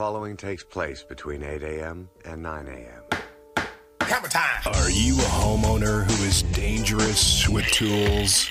following 0.00 0.34
takes 0.34 0.64
place 0.64 1.02
between 1.02 1.42
8 1.42 1.62
a.m. 1.62 2.08
and 2.24 2.42
9 2.42 2.68
a.m. 2.68 3.66
Hammer 4.00 4.28
time. 4.28 4.62
Are 4.64 4.88
you 4.88 5.12
a 5.12 5.28
homeowner 5.28 6.04
who 6.04 6.24
is 6.24 6.40
dangerous 6.54 7.46
with 7.50 7.66
tools? 7.66 8.48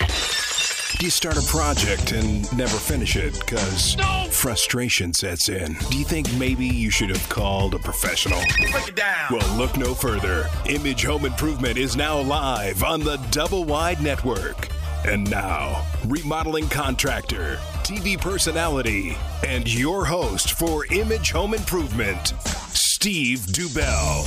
Do 0.99 1.05
you 1.05 1.09
start 1.09 1.37
a 1.37 1.47
project 1.47 2.11
and 2.11 2.55
never 2.55 2.77
finish 2.77 3.15
it 3.15 3.33
because 3.39 3.95
frustration 4.29 5.11
sets 5.11 5.49
in? 5.49 5.73
Do 5.89 5.97
you 5.97 6.05
think 6.05 6.31
maybe 6.35 6.67
you 6.67 6.91
should 6.91 7.09
have 7.09 7.27
called 7.29 7.73
a 7.73 7.79
professional? 7.79 8.41
Break 8.71 8.89
it 8.89 8.95
down. 8.95 9.29
Well, 9.31 9.57
look 9.57 9.75
no 9.75 9.95
further. 9.95 10.47
Image 10.67 11.03
Home 11.05 11.25
Improvement 11.25 11.79
is 11.79 11.95
now 11.95 12.19
live 12.19 12.83
on 12.83 12.99
the 12.99 13.17
Double 13.31 13.63
Wide 13.63 14.03
Network. 14.03 14.67
And 15.03 15.27
now, 15.31 15.83
remodeling 16.05 16.69
contractor, 16.69 17.57
TV 17.89 18.21
personality, 18.21 19.17
and 19.43 19.67
your 19.73 20.05
host 20.05 20.53
for 20.53 20.85
Image 20.93 21.31
Home 21.31 21.55
Improvement, 21.55 22.35
Steve 22.45 23.39
Dubell. 23.47 24.21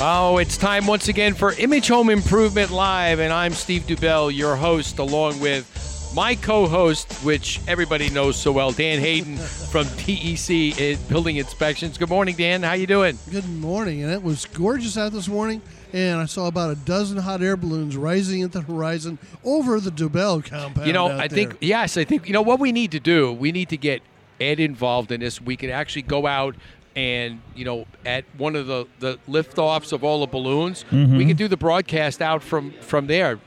Oh, 0.00 0.38
it's 0.38 0.56
time 0.56 0.86
once 0.86 1.08
again 1.08 1.34
for 1.34 1.52
Image 1.58 1.88
Home 1.88 2.08
Improvement 2.08 2.70
Live, 2.70 3.18
and 3.18 3.34
I'm 3.34 3.52
Steve 3.52 3.82
Dubell, 3.82 4.34
your 4.34 4.56
host, 4.56 4.98
along 4.98 5.40
with 5.40 5.70
my 6.16 6.36
co-host, 6.36 7.12
which 7.22 7.60
everybody 7.68 8.08
knows 8.08 8.36
so 8.36 8.50
well, 8.50 8.72
Dan 8.72 8.98
Hayden 8.98 9.36
from 9.36 9.84
TEC 9.98 10.80
eh, 10.80 10.96
Building 11.10 11.36
Inspections. 11.36 11.98
Good 11.98 12.08
morning, 12.08 12.34
Dan. 12.34 12.62
How 12.62 12.72
you 12.72 12.86
doing? 12.86 13.18
Good 13.30 13.46
morning, 13.46 14.02
and 14.04 14.10
it 14.10 14.22
was 14.22 14.46
gorgeous 14.46 14.96
out 14.96 15.12
this 15.12 15.28
morning. 15.28 15.60
And 15.94 16.20
I 16.20 16.26
saw 16.26 16.48
about 16.48 16.70
a 16.70 16.74
dozen 16.74 17.18
hot 17.18 17.40
air 17.40 17.56
balloons 17.56 17.96
rising 17.96 18.42
at 18.42 18.50
the 18.52 18.62
horizon 18.62 19.16
over 19.44 19.78
the 19.78 19.90
Dubell 19.90 20.44
compound. 20.44 20.86
You 20.88 20.92
know, 20.92 21.08
out 21.08 21.20
I 21.20 21.28
think 21.28 21.56
yes, 21.60 21.96
I 21.96 22.02
think 22.04 22.26
you 22.26 22.32
know 22.32 22.42
what 22.42 22.58
we 22.58 22.72
need 22.72 22.90
to 22.92 23.00
do. 23.00 23.32
We 23.32 23.52
need 23.52 23.68
to 23.68 23.76
get 23.76 24.02
Ed 24.40 24.58
involved 24.58 25.12
in 25.12 25.20
this. 25.20 25.40
We 25.40 25.56
can 25.56 25.70
actually 25.70 26.02
go 26.02 26.26
out 26.26 26.56
and 26.96 27.40
you 27.54 27.64
know 27.64 27.86
at 28.04 28.24
one 28.36 28.56
of 28.56 28.66
the 28.66 28.86
the 28.98 29.18
liftoffs 29.28 29.92
of 29.92 30.02
all 30.02 30.20
the 30.20 30.26
balloons, 30.26 30.84
Mm-hmm. 30.90 31.16
we 31.16 31.26
can 31.26 31.36
do 31.36 31.46
the 31.46 31.56
broadcast 31.56 32.20
out 32.20 32.42
from 32.42 32.72
from 32.80 33.06
there. 33.06 33.38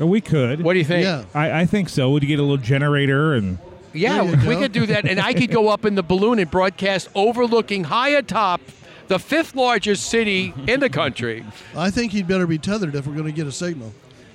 Uh, 0.00 0.06
We 0.06 0.20
could. 0.20 0.62
What 0.62 0.74
do 0.74 0.78
you 0.78 0.84
think? 0.84 1.02
Yeah. 1.04 1.24
I, 1.34 1.62
I 1.62 1.66
think 1.66 1.88
so. 1.88 2.10
Would 2.10 2.22
you 2.22 2.28
get 2.28 2.38
a 2.38 2.42
little 2.42 2.56
generator 2.58 3.34
and 3.34 3.58
Yeah, 3.92 4.22
we 4.22 4.54
go. 4.54 4.60
could 4.60 4.70
do 4.72 4.86
that, 4.86 5.04
and 5.04 5.18
I 5.18 5.34
could 5.34 5.50
go 5.50 5.68
up 5.68 5.84
in 5.84 5.96
the 5.96 6.04
balloon 6.04 6.38
and 6.38 6.48
broadcast 6.48 7.08
overlooking 7.16 7.82
high 7.84 8.10
atop 8.10 8.60
the 9.08 9.18
fifth 9.18 9.54
largest 9.56 10.08
city 10.08 10.54
in 10.66 10.80
the 10.80 10.90
country. 10.90 11.44
I 11.76 11.90
think 11.90 12.12
he'd 12.12 12.28
better 12.28 12.46
be 12.46 12.58
tethered 12.58 12.94
if 12.94 13.06
we're 13.06 13.14
going 13.14 13.26
to 13.26 13.32
get 13.32 13.46
a 13.46 13.52
signal. 13.52 13.92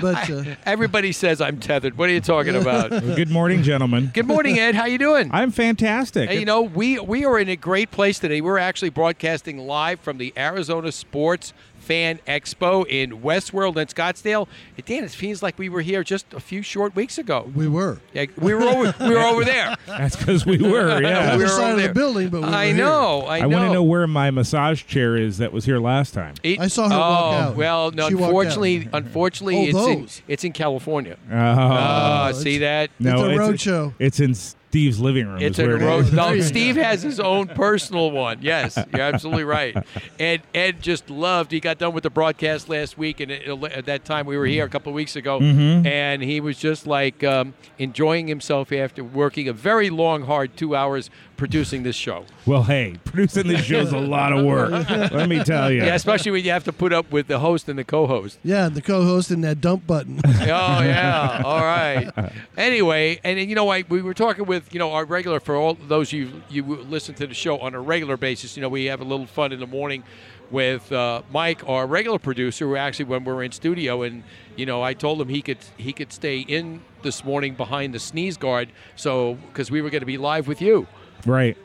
but 0.00 0.30
uh, 0.30 0.44
Everybody 0.64 1.12
says 1.12 1.40
I'm 1.40 1.58
tethered. 1.58 1.98
What 1.98 2.08
are 2.08 2.12
you 2.12 2.20
talking 2.20 2.54
about? 2.54 2.90
Well, 2.90 3.00
good 3.16 3.30
morning, 3.30 3.62
gentlemen. 3.62 4.10
Good 4.14 4.26
morning, 4.26 4.58
Ed. 4.58 4.74
How 4.74 4.84
you 4.86 4.98
doing? 4.98 5.30
I'm 5.32 5.50
fantastic. 5.50 6.30
Hey, 6.30 6.38
you 6.38 6.44
know, 6.44 6.62
we 6.62 7.00
we 7.00 7.24
are 7.24 7.38
in 7.38 7.48
a 7.48 7.56
great 7.56 7.90
place 7.90 8.18
today. 8.18 8.40
We're 8.40 8.58
actually 8.58 8.90
broadcasting 8.90 9.58
live 9.58 9.98
from 10.00 10.18
the 10.18 10.32
Arizona 10.36 10.92
Sports 10.92 11.52
Fan 11.90 12.20
Expo 12.24 12.86
in 12.88 13.20
Westworld 13.20 13.74
and 13.76 13.92
Scottsdale. 13.92 14.46
And 14.76 14.86
Dan, 14.86 15.02
it 15.02 15.10
feels 15.10 15.42
like 15.42 15.58
we 15.58 15.68
were 15.68 15.80
here 15.80 16.04
just 16.04 16.32
a 16.32 16.38
few 16.38 16.62
short 16.62 16.94
weeks 16.94 17.18
ago. 17.18 17.50
we 17.52 17.66
were. 17.66 18.00
Yeah, 18.12 18.26
we 18.38 18.54
were 18.54 18.62
over, 18.62 18.94
we 19.00 19.10
were 19.10 19.18
over 19.18 19.44
there. 19.44 19.74
That's 19.86 20.14
because 20.14 20.46
we 20.46 20.58
were. 20.58 21.00
Yeah. 21.10 21.36
We 21.36 21.42
were 21.42 21.48
side 21.48 21.72
of 21.76 21.82
the 21.82 21.92
building, 21.92 22.28
but 22.28 22.42
we 22.42 22.46
were 22.48 22.54
I 22.54 22.66
here. 22.66 22.76
know. 22.76 23.22
I 23.22 23.38
I 23.38 23.40
know. 23.40 23.48
want 23.48 23.68
to 23.70 23.72
know 23.72 23.82
where 23.82 24.06
my 24.06 24.30
massage 24.30 24.84
chair 24.84 25.16
is 25.16 25.38
that 25.38 25.52
was 25.52 25.64
here 25.64 25.80
last 25.80 26.14
time. 26.14 26.34
It- 26.44 26.60
I 26.60 26.68
saw 26.68 26.88
her 26.88 26.94
oh, 26.94 26.98
walk 26.98 27.34
out. 27.34 27.56
well, 27.56 27.90
no, 27.90 28.08
She 28.08 28.14
unfortunately, 28.14 28.88
out. 28.92 29.02
unfortunately, 29.04 29.72
Oh, 29.74 30.02
it's 30.04 30.18
in, 30.18 30.24
it's 30.28 30.44
in 30.44 30.52
California. 30.52 31.16
Oh, 31.28 31.34
ah, 31.34 32.28
it's- 32.28 32.42
see 32.42 32.58
that? 32.58 32.90
no, 33.00 33.24
it's 33.24 33.36
a 33.36 33.38
road 33.38 33.54
it's, 33.54 33.62
show. 33.64 33.94
It's 33.98 34.20
in 34.20 34.34
Steve's 34.70 35.00
living 35.00 35.26
room. 35.26 35.42
It's 35.42 35.58
a 35.58 35.68
it 35.74 35.82
is. 35.82 36.12
No, 36.12 36.38
Steve 36.42 36.76
has 36.76 37.02
his 37.02 37.18
own 37.18 37.48
personal 37.48 38.12
one. 38.12 38.38
Yes, 38.40 38.78
you're 38.92 39.02
absolutely 39.02 39.42
right. 39.42 39.76
Ed 40.18 40.42
Ed 40.54 40.80
just 40.80 41.10
loved. 41.10 41.50
He 41.50 41.58
got 41.58 41.78
done 41.78 41.92
with 41.92 42.04
the 42.04 42.10
broadcast 42.10 42.68
last 42.68 42.96
week, 42.96 43.18
and 43.18 43.32
it, 43.32 43.48
at 43.64 43.86
that 43.86 44.04
time 44.04 44.26
we 44.26 44.36
were 44.36 44.46
here 44.46 44.64
a 44.64 44.68
couple 44.68 44.90
of 44.90 44.94
weeks 44.94 45.16
ago, 45.16 45.40
Mm-hmm. 45.40 45.86
and 45.88 46.22
he 46.22 46.40
was 46.40 46.56
just 46.56 46.86
like 46.86 47.24
um, 47.24 47.54
enjoying 47.78 48.28
himself 48.28 48.70
after 48.72 49.02
working 49.02 49.48
a 49.48 49.52
very 49.52 49.90
long, 49.90 50.22
hard 50.22 50.56
two 50.56 50.76
hours 50.76 51.10
producing 51.40 51.82
this 51.84 51.96
show. 51.96 52.26
Well, 52.44 52.64
hey, 52.64 52.96
producing 53.02 53.48
this 53.48 53.64
show's 53.64 53.92
a 53.92 53.98
lot 53.98 54.34
of 54.34 54.44
work. 54.44 54.70
Let 54.70 55.26
me 55.26 55.42
tell 55.42 55.72
you. 55.72 55.82
Yeah, 55.82 55.94
especially 55.94 56.32
when 56.32 56.44
you 56.44 56.50
have 56.50 56.64
to 56.64 56.72
put 56.72 56.92
up 56.92 57.10
with 57.10 57.28
the 57.28 57.38
host 57.38 57.66
and 57.66 57.78
the 57.78 57.82
co-host. 57.82 58.38
Yeah, 58.44 58.68
the 58.68 58.82
co-host 58.82 59.30
and 59.30 59.42
that 59.42 59.60
dump 59.60 59.86
button. 59.86 60.20
Oh 60.40 60.82
yeah. 60.82 61.42
All 61.44 61.60
right. 61.60 62.10
Anyway, 62.56 63.20
and 63.22 63.38
you 63.38 63.54
know, 63.54 63.68
I, 63.68 63.84
we 63.88 64.02
were 64.02 64.14
talking 64.14 64.46
with 64.46 64.72
you 64.72 64.78
know 64.78 64.92
our 64.92 65.04
regular 65.04 65.38
for 65.38 65.54
all 65.54 65.74
those 65.74 66.12
you 66.12 66.42
you 66.48 66.64
listen 66.64 67.14
to 67.16 67.26
the 67.26 67.34
show 67.34 67.58
on 67.58 67.74
a 67.74 67.80
regular 67.80 68.16
basis. 68.16 68.56
You 68.56 68.62
know, 68.62 68.68
we 68.68 68.86
have 68.86 69.00
a 69.00 69.04
little 69.04 69.26
fun 69.26 69.52
in 69.52 69.60
the 69.60 69.66
morning 69.66 70.02
with 70.50 70.90
uh, 70.92 71.22
Mike, 71.30 71.66
our 71.68 71.86
regular 71.86 72.18
producer, 72.18 72.66
who 72.66 72.76
actually 72.76 73.04
when 73.06 73.24
we're 73.24 73.42
in 73.42 73.52
studio, 73.52 74.02
and 74.02 74.24
you 74.56 74.66
know, 74.66 74.82
I 74.82 74.94
told 74.94 75.20
him 75.20 75.28
he 75.28 75.42
could 75.42 75.58
he 75.76 75.92
could 75.92 76.12
stay 76.12 76.40
in 76.40 76.82
this 77.02 77.24
morning 77.24 77.54
behind 77.54 77.94
the 77.94 78.00
sneeze 78.00 78.36
guard, 78.36 78.70
so 78.96 79.34
because 79.48 79.70
we 79.70 79.80
were 79.80 79.90
going 79.90 80.00
to 80.00 80.06
be 80.06 80.18
live 80.18 80.48
with 80.48 80.60
you. 80.60 80.86
Right. 81.26 81.56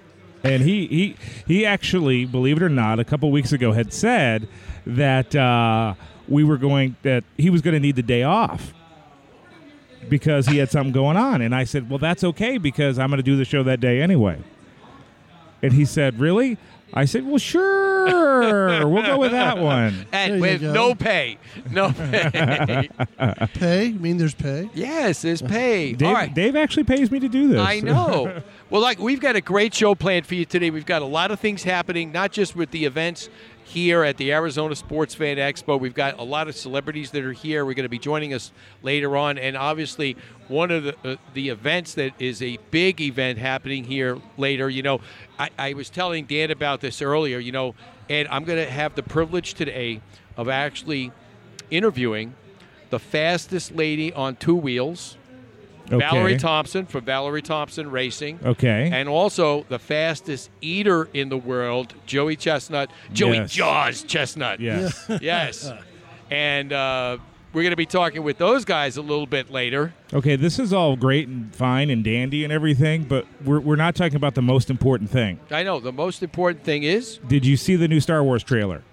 And 0.44 0.62
he 0.62 0.86
he 0.88 1.16
he 1.48 1.66
actually, 1.66 2.26
believe 2.26 2.58
it 2.58 2.64
or 2.64 2.70
not, 2.70 3.00
a 3.00 3.04
couple 3.04 3.32
weeks 3.32 3.52
ago 3.52 3.72
had 3.72 3.92
said 3.92 4.48
that 4.86 5.36
uh, 5.36 5.96
we 6.28 6.44
were 6.44 6.58
going 6.58 6.96
that 7.02 7.24
he 7.38 7.50
was 7.50 7.62
going 7.62 7.74
to 7.74 7.80
need 7.80 7.96
the 7.96 8.04
day 8.04 8.22
off 8.24 8.72
because 10.08 10.46
he 10.48 10.58
had 10.58 10.70
something 10.70 10.94
going 10.94 11.18
on, 11.18 11.42
and 11.42 11.56
I 11.56 11.64
said, 11.64 11.90
"Well, 11.90 11.98
that's 12.00 12.24
okay 12.24 12.58
because 12.60 13.00
I'm 13.00 13.10
going 13.10 13.18
to 13.18 13.24
do 13.24 13.36
the 13.38 13.46
show 13.46 13.64
that 13.64 13.80
day 13.80 14.02
anyway." 14.02 14.38
And 15.64 15.74
he 15.74 15.84
said, 15.84 16.20
"Really?" 16.20 16.58
I 16.94 17.06
said, 17.06 17.26
"Well, 17.26 17.40
sure, 17.40 18.88
we'll 18.88 19.04
go 19.04 19.18
with 19.18 19.32
that 19.32 19.58
one." 19.58 20.06
There 20.12 20.22
And 20.22 20.36
you 20.36 20.42
with 20.42 20.62
go. 20.62 20.74
no 20.74 20.94
pay, 20.96 21.40
no 21.72 21.92
pay. 21.92 22.90
pay? 23.56 23.86
You 23.86 24.00
mean 24.00 24.18
there's 24.18 24.36
pay? 24.36 24.70
yes, 24.76 25.24
there's 25.24 25.42
pay. 25.42 25.94
Dave, 25.94 26.08
All 26.08 26.14
right. 26.14 26.32
Dave 26.34 26.56
actually 26.56 26.84
pays 26.84 27.10
me 27.10 27.20
to 27.20 27.28
do 27.28 27.48
this. 27.48 27.60
I 27.60 27.80
know. 27.80 28.42
well, 28.70 28.81
like 28.81 28.98
we've 28.98 29.20
got 29.20 29.36
a 29.36 29.42
great 29.42 29.76
show 29.76 29.94
planned 29.94 30.26
for 30.26 30.34
you 30.34 30.44
today. 30.44 30.72
We've 30.72 30.86
got 30.86 31.03
a 31.03 31.06
lot 31.06 31.30
of 31.30 31.40
things 31.40 31.64
happening, 31.64 32.12
not 32.12 32.31
just 32.31 32.56
with 32.56 32.72
the 32.72 32.86
events 32.86 33.30
here 33.64 34.03
at 34.03 34.18
the 34.18 34.34
Arizona 34.34 34.76
Sports 34.76 35.14
Fan 35.14 35.38
Expo. 35.38 35.80
We've 35.80 35.94
got 35.94 36.18
a 36.18 36.24
lot 36.24 36.48
of 36.48 36.56
celebrities 36.56 37.12
that 37.12 37.24
are 37.24 37.31
here. 37.31 37.64
We're 37.64 37.75
going 37.75 37.84
to 37.84 37.90
be 37.90 38.00
joining 38.00 38.34
us 38.34 38.52
later 38.81 39.16
on, 39.18 39.38
and 39.38 39.56
obviously 39.56 40.18
one 40.48 40.72
of 40.72 40.84
the 40.84 40.96
uh, 41.04 41.16
the 41.36 41.50
events 41.50 41.94
that 41.94 42.14
is 42.18 42.42
a 42.42 42.58
big 42.72 43.02
event 43.02 43.38
happening 43.38 43.84
here 43.84 44.20
later. 44.36 44.68
You 44.68 44.81
know, 44.81 45.02
I, 45.38 45.50
I 45.59 45.74
was 45.74 45.92
telling 45.92 46.25
Dan 46.25 46.50
about 46.50 46.81
this 46.81 47.04
earlier. 47.04 47.38
You 47.38 47.52
know, 47.52 47.75
and 48.09 48.28
I'm 48.30 48.46
going 48.46 48.64
to 48.64 48.72
have 48.72 48.96
the 48.96 49.04
privilege 49.04 49.54
today 49.54 50.02
of 50.38 50.50
actually 50.50 51.12
interviewing 51.70 52.34
the 52.90 53.00
fastest 53.00 53.74
lady 53.74 54.12
on 54.12 54.36
two 54.38 54.56
wheels. 54.56 55.18
Okay. 55.88 56.00
Valerie 56.00 56.38
Thompson 56.38 56.85
from 56.85 57.06
Valerie 57.06 57.41
Thompson 57.41 57.91
Racing. 57.91 58.40
Okay. 58.44 58.90
And 58.91 59.07
also 59.07 59.66
the 59.69 59.79
fastest 59.79 60.50
eater 60.62 61.07
in 61.13 61.29
the 61.29 61.38
world, 61.38 61.94
Joey 62.06 62.35
Chestnut. 62.35 62.90
Joey 63.13 63.35
Yes. 63.38 63.51
Jaws 63.51 64.03
Chestnut. 64.03 64.59
Yes. 64.59 65.06
Yes. 65.22 65.72
and 66.31 66.74
uh, 66.74 67.18
we're 67.56 67.62
going 67.62 67.72
to 67.72 67.78
be 67.78 67.86
talking 67.86 68.22
with 68.22 68.38
those 68.38 68.66
guys 68.66 68.98
a 68.98 69.02
little 69.02 69.26
bit 69.26 69.50
later. 69.50 69.94
Okay, 70.14 70.36
this 70.36 70.60
is 70.60 70.74
all 70.74 70.98
great 70.98 71.30
and 71.30 71.56
fine 71.56 71.90
and 71.90 72.04
dandy 72.04 72.44
and 72.44 72.52
everything, 72.52 73.06
but 73.06 73.26
we're, 73.46 73.62
we're 73.62 73.78
not 73.78 73.96
talking 73.96 74.18
about 74.18 74.36
the 74.36 74.42
most 74.42 74.70
important 74.70 75.10
thing. 75.10 75.40
I 75.50 75.64
know 75.64 75.80
the 75.80 75.94
most 75.94 76.22
important 76.22 76.66
thing 76.66 76.84
is 76.84 77.18
Did 77.26 77.46
you 77.46 77.56
see 77.56 77.78
the 77.78 77.88
new 77.88 78.02
Star 78.02 78.22
Wars 78.24 78.44
trailer? 78.44 78.84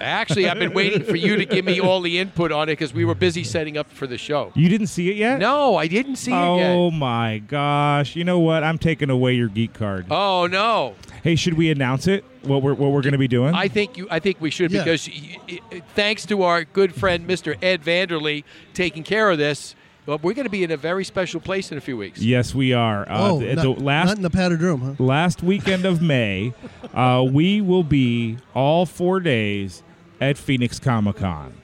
actually 0.00 0.48
I've 0.48 0.58
been 0.58 0.72
waiting 0.72 1.04
for 1.04 1.16
you 1.16 1.36
to 1.36 1.44
give 1.44 1.64
me 1.64 1.80
all 1.80 2.00
the 2.00 2.18
input 2.18 2.52
on 2.52 2.68
it 2.68 2.72
because 2.72 2.94
we 2.94 3.04
were 3.04 3.14
busy 3.14 3.44
setting 3.44 3.76
up 3.76 3.90
for 3.90 4.06
the 4.06 4.18
show. 4.18 4.50
You 4.54 4.68
didn't 4.68 4.88
see 4.88 5.10
it 5.10 5.16
yet? 5.16 5.38
No, 5.38 5.76
I 5.76 5.86
didn't 5.86 6.16
see 6.16 6.32
it 6.32 6.34
Oh 6.34 6.90
my 6.90 7.38
gosh! 7.38 8.16
You 8.16 8.24
know 8.24 8.38
what? 8.38 8.64
I'm 8.64 8.78
taking 8.78 9.10
away 9.10 9.34
your 9.34 9.48
geek 9.48 9.74
card. 9.74 10.06
Oh 10.10 10.46
no! 10.46 10.94
Hey, 11.24 11.36
should 11.36 11.54
we 11.54 11.70
announce 11.70 12.06
it? 12.06 12.22
What 12.42 12.60
we're 12.62 12.74
what 12.74 12.92
we're 12.92 13.00
going 13.00 13.12
to 13.12 13.18
be 13.18 13.28
doing? 13.28 13.54
I 13.54 13.66
think 13.66 13.96
you. 13.96 14.06
I 14.10 14.18
think 14.18 14.40
we 14.42 14.50
should 14.50 14.70
Yeah. 14.70 14.84
because 14.84 15.08
y- 15.08 15.38
y- 15.72 15.82
thanks 15.94 16.26
to 16.26 16.42
our 16.42 16.64
good 16.64 16.94
friend 16.94 17.26
Mr. 17.26 17.56
Ed 17.62 17.82
Vanderlee 17.82 18.44
taking 18.74 19.02
care 19.04 19.30
of 19.30 19.38
this, 19.38 19.74
well, 20.04 20.18
we're 20.22 20.34
going 20.34 20.44
to 20.44 20.50
be 20.50 20.62
in 20.64 20.70
a 20.70 20.76
very 20.76 21.02
special 21.02 21.40
place 21.40 21.72
in 21.72 21.78
a 21.78 21.80
few 21.80 21.96
weeks. 21.96 22.20
yes, 22.20 22.54
we 22.54 22.74
are. 22.74 23.08
Uh, 23.08 23.30
oh, 23.30 23.40
the, 23.40 23.54
not, 23.54 23.62
the 23.62 23.68
not 23.70 23.78
last 23.80 24.16
in 24.16 24.22
the 24.22 24.28
padded 24.28 24.60
room, 24.60 24.80
huh? 24.98 25.02
last 25.02 25.42
weekend 25.42 25.86
of 25.86 26.02
May, 26.02 26.52
uh, 26.94 27.24
we 27.26 27.62
will 27.62 27.84
be 27.84 28.36
all 28.54 28.84
four 28.84 29.18
days 29.18 29.82
at 30.20 30.36
Phoenix 30.36 30.78
Comic 30.78 31.16
Con. 31.16 31.54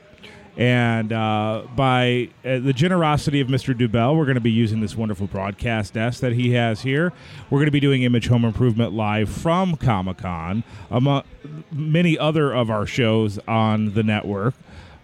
And 0.57 1.13
uh, 1.13 1.63
by 1.77 2.31
uh, 2.45 2.59
the 2.59 2.73
generosity 2.73 3.41
of 3.41 3.49
Mr. 3.49 3.77
Dubell, 3.77 4.17
we're 4.17 4.25
going 4.25 4.35
to 4.35 4.41
be 4.41 4.51
using 4.51 4.81
this 4.81 4.97
wonderful 4.97 5.27
broadcast 5.27 5.95
desk 5.95 6.21
that 6.21 6.33
he 6.33 6.53
has 6.53 6.83
here. 6.83 7.13
We're 7.49 7.59
going 7.59 7.67
to 7.67 7.73
be 7.73 7.81
doing 7.81 8.03
Image 8.03 8.27
Home 8.27 8.45
Improvement 8.45 8.93
live 8.93 9.31
from 9.31 9.77
Comic 9.77 10.19
Con, 10.19 10.65
among 10.91 11.23
many 11.71 12.19
other 12.19 12.53
of 12.53 12.71
our 12.71 12.87
shows 12.87 13.39
on 13.47 13.95
the 13.95 14.03
network. 14.03 14.55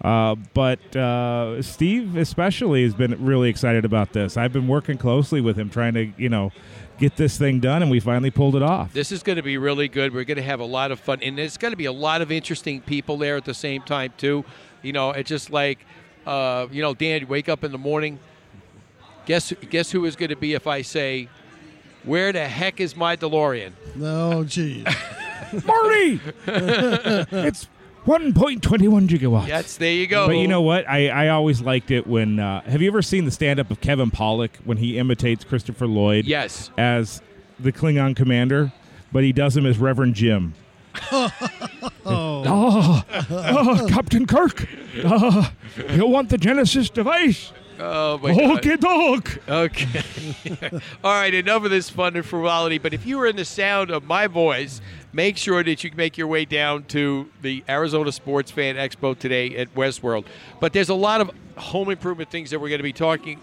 Uh, 0.03 0.35
but 0.53 0.95
uh, 0.95 1.63
Steve, 1.63 2.17
especially, 2.17 2.83
has 2.83 2.95
been 2.95 3.25
really 3.25 3.49
excited 3.49 3.85
about 3.85 4.13
this. 4.13 4.37
I've 4.37 4.53
been 4.53 4.69
working 4.69 4.99
closely 4.99 5.41
with 5.41 5.59
him, 5.59 5.71
trying 5.71 5.95
to, 5.95 6.13
you 6.19 6.29
know, 6.29 6.53
get 6.99 7.17
this 7.17 7.37
thing 7.39 7.61
done, 7.61 7.83
and 7.83 7.91
we 7.91 8.01
finally 8.01 8.31
pulled 8.31 8.57
it 8.57 8.63
off. 8.63 8.93
This 8.93 9.13
is 9.13 9.23
going 9.23 9.37
to 9.37 9.43
be 9.43 9.59
really 9.59 9.89
good. 9.89 10.15
We're 10.15 10.25
going 10.25 10.37
to 10.37 10.43
have 10.43 10.61
a 10.61 10.65
lot 10.67 10.91
of 10.91 11.01
fun, 11.01 11.21
and 11.23 11.37
there's 11.37 11.57
going 11.57 11.73
to 11.73 11.77
be 11.77 11.87
a 11.87 11.93
lot 11.93 12.23
of 12.23 12.31
interesting 12.31 12.81
people 12.81 13.17
there 13.17 13.37
at 13.37 13.45
the 13.45 13.55
same 13.55 13.83
time 13.83 14.13
too. 14.17 14.45
You 14.87 14.93
know, 14.93 15.11
it's 15.11 15.29
just 15.29 15.51
like, 15.51 15.81
uh, 16.27 16.69
you 16.71 16.81
know, 16.81 16.95
Dan, 16.95 17.23
you 17.23 17.27
wake 17.27 17.49
up 17.49 17.65
in 17.65 17.73
the 17.73 17.79
morning. 17.79 18.21
Guess 19.27 19.53
guess 19.69 19.91
who 19.91 20.05
is 20.05 20.15
going 20.15 20.29
to 20.29 20.37
be 20.37 20.55
if 20.55 20.69
I 20.69 20.83
say, 20.83 21.29
"Where 22.05 22.33
the 22.33 22.47
heck 22.47 22.81
is 22.81 22.97
my 22.97 23.17
DeLorean?" 23.17 23.73
No, 23.97 24.45
geez. 24.45 24.85
Marty, 25.65 26.21
it's 26.47 27.69
1.21 28.07 29.09
gigawatts. 29.09 29.49
Yes, 29.49 29.77
there 29.77 29.93
you 29.93 30.07
go. 30.07 30.29
But 30.29 30.37
you 30.37 30.47
know 30.47 30.63
what? 30.63 30.89
I, 30.89 31.09
I 31.09 31.29
always 31.31 31.61
liked 31.61 31.91
it 31.91 32.07
when. 32.07 32.39
Uh, 32.39 32.63
have 32.63 32.81
you 32.81 32.89
ever 32.89 33.03
seen 33.03 33.25
the 33.25 33.33
stand 33.33 33.59
up 33.59 33.73
of 33.73 33.81
Kevin 33.81 34.13
Pollak 34.13 34.51
when 34.65 34.77
he 34.77 34.99
imitates 34.99 35.43
Christopher 35.43 35.89
Lloyd? 35.89 36.27
Yes. 36.27 36.71
As 36.79 37.21
the 37.59 37.73
Klingon 37.73 38.15
commander, 38.15 38.73
but 39.11 39.25
he 39.25 39.33
does 39.33 39.57
him 39.57 39.67
as 39.67 39.79
Reverend 39.79 40.15
Jim. 40.15 40.55
oh. 42.07 43.05
oh, 43.31 43.87
Captain 43.89 44.27
Kirk. 44.27 44.67
Uh, 45.03 45.51
you 45.91 46.07
want 46.07 46.31
the 46.31 46.39
Genesis 46.39 46.91
device? 46.91 47.53
Oh 47.79 48.19
my 48.19 48.35
God. 48.35 48.59
Okay, 48.59 48.77
dog. 48.77 49.29
Okay. 49.49 50.71
All 51.05 51.13
right, 51.13 51.35
enough 51.35 51.65
of 51.65 51.71
this 51.71 51.91
fun 51.91 52.17
and 52.17 52.25
frivolity. 52.25 52.79
But 52.79 52.95
if 52.95 53.07
you 53.07 53.21
are 53.21 53.27
in 53.27 53.37
the 53.37 53.45
sound 53.45 53.91
of 53.91 54.05
my 54.05 54.27
voice, 54.27 54.81
make 55.13 55.37
sure 55.37 55.63
that 55.63 55.85
you 55.85 55.91
make 55.95 56.17
your 56.17 56.27
way 56.27 56.45
down 56.45 56.85
to 56.85 57.29
the 57.43 57.63
Arizona 57.69 58.13
Sports 58.13 58.51
Fan 58.51 58.77
Expo 58.77 59.19
today 59.19 59.57
at 59.57 59.75
Westworld. 59.75 60.25
But 60.61 60.73
there's 60.73 60.89
a 60.89 60.95
lot 60.95 61.21
of 61.21 61.31
home 61.57 61.91
improvement 61.91 62.31
things 62.31 62.51
that 62.51 62.61
we're 62.61 62.69
going 62.69 62.79
to 62.79 62.83
be 62.85 62.93
talking 62.93 63.41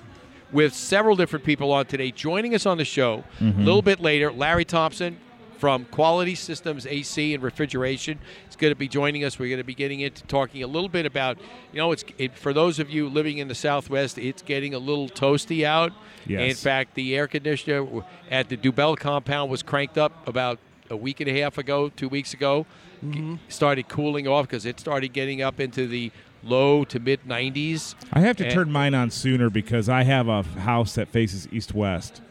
with 0.51 0.74
several 0.74 1.16
different 1.16 1.45
people 1.45 1.71
on 1.71 1.86
today. 1.86 2.12
Joining 2.12 2.54
us 2.56 2.66
on 2.66 2.77
the 2.77 2.86
show 2.86 3.24
a 3.39 3.44
little 3.44 3.81
bit 3.81 4.00
later, 4.00 4.31
Larry 4.31 4.66
Thompson 4.66 5.18
from 5.63 5.86
Quality 5.86 6.36
Systems 6.36 6.86
AC 6.86 7.33
and 7.33 7.42
Refrigeration 7.42 8.19
is 8.50 8.57
going 8.57 8.71
to 8.74 8.75
be 8.75 8.89
joining 8.89 9.24
us. 9.24 9.39
We're 9.39 9.48
going 9.48 9.62
to 9.62 9.63
be 9.63 9.74
getting 9.74 10.01
into 10.01 10.21
talking 10.24 10.62
a 10.62 10.68
little 10.68 10.89
bit 10.89 11.06
about, 11.06 11.38
you 11.71 11.77
know, 11.77 11.94
it's 11.94 12.04
it, 12.18 12.38
for 12.38 12.51
those 12.51 12.80
of 12.80 12.89
you 12.89 13.07
living 13.07 13.38
in 13.38 13.48
the 13.48 13.56
Southwest, 13.56 14.18
it's 14.18 14.42
getting 14.42 14.74
a 14.74 14.77
little 14.77 15.07
toasty 15.07 15.63
out. 15.63 15.94
Yes. 16.27 16.50
In 16.50 16.56
fact, 16.57 16.95
the 16.95 17.15
air 17.15 17.27
conditioner 17.30 18.04
at 18.30 18.50
the 18.50 18.57
Dubell 18.57 18.98
compound 18.98 19.50
was 19.50 19.63
cranked 19.63 19.98
up 19.98 20.27
about 20.27 20.60
a 20.89 20.98
week 20.98 21.21
and 21.21 21.30
a 21.30 21.42
half 21.42 21.57
ago, 21.57 21.88
two 21.88 22.09
weeks 22.09 22.33
ago. 22.33 22.66
Mm-hmm. 23.01 23.36
G- 23.36 23.39
Started 23.48 23.88
cooling 23.88 24.27
off 24.27 24.48
because 24.48 24.66
it 24.66 24.81
started 24.81 25.13
getting 25.13 25.42
up 25.42 25.62
into 25.62 25.88
the 25.88 26.12
low 26.44 26.83
to 26.83 27.00
mid 27.00 27.24
90s. 27.24 27.95
I 28.12 28.19
have 28.19 28.36
to 28.36 28.44
And- 28.44 28.54
turn 28.54 28.69
mine 28.69 28.94
on 28.94 29.12
sooner 29.12 29.50
because 29.50 29.88
I 29.88 30.04
have 30.04 30.27
a 30.27 30.44
house 30.44 30.95
that 30.95 31.07
faces 31.07 31.48
east 31.54 31.74
west, 31.74 32.21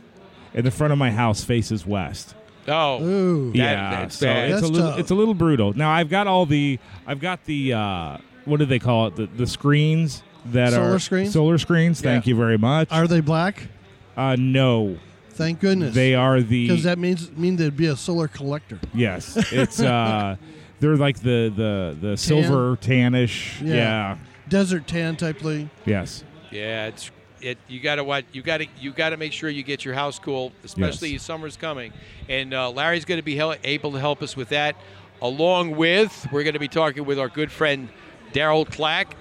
and 0.53 0.67
the 0.67 0.71
front 0.71 0.93
of 0.93 0.99
my 0.99 1.13
house 1.13 1.45
faces 1.45 1.87
west. 1.87 2.35
Oh, 2.69 3.03
Ooh. 3.03 3.53
Yeah, 3.55 3.91
that's 3.91 4.17
so 4.19 4.27
bad. 4.27 4.51
it's 4.51 4.61
That's 4.61 4.71
a 4.71 4.73
little 4.73 4.91
tough. 4.91 4.99
it's 5.01 5.11
a 5.11 5.15
little 5.15 5.35
brutal. 5.35 5.73
Now 5.73 5.91
I've 5.91 6.09
got 6.09 6.27
all 6.27 6.47
the 6.47 6.79
I've 7.07 7.21
got 7.21 7.45
the 7.45 7.73
uh, 7.73 8.19
what 8.45 8.59
do 8.59 8.67
they 8.67 8.79
call 8.79 9.09
it 9.09 9.17
the 9.17 9.27
the 9.27 9.47
screens 9.47 10.23
that 10.47 10.73
Solar 10.73 10.95
are 10.95 10.99
screens? 10.99 11.33
solar 11.33 11.59
screens. 11.59 12.01
Thank 12.01 12.27
Yeah. 12.27 12.31
you 12.31 12.37
very 12.37 12.59
much. 12.59 12.89
Are 12.93 13.07
they 13.09 13.21
black? 13.21 13.69
uh, 14.17 14.37
no, 14.39 14.99
Thank 15.31 15.61
goodness. 15.61 15.95
they 15.95 16.15
are 16.15 16.41
the 16.41 16.69
Because 16.69 16.83
that 16.85 16.99
means 16.99 17.33
mean 17.33 17.57
they'd 17.57 17.77
be 17.77 17.87
a 17.87 17.97
solar 17.97 18.29
collector. 18.29 18.79
yes. 18.95 19.37
It's 19.53 19.81
uh, 19.81 20.37
they're 20.81 20.97
like 20.97 21.19
the 21.21 21.53
the 21.55 21.97
the 22.11 22.17
silver 22.17 22.77
tannish. 22.77 23.61
Yeah. 23.61 23.75
yeah. 23.75 24.19
Desert 24.49 24.87
tan 24.87 25.17
type 25.17 25.39
thing. 25.41 25.71
Yes. 25.87 26.23
Yeah, 26.51 26.87
it's 26.89 27.11
it. 27.43 27.59
You 27.69 27.81
got 27.81 27.97
to 27.97 28.05
what 28.05 28.25
you 28.33 28.43
got 28.43 28.59
to 28.59 28.67
you 28.81 28.93
got 28.93 29.11
to 29.11 29.17
make 29.17 29.33
sure 29.33 29.49
you 29.51 29.63
get 29.63 29.85
your 29.85 29.95
house 29.95 30.19
cool, 30.19 30.53
especially 30.65 31.11
Yes. 31.11 31.23
summer's 31.23 31.57
coming. 31.57 31.93
And 32.29 32.55
uh, 32.55 32.71
Larry's 32.71 33.05
going 33.05 33.19
to 33.19 33.25
be 33.25 33.37
hel- 33.37 33.57
able 33.65 33.93
to 33.93 33.99
help 34.01 34.23
us 34.23 34.37
with 34.37 34.49
that. 34.51 34.77
Along 35.21 35.77
with, 35.77 36.27
we're 36.33 36.43
going 36.43 36.55
to 36.55 36.59
be 36.61 36.69
talking 36.69 37.05
with 37.05 37.19
our 37.19 37.29
good 37.29 37.53
friend 37.53 37.89
Daryl 38.33 38.69
Clack. 38.69 39.17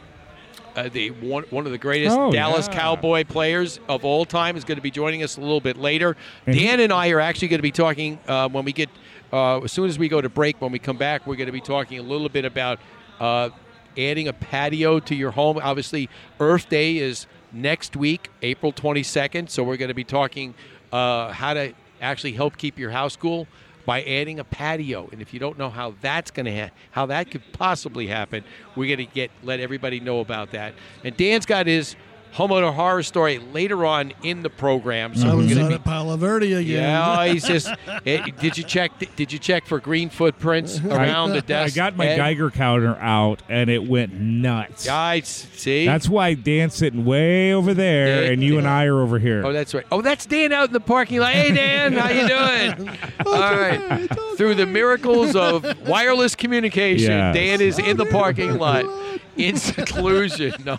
Uh, 0.76 0.88
the 0.88 1.10
one, 1.12 1.44
one 1.50 1.66
of 1.66 1.72
the 1.74 1.78
greatest 1.78 2.16
Oh, 2.18 2.32
Dallas 2.32 2.68
yeah. 2.68 2.74
Cowboy 2.80 3.26
players 3.26 3.80
of 3.90 4.06
all 4.06 4.24
time 4.26 4.56
is 4.56 4.64
going 4.64 4.78
to 4.78 4.82
be 4.82 4.90
joining 4.90 5.22
us 5.22 5.36
a 5.38 5.42
little 5.42 5.60
bit 5.60 5.76
later. 5.78 6.16
Dan 6.46 6.80
and 6.80 6.94
I 6.94 7.10
are 7.10 7.20
actually 7.20 7.50
going 7.50 7.58
to 7.60 7.64
be 7.64 7.72
talking 7.74 8.18
uh, 8.28 8.48
when 8.48 8.64
we 8.64 8.72
get 8.72 8.90
uh, 9.34 9.60
as 9.60 9.72
soon 9.74 9.90
as 9.90 10.00
we 10.00 10.08
go 10.08 10.22
to 10.22 10.30
break. 10.30 10.62
When 10.62 10.72
we 10.72 10.80
come 10.80 10.96
back, 10.98 11.28
we're 11.28 11.36
going 11.36 11.48
to 11.48 11.52
be 11.52 11.60
talking 11.62 12.00
a 12.00 12.04
little 12.04 12.30
bit 12.30 12.46
about 12.46 12.80
uh, 13.20 13.50
adding 13.98 14.30
a 14.30 14.34
patio 14.34 15.02
to 15.02 15.14
your 15.14 15.32
home. 15.32 15.60
Obviously, 15.62 16.10
Earth 16.40 16.70
Day 16.70 16.98
is 17.00 17.28
next 17.54 17.96
week, 17.96 18.30
April 18.42 18.74
22nd. 18.74 19.50
So 19.50 19.64
we're 19.64 19.78
going 19.78 19.90
to 19.90 19.96
be 19.96 20.04
talking 20.04 20.54
uh, 20.92 21.32
how 21.32 21.54
to 21.54 21.74
actually 22.02 22.34
help 22.34 22.58
keep 22.58 22.78
your 22.80 22.92
house 22.92 23.16
cool 23.16 23.48
by 23.86 24.04
adding 24.04 24.40
a 24.40 24.44
patio. 24.44 25.10
And 25.12 25.22
if 25.22 25.34
you 25.34 25.40
don't 25.40 25.58
know 25.58 25.70
how 25.70 25.96
that's 26.02 26.32
going 26.32 26.46
to 26.46 26.62
ha- 26.62 26.72
how 26.92 27.08
that 27.08 27.32
could 27.32 27.44
possibly 27.54 28.08
happen, 28.08 28.44
we're 28.76 28.96
going 28.96 29.08
to 29.08 29.14
get 29.14 29.32
let 29.44 29.60
everybody 29.60 30.00
know 30.00 30.20
about 30.20 30.52
that. 30.52 30.74
And 31.04 31.16
Dan's 31.18 31.46
got 31.46 31.68
his 31.68 31.96
homeowner 32.36 32.74
horror 32.74 33.04
story 33.04 33.38
later 33.40 33.86
on 33.86 34.14
in 34.24 34.42
the 34.42 34.50
program. 34.50 35.16
So 35.16 35.28
I 35.28 35.32
we're 35.32 35.38
was 35.44 35.46
going 35.48 35.58
to 35.58 35.64
out 35.66 35.70
be 35.70 35.76
at 35.76 35.84
Palo 35.84 36.16
Verde 36.18 36.54
again. 36.54 36.82
yeah, 36.84 37.26
he's 37.28 37.46
just. 37.46 37.68
eh, 38.06 38.26
did 38.40 38.58
you 38.58 38.64
check? 38.64 38.92
Did 39.16 39.32
you 39.34 39.40
check 39.40 39.66
for 39.66 39.80
green 39.80 40.10
footprints 40.10 40.80
around 40.80 41.32
the 41.32 41.42
desk? 41.42 41.74
I 41.76 41.76
got 41.76 41.96
my 41.98 42.08
Ed? 42.08 42.18
Geiger 42.18 42.50
counter 42.52 42.96
out, 43.00 43.42
and 43.50 43.70
it 43.70 43.88
went 43.88 44.14
nuts. 44.14 44.86
Guys, 44.86 45.28
see. 45.28 45.86
That's 45.86 46.08
why 46.08 46.34
Dan's 46.34 46.74
sitting 46.76 47.06
way 47.06 47.54
over 47.54 47.74
there, 47.74 48.24
Yeah, 48.26 48.32
and 48.32 48.42
you 48.44 48.54
yeah. 48.54 48.60
and 48.60 48.68
I 48.68 48.86
are 48.86 49.00
over 49.02 49.20
here. 49.20 49.46
Oh, 49.46 49.52
that's 49.54 49.74
right. 49.74 49.86
Oh, 49.92 50.02
that's 50.02 50.26
Dan 50.26 50.52
out 50.52 50.68
in 50.70 50.74
the 50.74 50.80
parking 50.80 51.20
lot. 51.20 51.34
Hey, 51.34 51.52
Dan, 51.54 51.94
how 51.94 52.10
you 52.10 52.28
doing? 52.28 52.98
All 53.26 53.56
right. 53.58 54.08
Through 54.38 54.56
the 54.56 54.66
miracles 54.66 55.36
of 55.36 55.66
wireless 55.88 56.36
communication, 56.36 57.12
Yes. 57.12 57.36
Dan 57.36 57.62
is 57.62 57.78
in 57.80 57.98
the 57.98 58.06
parking 58.06 58.58
lot 58.58 58.86
in 59.38 59.58
seclusion. 59.58 60.54
No, 60.66 60.78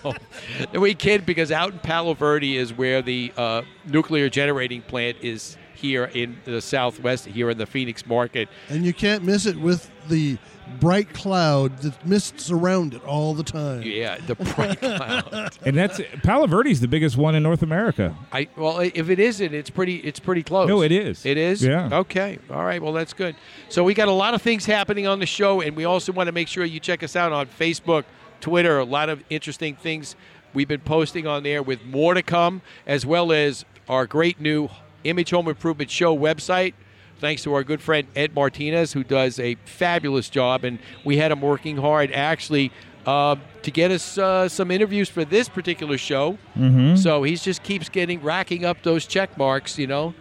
and 0.72 0.82
we 0.82 0.94
kid 0.94 1.26
because 1.26 1.50
out 1.52 1.72
in 1.72 1.78
Palo 1.78 2.14
Verde 2.14 2.56
is 2.56 2.72
where 2.72 3.02
the 3.02 3.32
uh, 3.36 3.62
nuclear 3.86 4.28
generating 4.28 4.82
plant 4.82 5.16
is 5.20 5.56
here 5.74 6.04
in 6.14 6.36
the 6.44 6.60
Southwest, 6.60 7.26
here 7.26 7.50
in 7.50 7.58
the 7.58 7.66
Phoenix 7.66 8.06
market. 8.06 8.48
And 8.68 8.84
you 8.86 8.92
can't 8.92 9.24
miss 9.24 9.46
it 9.46 9.56
with 9.56 9.90
the 10.08 10.38
bright 10.80 11.12
cloud 11.12 11.76
that 11.78 12.06
mists 12.06 12.50
around 12.50 12.94
it 12.94 13.04
all 13.04 13.34
the 13.34 13.42
time. 13.42 13.82
Yeah, 13.82 14.16
the 14.26 14.36
bright 14.36 14.78
cloud. 14.80 15.58
and 15.66 15.76
that's 15.76 16.00
Palo 16.22 16.46
Verde's 16.46 16.80
the 16.80 16.88
biggest 16.88 17.16
one 17.16 17.34
in 17.34 17.42
North 17.42 17.62
America. 17.62 18.14
I 18.32 18.48
well, 18.56 18.78
if 18.78 19.10
it 19.10 19.18
isn't, 19.18 19.54
it's 19.54 19.70
pretty. 19.70 19.96
It's 19.96 20.20
pretty 20.20 20.44
close. 20.44 20.68
No, 20.68 20.82
it 20.82 20.92
is. 20.92 21.26
It 21.26 21.36
is. 21.36 21.64
Yeah. 21.64 21.88
Okay. 21.92 22.38
All 22.48 22.64
right. 22.64 22.80
Well, 22.80 22.92
that's 22.92 23.12
good. 23.12 23.34
So 23.68 23.82
we 23.82 23.92
got 23.94 24.08
a 24.08 24.12
lot 24.12 24.34
of 24.34 24.42
things 24.42 24.64
happening 24.64 25.06
on 25.08 25.18
the 25.18 25.26
show, 25.26 25.60
and 25.60 25.76
we 25.76 25.84
also 25.84 26.12
want 26.12 26.28
to 26.28 26.32
make 26.32 26.46
sure 26.48 26.64
you 26.64 26.78
check 26.80 27.02
us 27.02 27.16
out 27.16 27.32
on 27.32 27.46
Facebook, 27.48 28.04
Twitter. 28.42 28.78
A 28.78 28.84
lot 28.84 29.08
of 29.08 29.24
interesting 29.30 29.74
things 29.74 30.14
we've 30.52 30.68
been 30.68 30.80
posting 30.80 31.26
on 31.26 31.42
there, 31.44 31.62
with 31.62 31.82
more 31.86 32.12
to 32.12 32.22
come, 32.22 32.60
as 32.86 33.06
well 33.06 33.32
as 33.32 33.64
our 33.88 34.06
great 34.06 34.38
new 34.38 34.68
Image 35.04 35.30
Home 35.30 35.48
Improvement 35.48 35.90
Show 35.90 36.14
website. 36.14 36.74
Thanks 37.18 37.42
to 37.44 37.54
our 37.54 37.64
good 37.64 37.80
friend 37.80 38.06
Ed 38.14 38.34
Martinez, 38.34 38.92
who 38.92 39.04
does 39.04 39.38
a 39.38 39.54
fabulous 39.64 40.28
job, 40.28 40.64
and 40.64 40.78
we 41.04 41.16
had 41.16 41.32
him 41.32 41.40
working 41.40 41.76
hard 41.76 42.12
actually 42.12 42.72
uh, 43.06 43.36
to 43.62 43.70
get 43.70 43.90
us 43.90 44.18
uh, 44.18 44.48
some 44.48 44.70
interviews 44.70 45.08
for 45.08 45.24
this 45.24 45.48
particular 45.48 45.96
show. 45.96 46.36
Mm-hmm. 46.56 46.96
So 46.96 47.22
he 47.22 47.36
just 47.36 47.62
keeps 47.62 47.88
getting 47.88 48.22
racking 48.22 48.64
up 48.64 48.82
those 48.82 49.06
check 49.06 49.38
marks, 49.38 49.78
you 49.78 49.86
know. 49.86 50.14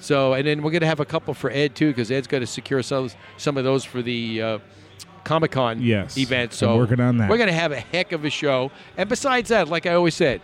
So 0.00 0.32
and 0.32 0.46
then 0.46 0.62
we're 0.62 0.70
gonna 0.70 0.86
have 0.86 1.00
a 1.00 1.04
couple 1.04 1.34
for 1.34 1.50
Ed 1.50 1.74
too, 1.74 1.88
because 1.88 2.10
Ed's 2.10 2.26
got 2.26 2.38
to 2.38 2.46
secure 2.46 2.82
some 2.82 3.10
some 3.36 3.56
of 3.56 3.64
those 3.64 3.84
for 3.84 4.00
the 4.00 4.42
uh, 4.42 4.58
Comic 5.28 5.50
Con 5.52 5.80
Yes. 5.82 6.16
event. 6.16 6.52
I'm 6.52 6.56
So 6.56 6.76
working 6.76 7.00
on 7.00 7.18
that. 7.18 7.28
We're 7.30 7.38
gonna 7.38 7.52
have 7.52 7.70
a 7.72 7.80
heck 7.80 8.12
of 8.12 8.24
a 8.24 8.30
show. 8.30 8.70
And 8.96 9.08
besides 9.08 9.50
that, 9.50 9.68
like 9.68 9.86
I 9.86 9.92
always 9.94 10.14
said, 10.14 10.40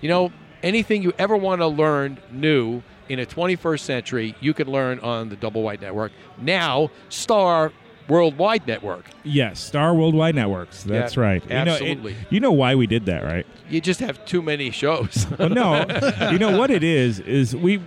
you 0.00 0.08
know, 0.08 0.32
anything 0.62 1.02
you 1.02 1.12
ever 1.18 1.36
want 1.36 1.60
to 1.60 1.66
learn 1.68 2.18
new 2.32 2.82
in 3.08 3.20
a 3.20 3.24
21st 3.26 3.80
century, 3.84 4.34
you 4.40 4.52
can 4.52 4.66
learn 4.70 4.98
on 4.98 5.28
the 5.28 5.36
Double 5.36 5.62
Wide 5.62 5.80
Network. 5.80 6.10
Now, 6.40 6.90
Star 7.08 7.72
Worldwide 8.08 8.66
Network. 8.66 9.04
Yes, 9.24 9.58
Star 9.60 9.94
Worldwide 9.94 10.34
Networks. 10.34 10.82
That's 10.84 11.16
Yeah, 11.16 11.22
right. 11.22 11.42
You 11.44 11.48
know, 11.50 11.54
it- 11.62 11.68
absolutely. 11.68 12.16
You 12.30 12.40
know, 12.40 12.52
why 12.52 12.74
we 12.74 12.86
did 12.86 13.06
that, 13.06 13.24
right? 13.24 13.46
You 13.70 13.80
just 13.80 14.00
have 14.00 14.24
too 14.26 14.42
many 14.42 14.70
shows. 14.70 15.26
Well, 15.38 15.48
no, 15.50 15.84
you 16.32 16.38
know 16.38 16.56
what 16.58 16.70
it 16.70 16.82
is 16.84 17.20
is 17.20 17.54
we 17.56 17.80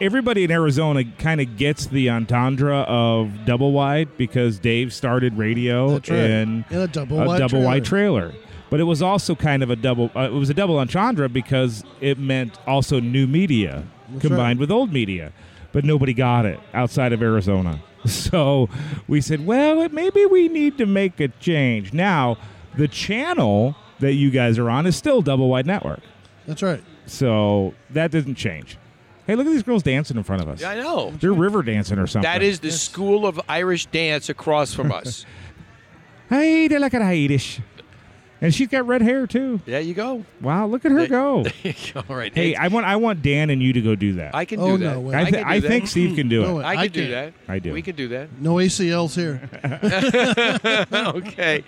everybody 0.00 0.44
in 0.44 0.50
Arizona 0.50 1.04
kind 1.18 1.40
of 1.40 1.56
gets 1.56 1.86
the 1.86 2.10
entendre 2.10 2.78
of 2.82 3.44
double 3.44 3.72
wide 3.72 4.16
because 4.16 4.58
Dave 4.58 4.92
started 4.92 5.36
radio 5.38 5.92
right. 5.94 6.08
in 6.10 6.64
In 6.70 6.78
a 6.80 6.86
double 6.88 7.20
a 7.20 7.26
wide 7.26 7.38
double 7.38 7.48
trailer. 7.50 7.64
wide 7.66 7.84
trailer. 7.84 8.32
But 8.68 8.80
it 8.80 8.84
was 8.84 9.00
also 9.00 9.34
kind 9.36 9.62
of 9.62 9.70
a 9.70 9.76
double. 9.76 10.10
Uh, 10.16 10.22
it 10.22 10.32
was 10.32 10.50
a 10.50 10.54
double 10.54 10.78
entendre 10.78 11.28
because 11.28 11.84
it 12.00 12.18
meant 12.18 12.58
also 12.66 12.98
new 13.00 13.26
media 13.26 13.84
That's 14.08 14.22
combined 14.22 14.58
right. 14.58 14.60
with 14.60 14.70
old 14.72 14.92
media. 14.92 15.32
But 15.72 15.84
nobody 15.84 16.12
got 16.14 16.46
it 16.46 16.58
outside 16.74 17.12
of 17.12 17.22
Arizona. 17.22 17.80
So 18.06 18.68
we 19.08 19.20
said, 19.20 19.44
well, 19.44 19.88
maybe 19.88 20.26
we 20.26 20.46
need 20.46 20.78
to 20.78 20.86
make 20.86 21.18
a 21.18 21.26
change. 21.26 21.92
Now, 21.92 22.38
The 22.76 22.86
channel 22.86 23.74
that 23.98 24.12
you 24.12 24.30
guys 24.30 24.58
are 24.60 24.70
on 24.70 24.86
is 24.86 24.94
still 24.94 25.22
Double 25.22 25.48
Wide 25.48 25.66
Network. 25.66 26.00
That's 26.46 26.62
right. 26.62 26.84
So 27.06 27.74
that 27.90 28.12
doesn't 28.12 28.36
change. 28.36 28.78
Hey, 29.26 29.34
look 29.34 29.46
at 29.46 29.50
these 29.52 29.62
girls 29.64 29.82
dancing 29.82 30.16
in 30.16 30.22
front 30.22 30.42
of 30.42 30.48
us. 30.48 30.60
Yeah, 30.60 30.70
I 30.70 30.76
know. 30.76 31.10
They're 31.20 31.32
river 31.32 31.62
dancing 31.62 31.98
or 31.98 32.06
something. 32.06 32.30
That 32.30 32.42
is 32.42 32.60
the 32.60 32.70
School 32.70 33.26
of 33.26 33.40
Irish 33.48 33.86
Dance 33.86 34.28
across 34.28 34.72
from 34.74 34.92
us. 34.92 35.24
Hey, 36.28 36.66
they 36.66 36.80
look 36.80 36.92
at 36.92 37.02
Irish. 37.02 37.60
And 38.40 38.54
she's 38.54 38.68
got 38.68 38.86
red 38.86 39.00
hair 39.00 39.26
too. 39.26 39.60
Yeah, 39.64 39.78
you 39.78 39.94
go. 39.94 40.24
Wow, 40.42 40.66
look 40.66 40.84
at 40.84 40.92
her 40.92 41.06
go. 41.08 41.44
All 41.96 42.16
right. 42.16 42.34
Hey, 42.34 42.54
I 42.54 42.68
want 42.68 42.84
I 42.86 42.96
want 42.96 43.22
Dan 43.22 43.48
and 43.50 43.62
you 43.62 43.72
to 43.72 43.80
go 43.80 43.94
do 43.94 44.12
that. 44.14 44.34
I 44.34 44.44
can 44.44 44.60
Oh, 44.60 44.76
do 44.76 44.84
that. 44.84 44.92
no 44.94 45.00
way. 45.00 45.14
I, 45.14 45.20
I, 45.20 45.22
th- 45.24 45.34
can 45.34 45.42
do 45.42 45.48
I 45.48 45.60
that. 45.60 45.68
think 45.68 45.86
Steve 45.88 46.16
can 46.16 46.28
do 46.28 46.42
No 46.42 46.50
it. 46.50 46.54
way. 46.58 46.64
I 46.64 46.74
can 46.74 46.78
I 46.82 46.86
do 46.88 47.00
can't. 47.10 47.34
that. 47.46 47.52
I 47.52 47.58
do. 47.58 47.72
We 47.72 47.80
can 47.82 47.96
do 47.96 48.08
that. 48.08 48.28
No 48.38 48.54
ACLs 48.56 49.14
here. 49.14 49.40
okay. 50.92 51.64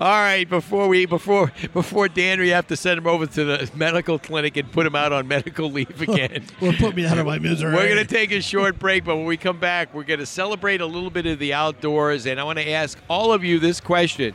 All 0.00 0.08
right. 0.10 0.48
Before 0.48 0.88
we 0.88 1.06
before 1.06 1.52
before 1.72 2.08
Dan, 2.08 2.38
we 2.40 2.50
have 2.50 2.66
to 2.68 2.76
send 2.76 2.98
him 2.98 3.06
over 3.06 3.26
to 3.26 3.44
the 3.44 3.70
medical 3.74 4.18
clinic 4.18 4.56
and 4.56 4.70
put 4.70 4.86
him 4.86 4.94
out 4.94 5.12
on 5.12 5.26
medical 5.28 5.70
leave 5.70 6.00
again. 6.00 6.44
Well, 6.60 6.72
put 6.74 6.94
me 6.94 7.06
out 7.06 7.18
of 7.18 7.26
my 7.26 7.38
misery. 7.38 7.74
We're 7.74 7.88
going 7.94 8.06
to 8.06 8.14
take 8.14 8.30
a 8.32 8.40
short 8.40 8.78
break, 8.78 9.04
but 9.04 9.16
when 9.16 9.26
we 9.26 9.36
come 9.36 9.58
back, 9.58 9.92
we're 9.94 10.04
going 10.04 10.20
to 10.20 10.26
celebrate 10.26 10.80
a 10.80 10.86
little 10.86 11.10
bit 11.10 11.26
of 11.26 11.38
the 11.38 11.52
outdoors. 11.54 12.26
And 12.26 12.38
I 12.40 12.44
want 12.44 12.58
to 12.58 12.68
ask 12.70 12.98
all 13.08 13.32
of 13.32 13.42
you 13.44 13.58
this 13.58 13.80
question 13.80 14.34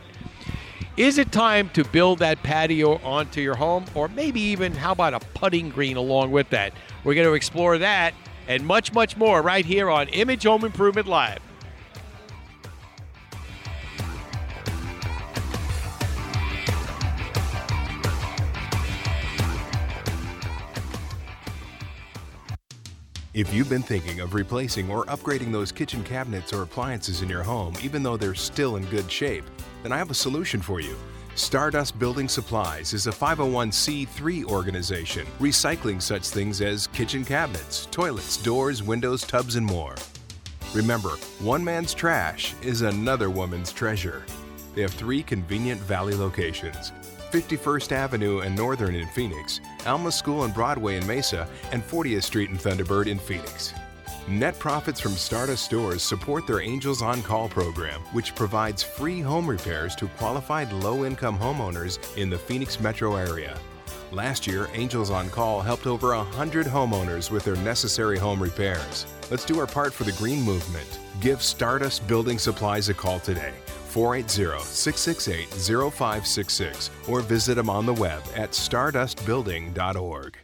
Is 0.96 1.18
it 1.18 1.30
time 1.30 1.70
to 1.70 1.84
build 1.84 2.18
that 2.18 2.42
patio 2.42 2.96
onto 3.04 3.40
your 3.40 3.54
home? 3.54 3.84
Or 3.94 4.08
maybe 4.08 4.40
even, 4.40 4.72
how 4.72 4.92
about 4.92 5.14
a 5.14 5.20
putting 5.34 5.68
green 5.68 5.96
along 5.96 6.32
with 6.32 6.50
that? 6.50 6.72
We're 7.04 7.14
going 7.14 7.26
to 7.26 7.34
explore 7.34 7.78
that 7.78 8.14
and 8.48 8.66
much, 8.66 8.92
much 8.92 9.16
more 9.16 9.42
right 9.42 9.64
here 9.64 9.90
on 9.90 10.08
Image 10.08 10.44
Home 10.44 10.64
Improvement 10.64 11.06
Live. 11.06 11.40
If 23.34 23.54
you've 23.54 23.68
been 23.68 23.82
thinking 23.82 24.18
of 24.18 24.34
replacing 24.34 24.90
or 24.90 25.04
upgrading 25.04 25.52
those 25.52 25.70
kitchen 25.70 26.02
cabinets 26.02 26.52
or 26.52 26.62
appliances 26.62 27.22
in 27.22 27.28
your 27.28 27.44
home, 27.44 27.74
even 27.84 28.02
though 28.02 28.16
they're 28.16 28.34
still 28.34 28.74
in 28.74 28.84
good 28.86 29.08
shape, 29.12 29.44
then 29.82 29.92
I 29.92 29.98
have 29.98 30.10
a 30.10 30.14
solution 30.14 30.60
for 30.60 30.80
you. 30.80 30.96
Stardust 31.34 31.98
Building 31.98 32.28
Supplies 32.28 32.92
is 32.92 33.06
a 33.06 33.12
501c3 33.12 34.44
organization 34.44 35.26
recycling 35.38 36.02
such 36.02 36.28
things 36.28 36.60
as 36.60 36.88
kitchen 36.88 37.24
cabinets, 37.24 37.86
toilets, 37.92 38.36
doors, 38.38 38.82
windows, 38.82 39.22
tubs, 39.22 39.54
and 39.54 39.64
more. 39.64 39.94
Remember, 40.74 41.10
one 41.38 41.64
man's 41.64 41.94
trash 41.94 42.54
is 42.62 42.82
another 42.82 43.30
woman's 43.30 43.72
treasure. 43.72 44.24
They 44.74 44.82
have 44.82 44.92
three 44.92 45.22
convenient 45.22 45.80
valley 45.80 46.14
locations 46.14 46.92
51st 47.30 47.92
Avenue 47.92 48.40
and 48.40 48.56
Northern 48.56 48.94
in 48.94 49.06
Phoenix, 49.08 49.60
Alma 49.86 50.10
School 50.10 50.44
and 50.44 50.54
Broadway 50.54 50.96
in 50.96 51.06
Mesa, 51.06 51.46
and 51.72 51.82
40th 51.82 52.22
Street 52.22 52.50
and 52.50 52.58
Thunderbird 52.58 53.06
in 53.06 53.18
Phoenix. 53.18 53.74
Net 54.28 54.58
profits 54.58 55.00
from 55.00 55.12
Stardust 55.12 55.64
stores 55.64 56.02
support 56.02 56.46
their 56.46 56.60
Angels 56.60 57.00
on 57.00 57.22
Call 57.22 57.48
program, 57.48 58.02
which 58.12 58.34
provides 58.34 58.82
free 58.82 59.22
home 59.22 59.46
repairs 59.46 59.96
to 59.96 60.06
qualified 60.18 60.70
low 60.70 61.06
income 61.06 61.38
homeowners 61.38 61.98
in 62.18 62.28
the 62.28 62.36
Phoenix 62.36 62.78
metro 62.78 63.16
area. 63.16 63.58
Last 64.12 64.46
year, 64.46 64.68
Angels 64.74 65.08
on 65.08 65.30
Call 65.30 65.62
helped 65.62 65.86
over 65.86 66.14
100 66.14 66.66
homeowners 66.66 67.30
with 67.30 67.42
their 67.42 67.56
necessary 67.56 68.18
home 68.18 68.42
repairs. 68.42 69.06
Let's 69.30 69.46
do 69.46 69.58
our 69.58 69.66
part 69.66 69.94
for 69.94 70.04
the 70.04 70.12
green 70.12 70.42
movement. 70.42 70.98
Give 71.22 71.42
Stardust 71.42 72.06
Building 72.06 72.38
Supplies 72.38 72.90
a 72.90 72.94
call 72.94 73.20
today. 73.20 73.54
480 73.86 74.62
668 74.62 75.48
0566 75.48 76.90
or 77.08 77.22
visit 77.22 77.54
them 77.54 77.70
on 77.70 77.86
the 77.86 77.94
web 77.94 78.22
at 78.36 78.50
stardustbuilding.org. 78.50 80.37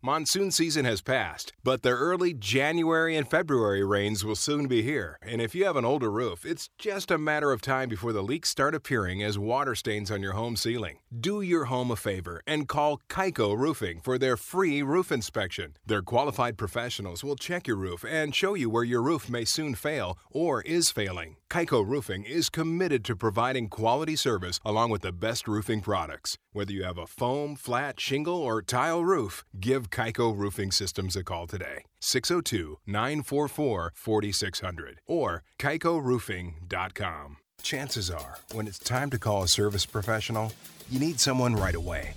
Monsoon 0.00 0.52
season 0.52 0.84
has 0.84 1.02
passed, 1.02 1.52
but 1.64 1.82
the 1.82 1.90
early 1.90 2.32
January 2.32 3.16
and 3.16 3.28
February 3.28 3.84
rains 3.84 4.24
will 4.24 4.36
soon 4.36 4.68
be 4.68 4.80
here. 4.80 5.18
And 5.22 5.42
if 5.42 5.56
you 5.56 5.64
have 5.64 5.74
an 5.74 5.84
older 5.84 6.10
roof, 6.10 6.46
it's 6.46 6.70
just 6.78 7.10
a 7.10 7.18
matter 7.18 7.50
of 7.50 7.60
time 7.60 7.88
before 7.88 8.12
the 8.12 8.22
leaks 8.22 8.48
start 8.48 8.76
appearing 8.76 9.24
as 9.24 9.40
water 9.40 9.74
stains 9.74 10.10
on 10.12 10.22
your 10.22 10.34
home 10.34 10.54
ceiling. 10.54 10.98
Do 11.18 11.40
your 11.40 11.64
home 11.64 11.90
a 11.90 11.96
favor 11.96 12.42
and 12.46 12.68
call 12.68 13.00
Kaiko 13.08 13.58
Roofing 13.58 14.00
for 14.00 14.18
their 14.18 14.36
free 14.36 14.82
roof 14.82 15.10
inspection. 15.10 15.74
Their 15.84 16.02
qualified 16.02 16.56
professionals 16.56 17.24
will 17.24 17.36
check 17.36 17.66
your 17.66 17.76
roof 17.76 18.04
and 18.08 18.32
show 18.32 18.54
you 18.54 18.70
where 18.70 18.84
your 18.84 19.02
roof 19.02 19.28
may 19.28 19.44
soon 19.44 19.74
fail 19.74 20.16
or 20.30 20.62
is 20.62 20.90
failing. 20.92 21.38
Kaiko 21.50 21.86
Roofing 21.86 22.24
is 22.24 22.50
committed 22.50 23.06
to 23.06 23.16
providing 23.16 23.68
quality 23.68 24.16
service 24.16 24.60
along 24.66 24.90
with 24.90 25.00
the 25.00 25.12
best 25.12 25.48
roofing 25.48 25.80
products. 25.80 26.36
Whether 26.52 26.72
you 26.72 26.84
have 26.84 26.98
a 26.98 27.06
foam, 27.06 27.56
flat, 27.56 27.98
shingle, 27.98 28.36
or 28.36 28.60
tile 28.60 29.02
roof, 29.02 29.46
give 29.58 29.88
Kaiko 29.88 30.36
Roofing 30.36 30.70
Systems 30.70 31.16
a 31.16 31.24
call 31.24 31.46
today. 31.46 31.84
602 32.00 32.80
944 32.86 33.92
4600 33.94 35.00
or 35.06 35.42
kaikoroofing.com. 35.58 37.38
Chances 37.62 38.10
are, 38.10 38.38
when 38.52 38.66
it's 38.66 38.78
time 38.78 39.08
to 39.08 39.18
call 39.18 39.42
a 39.42 39.48
service 39.48 39.86
professional, 39.86 40.52
you 40.90 41.00
need 41.00 41.18
someone 41.18 41.56
right 41.56 41.74
away. 41.74 42.12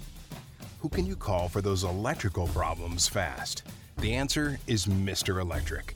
Who 0.82 0.90
can 0.90 1.06
you 1.06 1.16
call 1.16 1.48
for 1.48 1.62
those 1.62 1.86
electrical 1.86 2.48
problems 2.48 3.08
fast? 3.08 3.64
The 4.00 4.14
answer 4.14 4.60
is 4.68 4.88
Mr. 4.88 5.40
Electric, 5.40 5.96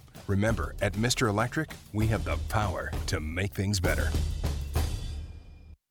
Remember, 0.31 0.79
at 0.79 0.95
Mr. 0.95 1.27
Electric, 1.27 1.75
we 1.91 2.07
have 2.07 2.23
the 2.23 2.39
power 2.47 2.87
to 3.11 3.19
make 3.19 3.51
things 3.51 3.83
better. 3.83 4.07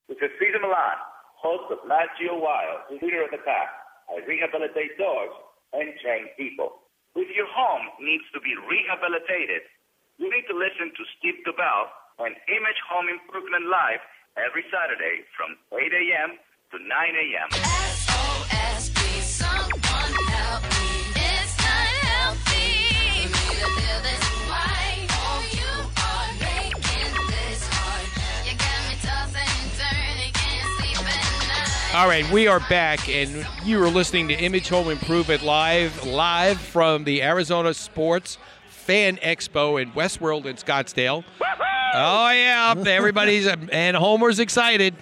This 0.09 0.17
is 0.17 0.33
Cesar 0.41 0.65
Millan, 0.65 0.97
host 1.37 1.69
of 1.69 1.85
Nat 1.85 2.09
Geo 2.17 2.41
Wild, 2.41 2.89
leader 3.05 3.21
of 3.21 3.37
the 3.37 3.43
pack. 3.45 3.69
I 4.09 4.25
rehabilitate 4.25 4.97
dogs 4.97 5.37
and 5.77 5.93
train 6.01 6.33
people. 6.41 6.89
If 7.15 7.29
your 7.37 7.53
home 7.53 7.85
needs 8.01 8.25
to 8.33 8.41
be 8.41 8.57
rehabilitated, 8.57 9.61
you 10.17 10.33
need 10.33 10.49
to 10.49 10.57
listen 10.57 10.89
to 10.89 11.03
Steve 11.21 11.45
Cabell 11.45 11.93
on 12.17 12.33
Image 12.49 12.81
Home 12.89 13.13
Improvement 13.13 13.69
Live 13.69 14.01
every 14.41 14.65
Saturday 14.73 15.21
from 15.37 15.53
8 15.77 15.85
a.m. 15.85 16.41
to 16.73 16.81
9 16.81 16.89
a.m. 16.89 18.30
All 31.93 32.07
right, 32.07 32.31
we 32.31 32.47
are 32.47 32.61
back, 32.61 33.09
and 33.09 33.45
you 33.65 33.83
are 33.83 33.89
listening 33.89 34.29
to 34.29 34.35
Image 34.35 34.69
Home 34.69 34.91
Improvement 34.91 35.43
live, 35.43 36.07
live 36.07 36.61
from 36.61 37.03
the 37.03 37.21
Arizona 37.21 37.75
Sports 37.75 38.39
Fan 38.69 39.17
Expo 39.17 39.83
in 39.83 39.91
Westworld 39.91 40.45
in 40.47 40.55
Scottsdale. 40.55 41.25
Oh 41.93 42.31
yeah, 42.31 42.75
everybody's 42.87 43.49
and 43.49 43.97
Homer's 43.97 44.39
excited. 44.39 44.95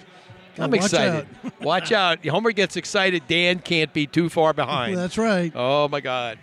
I'm 0.57 0.71
Watch 0.71 0.79
excited. 0.79 1.27
Watch 1.61 1.91
out! 1.91 2.25
Homer 2.25 2.53
gets 2.53 2.75
excited. 2.75 3.21
Dan 3.27 3.59
can't 3.59 3.93
be 3.93 4.07
too 4.07 4.27
far 4.27 4.51
behind. 4.53 4.97
That's 4.97 5.19
right. 5.19 5.51
Oh 5.53 5.87
my 5.89 6.01
God. 6.01 6.39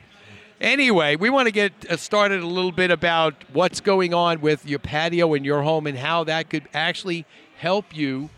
Anyway, 0.61 1.17
we 1.17 1.29
want 1.29 1.47
to 1.47 1.53
get 1.53 1.73
uh, 1.91 1.97
started 1.97 2.41
a 2.41 2.47
little 2.47 2.73
bit 2.73 2.93
about 2.93 3.35
what's 3.53 3.81
going 3.81 4.15
on 4.15 4.41
with 4.41 4.65
your 4.65 4.79
patio 4.79 5.35
in 5.35 5.43
your 5.43 5.63
home 5.63 5.89
and 5.89 5.99
how 5.99 6.23
that 6.23 6.51
could 6.51 6.69
actually 6.73 7.27
help 7.57 7.97
you 7.97 8.31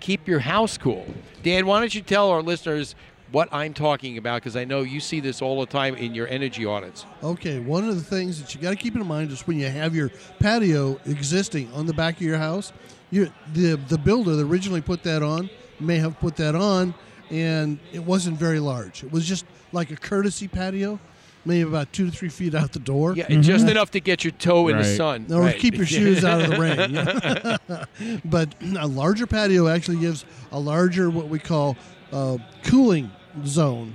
keep 0.00 0.28
your 0.28 0.40
house 0.40 0.78
cool. 0.78 1.06
Dan, 1.42 1.66
why 1.66 1.80
don't 1.80 1.94
you 1.94 2.02
tell 2.02 2.30
our 2.30 2.42
listeners 2.42 2.94
what 3.30 3.48
I'm 3.52 3.74
talking 3.74 4.16
about 4.16 4.42
because 4.42 4.56
I 4.56 4.64
know 4.64 4.82
you 4.82 5.00
see 5.00 5.20
this 5.20 5.42
all 5.42 5.60
the 5.60 5.66
time 5.66 5.94
in 5.96 6.14
your 6.14 6.26
energy 6.28 6.64
audits. 6.64 7.04
Okay, 7.22 7.58
one 7.58 7.88
of 7.88 7.94
the 7.94 8.02
things 8.02 8.40
that 8.40 8.54
you 8.54 8.60
got 8.60 8.70
to 8.70 8.76
keep 8.76 8.94
in 8.94 9.06
mind 9.06 9.30
is 9.30 9.46
when 9.46 9.58
you 9.58 9.68
have 9.68 9.94
your 9.94 10.10
patio 10.38 10.98
existing 11.06 11.70
on 11.72 11.86
the 11.86 11.92
back 11.92 12.16
of 12.16 12.22
your 12.22 12.38
house, 12.38 12.72
you 13.10 13.30
the 13.52 13.76
the 13.88 13.98
builder 13.98 14.36
that 14.36 14.46
originally 14.46 14.80
put 14.80 15.02
that 15.02 15.22
on 15.22 15.50
may 15.80 15.96
have 15.98 16.18
put 16.20 16.36
that 16.36 16.54
on, 16.54 16.94
and 17.30 17.78
it 17.92 18.02
wasn't 18.02 18.38
very 18.38 18.60
large. 18.60 19.04
It 19.04 19.12
was 19.12 19.26
just 19.26 19.44
like 19.72 19.90
a 19.90 19.96
courtesy 19.96 20.48
patio, 20.48 20.98
maybe 21.44 21.62
about 21.62 21.92
two 21.92 22.06
to 22.10 22.12
three 22.16 22.28
feet 22.28 22.54
out 22.54 22.72
the 22.72 22.78
door. 22.78 23.14
Yeah, 23.14 23.28
just 23.40 23.68
enough 23.68 23.90
to 23.92 24.00
get 24.00 24.24
your 24.24 24.32
toe 24.32 24.68
in 24.68 24.78
the 24.78 24.84
sun. 24.84 25.26
Or 25.30 25.42
Right. 25.42 25.58
keep 25.58 25.76
your 25.76 25.86
shoes 25.86 26.24
out 26.24 26.42
of 26.42 26.50
the 26.50 26.58
rain. 26.58 28.20
but 28.24 28.54
a 28.78 28.86
larger 28.86 29.26
patio 29.26 29.68
actually 29.68 29.98
gives 29.98 30.24
a 30.52 30.58
larger, 30.58 31.10
what 31.10 31.28
we 31.28 31.38
call 31.38 31.76
uh, 32.12 32.38
cooling 32.64 33.10
zone 33.44 33.94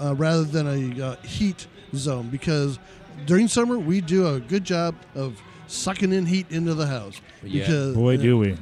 uh, 0.00 0.14
rather 0.14 0.44
than 0.44 0.66
a 0.66 1.04
uh, 1.04 1.16
heat 1.22 1.66
zone 1.94 2.28
because 2.28 2.78
during 3.26 3.46
summer 3.48 3.78
we 3.78 4.00
do 4.00 4.26
a 4.26 4.40
good 4.40 4.64
job 4.64 4.94
of 5.14 5.40
sucking 5.66 6.12
in 6.12 6.26
heat 6.26 6.46
into 6.50 6.74
the 6.74 6.86
house. 6.86 7.20
Yeah. 7.42 7.62
Because, 7.62 7.94
Boy, 7.94 8.16
do 8.16 8.38
we. 8.38 8.56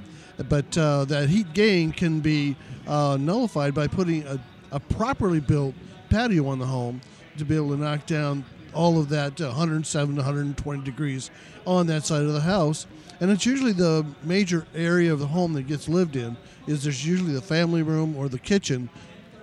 But 0.48 0.76
uh, 0.76 1.04
that 1.06 1.28
heat 1.28 1.52
gain 1.52 1.92
can 1.92 2.20
be 2.20 2.56
uh, 2.86 3.16
nullified 3.20 3.74
by 3.74 3.86
putting 3.86 4.26
a, 4.26 4.40
a 4.70 4.80
properly 4.80 5.40
built 5.40 5.74
patio 6.10 6.46
on 6.48 6.58
the 6.58 6.66
home 6.66 7.00
to 7.38 7.44
be 7.44 7.56
able 7.56 7.70
to 7.70 7.76
knock 7.76 8.06
down 8.06 8.44
all 8.74 8.98
of 8.98 9.08
that 9.10 9.40
uh, 9.40 9.46
107 9.46 10.14
to 10.14 10.20
120 10.20 10.82
degrees 10.84 11.30
on 11.66 11.86
that 11.86 12.04
side 12.04 12.22
of 12.22 12.32
the 12.32 12.40
house. 12.40 12.86
And 13.20 13.30
it's 13.30 13.46
usually 13.46 13.72
the 13.72 14.04
major 14.24 14.66
area 14.74 15.12
of 15.12 15.20
the 15.20 15.26
home 15.28 15.52
that 15.54 15.64
gets 15.64 15.88
lived 15.88 16.16
in 16.16 16.36
is 16.66 16.82
there's 16.84 17.06
usually 17.06 17.32
the 17.32 17.42
family 17.42 17.82
room 17.82 18.16
or 18.16 18.28
the 18.28 18.38
kitchen 18.38 18.88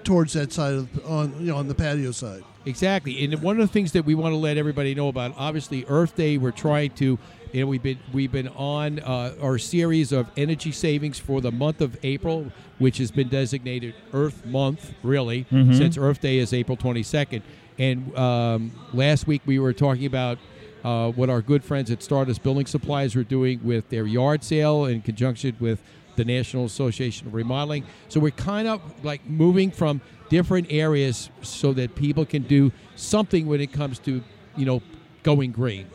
towards 0.03 0.33
that 0.33 0.51
side 0.51 0.73
of 0.73 1.05
on 1.05 1.33
you 1.39 1.51
know 1.51 1.57
on 1.57 1.67
the 1.67 1.75
patio 1.75 2.11
side. 2.11 2.43
Exactly, 2.65 3.23
and 3.23 3.41
one 3.41 3.59
of 3.59 3.67
the 3.67 3.71
things 3.71 3.93
that 3.93 4.05
we 4.05 4.15
want 4.15 4.33
to 4.33 4.37
let 4.37 4.57
everybody 4.57 4.93
know 4.93 5.07
about, 5.07 5.33
obviously, 5.37 5.85
Earth 5.87 6.15
Day. 6.15 6.37
We're 6.37 6.51
trying 6.51 6.91
to, 6.91 7.17
you 7.53 7.61
know, 7.61 7.67
we've 7.67 7.81
been 7.81 7.99
we've 8.11 8.31
been 8.31 8.49
on 8.49 8.99
uh, 8.99 9.33
our 9.41 9.57
series 9.57 10.11
of 10.11 10.27
energy 10.35 10.71
savings 10.71 11.17
for 11.19 11.39
the 11.41 11.51
month 11.51 11.79
of 11.79 11.97
April, 12.03 12.51
which 12.77 12.97
has 12.97 13.11
been 13.11 13.29
designated 13.29 13.95
Earth 14.13 14.45
Month, 14.45 14.93
really, 15.03 15.45
since 15.73 15.97
Earth 15.97 16.19
Day 16.21 16.37
is 16.39 16.53
April 16.53 16.75
twenty 16.75 17.01
second. 17.03 17.43
And 17.79 18.15
um, 18.17 18.71
last 18.93 19.25
week 19.25 19.41
we 19.45 19.57
were 19.57 19.73
talking 19.73 20.05
about 20.05 20.37
uh, 20.83 21.11
what 21.11 21.29
our 21.29 21.41
good 21.41 21.63
friends 21.63 21.89
at 21.89 22.03
Stardust 22.03 22.43
Building 22.43 22.65
Supplies 22.65 23.15
were 23.15 23.23
doing 23.23 23.61
with 23.63 23.89
their 23.89 24.05
yard 24.05 24.43
sale 24.43 24.85
in 24.85 25.01
conjunction 25.01 25.55
with 25.59 25.81
the 26.15 26.25
National 26.25 26.65
Association 26.65 27.27
of 27.27 27.33
Remodeling. 27.33 27.85
So 28.09 28.19
we're 28.19 28.31
kind 28.31 28.67
of 28.67 28.81
like 29.03 29.25
moving 29.25 29.71
from 29.71 30.01
different 30.27 30.67
areas 30.69 31.29
so 31.41 31.71
that 31.73 31.95
people 31.95 32.25
can 32.25 32.43
do 32.43 32.71
something 32.97 33.47
when 33.47 33.61
it 33.61 33.71
comes 33.71 33.99
to, 33.99 34.21
you 34.57 34.65
know, 34.65 34.81
going 35.23 35.51
green. 35.51 35.87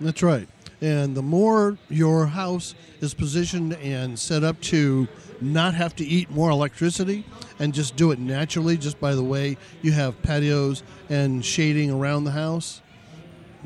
That's 0.00 0.22
right. 0.22 0.48
And 0.80 1.14
the 1.14 1.22
more 1.22 1.76
your 1.90 2.26
house 2.26 2.74
is 3.00 3.12
positioned 3.12 3.74
and 3.74 4.18
set 4.18 4.44
up 4.44 4.60
to 4.62 5.08
not 5.40 5.74
have 5.74 5.94
to 5.96 6.04
eat 6.04 6.30
more 6.30 6.50
electricity 6.50 7.24
and 7.58 7.74
just 7.74 7.96
do 7.96 8.10
it 8.10 8.18
naturally, 8.18 8.76
just 8.76 9.00
by 9.00 9.14
the 9.14 9.22
way 9.22 9.56
you 9.82 9.92
have 9.92 10.20
patios 10.22 10.82
and 11.08 11.44
shading 11.44 11.90
around 11.90 12.24
the 12.24 12.30
house, 12.30 12.82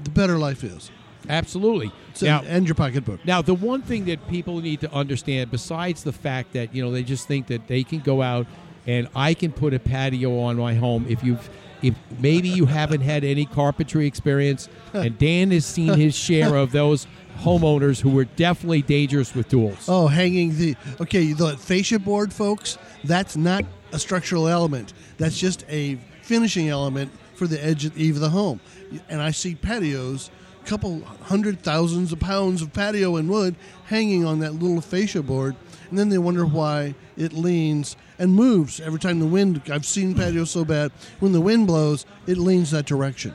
the 0.03 0.11
better 0.11 0.39
life 0.39 0.65
is. 0.65 0.91
Absolutely. 1.29 1.93
So, 2.15 2.27
now, 2.27 2.43
and 2.47 2.67
your 2.67 2.75
pocketbook. 2.75 3.25
Now, 3.25 3.43
the 3.43 3.55
one 3.55 3.83
thing 3.83 4.07
that 4.07 4.27
people 4.29 4.61
need 4.61 4.81
to 4.81 4.93
understand, 4.93 5.51
besides 5.51 6.03
the 6.03 6.13
fact 6.13 6.53
that 6.53 6.75
you 6.75 6.83
know 6.83 6.91
they 6.91 7.03
just 7.03 7.29
think 7.29 7.47
that 7.47 7.69
they 7.69 7.85
can 7.85 8.01
go 8.01 8.23
out 8.23 8.47
and 8.87 9.09
I 9.15 9.35
can 9.35 9.53
put 9.53 9.73
a 9.73 9.79
patio 9.79 10.41
on 10.41 10.57
my 10.57 10.75
home, 10.75 11.07
if 11.09 11.23
you've 11.23 11.49
if 11.83 11.95
maybe 12.19 12.49
you 12.49 12.67
haven't 12.67 13.01
had 13.01 13.25
any 13.25 13.45
carpentry 13.45 14.07
experience, 14.07 14.69
and 14.93 15.19
Dan 15.19 15.51
has 15.51 15.67
seen 15.67 15.95
his 15.95 16.15
share 16.15 16.57
of 16.57 16.73
those 16.73 17.07
homeowners 17.39 18.01
who 18.01 18.11
were 18.11 18.25
definitely 18.25 18.83
dangerous 18.83 19.35
with 19.35 19.49
tools. 19.49 19.87
Oh, 19.89 20.07
hanging 20.07 20.57
the 20.57 20.77
okay, 21.01 21.33
the 21.33 21.57
fascia 21.57 21.99
board, 21.99 22.33
folks. 22.33 22.79
That's 23.05 23.37
not 23.37 23.65
a 23.93 23.99
structural 23.99 24.49
element. 24.49 24.93
That's 25.19 25.39
just 25.39 25.65
a 25.69 25.97
finishing 26.23 26.69
element 26.69 27.11
for 27.35 27.47
the 27.47 27.63
edge 27.65 27.85
of 27.85 27.95
the 27.95 28.05
eave 28.05 28.17
of 28.17 28.21
the 28.21 28.31
home. 28.31 28.61
And 29.09 29.21
I 29.21 29.31
see 29.31 29.55
patios, 29.55 30.31
couple 30.65 31.01
hundred 31.23 31.61
thousands 31.63 32.13
of 32.13 32.21
pounds 32.21 32.63
of 32.63 32.73
patio 32.73 33.17
and 33.17 33.29
wood 33.29 33.57
hanging 33.87 34.25
on 34.25 34.39
that 34.41 34.53
little 34.53 34.81
fascia 34.81 35.23
board, 35.23 35.57
and 35.91 35.99
then 35.99 36.09
they 36.09 36.19
wonder 36.19 36.47
why 36.47 36.95
it 37.17 37.33
leans 37.33 37.97
and 38.19 38.33
moves 38.33 38.81
every 38.81 39.01
time 39.01 39.19
the 39.19 39.27
wind. 39.27 39.61
I've 39.71 39.85
seen 39.85 40.15
patios 40.15 40.51
so 40.51 40.65
bad 40.65 40.93
when 41.19 41.33
the 41.33 41.41
wind 41.41 41.67
blows, 41.67 42.07
it 42.27 42.39
leans 42.39 42.71
that 42.71 42.87
direction. 42.87 43.35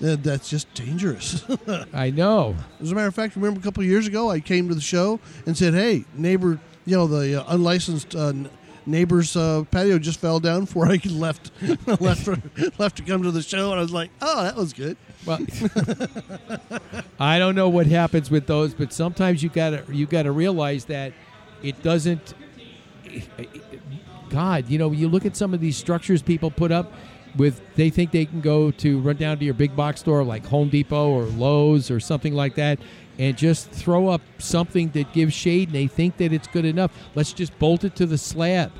That- 0.00 0.22
That's 0.22 0.48
just 0.48 0.72
dangerous. 0.74 1.44
I 1.92 2.10
know. 2.10 2.56
As 2.80 2.90
a 2.92 2.94
matter 2.94 3.08
of 3.08 3.14
fact, 3.14 3.36
remember 3.36 3.60
a 3.60 3.62
couple 3.62 3.82
of 3.82 3.88
years 3.88 4.06
ago, 4.06 4.30
I 4.30 4.40
came 4.40 4.68
to 4.68 4.74
the 4.74 4.80
show 4.80 5.20
and 5.46 5.56
said, 5.56 5.74
"Hey, 5.74 6.04
neighbor, 6.14 6.58
you 6.86 6.96
know 6.96 7.06
the 7.06 7.42
uh, 7.42 7.54
unlicensed 7.54 8.14
uh, 8.16 8.32
neighbor's 8.86 9.36
uh, 9.36 9.64
patio 9.70 9.98
just 9.98 10.18
fell 10.20 10.40
down 10.40 10.60
before 10.64 10.86
I 10.86 10.98
left 11.06 11.50
left 12.00 12.22
for, 12.24 12.36
left 12.78 12.96
to 12.96 13.02
come 13.02 13.22
to 13.22 13.30
the 13.30 13.42
show." 13.42 13.70
And 13.72 13.78
I 13.78 13.82
was 13.82 13.92
like, 13.92 14.10
"Oh, 14.22 14.42
that 14.42 14.56
was 14.56 14.72
good." 14.72 14.96
Well, 15.26 15.38
I 17.20 17.38
don't 17.38 17.54
know 17.54 17.68
what 17.68 17.86
happens 17.86 18.30
with 18.30 18.46
those, 18.46 18.72
but 18.74 18.92
sometimes 18.92 19.42
you 19.42 19.50
gotta 19.50 19.84
you 19.90 20.06
gotta 20.06 20.32
realize 20.32 20.86
that 20.86 21.12
it 21.62 21.82
doesn't. 21.82 22.32
God, 24.30 24.68
you 24.68 24.78
know, 24.78 24.92
you 24.92 25.08
look 25.08 25.26
at 25.26 25.36
some 25.36 25.52
of 25.52 25.60
these 25.60 25.76
structures 25.76 26.22
people 26.22 26.50
put 26.50 26.70
up 26.70 26.92
with. 27.36 27.60
They 27.76 27.90
think 27.90 28.10
they 28.10 28.24
can 28.24 28.40
go 28.40 28.70
to 28.72 29.00
run 29.00 29.16
down 29.16 29.38
to 29.38 29.44
your 29.44 29.54
big 29.54 29.74
box 29.76 30.00
store 30.00 30.22
like 30.24 30.46
Home 30.46 30.68
Depot 30.68 31.10
or 31.10 31.24
Lowe's 31.24 31.90
or 31.90 32.00
something 32.00 32.34
like 32.34 32.54
that, 32.56 32.78
and 33.18 33.36
just 33.36 33.70
throw 33.70 34.08
up 34.08 34.22
something 34.38 34.90
that 34.90 35.12
gives 35.12 35.34
shade, 35.34 35.68
and 35.68 35.74
they 35.74 35.86
think 35.86 36.16
that 36.18 36.32
it's 36.32 36.48
good 36.48 36.64
enough. 36.64 36.92
Let's 37.14 37.32
just 37.32 37.58
bolt 37.58 37.84
it 37.84 37.94
to 37.96 38.06
the 38.06 38.18
slab. 38.18 38.72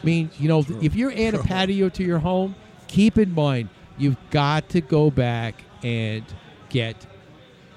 I 0.00 0.04
mean, 0.06 0.30
you 0.38 0.48
know, 0.48 0.64
if 0.80 0.94
you're 0.94 1.12
add 1.12 1.34
a 1.34 1.42
patio 1.42 1.88
to 1.88 2.04
your 2.04 2.20
home, 2.20 2.54
keep 2.86 3.18
in 3.18 3.34
mind 3.34 3.68
you've 3.98 4.16
got 4.30 4.68
to 4.70 4.80
go 4.80 5.10
back 5.10 5.64
and 5.82 6.24
get 6.68 7.06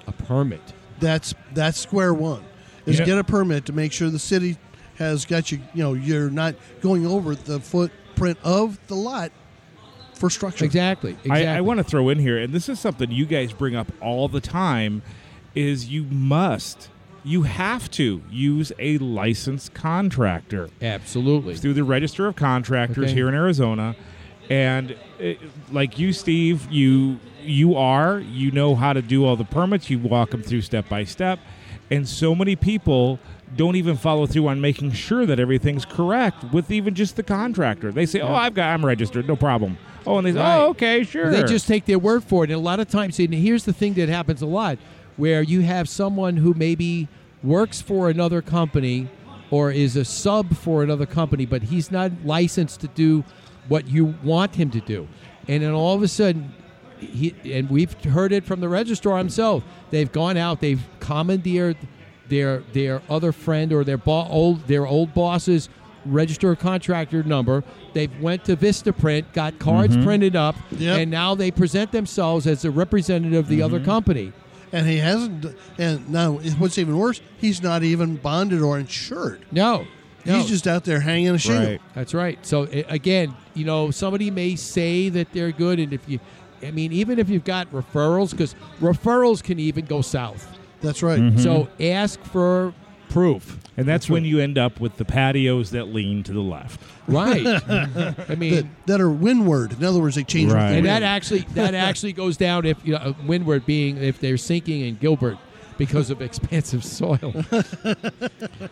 a 0.07 0.12
permit. 0.12 0.62
That's 0.99 1.34
that's 1.53 1.79
square 1.79 2.13
one. 2.13 2.43
Is 2.86 2.99
Yeah. 2.99 3.05
get 3.05 3.17
a 3.17 3.23
permit 3.23 3.65
to 3.65 3.73
make 3.73 3.91
sure 3.91 4.10
the 4.10 4.19
city 4.19 4.57
has 4.97 5.25
got 5.25 5.51
you. 5.51 5.60
You 5.73 5.84
know, 5.84 5.93
you're 5.93 6.29
not 6.29 6.55
going 6.81 7.05
over 7.07 7.36
the 7.36 7.60
footprint 7.60 8.38
of 8.43 8.79
the 8.88 8.95
lot 8.95 9.31
for 10.21 10.29
structure. 10.29 10.63
Exactly. 10.63 11.12
Exactly. 11.23 11.47
I, 11.47 11.57
I 11.57 11.62
want 11.62 11.79
to 11.79 11.84
throw 11.84 12.07
in 12.10 12.19
here, 12.19 12.38
and 12.38 12.53
this 12.53 12.69
is 12.69 12.79
something 12.79 13.12
you 13.12 13.25
guys 13.25 13.51
bring 13.51 13.75
up 13.75 13.91
all 13.99 14.27
the 14.27 14.39
time, 14.39 15.01
is 15.55 15.89
you 15.89 16.03
must, 16.03 16.89
you 17.25 17.41
have 17.43 17.89
to 17.91 18.21
use 18.29 18.71
a 18.79 18.97
licensed 18.99 19.73
contractor 19.73 20.69
Absolutely. 20.81 21.55
through 21.55 21.73
the 21.73 21.84
Registrar 21.84 22.27
of 22.29 22.36
Contractors 22.36 23.05
Okay. 23.05 23.13
here 23.13 23.27
in 23.27 23.34
Arizona, 23.34 23.95
and 24.49 24.95
uh, 25.19 25.34
like 25.71 25.97
you, 25.99 26.13
Steve, 26.13 26.71
you 26.71 27.19
you 27.43 27.75
are 27.75 28.19
you 28.19 28.51
know 28.51 28.75
how 28.75 28.93
to 28.93 29.01
do 29.01 29.25
all 29.25 29.36
the 29.36 29.43
permits. 29.43 29.89
You 29.89 29.97
walk 29.97 30.29
them 30.29 30.43
through 30.43 30.62
step 30.62 30.88
by 30.88 31.03
step, 31.03 31.39
and 31.89 32.07
so 32.07 32.36
many 32.36 32.55
people 32.55 33.19
don't 33.55 33.75
even 33.75 33.97
follow 33.97 34.25
through 34.25 34.47
on 34.47 34.61
making 34.61 34.91
sure 34.93 35.25
that 35.25 35.39
everything's 35.39 35.85
correct 35.85 36.43
with 36.53 36.71
even 36.71 36.95
just 36.95 37.15
the 37.15 37.23
contractor. 37.23 37.91
They 37.91 38.05
say, 38.05 38.21
"Oh, 38.21 38.33
I've 38.33 38.53
got, 38.53 38.73
I'm 38.73 38.85
registered, 38.85 39.27
no 39.27 39.35
problem." 39.35 39.77
Oh, 40.05 40.17
and 40.17 40.27
they 40.27 40.31
say, 40.33 40.39
Right. 40.39 40.57
"Oh, 40.57 40.69
okay, 40.69 41.03
sure." 41.03 41.29
They 41.31 41.43
just 41.43 41.67
take 41.67 41.85
their 41.85 41.99
word 41.99 42.23
for 42.23 42.43
it. 42.43 42.49
And 42.49 42.57
a 42.57 42.63
lot 42.63 42.79
of 42.79 42.89
times, 42.89 43.19
and 43.19 43.33
here's 43.33 43.65
the 43.65 43.73
thing 43.73 43.93
that 43.95 44.09
happens 44.09 44.41
a 44.41 44.45
lot 44.45 44.77
where 45.17 45.41
you 45.41 45.61
have 45.61 45.89
someone 45.89 46.37
who 46.37 46.53
maybe 46.53 47.07
works 47.43 47.81
for 47.81 48.09
another 48.09 48.41
company 48.41 49.09
or 49.49 49.71
is 49.71 49.95
a 49.95 50.05
sub 50.05 50.55
for 50.55 50.81
another 50.83 51.05
company, 51.05 51.45
but 51.45 51.63
he's 51.63 51.91
not 51.91 52.11
licensed 52.23 52.79
to 52.81 52.87
do 52.87 53.23
what 53.67 53.87
you 53.87 54.15
want 54.23 54.55
him 54.55 54.71
to 54.71 54.79
do. 54.79 55.07
And 55.47 55.61
then 55.61 55.71
all 55.71 55.95
of 55.95 56.01
a 56.03 56.07
sudden, 56.07 56.53
he, 56.97 57.35
and 57.51 57.69
we've 57.69 57.93
heard 58.05 58.31
it 58.31 58.45
from 58.45 58.61
the 58.61 58.69
registrar 58.69 59.17
himself. 59.17 59.63
They've 59.89 60.11
gone 60.11 60.37
out, 60.37 60.61
they've 60.61 60.81
commandeered 60.99 61.77
their 62.31 62.59
their 62.71 63.01
other 63.09 63.31
friend 63.31 63.71
or 63.73 63.83
their 63.83 63.97
bo- 63.97 64.25
old 64.27 64.65
their 64.67 64.87
old 64.87 65.13
boss's 65.13 65.69
register 66.05 66.51
a 66.51 66.55
contractor 66.55 67.21
number. 67.21 67.63
They've 67.93 68.19
went 68.19 68.45
to 68.45 68.55
Vistaprint, 68.57 69.33
got 69.33 69.59
cards 69.59 69.93
mm-hmm. 69.93 70.05
printed 70.05 70.35
up, 70.35 70.55
Yep. 70.71 70.99
and 70.99 71.11
now 71.11 71.35
they 71.35 71.51
present 71.51 71.91
themselves 71.91 72.47
as 72.47 72.65
a 72.65 72.71
representative 72.71 73.37
of 73.37 73.47
the 73.49 73.61
other 73.61 73.77
mm-hmm. 73.77 73.85
company. 73.85 74.33
And 74.71 74.87
he 74.87 74.97
hasn't. 74.97 75.55
And 75.77 76.09
now, 76.09 76.31
what's 76.57 76.77
even 76.77 76.97
worse, 76.97 77.21
he's 77.37 77.61
not 77.61 77.83
even 77.83 78.15
bonded 78.15 78.61
or 78.61 78.79
insured. 78.79 79.45
No, 79.51 79.85
no. 80.25 80.37
He's 80.37 80.47
just 80.47 80.65
out 80.65 80.85
there 80.85 81.01
hanging 81.01 81.35
a 81.35 81.37
shingle. 81.37 81.71
Right. 81.71 81.81
That's 81.93 82.13
right. 82.13 82.43
So 82.45 82.63
again, 82.87 83.35
you 83.53 83.65
know, 83.65 83.91
somebody 83.91 84.31
may 84.31 84.55
say 84.55 85.09
that 85.09 85.33
they're 85.33 85.51
good, 85.51 85.79
and 85.79 85.91
if 85.91 86.07
you, 86.07 86.21
I 86.63 86.71
mean, 86.71 86.93
even 86.93 87.19
if 87.19 87.29
you've 87.29 87.43
got 87.43 87.69
referrals, 87.73 88.31
because 88.31 88.55
referrals 88.79 89.43
can 89.43 89.59
even 89.59 89.83
go 89.85 90.01
south. 90.01 90.47
That's 90.81 91.01
right. 91.03 91.19
Mm-hmm. 91.19 91.37
So 91.39 91.69
ask 91.79 92.19
for 92.23 92.73
proof. 93.09 93.59
and 93.77 93.85
that's 93.87 94.09
when 94.09 94.23
you 94.23 94.39
end 94.39 94.57
up 94.57 94.79
with 94.79 94.95
the 94.97 95.03
patios 95.05 95.71
that 95.71 95.85
lean 95.89 96.23
to 96.23 96.31
the 96.33 96.39
left. 96.41 96.79
Right. 97.07 97.45
I 97.47 97.59
That, 98.27 98.37
mean, 98.37 98.73
that 98.85 99.01
are 99.01 99.09
windward. 99.09 99.73
In 99.73 99.83
other 99.83 99.99
words, 99.99 100.15
they 100.15 100.23
change. 100.23 100.51
Right. 100.51 100.71
the 100.71 100.77
and 100.77 100.85
that 100.85 101.03
actually 101.03 101.41
that 101.55 101.73
actually 101.75 102.13
goes 102.13 102.37
down 102.37 102.65
if 102.65 102.77
you 102.85 102.93
know, 102.93 103.15
windward 103.27 103.65
being 103.65 103.97
if 103.97 104.19
they're 104.19 104.37
sinking 104.37 104.81
in 104.81 104.95
Gilbert 104.95 105.37
because 105.77 106.09
of 106.09 106.21
expansive 106.21 106.83
soil. 106.85 107.33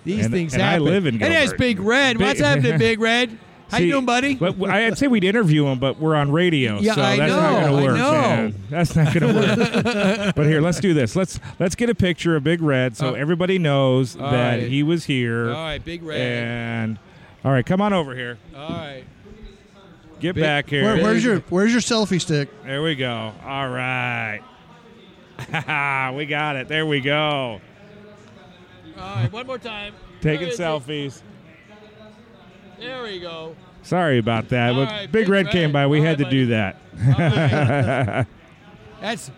These 0.05 0.25
And- 0.25 0.33
things 0.33 0.53
and 0.53 0.63
I 0.63 0.71
happen. 0.71 0.85
live 0.85 1.05
in 1.05 1.15
And 1.15 1.21
there's 1.33 1.49
Gilbert. 1.49 1.57
Big 1.59 1.79
Red. 1.79 2.17
Big- 2.17 2.27
What's 2.27 2.39
happening, 2.39 2.77
Big 2.77 2.99
Red? 2.99 3.37
How 3.69 3.77
you 3.77 3.91
doing, 3.91 4.05
buddy? 4.05 4.35
But 4.35 4.53
w- 4.59 4.71
I'd 4.71 4.97
say 4.97 5.07
we'd 5.07 5.23
interview 5.23 5.67
him, 5.67 5.77
but 5.79 5.99
we're 5.99 6.15
on 6.15 6.31
radio, 6.31 6.79
Yeah, 6.79 6.95
so 6.95 7.01
I 7.03 7.17
that's 7.17 7.31
not 7.31 7.51
going 7.61 7.65
to 7.77 7.83
work. 7.87 7.97
know. 7.97 8.11
man. 8.11 8.55
That's 8.69 8.95
not 8.95 9.13
going 9.13 9.33
to 9.33 9.39
work. 9.39 10.35
but 10.35 10.45
here, 10.47 10.59
let's 10.61 10.79
do 10.79 10.93
this. 10.93 11.15
Let's 11.15 11.39
let's 11.59 11.75
get 11.75 11.89
a 11.89 11.95
picture 11.95 12.35
of 12.35 12.43
Big 12.43 12.61
Red 12.61 12.97
so 12.97 13.09
Oh. 13.11 13.13
everybody 13.13 13.59
knows 13.59 14.15
All 14.15 14.31
that 14.31 14.59
right. 14.59 14.67
he 14.67 14.81
was 14.83 15.05
here. 15.05 15.49
All 15.49 15.53
right, 15.63 15.83
Big 15.83 16.01
Red. 16.03 16.19
And 16.19 16.99
all 17.45 17.51
right, 17.51 17.65
come 17.65 17.79
on 17.81 17.93
over 17.93 18.15
here. 18.15 18.37
All 18.55 18.69
right. 18.69 19.03
Get 20.19 20.35
Big- 20.35 20.43
back 20.43 20.69
here. 20.69 20.83
Where, 20.83 21.03
where's 21.03 21.23
your 21.23 21.39
Where's 21.49 21.71
your 21.71 21.81
selfie 21.81 22.19
stick? 22.19 22.49
There 22.65 22.81
we 22.81 22.95
go. 22.95 23.31
All 23.45 23.69
right. 23.69 24.41
we 26.17 26.25
got 26.25 26.55
it. 26.57 26.67
There 26.67 26.85
we 26.85 26.99
go. 27.01 27.61
All 28.97 29.15
right, 29.15 29.31
one 29.31 29.47
more 29.47 29.57
time. 29.57 29.93
Taking 30.21 30.49
selfies. 30.49 31.17
it? 31.17 31.23
There 32.79 33.03
we 33.03 33.19
go. 33.19 33.55
Sorry 33.83 34.17
about 34.17 34.49
that. 34.49 34.73
But 34.73 34.87
right, 34.87 35.11
Big 35.11 35.25
Big 35.25 35.29
Red 35.29 35.45
Red. 35.45 35.51
came 35.53 35.71
by. 35.71 35.87
We 35.87 35.99
All 35.99 36.05
had 36.05 36.19
right, 36.19 36.29
to 36.29 36.31
do 36.31 36.45
that. 36.47 36.77
That's 39.01 39.31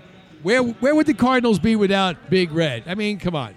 where 0.44 0.62
where 0.64 0.96
would 0.96 1.06
the 1.06 1.14
Cardinals 1.14 1.60
be 1.60 1.76
without 1.76 2.30
Big 2.30 2.52
Red? 2.52 2.84
I 2.88 2.96
mean, 2.96 3.20
come 3.20 3.36
on. 3.36 3.56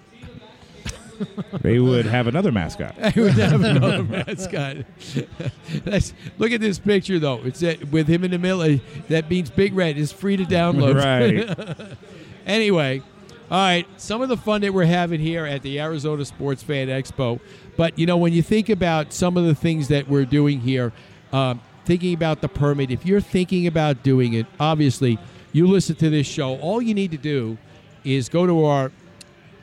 they 1.61 1.79
would 1.79 2.05
have 2.05 2.27
another 2.27 2.51
mascot. 2.51 2.95
I 3.01 3.13
would 3.15 3.33
have 3.33 3.61
another 3.61 4.03
mascot. 4.03 4.77
Look 6.37 6.51
at 6.51 6.61
this 6.61 6.77
picture, 6.77 7.19
though. 7.19 7.41
It's 7.43 7.63
uh, 7.63 7.75
with 7.89 8.07
him 8.07 8.23
in 8.23 8.31
the 8.31 8.37
middle. 8.37 8.79
That 9.07 9.29
means 9.29 9.49
Big 9.49 9.73
Red 9.73 9.97
is 9.97 10.11
free 10.11 10.37
to 10.37 10.43
download. 10.43 10.95
Right. 11.01 11.97
anyway, 12.45 13.01
all 13.49 13.57
right. 13.57 13.87
Some 13.97 14.21
of 14.21 14.29
the 14.29 14.37
fun 14.37 14.61
that 14.61 14.73
we're 14.73 14.85
having 14.85 15.19
here 15.21 15.45
at 15.45 15.61
the 15.61 15.79
Arizona 15.79 16.25
Sports 16.25 16.63
Fan 16.63 16.87
Expo. 16.87 17.39
But 17.77 17.97
you 17.97 18.05
know, 18.05 18.17
when 18.17 18.33
you 18.33 18.41
think 18.41 18.69
about 18.69 19.13
some 19.13 19.37
of 19.37 19.45
the 19.45 19.55
things 19.55 19.87
that 19.89 20.07
we're 20.07 20.25
doing 20.25 20.61
here, 20.61 20.93
um, 21.31 21.61
thinking 21.85 22.13
about 22.13 22.41
the 22.41 22.47
permit, 22.47 22.91
if 22.91 23.05
you're 23.05 23.21
thinking 23.21 23.67
about 23.67 24.03
doing 24.03 24.33
it, 24.33 24.45
obviously, 24.59 25.19
you 25.51 25.67
listen 25.67 25.95
to 25.97 26.09
this 26.09 26.27
show. 26.27 26.57
All 26.57 26.81
you 26.81 26.93
need 26.93 27.11
to 27.11 27.17
do 27.17 27.57
is 28.03 28.29
go 28.29 28.45
to 28.45 28.65
our 28.65 28.91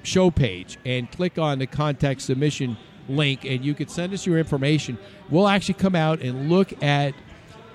show 0.02 0.30
page 0.30 0.78
and 0.84 1.10
click 1.10 1.38
on 1.38 1.58
the 1.58 1.66
contact 1.66 2.22
submission 2.22 2.76
link 3.08 3.44
and 3.44 3.64
you 3.64 3.74
could 3.74 3.90
send 3.90 4.12
us 4.12 4.26
your 4.26 4.38
information. 4.38 4.98
We'll 5.30 5.48
actually 5.48 5.74
come 5.74 5.94
out 5.94 6.20
and 6.20 6.50
look 6.50 6.82
at 6.82 7.14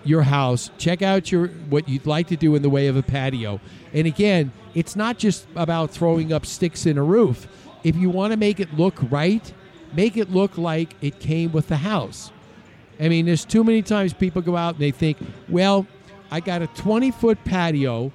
your 0.04 0.22
house 0.22 0.72
check 0.78 1.02
out 1.02 1.32
your 1.32 1.48
what 1.70 1.90
you'd 1.90 2.06
like 2.06 2.28
to 2.28 2.38
do 2.38 2.56
in 2.56 2.62
the 2.62 2.70
way 2.70 2.88
of 2.88 2.96
a 2.96 3.04
patio. 3.04 3.60
And 3.94 4.08
again 4.08 4.52
it's 4.74 4.96
not 4.96 5.18
just 5.18 5.48
about 5.56 5.92
throwing 5.92 6.32
up 6.32 6.46
sticks 6.46 6.86
in 6.86 6.98
a 6.98 7.04
roof. 7.04 7.48
If 7.84 7.96
you 7.96 8.10
want 8.10 8.32
to 8.32 8.38
make 8.38 8.60
it 8.60 8.74
look 8.74 8.96
right 9.10 9.54
make 9.94 10.18
it 10.18 10.32
look 10.32 10.58
like 10.58 10.96
it 11.02 11.20
came 11.20 11.52
with 11.52 11.68
the 11.68 11.78
house 11.78 12.32
I 13.00 13.10
mean, 13.10 13.26
there's 13.26 13.46
too 13.46 13.64
many 13.64 13.82
times 13.82 14.14
people 14.14 14.42
go 14.42 14.56
out 14.56 14.76
and 14.76 14.82
they 14.82 14.92
think, 14.92 15.18
well, 15.50 15.86
I 16.32 16.40
got 16.40 16.62
a 16.62 16.68
20 16.68 17.12
foot 17.12 17.44
patio, 17.46 18.12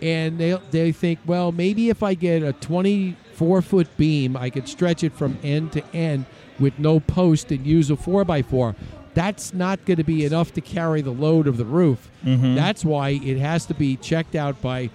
and 0.00 0.38
they 0.38 0.58
they 0.70 0.92
think, 0.92 1.18
well, 1.26 1.52
maybe 1.52 1.90
if 1.90 2.02
I 2.02 2.14
get 2.14 2.42
a 2.42 2.52
24 2.52 3.62
foot 3.62 3.96
beam, 3.96 4.36
I 4.36 4.50
could 4.50 4.68
stretch 4.68 5.02
it 5.02 5.12
from 5.12 5.38
end 5.42 5.72
to 5.72 5.84
end 5.94 6.26
with 6.58 6.78
no 6.78 7.00
post 7.00 7.50
and 7.50 7.66
use 7.66 7.90
a 7.90 7.96
4x4. 7.96 8.74
That's 9.12 9.54
not 9.54 9.84
going 9.86 9.96
to 9.96 10.04
be 10.04 10.24
enough 10.24 10.52
to 10.54 10.60
carry 10.60 11.00
the 11.00 11.10
load 11.10 11.46
of 11.46 11.56
the 11.56 11.64
roof. 11.64 12.10
Mm-hmm. 12.24 12.54
That's 12.54 12.84
why 12.84 13.10
it 13.10 13.38
has 13.38 13.64
to 13.66 13.74
be 13.74 13.96
checked 13.96 14.34
out 14.34 14.60
by 14.60 14.90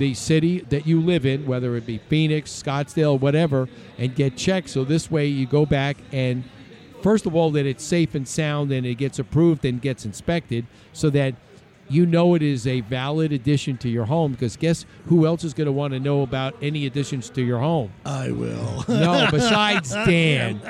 the 0.00 0.14
city 0.14 0.60
that 0.70 0.86
you 0.86 0.98
live 1.00 1.26
in, 1.26 1.46
whether 1.46 1.76
it 1.76 1.84
be 1.86 1.98
Phoenix, 1.98 2.50
Scottsdale, 2.50 3.20
whatever, 3.20 3.68
and 3.98 4.14
get 4.14 4.34
checked. 4.34 4.70
So 4.70 4.82
this 4.82 5.10
way 5.10 5.26
you 5.26 5.46
go 5.46 5.66
back 5.66 5.98
and, 6.10 6.42
first 7.02 7.26
of 7.26 7.36
all, 7.36 7.50
that 7.52 7.66
it's 7.66 7.84
safe 7.84 8.14
and 8.14 8.26
sound 8.26 8.72
and 8.72 8.86
it 8.86 8.94
gets 8.94 9.18
approved 9.18 9.64
and 9.66 9.80
gets 9.80 10.06
inspected 10.06 10.66
so 10.94 11.10
that 11.10 11.34
you 11.90 12.06
know 12.06 12.34
it 12.34 12.40
is 12.42 12.66
a 12.66 12.80
valid 12.80 13.30
addition 13.32 13.76
to 13.78 13.90
your 13.90 14.06
home. 14.06 14.32
Because 14.32 14.56
guess 14.56 14.86
who 15.06 15.26
else 15.26 15.44
is 15.44 15.52
going 15.52 15.66
to 15.66 15.72
want 15.72 15.92
to 15.92 16.00
know 16.00 16.22
about 16.22 16.54
any 16.62 16.86
additions 16.86 17.28
to 17.30 17.42
your 17.42 17.58
home? 17.58 17.92
I 18.06 18.30
will. 18.30 18.84
No, 18.88 19.28
besides 19.30 19.90
Dan, 19.90 20.62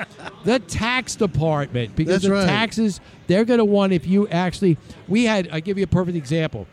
the 0.43 0.59
tax 0.59 1.15
department 1.15 1.95
because 1.95 2.15
That's 2.21 2.25
the 2.25 2.31
right. 2.33 2.45
taxes 2.45 2.99
they're 3.27 3.45
going 3.45 3.59
to 3.59 3.65
want 3.65 3.93
if 3.93 4.05
you 4.05 4.27
actually. 4.27 4.77
We 5.07 5.23
had. 5.23 5.47
I 5.53 5.61
give 5.61 5.77
you 5.77 5.85
a 5.85 5.87
perfect 5.87 6.17
example. 6.17 6.67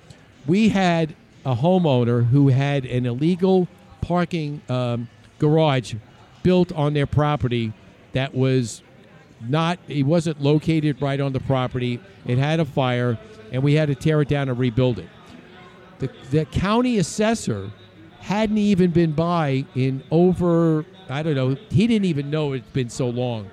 We 0.46 0.70
had 0.70 1.14
a 1.48 1.56
homeowner 1.56 2.26
who 2.26 2.48
had 2.48 2.84
an 2.84 3.06
illegal 3.06 3.66
parking 4.02 4.60
um, 4.68 5.08
garage 5.38 5.94
built 6.42 6.70
on 6.72 6.92
their 6.92 7.06
property 7.06 7.72
that 8.12 8.34
was 8.34 8.82
not. 9.40 9.78
It 9.88 10.02
wasn't 10.02 10.42
located 10.42 11.00
right 11.00 11.18
on 11.18 11.32
the 11.32 11.40
property. 11.40 12.00
It 12.26 12.36
had 12.36 12.60
a 12.60 12.66
fire, 12.66 13.18
and 13.50 13.62
we 13.62 13.72
had 13.72 13.88
to 13.88 13.94
tear 13.94 14.20
it 14.20 14.28
down 14.28 14.50
and 14.50 14.58
rebuild 14.58 14.98
it. 14.98 15.08
The, 16.00 16.10
the 16.30 16.44
county 16.44 16.98
assessor 16.98 17.70
hadn't 18.20 18.58
even 18.58 18.90
been 18.90 19.12
by 19.12 19.64
in 19.74 20.02
over 20.10 20.84
I 21.08 21.22
don't 21.22 21.34
know. 21.34 21.56
He 21.70 21.86
didn't 21.86 22.04
even 22.04 22.28
know 22.28 22.52
it's 22.52 22.68
been 22.72 22.90
so 22.90 23.08
long. 23.08 23.50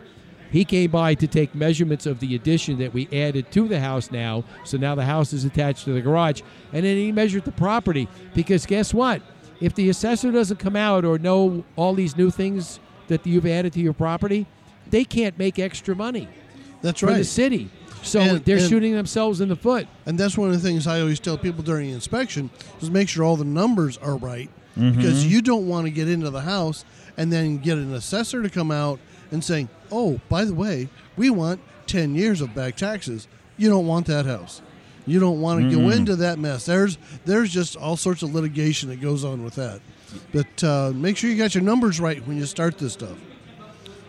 He 0.55 0.63
came 0.63 0.89
by 0.89 1.15
to 1.15 1.27
take 1.27 1.53
measurements 1.53 2.05
of 2.05 2.21
the 2.21 2.33
addition 2.33 2.77
that 2.77 2.93
we 2.93 3.09
added 3.11 3.51
to 3.51 3.67
the 3.67 3.81
house 3.81 4.09
now. 4.09 4.45
So 4.63 4.77
now 4.77 4.95
the 4.95 5.03
house 5.03 5.33
is 5.33 5.43
attached 5.43 5.83
to 5.83 5.91
the 5.91 5.99
garage, 5.99 6.43
and 6.71 6.85
then 6.85 6.95
he 6.95 7.11
measured 7.11 7.43
the 7.43 7.51
property 7.51 8.07
because 8.33 8.65
guess 8.65 8.93
what? 8.93 9.21
If 9.59 9.75
the 9.75 9.89
assessor 9.89 10.31
doesn't 10.31 10.55
come 10.57 10.77
out 10.77 11.03
or 11.03 11.19
know 11.19 11.65
all 11.75 11.93
these 11.93 12.15
new 12.15 12.31
things 12.31 12.79
that 13.09 13.27
you've 13.27 13.45
added 13.45 13.73
to 13.73 13.81
your 13.81 13.91
property, 13.91 14.45
they 14.89 15.03
can't 15.03 15.37
make 15.37 15.59
extra 15.59 15.93
money 15.93 16.29
That's 16.81 17.01
for 17.01 17.07
right. 17.07 17.17
the 17.17 17.25
city. 17.25 17.69
So 18.01 18.21
And- 18.21 18.45
they're 18.45 18.57
and- 18.59 18.69
shooting 18.69 18.93
themselves 18.93 19.41
in 19.41 19.49
the 19.49 19.57
foot. 19.57 19.87
And 20.05 20.17
that's 20.17 20.37
one 20.37 20.47
of 20.51 20.55
the 20.55 20.65
things 20.65 20.87
I 20.87 21.01
always 21.01 21.19
tell 21.19 21.37
people 21.37 21.63
during 21.65 21.89
inspection 21.89 22.49
is 22.81 22.89
make 22.89 23.09
sure 23.09 23.25
all 23.25 23.35
the 23.35 23.43
numbers 23.43 23.97
are 23.97 24.15
right 24.15 24.49
Mm-hmm. 24.79 24.97
because 24.97 25.25
you 25.25 25.41
don't 25.41 25.67
want 25.67 25.85
to 25.85 25.91
get 25.91 26.09
into 26.09 26.29
the 26.29 26.41
house 26.41 26.83
and 27.17 27.31
then 27.31 27.57
get 27.59 27.77
an 27.77 27.93
assessor 27.93 28.41
to 28.43 28.49
come 28.49 28.71
out 28.71 28.99
and 29.31 29.43
saying, 29.43 29.69
"Oh, 29.91 30.19
by 30.29 30.45
the 30.45 30.53
way, 30.53 30.89
we 31.15 31.29
want 31.29 31.61
10 31.87 32.15
years 32.15 32.41
of 32.41 32.53
back 32.55 32.75
taxes." 32.75 33.27
You 33.57 33.69
don't 33.69 33.87
want 33.87 34.05
that 34.07 34.25
house. 34.25 34.61
You 35.07 35.19
don't 35.19 35.39
want 35.39 35.69
to 35.69 35.75
go 35.75 35.89
into 35.89 36.15
that 36.17 36.39
mess. 36.39 36.65
There's 36.65 36.97
there's 37.25 37.51
just 37.51 37.75
all 37.75 37.95
sorts 37.95 38.23
of 38.23 38.33
litigation 38.33 38.89
that 38.89 39.01
goes 39.01 39.23
on 39.23 39.43
with 39.43 39.55
that. 39.55 39.79
But 40.33 40.63
uh, 40.63 40.91
make 40.95 41.17
sure 41.17 41.29
you 41.29 41.37
got 41.37 41.53
your 41.53 41.63
numbers 41.63 41.99
right 41.99 42.25
when 42.27 42.37
you 42.37 42.45
start 42.45 42.77
this 42.77 42.93
stuff. 42.93 43.17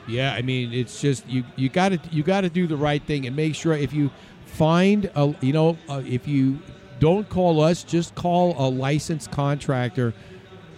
Yeah, 0.09 0.33
I 0.33 0.43
mean, 0.43 0.73
it's 0.73 1.01
just 1.01 1.29
you 1.29 1.45
you 1.57 1.69
got 1.69 1.91
to 1.91 2.01
you 2.11 2.23
got 2.23 2.43
to 2.43 2.49
do 2.51 2.67
the 2.67 2.77
right 2.77 3.03
thing 3.03 3.27
and 3.27 3.37
make 3.37 3.55
sure 3.55 3.75
if 3.75 3.93
you 3.93 4.11
find 4.47 5.11
a 5.15 5.35
you 5.41 5.53
know 5.53 5.77
uh, 5.89 6.03
if 6.07 6.27
you 6.27 6.61
don't 6.99 7.29
call 7.29 7.61
us, 7.61 7.85
just 7.85 8.15
call 8.15 8.55
a 8.59 8.67
licensed 8.69 9.31
contractor 9.31 10.15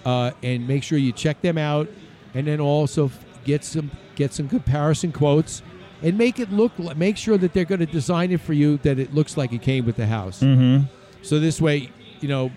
uh, 0.04 0.32
and 0.42 0.66
make 0.66 0.82
sure 0.82 0.98
you 0.98 1.12
check 1.12 1.40
them 1.42 1.58
out, 1.58 1.88
and 2.34 2.46
then 2.46 2.60
also 2.60 3.10
get 3.44 3.62
some 3.62 3.90
get 4.18 4.34
some 4.34 4.48
comparison 4.48 5.12
quotes 5.12 5.62
and 6.02 6.18
make 6.18 6.38
it 6.40 6.50
look 6.52 6.72
make 6.96 7.16
sure 7.16 7.38
that 7.38 7.52
they're 7.54 7.64
going 7.64 7.78
to 7.78 7.86
design 7.86 8.32
it 8.32 8.40
for 8.40 8.52
you 8.52 8.76
that 8.78 8.98
it 8.98 9.14
looks 9.14 9.36
like 9.36 9.52
it 9.52 9.62
came 9.62 9.86
with 9.86 9.96
the 9.96 10.06
house. 10.06 10.40
Mm-hmm. 10.40 10.84
So 11.22 11.38
this 11.40 11.60
way, 11.60 11.90
you 12.20 12.28
know. 12.28 12.50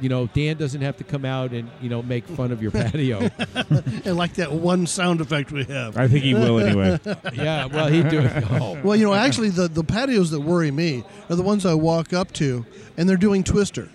You 0.00 0.08
know, 0.08 0.28
Dan 0.28 0.56
doesn't 0.56 0.80
have 0.80 0.96
to 0.96 1.04
come 1.04 1.26
out 1.26 1.52
and 1.52 1.70
you 1.82 1.90
know 1.90 2.00
make 2.00 2.26
fun 2.26 2.52
of 2.52 2.62
your 2.62 2.70
patio. 2.70 3.28
And 4.06 4.16
like 4.16 4.32
that 4.36 4.50
one 4.50 4.86
sound 4.86 5.20
effect 5.20 5.52
we 5.52 5.64
have. 5.64 5.98
I 5.98 6.08
think 6.08 6.24
he 6.24 6.32
will 6.32 6.58
anyway. 6.58 6.98
yeah, 7.34 7.66
well, 7.66 7.88
he 7.88 8.02
do. 8.02 8.20
Oh. 8.50 8.80
Well, 8.82 8.96
you 8.96 9.04
know, 9.04 9.12
actually, 9.12 9.50
the, 9.50 9.68
the 9.68 9.84
patios 9.84 10.30
that 10.30 10.40
worry 10.40 10.70
me 10.70 11.04
are 11.28 11.36
the 11.36 11.42
ones 11.42 11.66
I 11.66 11.74
walk 11.74 12.14
up 12.14 12.32
to, 12.40 12.64
and 12.96 13.06
they're 13.06 13.18
doing 13.18 13.44
twister. 13.44 13.90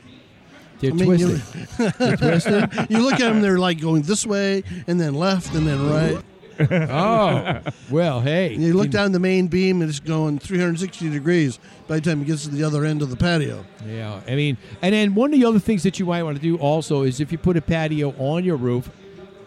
They're 0.80 0.91
I 0.91 0.93
mean, 0.93 1.17
you- 1.17 1.39
twisted. 1.39 1.93
They're 1.97 2.17
twisted. 2.17 2.91
You 2.91 2.99
look 2.99 3.13
at 3.13 3.34
them; 3.34 3.41
they're 3.41 3.58
like 3.58 3.82
going 3.82 4.04
this 4.04 4.28
way, 4.28 4.62
and 4.86 5.02
then 5.02 5.15
left, 5.15 5.56
and 5.56 5.65
then 5.65 5.89
right. 5.89 6.23
Oh, 6.71 7.60
well, 7.89 8.21
hey. 8.21 8.54
And 8.54 8.63
you 8.63 8.73
look 8.73 8.89
down 8.89 9.12
the 9.12 9.19
main 9.19 9.47
beam, 9.47 9.82
and 9.82 9.89
it's 9.89 9.99
going 9.99 10.39
360 10.39 11.10
degrees 11.10 11.60
by 11.88 11.95
the 11.95 12.02
time 12.02 12.21
it 12.21 12.26
gets 12.26 12.43
to 12.43 12.49
the 12.49 12.63
other 12.63 12.86
end 12.86 13.02
of 13.02 13.10
the 13.10 13.15
patio. 13.17 13.65
Yeah, 13.88 14.21
I 14.28 14.36
mean, 14.36 14.58
and 14.82 14.93
then 14.93 15.15
one 15.15 15.34
of 15.34 15.39
the 15.39 15.45
other 15.45 15.60
things 15.60 15.84
that 15.84 15.99
you 15.99 16.06
might 16.06 16.23
want 16.23 16.38
to 16.38 16.41
do 16.41 16.58
also 16.58 17.04
is 17.04 17.19
if 17.19 17.32
you 17.32 17.38
put 17.38 17.58
a 17.58 17.62
patio 17.62 18.13
on 18.17 18.43
your 18.43 18.58
roof, 18.58 18.89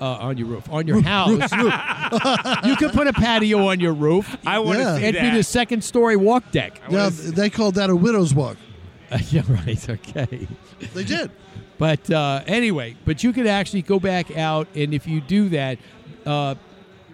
uh, 0.01 0.05
on 0.05 0.37
your 0.37 0.47
roof, 0.49 0.69
on 0.71 0.87
your 0.87 1.01
house, 1.15 1.51
you 2.65 2.77
could 2.77 2.93
put 2.93 3.07
a 3.07 3.13
patio 3.13 3.67
on 3.69 3.81
your 3.81 3.95
roof. 3.95 4.37
I 4.47 4.59
want 4.59 4.79
to 4.79 4.85
Yeah. 4.85 4.97
see 4.99 5.05
It'd 5.05 5.21
be 5.23 5.31
the 5.31 5.43
second 5.43 5.83
story 5.83 6.17
walk 6.17 6.51
deck. 6.51 6.81
Now 6.91 7.09
they 7.11 7.51
called 7.51 7.77
that 7.77 7.91
a 7.91 7.97
widow's 7.97 8.35
walk. 8.35 8.57
yeah, 9.31 9.43
right. 9.49 9.89
Okay. 9.89 10.49
They 10.95 11.05
did. 11.05 11.31
But 11.79 12.11
uh, 12.11 12.43
anyway, 12.47 12.97
but 13.05 13.23
you 13.23 13.33
could 13.33 13.47
actually 13.47 13.83
go 13.83 14.01
back 14.01 14.37
out, 14.37 14.67
and 14.75 14.93
if 14.95 15.07
you 15.07 15.21
do 15.21 15.49
that, 15.51 15.79
uh, 16.25 16.55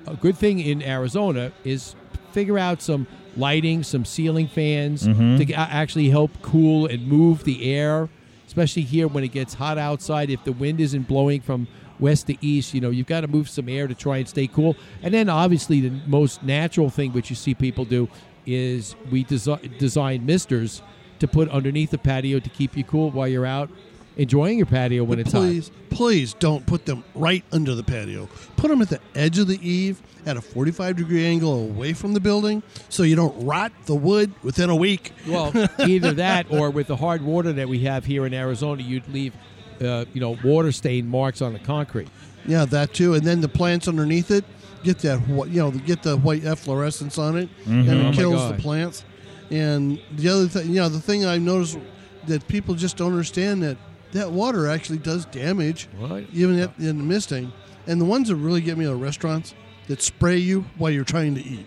a 0.07 0.15
good 0.17 0.37
thing 0.37 0.61
in 0.61 0.83
Arizona 0.83 1.53
is 1.65 1.95
figure 2.33 2.59
out 2.59 2.83
some 2.83 3.07
lighting, 3.37 3.83
some 3.83 4.05
ceiling 4.05 4.49
fans 4.49 5.07
mm-hmm. 5.07 5.37
to 5.37 5.53
actually 5.55 6.11
help 6.11 6.31
cool 6.43 6.87
and 6.87 7.07
move 7.07 7.45
the 7.45 7.73
air, 7.73 8.09
especially 8.47 8.83
here 8.83 9.09
when 9.09 9.25
it 9.25 9.29
gets 9.29 9.55
hot 9.55 9.79
outside. 9.79 10.31
If 10.31 10.45
the 10.45 10.53
wind 10.53 10.81
isn't 10.81 11.09
blowing 11.09 11.41
from 11.41 11.69
west 11.99 12.27
to 12.27 12.37
east, 12.45 12.75
you 12.75 12.81
know, 12.81 12.91
you've 12.91 13.07
got 13.07 13.23
to 13.23 13.29
move 13.29 13.49
some 13.49 13.69
air 13.69 13.87
to 13.87 13.95
try 13.95 14.19
and 14.19 14.29
stay 14.29 14.47
cool. 14.47 14.77
And 15.03 15.15
then 15.15 15.29
obviously 15.29 15.81
the 15.81 16.01
most 16.07 16.43
natural 16.43 16.91
thing 16.91 17.13
which 17.13 17.31
you 17.31 17.37
see 17.37 17.55
people 17.55 17.85
do 17.85 18.09
is 18.45 18.97
we 19.11 19.25
desi- 19.25 19.79
design 19.79 20.27
misters 20.27 20.83
to 21.21 21.29
put 21.29 21.49
underneath 21.51 21.91
the 21.91 21.99
patio 21.99 22.41
to 22.41 22.51
keep 22.51 22.77
you 22.77 22.83
cool 22.83 23.11
while 23.13 23.29
you're 23.29 23.47
out 23.47 23.71
enjoying 24.17 24.59
your 24.59 24.67
patio 24.67 25.05
when 25.05 25.19
it's 25.19 25.33
hot. 25.33 25.41
please, 25.41 25.71
please 25.91 26.35
don't 26.35 26.67
put 26.67 26.87
them 26.87 27.03
right 27.15 27.45
under 27.53 27.75
the 27.75 27.83
patio. 27.83 28.29
Put 28.57 28.69
them 28.69 28.83
at 28.83 28.89
the 28.91 29.01
edge 29.15 29.39
of 29.39 29.47
the 29.49 29.59
eave 29.67 30.03
at 30.27 30.37
a 30.37 30.41
45 30.41 30.97
degree 30.97 31.25
angle 31.27 31.65
away 31.65 31.93
from 31.93 32.13
the 32.15 32.21
building 32.21 32.63
so 32.89 33.03
you 33.03 33.17
don't 33.17 33.45
rot 33.45 33.73
the 33.87 33.95
wood 33.95 34.33
within 34.43 34.71
a 34.71 34.77
week. 34.77 35.13
Well, 35.27 35.53
either 35.81 36.13
that 36.13 36.51
or 36.51 36.71
with 36.71 36.87
the 36.87 36.97
hard 36.97 37.23
water 37.23 37.53
that 37.55 37.69
we 37.69 37.81
have 37.81 38.05
here 38.05 38.27
in 38.27 38.35
Arizona, 38.35 38.83
you'd 38.83 39.09
leave, 39.09 39.35
uh, 39.81 40.05
you 40.13 40.21
know, 40.21 40.37
water 40.45 40.73
stain 40.73 41.09
marks 41.09 41.43
on 41.43 41.53
the 41.53 41.59
concrete. 41.59 42.09
Yeah, 42.47 42.65
that 42.67 42.93
too. 42.95 43.15
And 43.15 43.25
then 43.25 43.41
the 43.41 43.49
plants 43.49 43.89
underneath 43.89 44.31
it 44.31 44.45
get 44.83 44.99
that 45.01 45.21
wh- 45.21 45.47
you 45.49 45.61
know 45.61 45.71
get 45.71 46.03
the 46.03 46.17
white 46.17 46.45
efflorescence 46.45 47.17
on 47.17 47.37
it, 47.37 47.49
and 47.67 47.89
Oh 47.89 47.93
it 47.93 48.03
my 48.05 48.13
kills 48.13 48.49
the 48.51 48.59
plants. 48.59 49.05
And 49.51 50.01
the 50.13 50.29
other 50.29 50.49
thing, 50.49 50.69
you 50.69 50.77
know, 50.77 50.89
the 50.89 51.01
thing 51.01 51.25
I've 51.25 51.43
noticed 51.43 51.79
that 52.27 52.47
people 52.49 52.75
just 52.75 52.97
don't 52.97 53.13
understand 53.13 53.63
that 53.63 53.77
that 54.13 54.31
water 54.31 54.69
actually 54.69 54.99
does 54.99 55.25
damage, 55.27 55.89
What? 55.99 56.25
even 56.33 56.59
at, 56.59 56.71
in 56.79 56.99
the 56.99 57.05
misting. 57.05 57.53
And 57.87 58.01
the 58.01 58.05
ones 58.05 58.29
that 58.29 58.37
really 58.37 58.61
get 58.61 58.79
me 58.79 58.87
are 58.87 58.95
restaurants 58.97 59.55
that 59.89 60.01
spray 60.01 60.37
you 60.37 60.65
while 60.79 60.91
you're 60.91 61.05
trying 61.05 61.35
to 61.35 61.43
eat. 61.43 61.67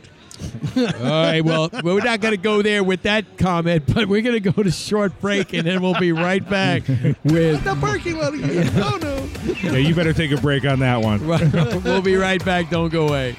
All 0.76 0.84
right, 1.02 1.42
well, 1.42 1.70
we're 1.84 2.04
not 2.04 2.20
going 2.20 2.34
to 2.34 2.38
go 2.42 2.62
there 2.62 2.84
with 2.84 3.04
that 3.04 3.38
comment, 3.38 3.84
but 3.94 4.08
we're 4.08 4.22
going 4.22 4.42
to 4.42 4.52
go 4.52 4.64
to 4.64 4.70
short 4.72 5.20
break, 5.22 5.54
and 5.54 5.66
then 5.66 5.82
we'll 5.82 5.98
be 6.00 6.12
right 6.12 6.48
back 6.50 6.86
with. 7.24 7.64
The 7.64 7.78
parking 7.80 8.18
lot 8.18 8.34
again. 8.34 8.70
Oh 8.76 8.98
no. 9.02 9.30
Yeah, 9.64 9.78
you 9.78 9.96
better 9.96 10.12
take 10.14 10.32
a 10.32 10.38
break 10.42 10.66
on 10.66 10.80
that 10.80 11.02
one. 11.02 11.26
we'll 11.84 12.02
be 12.02 12.16
right 12.16 12.44
back. 12.44 12.70
Don't 12.70 12.90
go 12.92 13.08
away. 13.08 13.38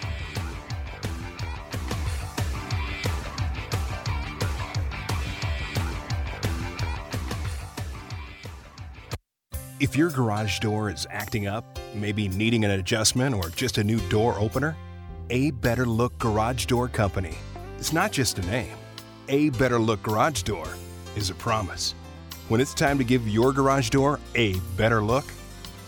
If 9.79 9.95
your 9.95 10.09
garage 10.09 10.61
door 10.61 10.91
is 10.91 11.07
acting 11.11 11.47
up, 11.47 11.79
maybe 11.95 12.29
needing 12.29 12.65
an 12.65 12.71
adjustment 12.71 13.35
or 13.35 13.51
just 13.51 13.77
a 13.77 13.85
new 13.85 14.01
door 14.09 14.39
opener, 14.39 14.75
A 15.29 15.51
Better 15.51 15.85
Look 15.85 16.17
Garage 16.19 16.65
Door 16.65 16.89
Company. 16.89 17.37
It's 17.79 17.93
not 17.93 18.11
just 18.11 18.39
a 18.39 18.47
name. 18.47 18.75
A 19.29 19.51
Better 19.51 19.79
Look 19.79 20.03
Garage 20.03 20.45
Door 20.45 20.69
is 21.15 21.29
a 21.29 21.35
promise. 21.35 21.95
When 22.49 22.59
it's 22.59 22.73
time 22.73 22.97
to 22.97 23.05
give 23.05 23.29
your 23.29 23.53
garage 23.53 23.91
door 23.91 24.19
a 24.35 24.55
better 24.79 25.03
look, 25.03 25.27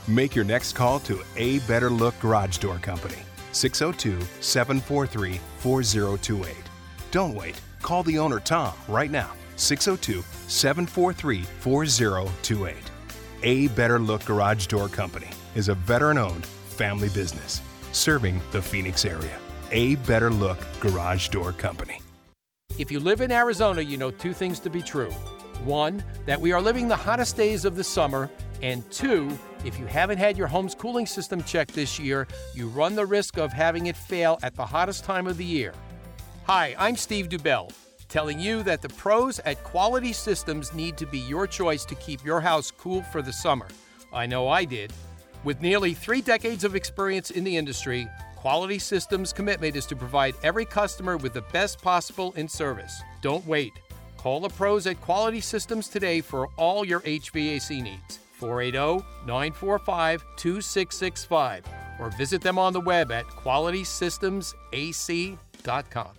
make 0.07 0.35
your 0.35 0.45
next 0.45 0.75
call 0.75 1.01
to 1.01 1.23
A 1.37 1.61
Better 1.61 1.89
Look 1.89 2.19
Garage 2.21 2.59
Door 2.59 2.81
Company, 2.81 3.17
602 3.53 4.21
743 4.41 5.41
4028. 5.61 6.55
Don't 7.11 7.35
wait. 7.35 7.59
Call 7.81 8.03
the 8.03 8.19
owner, 8.19 8.41
Tom, 8.41 8.75
right 8.87 9.11
now, 9.11 9.31
602 9.57 10.23
743 10.47 11.43
4028. 11.61 12.88
A 13.45 13.69
Better 13.69 14.01
Look 14.01 14.25
Garage 14.25 14.67
Door 14.67 14.89
Company 14.89 15.29
is 15.55 15.69
a 15.69 15.75
veteran 15.75 16.19
owned 16.19 16.45
family 16.45 17.09
business 17.09 17.63
serving 17.93 18.41
the 18.51 18.61
Phoenix 18.61 19.05
area. 19.05 19.39
A 19.71 19.95
Better 19.97 20.29
Look 20.29 20.59
Garage 20.81 21.29
Door 21.29 21.53
Company. 21.53 22.01
If 22.79 22.91
you 22.91 22.99
live 22.99 23.21
in 23.21 23.31
Arizona, 23.31 23.81
you 23.81 23.97
know 23.97 24.11
two 24.11 24.33
things 24.33 24.59
to 24.61 24.71
be 24.71 24.83
true. 24.83 25.13
One, 25.63 26.03
that 26.27 26.41
we 26.41 26.51
are 26.51 26.61
living 26.61 26.89
the 26.89 26.97
hottest 26.97 27.37
days 27.37 27.65
of 27.65 27.77
the 27.77 27.85
summer. 27.85 28.29
And 28.61 28.89
two, 28.91 29.31
if 29.65 29.79
you 29.79 29.87
haven't 29.87 30.19
had 30.19 30.37
your 30.37 30.49
home's 30.49 30.75
cooling 30.75 31.07
system 31.07 31.41
checked 31.45 31.75
this 31.75 31.97
year, 31.97 32.27
you 32.57 32.67
run 32.67 32.97
the 32.97 33.07
risk 33.07 33.39
of 33.39 33.53
having 33.53 33.87
it 33.87 33.97
fail 33.97 34.41
at 34.43 34.57
the 34.57 34.67
hottest 34.67 35.05
time 35.05 35.29
of 35.29 35.37
the 35.37 35.45
year. 35.45 35.75
Hi, 36.47 36.75
I'm 36.77 36.97
Steve 36.97 37.29
Dubell, 37.29 37.71
telling 38.09 38.41
you 38.41 38.63
that 38.63 38.83
the 38.83 38.89
pros 38.89 39.39
at 39.41 39.63
Quality 39.65 40.13
Systems 40.13 40.73
need 40.73 40.97
to 40.97 41.07
be 41.07 41.19
your 41.19 41.47
choice 41.47 41.85
to 41.85 41.95
keep 41.95 42.25
your 42.25 42.41
house 42.41 42.71
cool 42.71 43.03
for 43.03 43.23
the 43.23 43.33
summer. 43.33 43.69
I 44.13 44.27
know 44.27 44.49
I 44.49 44.65
did. 44.65 44.93
With 45.45 45.61
nearly 45.61 45.95
three 45.95 46.21
decades 46.21 46.65
of 46.65 46.75
experience 46.75 47.31
in 47.31 47.45
the 47.45 47.57
industry, 47.57 48.09
Quality 48.37 48.79
Systems' 48.79 49.33
commitment 49.33 49.77
is 49.77 49.87
to 49.87 49.97
provide 49.97 50.35
every 50.43 50.65
customer 50.65 51.17
with 51.17 51.33
the 51.33 51.45
best 51.53 51.83
possible 51.83 52.33
in 52.33 52.49
service. 52.49 53.01
Don't 53.21 53.47
wait. 53.47 53.73
Call 54.17 54.41
the 54.41 54.49
pros 54.49 54.87
at 54.87 55.01
Quality 55.01 55.41
Systems 55.41 55.89
today 55.89 56.21
for 56.21 56.49
all 56.57 56.85
your 56.85 57.01
HVAC 57.01 57.83
needs. 57.83 58.19
480 58.33 59.05
945 59.27 60.25
2665 60.37 61.65
or 61.99 62.11
visit 62.11 62.41
them 62.41 62.59
on 62.59 62.73
the 62.73 62.81
web 62.81 63.11
at 63.11 63.27
qualitysystemsac.com. 63.27 66.18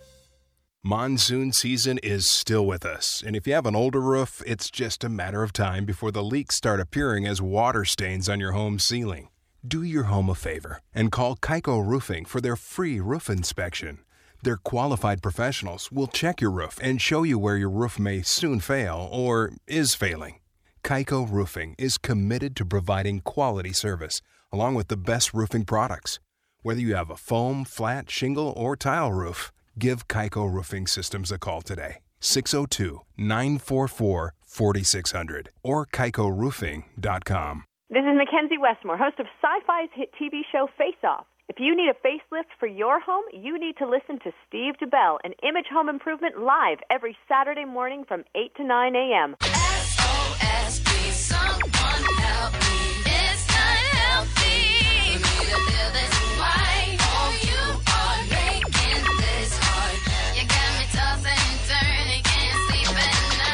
Monsoon 0.82 1.52
season 1.52 1.98
is 1.98 2.30
still 2.30 2.64
with 2.64 2.86
us, 2.86 3.22
and 3.26 3.36
if 3.36 3.46
you 3.46 3.52
have 3.52 3.66
an 3.66 3.76
older 3.76 4.00
roof, 4.00 4.42
it's 4.46 4.70
just 4.70 5.04
a 5.04 5.10
matter 5.10 5.42
of 5.42 5.52
time 5.52 5.84
before 5.84 6.10
the 6.10 6.22
leaks 6.22 6.56
start 6.56 6.80
appearing 6.80 7.26
as 7.26 7.42
water 7.42 7.84
stains 7.84 8.30
on 8.30 8.40
your 8.40 8.52
home 8.52 8.78
ceiling. 8.78 9.28
Do 9.62 9.82
your 9.82 10.04
home 10.04 10.30
a 10.30 10.34
favor 10.34 10.80
and 10.94 11.12
call 11.12 11.36
Kaiko 11.36 11.86
Roofing 11.86 12.24
for 12.24 12.40
their 12.40 12.56
free 12.56 12.98
roof 12.98 13.28
inspection. 13.28 13.98
Their 14.42 14.56
qualified 14.56 15.20
professionals 15.20 15.92
will 15.92 16.06
check 16.06 16.40
your 16.40 16.50
roof 16.50 16.78
and 16.82 16.98
show 16.98 17.24
you 17.24 17.38
where 17.38 17.58
your 17.58 17.68
roof 17.68 17.98
may 17.98 18.22
soon 18.22 18.58
fail 18.58 19.06
or 19.12 19.52
is 19.66 19.94
failing. 19.94 20.40
Kaiko 20.82 21.30
Roofing 21.30 21.74
is 21.76 21.98
committed 21.98 22.56
to 22.56 22.64
providing 22.64 23.20
quality 23.20 23.74
service 23.74 24.22
along 24.50 24.76
with 24.76 24.88
the 24.88 24.96
best 24.96 25.34
roofing 25.34 25.66
products. 25.66 26.20
Whether 26.62 26.80
you 26.80 26.94
have 26.94 27.10
a 27.10 27.16
foam, 27.16 27.66
flat, 27.66 28.10
shingle, 28.10 28.54
or 28.56 28.76
tile 28.76 29.12
roof, 29.12 29.52
give 29.80 30.06
Kaiko 30.06 30.52
Roofing 30.52 30.86
Systems 30.86 31.32
a 31.32 31.38
call 31.38 31.62
today. 31.62 31.96
602 32.20 33.00
944 33.16 34.34
4600 34.42 35.50
or 35.64 35.86
kaikoroofing.com. 35.86 37.64
This 37.88 38.04
is 38.04 38.14
McKenzie 38.14 38.60
Westmore, 38.60 38.96
host 38.96 39.18
of 39.18 39.26
Sci 39.42 39.60
Fi's 39.66 39.88
hit 39.94 40.10
TV 40.20 40.42
show 40.52 40.68
Face 40.78 41.02
Off. 41.02 41.26
If 41.48 41.56
you 41.58 41.74
need 41.74 41.90
a 41.90 42.06
facelift 42.06 42.54
for 42.60 42.68
your 42.68 43.00
home, 43.00 43.24
you 43.32 43.58
need 43.58 43.76
to 43.78 43.88
listen 43.88 44.20
to 44.20 44.30
Steve 44.46 44.74
Dubell 44.80 45.18
and 45.24 45.34
Image 45.42 45.66
Home 45.72 45.88
Improvement 45.88 46.38
live 46.38 46.78
every 46.90 47.16
Saturday 47.26 47.64
morning 47.64 48.04
from 48.06 48.22
8 48.36 48.54
to 48.58 48.64
9 48.64 48.94
a.m. 48.94 49.34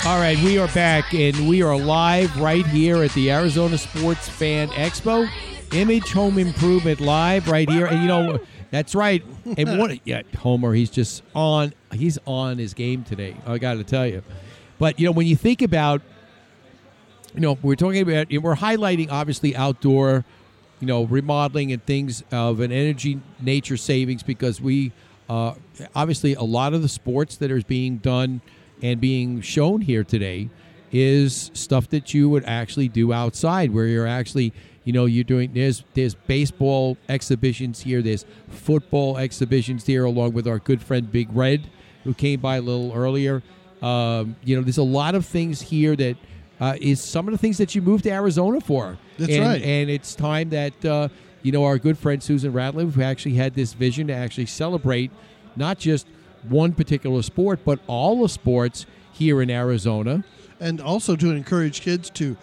All 0.06 0.20
right, 0.20 0.38
we 0.38 0.56
are 0.56 0.68
back 0.68 1.14
and 1.14 1.48
we 1.48 1.62
are 1.62 1.76
live 1.76 2.40
right 2.40 2.64
here 2.64 3.02
at 3.02 3.10
the 3.14 3.32
Arizona 3.32 3.76
Sports 3.76 4.28
Fan 4.28 4.68
Expo. 4.68 5.28
Image 5.72 6.12
Home 6.12 6.38
Improvement 6.38 7.00
live 7.00 7.48
right 7.48 7.68
here. 7.68 7.86
And 7.86 8.02
you 8.02 8.06
know, 8.06 8.38
that's 8.70 8.94
right. 8.94 9.24
And 9.58 9.80
what 9.80 9.98
yeah, 10.06 10.22
Homer, 10.38 10.74
he's 10.74 10.90
just 10.90 11.24
on 11.34 11.74
he's 11.90 12.20
on 12.24 12.56
his 12.56 12.72
game 12.72 13.02
today. 13.02 13.34
I 13.44 13.58
got 13.58 13.74
to 13.74 13.84
tell 13.84 14.06
you. 14.06 14.22
But 14.78 15.00
you 15.00 15.06
know, 15.06 15.10
when 15.10 15.26
you 15.26 15.34
think 15.34 15.60
about 15.60 16.02
you 17.34 17.40
know, 17.40 17.58
we're 17.60 17.74
talking 17.74 18.02
about 18.02 18.28
we're 18.30 18.54
highlighting 18.54 19.10
obviously 19.10 19.56
outdoor, 19.56 20.24
you 20.78 20.86
know, 20.86 21.02
remodeling 21.02 21.72
and 21.72 21.84
things 21.84 22.22
of 22.30 22.60
an 22.60 22.70
energy 22.70 23.20
nature 23.40 23.76
savings 23.76 24.22
because 24.22 24.60
we 24.60 24.92
uh, 25.28 25.54
obviously 25.96 26.34
a 26.34 26.44
lot 26.44 26.74
of 26.74 26.82
the 26.82 26.88
sports 26.88 27.34
that 27.38 27.50
are 27.50 27.60
being 27.62 27.96
done 27.96 28.40
and 28.82 29.00
being 29.00 29.40
shown 29.40 29.80
here 29.80 30.04
today 30.04 30.48
is 30.92 31.50
stuff 31.54 31.88
that 31.90 32.14
you 32.14 32.28
would 32.28 32.44
actually 32.44 32.88
do 32.88 33.12
outside 33.12 33.72
where 33.72 33.86
you're 33.86 34.06
actually 34.06 34.52
you 34.84 34.92
know 34.92 35.04
you're 35.04 35.24
doing 35.24 35.52
there's 35.52 35.82
there's 35.94 36.14
baseball 36.14 36.96
exhibitions 37.08 37.80
here 37.80 38.00
there's 38.00 38.24
football 38.48 39.18
exhibitions 39.18 39.84
here 39.84 40.04
along 40.04 40.32
with 40.32 40.46
our 40.46 40.58
good 40.60 40.80
friend 40.80 41.10
big 41.10 41.28
red 41.32 41.68
who 42.04 42.14
came 42.14 42.40
by 42.40 42.56
a 42.56 42.60
little 42.60 42.92
earlier 42.94 43.42
um, 43.82 44.36
you 44.44 44.56
know 44.56 44.62
there's 44.62 44.78
a 44.78 44.82
lot 44.82 45.14
of 45.14 45.26
things 45.26 45.60
here 45.60 45.96
that 45.96 46.16
uh, 46.60 46.74
is 46.80 47.02
some 47.02 47.26
of 47.28 47.32
the 47.32 47.38
things 47.38 47.58
that 47.58 47.74
you 47.74 47.82
moved 47.82 48.04
to 48.04 48.10
arizona 48.10 48.60
for 48.60 48.96
That's 49.18 49.32
and, 49.32 49.44
right. 49.44 49.62
and 49.62 49.90
it's 49.90 50.14
time 50.14 50.50
that 50.50 50.84
uh, 50.84 51.08
you 51.46 51.52
know 51.52 51.64
our 51.64 51.78
good 51.78 51.96
friend 51.96 52.20
Susan 52.20 52.52
Ratliff, 52.52 52.92
who 52.92 53.02
actually 53.02 53.34
had 53.34 53.54
this 53.54 53.72
vision 53.72 54.08
to 54.08 54.12
actually 54.12 54.46
celebrate 54.46 55.12
not 55.54 55.78
just 55.78 56.08
one 56.48 56.72
particular 56.72 57.22
sport, 57.22 57.60
but 57.64 57.78
all 57.86 58.22
the 58.22 58.28
sports 58.28 58.86
here 59.12 59.40
in 59.42 59.50
Arizona. 59.50 60.24
And 60.60 60.80
also 60.80 61.16
to 61.16 61.30
encourage 61.30 61.80
kids 61.80 62.10
to 62.10 62.36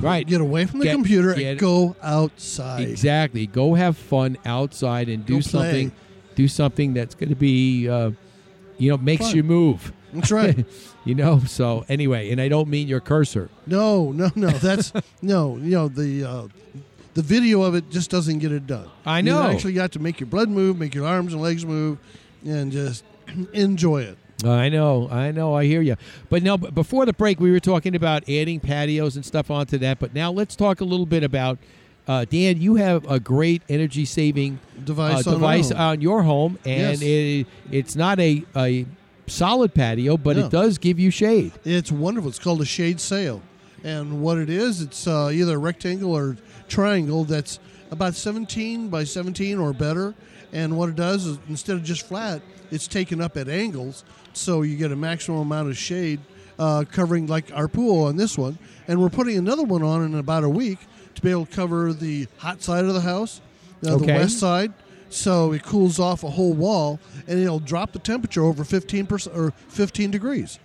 Right. 0.00 0.26
get 0.26 0.40
away 0.40 0.64
from 0.64 0.78
the 0.80 0.86
Get- 0.86 0.94
computer 0.94 1.34
get- 1.34 1.44
and 1.52 1.58
go 1.60 1.94
outside. 2.02 2.88
Exactly. 2.88 3.46
Go 3.46 3.74
have 3.74 3.96
fun 3.96 4.38
outside 4.46 5.08
and 5.08 5.24
do 5.26 5.42
something. 5.42 5.92
Do 6.36 6.48
something 6.48 6.94
that's 6.94 7.14
going 7.14 7.28
to 7.28 7.34
be, 7.36 7.86
uh, 7.88 8.12
you 8.78 8.90
know, 8.90 8.96
makes 8.96 9.26
Fun. 9.26 9.36
you 9.36 9.42
move. 9.42 9.92
That's 10.14 10.30
right. 10.30 10.64
you 11.04 11.14
know. 11.14 11.40
So 11.46 11.84
anyway, 11.88 12.30
and 12.30 12.40
I 12.40 12.48
don't 12.48 12.68
mean 12.68 12.88
your 12.88 13.00
cursor. 13.00 13.50
No, 13.66 14.10
no, 14.12 14.30
no. 14.34 14.48
That's 14.48 14.92
no. 15.22 15.56
You 15.58 15.70
know 15.70 15.88
the 15.88 16.24
uh, 16.24 16.48
the 17.14 17.22
video 17.22 17.62
of 17.62 17.74
it 17.74 17.90
just 17.90 18.10
doesn't 18.10 18.38
get 18.38 18.52
it 18.52 18.66
done. 18.66 18.86
I 19.04 19.20
know. 19.20 19.42
You 19.42 19.54
actually 19.54 19.72
got 19.74 19.92
to 19.92 19.98
make 19.98 20.18
your 20.18 20.28
blood 20.28 20.48
move, 20.48 20.78
make 20.78 20.94
your 20.94 21.04
arms 21.06 21.32
and 21.34 21.42
legs 21.42 21.66
move, 21.66 21.98
and 22.44 22.72
just 22.72 23.04
enjoy 23.52 24.02
it. 24.02 24.18
I 24.44 24.70
know, 24.70 25.06
I 25.10 25.32
know, 25.32 25.54
I 25.54 25.66
hear 25.66 25.82
you. 25.82 25.96
But 26.30 26.42
now, 26.42 26.56
before 26.56 27.04
the 27.04 27.12
break, 27.12 27.40
we 27.40 27.50
were 27.50 27.60
talking 27.60 27.94
about 27.94 28.22
adding 28.28 28.58
patios 28.58 29.16
and 29.16 29.24
stuff 29.24 29.50
onto 29.50 29.76
that. 29.78 29.98
But 29.98 30.14
now 30.14 30.32
let's 30.32 30.56
talk 30.56 30.80
a 30.80 30.84
little 30.84 31.04
bit 31.04 31.22
about 31.22 31.58
uh, 32.08 32.24
Dan. 32.24 32.58
You 32.58 32.76
have 32.76 33.04
a 33.10 33.20
great 33.20 33.60
energy 33.68 34.06
saving 34.06 34.58
Device 34.82 35.26
uh, 35.26 35.30
on 35.30 35.36
device 35.36 35.70
on 35.70 36.00
your 36.00 36.22
home, 36.22 36.58
and 36.64 36.98
Yes. 36.98 37.02
it, 37.02 37.46
it's 37.70 37.96
not 37.96 38.18
a, 38.18 38.42
a 38.56 38.86
solid 39.26 39.74
patio, 39.74 40.16
but 40.16 40.36
No. 40.38 40.46
it 40.46 40.50
does 40.50 40.78
give 40.78 40.98
you 40.98 41.10
shade. 41.10 41.52
It's 41.66 41.92
wonderful. 41.92 42.30
It's 42.30 42.38
called 42.38 42.62
a 42.62 42.66
shade 42.66 42.98
sail, 42.98 43.42
and 43.84 44.22
what 44.22 44.38
it 44.38 44.48
is, 44.48 44.80
it's 44.80 45.06
uh, 45.06 45.28
either 45.30 45.56
a 45.56 45.58
rectangle 45.58 46.16
or 46.16 46.38
triangle 46.66 47.24
that's 47.24 47.58
about 47.90 48.14
17 48.14 48.88
by 48.88 49.04
17 49.04 49.58
or 49.58 49.74
better. 49.74 50.14
And 50.52 50.76
what 50.78 50.88
it 50.88 50.96
does 50.96 51.26
is 51.26 51.38
instead 51.48 51.76
of 51.76 51.84
just 51.84 52.06
flat, 52.08 52.40
it's 52.70 52.86
taken 52.88 53.20
up 53.20 53.36
at 53.36 53.48
angles, 53.48 54.04
so 54.32 54.62
you 54.62 54.76
get 54.76 54.92
a 54.92 54.96
maximum 54.96 55.40
amount 55.40 55.68
of 55.68 55.76
shade 55.76 56.20
uh, 56.58 56.84
covering 56.90 57.26
like 57.26 57.50
our 57.54 57.68
pool 57.68 58.04
on 58.04 58.16
this 58.16 58.36
one. 58.38 58.58
And 58.88 59.00
we're 59.00 59.08
putting 59.10 59.36
another 59.38 59.62
one 59.62 59.82
on 59.82 60.04
in 60.04 60.14
about 60.14 60.44
a 60.44 60.48
week 60.48 60.78
to 61.14 61.22
be 61.22 61.30
able 61.30 61.46
to 61.46 61.52
cover 61.54 61.92
the 61.92 62.26
hot 62.38 62.62
side 62.62 62.84
of 62.84 62.94
the 62.94 63.00
house, 63.00 63.40
uh, 63.86 63.96
the 63.96 64.06
west 64.06 64.38
side. 64.38 64.72
So 65.12 65.52
it 65.52 65.64
cools 65.64 65.98
off 65.98 66.22
a 66.22 66.30
whole 66.30 66.52
wall, 66.52 67.00
and 67.26 67.38
it'll 67.40 67.58
drop 67.58 67.92
the 67.92 67.98
temperature 67.98 68.44
over 68.44 68.62
15 68.62 69.06
percent 69.06 69.36
or 69.36 69.52
15 69.68 70.10
degrees. 70.12 70.58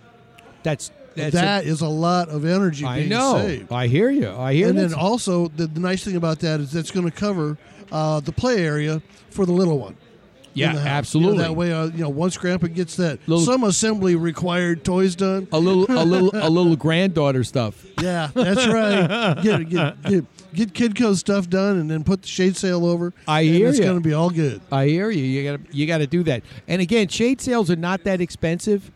That's 0.64 0.92
that's 1.16 1.34
That 1.34 1.64
a- 1.64 1.68
is 1.68 1.82
a 1.82 1.88
lot 1.88 2.30
of 2.30 2.46
energy 2.46 2.86
I 2.86 2.98
being 2.98 3.10
know. 3.10 3.38
saved. 3.38 3.72
I 3.72 3.88
hear 3.88 4.10
you. 4.10 4.30
I 4.32 4.54
hear. 4.54 4.64
You. 4.66 4.70
And 4.70 4.78
then 4.78 4.94
also 4.94 5.48
the, 5.48 5.66
the 5.66 5.80
nice 5.80 6.04
thing 6.04 6.16
about 6.18 6.40
that 6.40 6.60
is 6.60 6.72
that's 6.74 6.92
going 6.92 7.06
to 7.10 7.16
cover 7.16 7.58
uh, 7.92 8.20
the 8.20 8.32
play 8.34 8.64
area 8.66 9.02
for 9.30 9.46
the 9.46 9.54
little 9.54 9.80
one. 9.80 9.96
Yeah, 10.56 10.70
house. 10.70 10.86
absolutely. 10.86 11.34
You 11.34 11.42
know, 11.44 11.48
that 11.50 11.54
way, 11.56 11.72
uh, 11.74 11.86
you 11.88 12.04
know, 12.04 12.10
once 12.10 12.38
Grandpa 12.38 12.68
gets 12.68 12.96
that 12.96 13.20
Little- 13.28 13.46
some 13.46 13.64
assembly 13.64 14.16
required 14.16 14.84
toys 14.84 15.16
done. 15.16 15.48
a 15.52 15.60
little, 15.60 15.86
a 15.90 16.04
little, 16.06 16.32
a 16.34 16.50
little 16.50 16.76
granddaughter 16.76 17.44
stuff. 17.44 17.86
Yeah, 18.02 18.30
that's 18.34 18.66
right. 18.66 19.42
get, 19.44 19.70
get, 19.70 20.04
get, 20.04 20.26
get 20.54 20.74
Kidco 20.74 21.16
stuff 21.16 21.50
done, 21.50 21.78
and 21.78 21.92
then 21.92 22.04
put 22.04 22.22
the 22.24 22.28
shade 22.28 22.56
sail 22.56 22.86
over. 22.86 23.14
I 23.28 23.44
hear 23.44 23.68
It's 23.70 23.80
ya. 23.80 23.86
going 23.86 23.98
to 24.02 24.08
be 24.08 24.14
all 24.14 24.30
good. 24.30 24.62
I 24.72 24.88
hear 24.88 25.10
you. 25.12 25.24
You 25.24 25.52
got 25.52 25.66
to 25.70 25.76
you 25.78 25.86
got 25.86 25.98
to 26.00 26.08
do 26.08 26.24
that. 26.24 26.44
And 26.68 26.82
again, 26.82 27.08
shade 27.10 27.42
sales 27.42 27.70
are 27.70 27.76
not 27.76 28.04
that 28.06 28.22
expensive. 28.22 28.92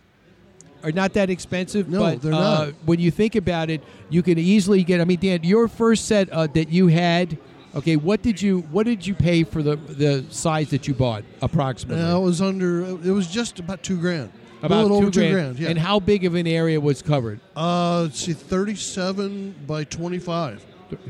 Are 0.82 0.94
not 0.94 1.12
that 1.14 1.30
expensive. 1.30 1.90
No, 1.90 2.00
but, 2.00 2.22
they're 2.22 2.32
uh, 2.34 2.66
not. 2.66 2.74
When 2.86 3.00
you 3.00 3.12
think 3.12 3.36
about 3.36 3.70
it, 3.70 3.84
you 4.10 4.24
can 4.24 4.38
easily 4.40 4.84
get. 4.86 5.02
I 5.02 5.04
mean, 5.06 5.20
Dan, 5.20 5.44
your 5.44 5.68
first 5.68 6.06
set 6.06 6.30
uh, 6.30 6.48
that 6.48 6.70
you 6.70 6.88
had. 6.88 7.38
Okay, 7.80 7.96
what 7.96 8.22
did 8.22 8.42
you 8.42 8.62
what 8.72 8.86
did 8.86 9.06
you 9.08 9.16
pay 9.16 9.44
for 9.44 9.64
the 9.64 9.76
the 9.76 10.26
size 10.30 10.70
that 10.70 10.88
you 10.88 10.94
bought 10.94 11.24
approximately? 11.42 12.02
Now 12.04 12.22
it 12.22 12.26
was 12.26 12.42
under. 12.42 12.82
It 12.86 13.12
was 13.12 13.28
just 13.28 13.60
about 13.60 13.84
two 13.84 14.00
grand. 14.00 14.32
About 14.62 14.80
a 14.80 14.82
little 14.84 15.00
two 15.00 15.04
over 15.08 15.12
two 15.12 15.20
grand. 15.22 15.34
grand. 15.34 15.60
Yeah. 15.60 15.70
And 15.70 15.80
how 15.80 16.00
big 16.00 16.26
of 16.26 16.36
an 16.36 16.46
area 16.46 16.80
was 16.82 17.02
covered? 17.02 17.40
Uh, 17.56 18.02
let's 18.04 18.20
see, 18.20 18.34
thirty-seven 18.34 19.56
by 19.66 19.84
twenty-five. 19.86 20.66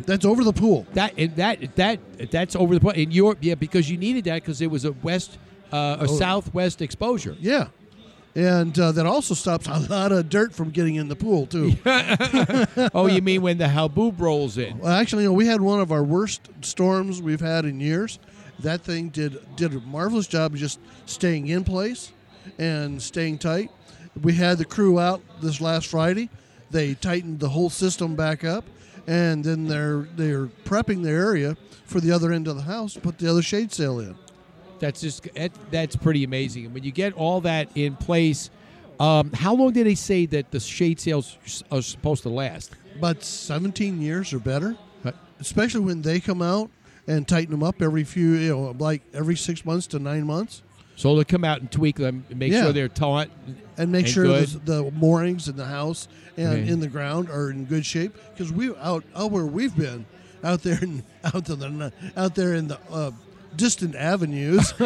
That's 0.05 0.25
over 0.25 0.43
the 0.43 0.53
pool. 0.53 0.85
That 0.93 1.13
and 1.17 1.35
that 1.37 1.75
that 1.75 1.99
that's 2.31 2.55
over 2.55 2.75
the 2.75 2.79
pool. 2.81 2.91
In 2.91 3.11
your 3.11 3.35
yeah, 3.41 3.55
because 3.55 3.89
you 3.89 3.97
needed 3.97 4.25
that 4.25 4.35
because 4.35 4.61
it 4.61 4.69
was 4.69 4.85
a 4.85 4.91
west 4.91 5.37
uh, 5.71 5.97
a 5.99 6.03
Oh. 6.03 6.05
southwest 6.07 6.81
exposure. 6.81 7.35
Yeah. 7.39 7.67
And 8.35 8.77
uh, 8.77 8.91
that 8.91 9.05
also 9.05 9.33
stops 9.33 9.67
a 9.67 9.79
lot 9.89 10.11
of 10.11 10.29
dirt 10.29 10.53
from 10.53 10.69
getting 10.69 10.95
in 10.95 11.07
the 11.07 11.15
pool 11.15 11.47
too. 11.47 11.73
oh, 12.93 13.07
you 13.07 13.21
mean 13.21 13.41
when 13.41 13.57
the 13.57 13.65
haboob 13.65 14.19
rolls 14.19 14.57
in? 14.57 14.77
Well, 14.79 14.91
actually, 14.91 15.23
you 15.23 15.29
know, 15.29 15.33
we 15.33 15.47
had 15.47 15.61
one 15.61 15.79
of 15.79 15.91
our 15.91 16.03
worst 16.03 16.47
storms 16.61 17.21
we've 17.21 17.41
had 17.41 17.65
in 17.65 17.79
years. 17.79 18.19
That 18.59 18.81
thing 18.81 19.09
did 19.09 19.39
did 19.55 19.73
a 19.73 19.79
marvelous 19.81 20.27
job 20.27 20.53
of 20.53 20.59
just 20.59 20.79
staying 21.05 21.47
in 21.47 21.63
place 21.63 22.11
and 22.57 23.01
staying 23.01 23.39
tight. 23.39 23.71
We 24.21 24.33
had 24.33 24.57
the 24.57 24.65
crew 24.65 24.99
out 24.99 25.21
this 25.41 25.61
last 25.61 25.87
Friday. 25.87 26.29
They 26.71 26.93
tightened 26.93 27.39
the 27.39 27.49
whole 27.49 27.69
system 27.69 28.15
back 28.15 28.43
up, 28.43 28.65
and 29.07 29.43
then 29.43 29.67
they're 29.67 30.07
they're 30.15 30.47
prepping 30.65 31.03
the 31.03 31.09
area 31.09 31.57
for 31.85 31.99
the 31.99 32.11
other 32.11 32.31
end 32.31 32.47
of 32.47 32.55
the 32.55 32.63
house. 32.63 32.93
to 32.93 32.99
Put 32.99 33.17
the 33.17 33.27
other 33.27 33.41
shade 33.41 33.71
sail 33.73 33.99
in. 33.99 34.15
That's 34.79 35.01
just 35.01 35.23
that, 35.35 35.51
that's 35.71 35.95
pretty 35.95 36.23
amazing. 36.23 36.65
And 36.65 36.73
when 36.73 36.83
you 36.83 36.91
get 36.91 37.13
all 37.13 37.41
that 37.41 37.69
in 37.75 37.95
place, 37.95 38.49
um, 38.99 39.31
how 39.33 39.53
long 39.55 39.71
did 39.73 39.85
they 39.87 39.95
say 39.95 40.25
that 40.27 40.51
the 40.51 40.59
shade 40.59 40.99
sales 40.99 41.37
are 41.71 41.81
supposed 41.81 42.23
to 42.23 42.29
last? 42.29 42.71
About 42.95 43.23
17 43.23 44.01
years 44.01 44.33
or 44.33 44.39
better, 44.39 44.75
Uh, 45.05 45.11
especially 45.39 45.81
when 45.81 46.01
they 46.01 46.19
come 46.19 46.41
out 46.41 46.69
and 47.07 47.27
tighten 47.27 47.51
them 47.51 47.63
up 47.63 47.81
every 47.81 48.03
few, 48.03 48.33
you 48.33 48.49
know, 48.49 48.75
like 48.77 49.01
every 49.13 49.35
six 49.37 49.63
months 49.65 49.87
to 49.87 49.99
nine 49.99 50.25
months. 50.25 50.61
So 50.97 51.15
they'll 51.15 51.23
come 51.23 51.45
out 51.45 51.61
and 51.61 51.71
tweak 51.71 51.95
them 51.95 52.25
and 52.29 52.37
make 52.39 52.51
Yeah. 52.51 52.63
sure 52.63 52.73
they're 52.73 52.89
taut 52.89 53.29
and 53.77 53.89
make 53.89 54.05
and 54.05 54.13
sure 54.13 54.27
the, 54.27 54.59
the 54.65 54.91
moorings 54.91 55.47
in 55.47 55.55
the 55.55 55.65
house 55.65 56.09
and 56.35 56.49
Okay. 56.59 56.67
in 56.67 56.81
the 56.81 56.87
ground 56.89 57.29
are 57.29 57.49
in 57.51 57.63
good 57.65 57.85
shape 57.85 58.13
because 58.33 58.51
we 58.51 58.75
out 58.75 59.05
out 59.15 59.31
where 59.31 59.45
we've 59.45 59.75
been 59.77 60.05
out 60.43 60.61
there 60.63 60.77
in 60.81 61.03
out 61.23 61.45
to 61.45 61.55
the 61.55 61.93
out 62.17 62.35
there 62.35 62.53
in 62.53 62.67
the 62.67 62.77
uh, 62.91 63.11
distant 63.55 63.95
avenues 63.95 64.71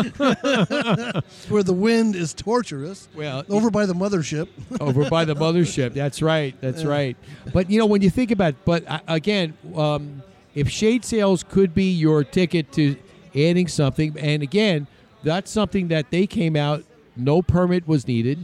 where 1.50 1.64
the 1.64 1.74
wind 1.74 2.16
is 2.16 2.34
torturous. 2.34 3.08
Well, 3.16 3.44
over 3.50 3.70
by 3.70 3.86
the 3.86 3.94
mothership. 3.94 4.48
over 4.82 5.10
by 5.10 5.26
the 5.26 5.36
mothership. 5.36 5.94
That's 5.94 6.22
right. 6.22 6.56
That's 6.62 6.84
Yeah. 6.84 6.90
right. 6.90 7.18
But 7.54 7.70
you 7.70 7.80
know, 7.80 7.86
when 7.86 8.02
you 8.02 8.10
think 8.10 8.32
about, 8.32 8.56
but 8.66 8.84
uh, 8.88 9.00
again, 9.08 9.54
um, 9.76 10.24
if 10.56 10.70
shade 10.70 11.04
sales 11.06 11.44
could 11.44 11.74
be 11.74 11.92
your 11.92 12.24
ticket 12.24 12.72
to 12.74 12.96
adding 13.36 13.68
something, 13.68 14.16
and 14.20 14.44
again, 14.44 14.88
that's 15.24 15.50
something 15.52 15.88
that 15.90 16.12
they 16.12 16.28
came 16.28 16.56
out. 16.56 16.84
No 17.16 17.42
permit 17.42 17.88
was 17.88 18.08
needed. 18.08 18.40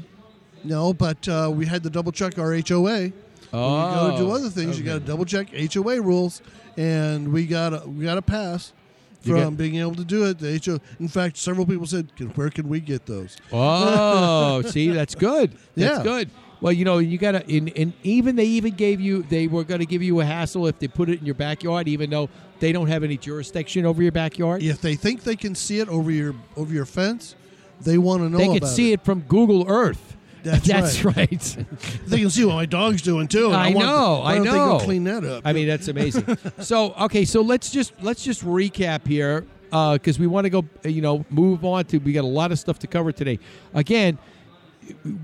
no, 0.63 0.93
but 0.93 1.27
uh, 1.27 1.51
we 1.53 1.65
had 1.65 1.83
to 1.83 1.89
double 1.89 2.11
check 2.11 2.37
our 2.37 2.53
HOA. 2.53 3.11
Oh, 3.51 3.73
when 3.73 3.89
you 3.89 3.95
go 3.95 4.11
to 4.11 4.17
do 4.17 4.29
Oh, 4.29 4.35
other 4.35 4.49
things, 4.49 4.77
you 4.77 4.85
got 4.85 4.93
to 4.95 4.99
double 4.99 5.25
check 5.25 5.47
HOA 5.51 5.99
rules, 6.01 6.41
and 6.77 7.33
we 7.33 7.47
got 7.47 7.73
a, 7.73 7.87
we 7.89 8.05
got 8.05 8.17
a 8.19 8.21
pass 8.21 8.73
from 9.21 9.55
being 9.55 9.75
able 9.75 9.95
to 9.95 10.05
do 10.05 10.25
it. 10.25 10.39
The 10.39 10.61
HO, 10.65 10.79
in 10.99 11.07
fact, 11.07 11.37
several 11.37 11.65
people 11.65 11.85
said, 11.85 12.15
"Can- 12.15 12.29
"Where 12.29 12.49
can 12.49 12.67
we 12.69 12.79
get 12.79 13.05
those?" 13.05 13.37
Oh, 13.51 14.61
see, 14.63 14.89
that's 14.89 15.15
good. 15.15 15.51
That's 15.75 15.97
Yeah. 15.97 16.03
good. 16.03 16.29
Well, 16.61 16.73
you 16.73 16.83
know, 16.83 16.97
you 16.97 17.17
got 17.17 17.31
to, 17.31 17.55
and, 17.57 17.71
and 17.77 17.93
even 18.03 18.35
they 18.35 18.43
even 18.45 18.73
gave 18.75 18.99
you, 18.99 19.23
they 19.23 19.47
were 19.47 19.63
going 19.63 19.79
to 19.79 19.85
give 19.85 20.03
you 20.03 20.19
a 20.19 20.25
hassle 20.25 20.67
if 20.67 20.77
they 20.79 20.89
put 20.89 21.09
it 21.09 21.19
in 21.19 21.25
your 21.25 21.35
backyard, 21.35 21.87
even 21.87 22.09
though 22.09 22.29
they 22.59 22.73
don't 22.73 22.87
have 22.87 23.01
any 23.03 23.15
jurisdiction 23.15 23.85
over 23.85 24.03
your 24.03 24.11
backyard. 24.11 24.61
If 24.61 24.81
they 24.81 24.95
think 24.95 25.23
they 25.23 25.37
can 25.37 25.55
see 25.55 25.79
it 25.79 25.87
over 25.87 26.11
your 26.11 26.35
over 26.57 26.73
your 26.73 26.85
fence, 26.85 27.35
they 27.81 27.97
want 27.97 28.23
to 28.23 28.29
know. 28.29 28.37
they 28.37 28.59
can 28.59 28.67
see 28.67 28.91
it. 28.91 29.05
from 29.05 29.21
Google 29.21 29.65
Earth. 29.69 30.17
That's 30.43 31.03
right. 31.03 31.57
They 32.07 32.19
can 32.19 32.29
see 32.29 32.45
what 32.45 32.55
my 32.55 32.65
dog's 32.65 33.01
doing 33.01 33.27
too. 33.27 33.47
and 33.47 33.55
I 33.55 33.69
want- 33.71 33.79
know. 33.79 34.21
I 34.23 34.35
don't 34.35 34.45
know. 34.45 34.77
They 34.79 34.85
clean 34.85 35.03
that 35.05 35.23
up. 35.23 35.43
I 35.45 35.53
mean, 35.53 35.67
that's 35.67 35.87
amazing. 35.87 36.37
so, 36.59 36.93
okay, 36.93 37.25
so 37.25 37.41
let's 37.41 37.69
just 37.71 37.93
let's 38.01 38.23
just 38.23 38.43
recap 38.43 39.05
here 39.05 39.45
uh, 39.71 39.93
because 39.93 40.17
we 40.19 40.27
want 40.27 40.45
to 40.45 40.49
go, 40.49 40.65
you 40.83 41.01
know, 41.01 41.25
move 41.29 41.63
on 41.63 41.85
to. 41.85 41.97
We 41.99 42.13
got 42.13 42.23
a 42.23 42.27
lot 42.27 42.51
of 42.51 42.59
stuff 42.59 42.79
to 42.79 42.87
cover 42.87 43.11
today. 43.11 43.39
Again, 43.73 44.17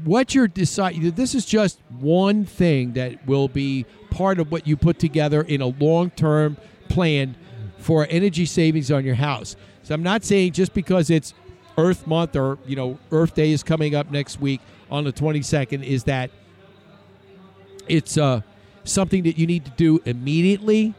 what 0.04 0.36
you're 0.36 0.48
deciding. 0.48 1.12
This 1.12 1.34
is 1.34 1.46
just 1.46 1.80
one 2.00 2.46
thing 2.46 2.94
that 2.94 3.26
will 3.28 3.48
be 3.48 3.86
part 4.12 4.40
of 4.40 4.52
what 4.52 4.68
you 4.68 4.78
put 4.78 5.00
together 5.00 5.42
in 5.42 5.62
a 5.62 5.68
long-term 5.68 6.58
plan 6.90 7.36
for 7.78 8.08
energy 8.10 8.46
savings 8.46 8.92
on 8.92 9.04
your 9.04 9.16
house. 9.16 9.56
So 9.84 9.94
I'm 9.94 10.04
not 10.04 10.24
saying 10.24 10.54
just 10.54 10.74
because 10.74 11.10
it's 11.10 11.34
Earth 11.78 12.08
Month 12.08 12.36
or 12.36 12.58
you 12.66 12.76
know 12.76 13.00
Earth 13.12 13.36
Day 13.36 13.52
is 13.52 13.64
coming 13.64 13.96
up 13.96 14.12
next 14.12 14.40
week 14.40 14.62
on 14.96 15.04
the 15.04 15.14
22nd 15.14 15.84
is 15.84 16.06
that 16.06 16.32
it's 17.88 18.18
uh, 18.18 18.42
something 18.84 19.24
that 19.24 19.38
you 19.38 19.46
need 19.46 19.66
to 19.66 19.72
do 19.72 20.02
immediately. 20.06 20.94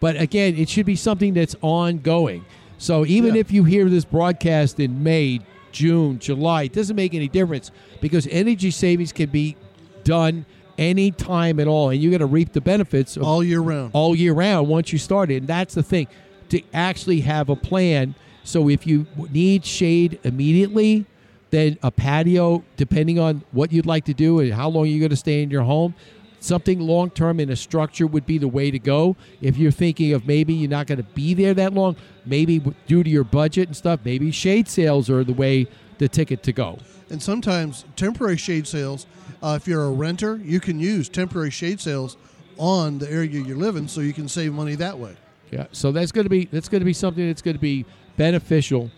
But 0.00 0.20
again, 0.20 0.54
it 0.56 0.68
should 0.68 0.86
be 0.86 0.96
something 0.96 1.34
that's 1.34 1.56
ongoing. 1.62 2.44
So 2.78 3.06
even 3.06 3.34
Yeah. 3.34 3.40
if 3.40 3.50
you 3.50 3.64
hear 3.64 3.88
this 3.88 4.04
broadcast 4.04 4.78
in 4.78 5.02
May, 5.02 5.40
June, 5.72 6.18
July, 6.18 6.64
it 6.64 6.72
doesn't 6.72 6.96
make 6.96 7.14
any 7.14 7.28
difference 7.28 7.70
because 8.00 8.26
energy 8.30 8.70
savings 8.70 9.12
can 9.12 9.30
be 9.30 9.56
done 10.04 10.44
any 10.78 11.10
time 11.10 11.58
at 11.58 11.66
all, 11.66 11.88
and 11.88 12.02
you're 12.02 12.10
going 12.10 12.20
to 12.20 12.26
reap 12.26 12.52
the 12.52 12.60
benefits 12.60 13.16
of 13.16 13.22
all 13.22 13.42
year 13.42 13.60
round. 13.60 13.90
all 13.94 14.14
year 14.14 14.34
round 14.34 14.68
once 14.68 14.92
you 14.92 14.98
start 14.98 15.30
it. 15.30 15.36
And 15.36 15.46
that's 15.48 15.74
the 15.74 15.82
thing 15.82 16.06
to 16.50 16.60
actually 16.74 17.20
have 17.20 17.48
a 17.48 17.56
plan. 17.56 18.14
So 18.44 18.68
if 18.68 18.86
you 18.86 19.06
need 19.32 19.64
shade 19.64 20.18
immediately, 20.22 21.06
then 21.50 21.78
a 21.82 21.90
patio, 21.90 22.64
depending 22.76 23.18
on 23.18 23.44
what 23.52 23.72
you'd 23.72 23.86
like 23.86 24.04
to 24.06 24.14
do 24.14 24.40
and 24.40 24.52
how 24.52 24.68
long 24.68 24.86
you're 24.86 25.00
going 25.00 25.10
to 25.10 25.16
stay 25.16 25.42
in 25.42 25.50
your 25.50 25.62
home, 25.62 25.94
something 26.40 26.80
long 26.80 27.10
term 27.10 27.40
in 27.40 27.50
a 27.50 27.56
structure 27.56 28.06
would 28.06 28.26
be 28.26 28.38
the 28.38 28.48
way 28.48 28.70
to 28.70 28.78
go. 28.78 29.16
If 29.40 29.56
you're 29.56 29.70
thinking 29.70 30.12
of 30.12 30.26
maybe 30.26 30.54
you're 30.54 30.70
not 30.70 30.86
going 30.86 30.98
to 30.98 31.04
be 31.14 31.34
there 31.34 31.54
that 31.54 31.72
long, 31.72 31.96
maybe 32.24 32.60
due 32.86 33.02
to 33.02 33.10
your 33.10 33.24
budget 33.24 33.68
and 33.68 33.76
stuff, 33.76 34.00
maybe 34.04 34.30
shade 34.30 34.68
sales 34.68 35.08
are 35.10 35.24
the 35.24 35.32
way, 35.32 35.66
the 35.98 36.08
ticket 36.08 36.42
to 36.44 36.52
go. 36.52 36.78
And 37.10 37.22
sometimes 37.22 37.84
temporary 37.94 38.36
shade 38.36 38.66
sales. 38.66 39.06
Uh, 39.42 39.58
if 39.60 39.68
you're 39.68 39.84
a 39.84 39.90
renter, 39.90 40.36
you 40.36 40.60
can 40.60 40.80
use 40.80 41.08
temporary 41.08 41.50
shade 41.50 41.80
sales 41.80 42.16
on 42.58 42.98
the 42.98 43.10
area 43.10 43.28
you 43.28 43.54
live 43.54 43.76
in, 43.76 43.86
so 43.86 44.00
you 44.00 44.12
can 44.12 44.28
save 44.28 44.52
money 44.52 44.74
that 44.76 44.98
way. 44.98 45.14
Yeah, 45.50 45.66
so 45.72 45.92
that's 45.92 46.10
going 46.10 46.24
to 46.24 46.30
be 46.30 46.46
that's 46.46 46.68
going 46.68 46.80
to 46.80 46.86
be 46.86 46.92
something 46.92 47.26
that's 47.26 47.42
going 47.42 47.54
to 47.54 47.60
be 47.60 47.84
beneficial 48.16 48.90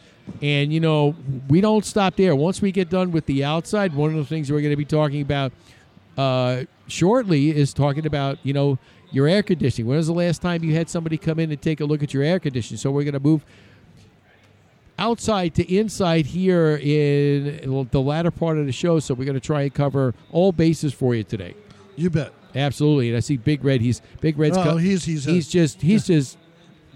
And 0.43 0.73
you 0.73 0.81
know, 0.81 1.15
we 1.49 1.61
don't 1.61 1.85
stop 1.85 2.17
there. 2.17 2.35
Once 2.37 2.63
we 2.63 2.71
get 2.73 2.89
done 2.91 3.11
with 3.13 3.27
the 3.27 3.45
outside, 3.45 3.95
one 3.95 4.11
of 4.11 4.17
the 4.17 4.25
things 4.25 4.51
we're 4.53 4.61
going 4.61 4.73
to 4.73 4.77
be 4.77 4.85
talking 4.85 5.21
about 5.23 5.53
uh, 6.17 6.65
shortly 6.87 7.57
is 7.57 7.73
talking 7.75 8.07
about 8.07 8.39
you 8.45 8.53
know 8.53 8.79
your 9.11 9.27
air 9.27 9.43
conditioning. 9.43 9.89
When 9.89 9.97
was 9.97 10.07
the 10.07 10.13
last 10.13 10.43
time 10.43 10.63
you 10.63 10.75
had 10.75 10.89
somebody 10.91 11.17
come 11.19 11.39
in 11.39 11.51
and 11.51 11.61
take 11.61 11.81
a 11.81 11.85
look 11.85 12.03
at 12.03 12.13
your 12.15 12.23
air 12.23 12.39
conditioning? 12.39 12.79
So 12.79 12.91
we're 12.91 13.05
going 13.05 13.15
to 13.15 13.21
move 13.21 13.45
outside 14.99 15.55
to 15.55 15.75
inside 15.75 16.27
here 16.27 16.77
in 16.77 17.87
the 17.91 18.01
latter 18.01 18.31
part 18.31 18.59
of 18.59 18.67
the 18.67 18.73
show. 18.73 18.99
So 18.99 19.15
we're 19.15 19.25
going 19.25 19.35
to 19.35 19.41
try 19.41 19.63
and 19.63 19.73
cover 19.75 20.15
all 20.33 20.53
bases 20.53 20.93
for 20.93 21.15
you 21.15 21.25
today. 21.25 21.55
You 21.97 22.11
bet. 22.11 22.33
Absolutely. 22.55 23.09
And 23.09 23.17
I 23.17 23.21
see 23.21 23.37
Big 23.37 23.65
Red. 23.65 23.81
He's 23.81 24.01
Big 24.21 24.39
Red's. 24.39 24.57
Oh, 24.57 24.63
co- 24.63 24.77
he's- 24.77 25.05
he's, 25.05 25.25
he's 25.25 25.49
just 25.49 25.83
he's 25.83 26.07
just 26.07 26.39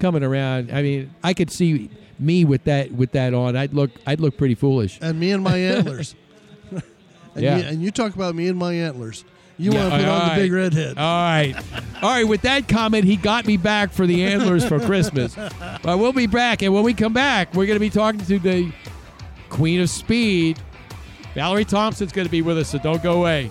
coming 0.01 0.23
around. 0.23 0.71
I 0.73 0.83
mean, 0.83 1.15
I 1.23 1.35
could 1.35 1.51
see 1.51 1.91
me 2.19 2.45
with 2.45 2.65
that 2.65 2.93
with 2.93 3.13
that 3.13 3.35
on. 3.35 3.57
I'd 3.57 3.75
look 3.75 3.91
I'd 4.07 4.21
look 4.21 4.37
pretty 4.37 4.55
foolish. 4.55 4.99
And 5.01 5.19
me 5.19 5.31
and 5.33 5.43
my 5.43 5.57
antlers. 5.75 6.15
and, 6.71 6.83
Yeah. 7.37 7.59
you, 7.59 7.65
and 7.65 7.83
you 7.83 7.91
talk 7.91 8.15
about 8.15 8.35
me 8.35 8.49
and 8.49 8.59
my 8.59 8.73
antlers. 8.75 9.25
You 9.59 9.73
Yeah, 9.73 9.81
want 9.89 9.93
to 9.93 9.99
put 9.99 10.09
on 10.09 10.29
the 10.31 10.35
big 10.43 10.53
right. 10.53 10.63
red 10.63 10.73
head. 10.75 10.99
All 10.99 11.05
right. 11.05 11.55
All 12.03 12.11
right. 12.11 12.27
With 12.27 12.43
that 12.43 12.69
comment, 12.69 13.05
he 13.05 13.17
got 13.17 13.47
me 13.47 13.57
back 13.57 13.93
for 13.93 14.07
the 14.07 14.25
antlers 14.25 14.65
for 14.65 14.81
Christmas. 14.81 15.37
But 15.83 15.99
we'll 15.99 16.13
be 16.13 16.27
back. 16.27 16.63
And 16.63 16.73
when 16.73 16.85
we 16.85 16.95
come 16.95 17.13
back, 17.13 17.55
we're 17.55 17.67
going 17.67 17.77
to 17.77 17.81
be 17.81 17.91
talking 17.91 18.21
to 18.21 18.39
the 18.39 18.73
Queen 19.51 19.81
of 19.81 19.91
Speed. 19.91 20.59
Valerie 21.35 21.65
Thompson's 21.65 22.13
going 22.13 22.27
to 22.27 22.31
be 22.31 22.41
with 22.43 22.57
us, 22.59 22.69
so 22.71 22.79
don't 22.79 23.03
go 23.03 23.15
away. 23.19 23.51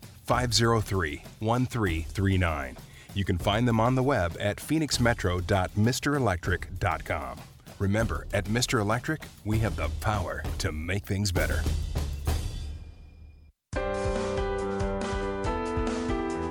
503 0.25 1.23
1339. 1.39 2.77
You 3.13 3.25
can 3.25 3.37
find 3.37 3.67
them 3.67 3.79
on 3.79 3.93
the 3.95 4.03
web 4.03 4.35
at 4.39 4.57
phoenixmetro.mrelectric.com. 4.57 7.37
Remember, 7.79 8.27
at 8.33 8.45
Mr. 8.45 8.79
Electric, 8.79 9.23
we 9.43 9.59
have 9.59 9.75
the 9.75 9.89
power 9.99 10.43
to 10.59 10.71
make 10.71 11.05
things 11.05 11.31
better. 11.31 11.61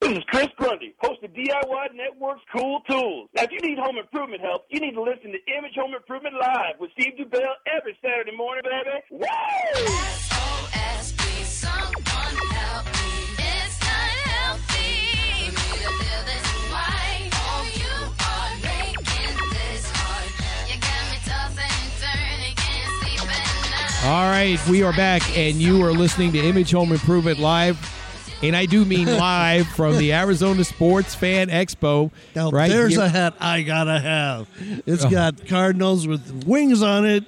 This 0.00 0.16
is 0.16 0.24
Chris 0.28 0.48
Grundy, 0.56 0.94
host 0.98 1.22
of 1.22 1.30
DIY 1.32 1.94
Network's 1.94 2.40
Cool 2.56 2.80
Tools. 2.88 3.28
Now, 3.36 3.42
if 3.42 3.50
you 3.52 3.60
need 3.60 3.78
home 3.78 3.98
improvement 3.98 4.40
help, 4.40 4.64
you 4.70 4.80
need 4.80 4.94
to 4.94 5.02
listen 5.02 5.30
to 5.30 5.38
Image 5.58 5.74
Home 5.76 5.92
Improvement 5.94 6.36
Live 6.40 6.80
with 6.80 6.90
Steve 6.92 7.18
Dubell 7.18 7.52
every 7.66 7.98
Saturday 8.00 8.34
morning, 8.34 8.62
baby. 8.64 8.96
Woo! 9.10 9.26
SOS, 9.28 11.12
please 11.18 11.46
someone 11.46 11.92
help 12.00 12.86
me. 12.86 13.44
It's 13.44 13.78
not 13.84 14.10
healthy 14.24 15.52
for 15.52 15.68
me 15.68 15.84
to 15.84 15.90
live 15.92 16.24
this 16.24 16.48
way. 16.72 17.28
Oh, 17.36 17.68
you 17.76 17.92
are 18.24 18.56
making 18.64 19.36
this 19.52 19.84
hard. 19.92 20.32
You 20.64 20.80
got 20.80 21.04
me 21.12 21.20
tossing 21.28 21.76
and 21.76 21.92
turning, 22.00 22.56
can't 22.56 22.88
sleep 23.04 23.20
at 23.20 23.44
night. 23.68 24.08
All 24.08 24.30
right, 24.30 24.58
we 24.66 24.82
are 24.82 24.94
back, 24.94 25.20
and 25.36 25.60
you 25.60 25.84
are 25.84 25.92
listening 25.92 26.32
to 26.32 26.38
Image 26.38 26.70
Home 26.70 26.90
Improvement 26.90 27.38
Live. 27.38 27.99
And 28.42 28.56
I 28.56 28.64
do 28.66 28.84
mean 28.84 29.06
live 29.18 29.66
from 29.68 29.98
the 29.98 30.12
Arizona 30.14 30.64
Sports 30.64 31.14
Fan 31.14 31.48
Expo. 31.48 32.10
Now, 32.34 32.50
right 32.50 32.70
there's 32.70 32.94
here. 32.94 33.02
a 33.04 33.08
hat 33.08 33.34
I 33.40 33.62
gotta 33.62 34.00
have. 34.00 34.48
It's 34.86 35.04
Oh. 35.04 35.10
got 35.10 35.46
cardinals 35.46 36.06
with 36.06 36.44
wings 36.46 36.82
on 36.82 37.04
it. 37.06 37.24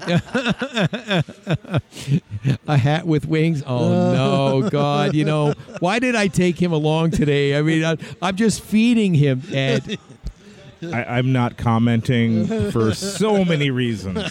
a 2.66 2.76
hat 2.76 3.06
with 3.06 3.26
wings. 3.26 3.62
Oh 3.66 3.88
no, 4.62 4.68
God! 4.70 5.14
You 5.14 5.24
know 5.24 5.52
why 5.80 5.98
did 5.98 6.14
I 6.16 6.28
take 6.28 6.60
him 6.60 6.72
along 6.72 7.12
today? 7.12 7.56
I 7.56 7.62
mean, 7.62 7.84
I, 7.84 7.96
I'm 8.22 8.36
just 8.36 8.60
feeding 8.62 9.14
him, 9.14 9.42
Ed. 9.52 9.98
I, 10.82 11.04
I'm 11.04 11.32
not 11.32 11.56
commenting 11.56 12.46
for 12.70 12.94
so 12.94 13.44
many 13.44 13.70
reasons. 13.70 14.30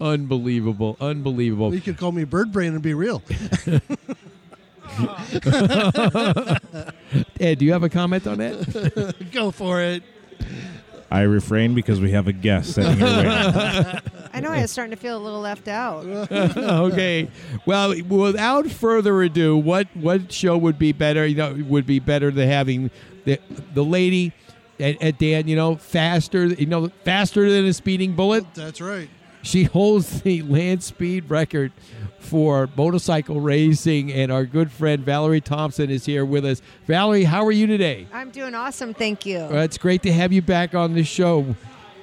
Unbelievable, 0.00 0.96
unbelievable. 1.00 1.74
You 1.74 1.80
could 1.80 1.96
call 1.98 2.12
me 2.12 2.24
Bird 2.24 2.52
Brain 2.52 2.74
and 2.74 2.82
be 2.82 2.94
real. 2.94 3.22
Ed, 7.40 7.58
do 7.58 7.64
you 7.64 7.72
have 7.72 7.82
a 7.82 7.88
comment 7.88 8.26
on 8.26 8.38
that? 8.38 9.14
Go 9.32 9.50
for 9.50 9.82
it. 9.82 10.02
I 11.10 11.22
refrain 11.22 11.74
because 11.74 12.00
we 12.00 12.10
have 12.12 12.26
a 12.26 12.32
guest 12.32 12.74
sitting 12.74 12.96
here 12.96 13.06
waiting. 13.06 14.00
I 14.32 14.40
know 14.40 14.50
I 14.50 14.60
was 14.60 14.70
starting 14.70 14.90
to 14.90 14.96
feel 14.96 15.16
a 15.16 15.22
little 15.22 15.40
left 15.40 15.68
out. 15.68 16.04
okay. 16.30 17.28
Well, 17.64 17.94
without 18.02 18.66
further 18.68 19.22
ado, 19.22 19.56
what 19.56 19.86
what 19.94 20.32
show 20.32 20.58
would 20.58 20.78
be 20.78 20.92
better? 20.92 21.26
You 21.26 21.36
know, 21.36 21.64
would 21.68 21.86
be 21.86 22.00
better 22.00 22.30
than 22.30 22.48
having 22.48 22.90
the 23.24 23.38
the 23.72 23.84
lady 23.84 24.32
at, 24.80 25.00
at 25.00 25.18
Dan. 25.18 25.48
You 25.48 25.56
know, 25.56 25.76
faster. 25.76 26.46
You 26.46 26.66
know, 26.66 26.88
faster 27.04 27.50
than 27.50 27.64
a 27.64 27.72
speeding 27.72 28.14
bullet. 28.14 28.44
That's 28.54 28.80
right. 28.80 29.08
She 29.46 29.62
holds 29.62 30.22
the 30.22 30.42
land 30.42 30.82
speed 30.82 31.30
record 31.30 31.70
for 32.18 32.68
motorcycle 32.76 33.40
racing, 33.40 34.12
and 34.12 34.32
our 34.32 34.44
good 34.44 34.72
friend 34.72 35.04
Valerie 35.04 35.40
Thompson 35.40 35.88
is 35.88 36.04
here 36.04 36.24
with 36.24 36.44
us. 36.44 36.60
Valerie, 36.88 37.22
how 37.22 37.46
are 37.46 37.52
you 37.52 37.68
today? 37.68 38.08
I'm 38.12 38.30
doing 38.30 38.56
awesome, 38.56 38.92
thank 38.92 39.24
you. 39.24 39.38
Well, 39.38 39.62
it's 39.62 39.78
great 39.78 40.02
to 40.02 40.12
have 40.12 40.32
you 40.32 40.42
back 40.42 40.74
on 40.74 40.94
the 40.94 41.04
show. 41.04 41.54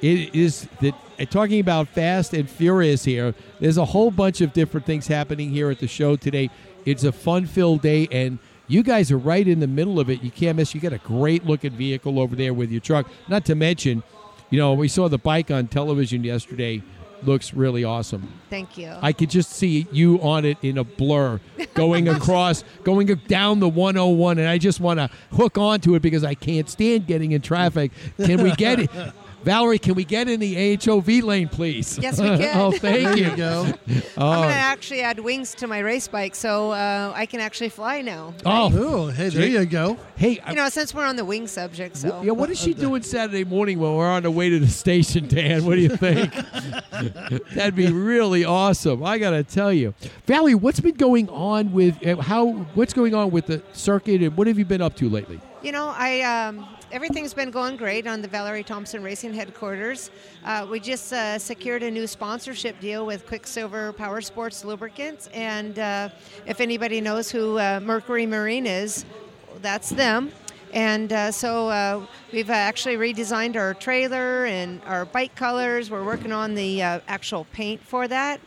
It 0.01 0.33
is 0.33 0.69
that 0.79 0.95
uh, 1.19 1.25
talking 1.25 1.59
about 1.59 1.89
fast 1.89 2.33
and 2.33 2.49
furious 2.49 3.03
here. 3.03 3.35
There's 3.59 3.77
a 3.77 3.83
whole 3.83 4.09
bunch 4.09 4.39
of 4.39 4.53
different 4.53 4.85
things 4.85 5.07
happening 5.07 5.49
here 5.49 5.69
at 5.69 5.79
the 5.79 5.87
show 5.89 6.15
today. 6.15 6.49
It's 6.85 7.03
a 7.03 7.11
fun-filled 7.11 7.81
day, 7.81 8.07
and 8.09 8.39
you 8.69 8.83
guys 8.83 9.11
are 9.11 9.17
right 9.17 9.45
in 9.45 9.59
the 9.59 9.67
middle 9.67 9.99
of 9.99 10.09
it. 10.09 10.23
You 10.23 10.31
can't 10.31 10.55
miss. 10.55 10.73
You 10.73 10.79
got 10.79 10.93
a 10.93 10.97
great-looking 10.99 11.71
vehicle 11.71 12.21
over 12.21 12.37
there 12.37 12.53
with 12.53 12.71
your 12.71 12.79
truck. 12.79 13.05
Not 13.27 13.43
to 13.47 13.55
mention, 13.55 14.01
you 14.49 14.57
know, 14.57 14.73
we 14.73 14.87
saw 14.87 15.09
the 15.09 15.17
bike 15.17 15.51
on 15.51 15.67
television 15.67 16.23
yesterday. 16.23 16.81
Looks 17.25 17.53
really 17.53 17.83
awesome. 17.83 18.27
Thank 18.49 18.77
you. 18.77 18.93
I 19.01 19.13
could 19.13 19.29
just 19.29 19.51
see 19.51 19.87
you 19.91 20.21
on 20.21 20.45
it 20.45 20.57
in 20.61 20.77
a 20.77 20.83
blur, 20.83 21.39
going 21.73 22.07
across, 22.09 22.63
going 22.83 23.07
down 23.27 23.59
the 23.59 23.69
101, 23.69 24.39
and 24.39 24.47
I 24.47 24.57
just 24.57 24.79
want 24.79 24.99
to 24.99 25.09
hook 25.31 25.57
onto 25.57 25.95
it 25.95 26.01
because 26.01 26.23
I 26.23 26.35
can't 26.35 26.69
stand 26.69 27.07
getting 27.07 27.31
in 27.31 27.41
traffic. 27.41 27.91
Can 28.17 28.43
we 28.43 28.51
get 28.51 28.79
it? 28.79 28.89
Valerie, 29.43 29.79
can 29.79 29.93
we 29.95 30.05
get 30.05 30.29
in 30.29 30.39
the 30.39 30.55
AHOV 30.77 31.21
lane, 31.23 31.47
please? 31.49 31.97
Yes, 31.99 32.19
we 32.19 32.27
can. 32.37 32.57
oh, 32.57 32.71
thank 32.71 33.03
There 33.03 33.17
you. 33.17 33.29
you 33.31 33.35
go. 33.37 33.73
Oh, 34.15 34.29
I'm 34.29 34.37
going 34.43 34.49
to 34.49 34.55
actually 34.55 35.01
add 35.01 35.19
wings 35.19 35.55
to 35.55 35.65
my 35.65 35.79
race 35.79 36.07
bike, 36.07 36.35
so 36.35 36.71
uh, 36.71 37.11
I 37.15 37.25
can 37.25 37.39
actually 37.39 37.69
fly 37.69 38.01
now. 38.01 38.33
oh. 38.45 39.07
Hey, 39.07 39.29
there 39.29 39.47
you 39.47 39.65
go. 39.65 39.97
Hey, 40.15 40.39
You 40.47 40.53
know, 40.55 40.69
since 40.69 40.93
we're 40.93 41.05
on 41.05 41.15
the 41.15 41.25
wing 41.25 41.47
subject, 41.47 41.97
so. 41.97 42.21
Yeah, 42.21 42.31
what 42.31 42.51
is 42.51 42.59
she 42.59 42.75
doing 42.75 43.01
Saturday 43.01 43.43
morning 43.43 43.79
when 43.79 43.95
we're 43.95 44.07
on 44.09 44.21
the 44.23 44.29
way 44.31 44.49
to 44.49 44.59
the 44.59 44.67
station, 44.67 45.27
Dan? 45.27 45.65
What 45.65 45.75
do 45.75 45.81
you 45.81 45.89
think? 45.97 46.31
That'd 47.53 47.75
be 47.75 47.91
really 47.91 48.45
awesome. 48.45 49.03
I 49.03 49.17
gotta 49.17 49.43
tell 49.43 49.73
you, 49.73 49.93
Valerie, 50.27 50.55
what's 50.55 50.79
been 50.79 50.95
going 50.95 51.27
on 51.29 51.71
with 51.71 52.05
uh, 52.05 52.17
how? 52.21 52.51
What's 52.75 52.93
going 52.93 53.15
on 53.15 53.31
with 53.31 53.47
the 53.47 53.63
circuit, 53.73 54.21
and 54.21 54.37
what 54.37 54.45
have 54.47 54.59
you 54.59 54.65
been 54.65 54.81
up 54.81 54.95
to 54.97 55.09
lately? 55.09 55.39
You 55.63 55.71
know, 55.71 55.93
I 55.97 56.21
um, 56.21 56.67
everything's 56.93 57.33
been 57.33 57.49
going 57.49 57.75
great 57.75 58.05
on 58.05 58.21
the 58.21 58.27
Valerie 58.27 58.63
Thompson 58.63 59.01
Racing 59.01 59.33
headquarters. 59.33 60.11
Uh, 60.45 60.67
we 60.69 60.79
just 60.79 61.11
uh, 61.11 61.39
secured 61.39 61.81
a 61.81 61.89
new 61.89 62.05
sponsorship 62.05 62.79
deal 62.79 63.03
with 63.07 63.25
Quicksilver 63.25 63.93
Power 63.93 64.21
Sports 64.21 64.63
Lubricants, 64.63 65.27
and 65.33 65.79
uh, 65.79 66.09
if 66.45 66.61
anybody 66.61 67.01
knows 67.01 67.31
who 67.31 67.57
uh, 67.57 67.79
Mercury 67.81 68.27
Marine 68.27 68.67
is, 68.67 69.05
that's 69.63 69.89
them. 69.89 70.31
And 70.71 71.11
uh, 71.11 71.31
so 71.31 71.69
uh, 71.69 72.05
we've 72.31 72.51
actually 72.51 72.97
redesigned 72.97 73.55
our 73.55 73.73
trailer 73.73 74.45
and 74.45 74.79
our 74.85 75.05
bike 75.05 75.33
colors. 75.33 75.89
We're 75.89 76.05
working 76.05 76.31
on 76.31 76.53
the 76.53 76.83
actual 76.83 77.47
paint 77.53 77.81
for 77.81 78.07
that. 78.07 78.39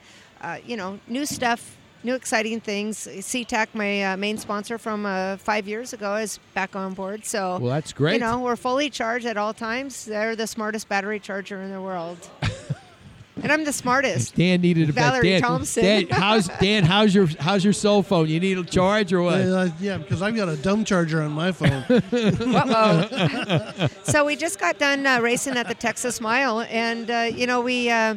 You 0.64 0.76
know, 0.76 1.00
new 1.08 1.26
stuff, 1.26 1.76
new 2.02 2.14
exciting 2.14 2.60
things. 2.60 3.06
CTEK, 3.06 3.68
my 3.74 4.12
uh, 4.12 4.16
main 4.16 4.38
sponsor 4.38 4.78
from 4.78 5.06
uh, 5.06 5.36
five 5.38 5.66
years 5.66 5.92
ago, 5.92 6.16
is 6.16 6.38
back 6.54 6.76
on 6.76 6.94
board. 6.94 7.24
So, 7.24 7.58
Well, 7.58 7.70
that's 7.70 7.92
great. 7.92 8.14
You 8.14 8.20
know, 8.20 8.40
we're 8.40 8.56
fully 8.56 8.90
charged 8.90 9.26
at 9.26 9.36
all 9.36 9.52
times. 9.54 10.04
They're 10.04 10.36
the 10.36 10.46
smartest 10.46 10.88
battery 10.88 11.20
charger 11.20 11.60
in 11.60 11.70
the 11.70 11.80
world. 11.80 12.18
and 13.42 13.52
I'm 13.52 13.64
the 13.64 13.72
smartest. 13.72 14.34
Dan 14.34 14.60
needed 14.60 14.88
a 14.88 14.92
Valerie 14.92 15.30
Dan, 15.30 15.42
Thompson. 15.42 15.84
Dan, 15.84 16.06
how's 16.08 16.48
Dan? 16.60 16.84
How's 16.84 17.14
your 17.14 17.26
how's 17.38 17.62
your 17.64 17.72
cell 17.72 18.02
phone? 18.02 18.28
You 18.28 18.40
need 18.40 18.58
a 18.58 18.64
charge 18.64 19.12
or 19.12 19.22
what? 19.22 19.40
Uh, 19.40 19.68
yeah, 19.78 19.98
because 19.98 20.22
I've 20.22 20.34
got 20.36 20.48
a 20.48 20.56
dumb 20.56 20.84
charger 20.84 21.22
on 21.22 21.32
my 21.32 21.52
phone. 21.52 21.84
Uh-oh. 21.90 23.88
so 24.04 24.24
we 24.24 24.36
just 24.36 24.58
got 24.58 24.78
done 24.78 25.06
uh, 25.06 25.20
racing 25.20 25.56
at 25.56 25.68
the 25.68 25.74
Texas 25.74 26.20
Mile, 26.20 26.62
and 26.70 27.10
uh, 27.10 27.28
you 27.32 27.46
know 27.46 27.60
we 27.60 27.90
uh, 27.90 28.16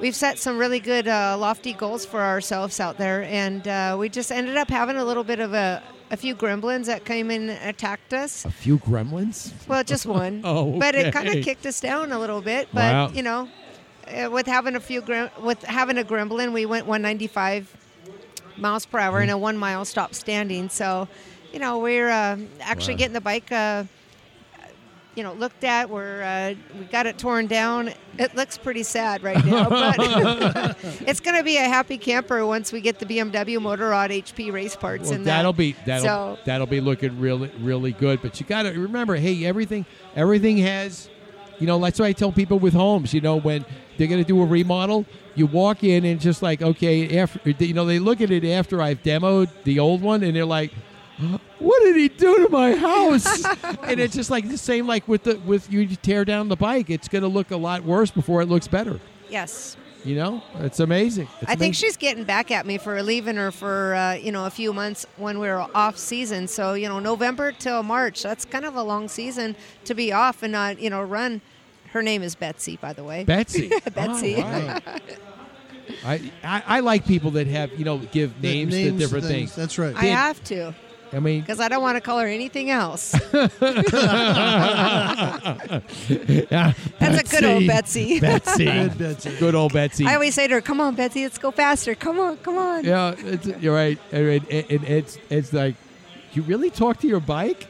we've 0.00 0.14
set 0.16 0.38
some 0.38 0.58
really 0.58 0.80
good 0.80 1.06
uh, 1.08 1.36
lofty 1.38 1.72
goals 1.72 2.04
for 2.04 2.20
ourselves 2.20 2.80
out 2.80 2.98
there, 2.98 3.22
and 3.24 3.66
uh, 3.68 3.96
we 3.98 4.08
just 4.08 4.30
ended 4.32 4.56
up 4.56 4.68
having 4.68 4.96
a 4.96 5.04
little 5.04 5.24
bit 5.24 5.40
of 5.40 5.54
a 5.54 5.82
a 6.10 6.16
few 6.16 6.34
gremlins 6.34 6.84
that 6.86 7.04
came 7.04 7.30
and 7.30 7.50
attacked 7.50 8.12
us. 8.12 8.44
A 8.44 8.50
few 8.50 8.78
gremlins. 8.78 9.52
Well, 9.66 9.82
just 9.82 10.06
one. 10.06 10.42
Oh, 10.44 10.78
But 10.78 10.94
it 10.94 11.12
kind 11.12 11.28
of 11.28 11.42
kicked 11.42 11.64
us 11.66 11.80
down 11.80 12.12
a 12.12 12.18
little 12.20 12.40
bit. 12.42 12.68
But 12.72 12.92
Wow. 12.92 13.08
you 13.08 13.22
know, 13.22 13.48
uh, 14.06 14.30
with 14.30 14.46
having 14.46 14.76
a 14.76 14.80
few 14.80 15.00
grem- 15.02 15.36
with 15.40 15.62
having 15.64 15.98
a 15.98 16.04
gremlin, 16.04 16.52
we 16.52 16.66
went 16.66 16.86
195 16.86 17.74
miles 18.58 18.86
per 18.86 18.98
hour 18.98 19.22
in 19.22 19.30
a 19.30 19.38
one 19.38 19.56
mile 19.56 19.84
stop 19.84 20.14
standing. 20.14 20.68
So, 20.68 21.08
you 21.52 21.58
know, 21.58 21.78
we're 21.78 22.10
uh, 22.10 22.36
actually 22.60 22.94
Wow. 22.94 22.98
getting 22.98 23.14
the 23.14 23.20
bike. 23.22 23.50
You 25.16 25.22
know, 25.22 25.32
looked 25.34 25.62
at. 25.62 25.88
We're 25.90 26.22
uh, 26.22 26.54
we 26.78 26.86
got 26.86 27.06
it 27.06 27.18
torn 27.18 27.46
down. 27.46 27.92
It 28.18 28.34
looks 28.34 28.58
pretty 28.58 28.82
sad 28.82 29.22
right 29.22 29.44
now, 29.46 29.68
but 29.68 29.96
it's 31.06 31.20
going 31.20 31.36
to 31.36 31.44
be 31.44 31.56
a 31.56 31.62
happy 31.68 31.98
camper 31.98 32.44
once 32.44 32.72
we 32.72 32.80
get 32.80 32.98
the 32.98 33.06
BMW 33.06 33.58
Motorrad 33.58 34.10
HP 34.10 34.52
race 34.52 34.74
parts 34.74 35.04
Well, 35.04 35.12
in 35.14 35.24
that. 35.24 35.36
that'll 35.36 35.52
be 35.52 35.76
that'll 35.86 36.04
So- 36.04 36.38
that'll 36.44 36.66
be 36.66 36.80
looking 36.80 37.20
really 37.20 37.50
really 37.60 37.92
good. 37.92 38.22
But 38.22 38.40
you 38.40 38.46
got 38.46 38.62
to 38.64 38.70
remember, 38.72 39.14
hey, 39.14 39.44
everything 39.44 39.86
everything 40.16 40.58
has, 40.58 41.08
you 41.60 41.66
know, 41.68 41.78
that's 41.78 42.00
why 42.00 42.06
I 42.06 42.12
tell 42.12 42.32
people 42.32 42.58
with 42.58 42.74
homes, 42.74 43.14
you 43.14 43.20
know, 43.20 43.36
when 43.38 43.64
they're 43.96 44.08
going 44.08 44.22
to 44.22 44.26
do 44.26 44.42
a 44.42 44.44
remodel, 44.44 45.06
you 45.36 45.46
walk 45.46 45.84
in 45.84 46.04
and 46.04 46.20
just 46.20 46.42
like, 46.42 46.60
okay, 46.60 47.16
after 47.18 47.38
you 47.50 47.72
know, 47.74 47.84
they 47.84 48.00
look 48.00 48.20
at 48.20 48.32
it 48.32 48.44
after 48.44 48.82
I've 48.82 49.00
demoed 49.04 49.48
the 49.62 49.78
old 49.78 50.02
one, 50.02 50.24
and 50.24 50.34
they're 50.34 50.44
like. 50.44 50.72
What 51.58 51.82
did 51.82 51.96
he 51.96 52.08
do 52.08 52.44
to 52.44 52.48
my 52.48 52.74
house? 52.74 53.44
and 53.84 54.00
it's 54.00 54.14
just 54.14 54.30
like 54.30 54.48
the 54.48 54.58
same, 54.58 54.86
like 54.86 55.06
with 55.06 55.24
the 55.24 55.36
with 55.40 55.70
you 55.72 55.86
tear 55.86 56.24
down 56.24 56.48
the 56.48 56.56
bike, 56.56 56.90
it's 56.90 57.08
going 57.08 57.22
to 57.22 57.28
look 57.28 57.50
a 57.50 57.56
lot 57.56 57.84
worse 57.84 58.10
before 58.10 58.42
it 58.42 58.46
looks 58.46 58.66
better. 58.66 58.98
Yes. 59.28 59.76
You 60.04 60.16
know, 60.16 60.42
it's 60.56 60.80
amazing. 60.80 61.28
It's 61.40 61.50
I 61.50 61.54
think 61.54 61.74
she's 61.74 61.96
getting 61.96 62.24
back 62.24 62.50
at 62.50 62.66
me 62.66 62.76
for 62.76 63.02
leaving 63.02 63.36
her 63.36 63.50
for 63.50 63.94
uh, 63.94 64.14
you 64.14 64.32
know 64.32 64.44
a 64.44 64.50
few 64.50 64.74
months 64.74 65.06
when 65.16 65.38
we 65.38 65.48
were 65.48 65.66
off 65.74 65.96
season. 65.96 66.46
So 66.46 66.74
you 66.74 66.88
know 66.88 66.98
November 66.98 67.52
till 67.52 67.82
March. 67.82 68.22
That's 68.22 68.44
kind 68.44 68.66
of 68.66 68.76
a 68.76 68.82
long 68.82 69.08
season 69.08 69.56
to 69.84 69.94
be 69.94 70.12
off 70.12 70.42
and 70.42 70.52
not 70.52 70.78
you 70.78 70.90
know 70.90 71.02
run. 71.02 71.40
Her 71.92 72.02
name 72.02 72.22
is 72.22 72.34
Betsy, 72.34 72.76
by 72.76 72.92
the 72.92 73.04
way. 73.04 73.24
Betsy. 73.24 73.72
Betsy. 73.94 74.36
All 74.36 74.42
right. 74.42 74.82
I, 76.04 76.32
I 76.42 76.62
I 76.66 76.80
like 76.80 77.06
people 77.06 77.30
that 77.32 77.46
have 77.46 77.72
you 77.78 77.86
know 77.86 77.98
give 77.98 78.42
names, 78.42 78.74
names 78.74 78.92
to 78.92 78.98
different 78.98 79.24
things. 79.24 79.52
things. 79.52 79.56
That's 79.56 79.78
right. 79.78 79.96
I 79.96 80.06
have 80.06 80.42
to 80.44 80.74
I 81.14 81.20
mean, 81.20 81.40
because 81.42 81.60
I 81.60 81.68
don't 81.68 81.82
want 81.82 81.96
to 81.96 82.00
call 82.00 82.18
her 82.18 82.26
anything 82.26 82.70
else. 82.70 83.14
yeah, 83.32 83.48
That's 86.98 87.20
a 87.20 87.24
good 87.30 87.44
old 87.44 87.66
Betsy. 87.66 88.20
Betsy. 88.20 88.64
Good 88.64 88.98
Betsy. 88.98 89.36
Good 89.38 89.54
old 89.54 89.72
Betsy. 89.72 90.06
I 90.06 90.14
always 90.14 90.34
say 90.34 90.46
to 90.48 90.54
her, 90.54 90.60
"Come 90.60 90.80
on, 90.80 90.94
Betsy, 90.94 91.22
let's 91.22 91.38
go 91.38 91.50
faster. 91.50 91.94
Come 91.94 92.18
on, 92.18 92.36
come 92.38 92.58
on." 92.58 92.84
yeah, 92.84 93.14
it's, 93.18 93.46
you're 93.46 93.74
right. 93.74 93.98
And, 94.12 94.28
and- 94.28 94.70
and 94.70 94.84
it's 94.84 95.18
it's 95.30 95.52
like, 95.52 95.74
you 96.32 96.42
really 96.42 96.70
talk 96.70 97.00
to 97.00 97.06
your 97.06 97.20
bike? 97.20 97.68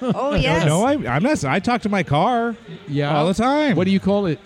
Oh 0.00 0.34
yes. 0.40 0.64
No, 0.66 0.82
I, 0.84 0.92
I'm 1.06 1.22
not. 1.22 1.44
I 1.44 1.60
talk 1.60 1.82
to 1.82 1.88
my 1.88 2.02
car 2.02 2.56
Yeah, 2.88 3.14
all 3.16 3.26
the 3.28 3.34
time. 3.34 3.76
What 3.76 3.84
do 3.84 3.90
you 3.90 4.00
call 4.00 4.26
it? 4.26 4.38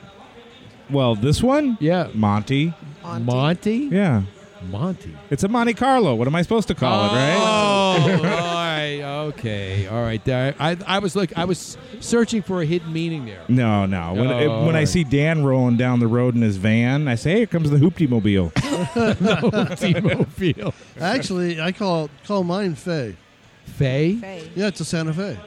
Well, 0.91 1.14
this 1.14 1.43
one, 1.43 1.78
Yeah, 1.80 2.09
Monty. 2.14 2.74
Monty. 3.03 3.24
Monty. 3.24 3.76
Yeah, 3.91 4.22
Monty. 4.71 5.17
it's 5.31 5.43
a 5.45 5.49
Monte 5.49 5.75
Carlo. 5.75 6.15
What 6.15 6.27
am 6.29 6.35
I 6.35 6.43
supposed 6.43 6.69
to 6.69 6.75
call 6.75 7.07
it, 7.07 7.09
right? 7.17 7.37
Oh, 7.37 8.17
all 8.17 8.23
right, 8.23 9.01
okay, 9.29 9.87
all 9.87 10.03
right. 10.03 10.25
There, 10.25 10.55
I, 10.59 10.77
I 10.87 10.99
was 10.99 11.15
look, 11.17 11.37
I 11.39 11.45
was 11.45 11.77
searching 12.01 12.43
for 12.43 12.61
a 12.62 12.65
hidden 12.67 12.93
meaning 12.93 13.25
there. 13.27 13.43
No, 13.49 13.87
no. 13.87 14.12
When, 14.15 14.27
Oh, 14.29 14.39
it- 14.39 14.47
all 14.49 14.67
when 14.67 14.75
I 14.77 14.81
right. 14.81 14.89
see 14.89 15.05
Dan 15.05 15.45
rolling 15.45 15.77
down 15.77 16.01
the 16.01 16.07
road 16.09 16.35
in 16.35 16.43
his 16.43 16.57
van, 16.57 17.09
I 17.09 17.15
say, 17.15 17.31
"Hey, 17.33 17.37
here 17.39 17.47
comes 17.47 17.71
the 17.71 17.77
Hoopty 17.79 18.09
Mobile." 18.09 18.51
T-Mobile. 19.77 20.75
Actually, 21.01 21.61
I 21.61 21.73
call 21.73 22.11
call 22.27 22.45
mine 22.45 22.75
Faye. 22.75 23.17
Faye. 23.65 24.15
Faye. 24.17 24.51
Yeah, 24.55 24.69
it's 24.69 24.81
a 24.81 24.85
Santa 24.85 25.12
Fe. 25.12 25.39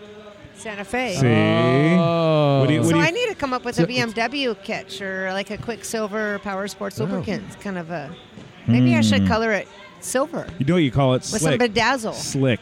Santa 0.56 0.84
Fe. 0.84 1.16
See? 1.16 1.28
Oh. 2.00 2.60
What 2.62 2.68
do 2.68 2.74
you- 2.74 2.80
what 2.80 2.88
So 2.88 2.94
do 2.94 3.00
you- 3.00 3.06
I 3.06 3.12
need 3.12 3.28
to 3.30 3.36
come 3.36 3.54
up 3.54 3.64
with 3.64 3.76
So 3.76 3.84
a 3.84 3.86
it's- 3.90 4.14
BMW 4.14 4.56
kit 4.64 5.00
or 5.02 5.32
like 5.32 5.52
a 5.52 5.58
Quicksilver 5.58 6.40
Power 6.40 6.68
Sports 6.68 7.00
Oh. 7.00 7.04
lubricant. 7.06 7.44
It's 7.48 7.56
kind 7.58 7.78
of 7.78 7.92
a. 7.92 8.10
Maybe 8.68 8.96
I 8.96 9.02
should 9.02 9.26
color 9.28 9.52
it 9.54 9.68
silver 10.00 10.48
You 10.60 10.66
know 10.66 10.76
what 10.76 10.84
you 10.84 10.92
call 10.92 11.14
it? 11.16 11.18
with 11.18 11.42
some 11.42 11.58
Slick. 11.58 11.60
bedazzle. 11.74 12.14
Slick. 12.14 12.60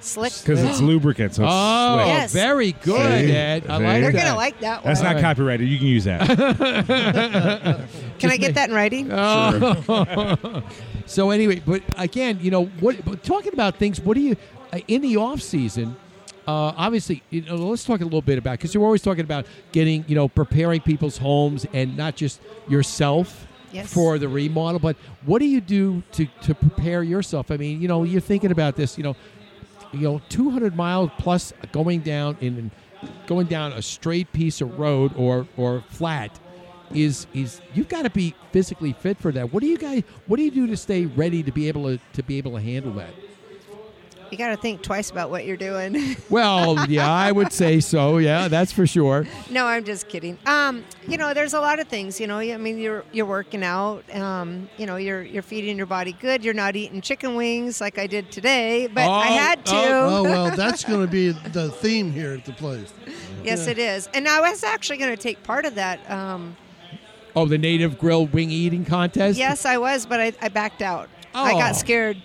Slick. 0.00 0.32
Because 0.40 0.62
it's 0.62 0.80
lubricant, 0.80 1.34
so 1.34 1.42
it's 1.42 1.52
Oh, 1.52 1.96
slick. 1.96 2.06
Yes. 2.06 2.32
very 2.32 2.72
good, 2.72 3.26
See? 3.26 3.32
Ed. 3.32 3.66
I 3.68 3.78
See? 3.78 3.84
like 3.84 4.02
They're 4.02 4.12
that. 4.12 4.24
gonna 4.24 4.36
like 4.36 4.60
that 4.60 4.84
one. 4.84 4.88
That's 4.90 5.00
not 5.00 5.08
Alright. 5.16 5.22
copyrighted. 5.24 5.68
You 5.68 5.78
can 5.78 5.86
use 5.88 6.04
that. 6.04 6.20
Can 8.18 8.30
I 8.30 8.36
get 8.36 8.54
that 8.54 8.68
in 8.68 8.74
writing? 8.74 9.08
Oh. 9.10 10.62
so 11.06 11.30
anyway, 11.30 11.60
but 11.64 11.82
again, 11.96 12.38
you 12.40 12.50
know 12.50 12.66
what? 12.66 13.04
But 13.04 13.22
talking 13.24 13.52
about 13.52 13.76
things, 13.76 14.00
what 14.00 14.14
do 14.14 14.20
you 14.20 14.36
uh, 14.72 14.78
in 14.88 15.02
the 15.02 15.16
off 15.16 15.40
season? 15.42 15.96
Uh, 16.46 16.72
obviously, 16.76 17.22
you 17.30 17.40
know, 17.42 17.56
let's 17.56 17.84
talk 17.84 18.00
a 18.00 18.04
little 18.04 18.22
bit 18.22 18.38
about 18.38 18.52
because 18.52 18.72
you're 18.72 18.84
always 18.84 19.02
talking 19.02 19.24
about 19.24 19.46
getting, 19.72 20.04
you 20.06 20.14
know, 20.14 20.28
preparing 20.28 20.80
people's 20.80 21.18
homes 21.18 21.66
and 21.72 21.96
not 21.96 22.14
just 22.14 22.40
yourself 22.68 23.46
Yes. 23.76 23.92
for 23.92 24.18
the 24.18 24.28
remodel. 24.28 24.78
But 24.78 24.96
what 25.24 25.38
do 25.38 25.46
you 25.46 25.60
do 25.60 26.02
to 26.12 26.26
to 26.42 26.54
prepare 26.54 27.02
yourself? 27.02 27.50
I 27.50 27.56
mean, 27.56 27.80
you 27.80 27.88
know, 27.88 28.02
you're 28.02 28.20
thinking 28.20 28.50
about 28.50 28.76
this, 28.76 28.96
you 28.96 29.04
know, 29.04 29.16
you 29.92 30.00
know, 30.00 30.20
200 30.28 30.74
miles 30.74 31.10
plus 31.18 31.52
going 31.72 32.00
down 32.00 32.36
in 32.40 32.70
going 33.26 33.46
down 33.46 33.72
a 33.72 33.82
straight 33.82 34.32
piece 34.32 34.60
of 34.60 34.78
road 34.78 35.12
or 35.16 35.46
or 35.56 35.84
flat 35.88 36.38
is 36.94 37.26
is 37.34 37.60
you've 37.74 37.88
got 37.88 38.02
to 38.02 38.10
be 38.10 38.34
physically 38.52 38.92
fit 38.92 39.18
for 39.18 39.32
that. 39.32 39.52
What 39.52 39.60
do 39.60 39.66
you 39.66 39.78
guys 39.78 40.02
what 40.26 40.36
do 40.36 40.42
you 40.42 40.50
do 40.50 40.66
to 40.66 40.76
stay 40.76 41.06
ready 41.06 41.42
to 41.42 41.52
be 41.52 41.68
able 41.68 41.84
to 41.84 42.00
to 42.14 42.22
be 42.22 42.38
able 42.38 42.52
to 42.52 42.60
handle 42.60 42.92
that? 42.94 43.10
You 44.30 44.36
got 44.38 44.48
to 44.48 44.56
think 44.56 44.82
twice 44.82 45.10
about 45.10 45.30
what 45.30 45.44
you're 45.44 45.56
doing. 45.56 46.16
Well, 46.28 46.88
yeah, 46.90 47.08
I 47.10 47.30
would 47.30 47.52
say 47.52 47.78
so. 47.78 48.18
Yeah, 48.18 48.48
that's 48.48 48.72
for 48.72 48.86
sure. 48.86 49.26
no, 49.48 49.64
I'm 49.66 49.84
just 49.84 50.08
kidding. 50.08 50.36
Um, 50.44 50.84
you 51.06 51.16
know, 51.16 51.32
there's 51.32 51.54
a 51.54 51.60
lot 51.60 51.78
of 51.78 51.86
things. 51.86 52.18
You 52.20 52.26
know, 52.26 52.38
I 52.38 52.56
mean, 52.56 52.78
you're 52.78 53.04
you're 53.12 53.26
working 53.26 53.62
out. 53.62 54.02
Um, 54.14 54.68
you 54.76 54.86
know, 54.86 54.96
you're 54.96 55.22
you're 55.22 55.42
feeding 55.44 55.76
your 55.76 55.86
body 55.86 56.12
good. 56.20 56.44
You're 56.44 56.52
not 56.54 56.74
eating 56.74 57.00
chicken 57.00 57.36
wings 57.36 57.80
like 57.80 57.98
I 57.98 58.06
did 58.08 58.32
today, 58.32 58.88
but 58.88 59.04
I 59.08 59.28
Oh, 59.28 59.36
had 59.38 59.66
to. 59.66 59.72
Oh 59.74 60.22
well, 60.24 60.50
that's 60.56 60.84
going 60.84 61.00
to 61.06 61.10
be 61.10 61.30
the 61.30 61.70
theme 61.70 62.10
here 62.12 62.32
at 62.32 62.44
the 62.44 62.52
place. 62.52 62.92
yes, 63.44 63.68
it 63.68 63.78
is. 63.78 64.08
And 64.12 64.26
I 64.26 64.40
was 64.50 64.64
actually 64.64 64.96
going 64.98 65.14
to 65.14 65.22
take 65.22 65.42
part 65.44 65.64
of 65.64 65.76
that. 65.76 66.08
Um, 66.10 66.56
Oh, 67.36 67.44
the 67.46 67.58
native 67.58 67.98
grill 67.98 68.26
wing 68.26 68.50
eating 68.50 68.84
contest. 68.86 69.38
yes, 69.38 69.64
I 69.66 69.76
was, 69.78 70.06
but 70.06 70.20
I, 70.20 70.32
I 70.40 70.48
backed 70.48 70.80
out. 70.82 71.08
I 71.34 71.52
Oh. 71.52 71.58
got 71.58 71.76
scared. 71.76 72.16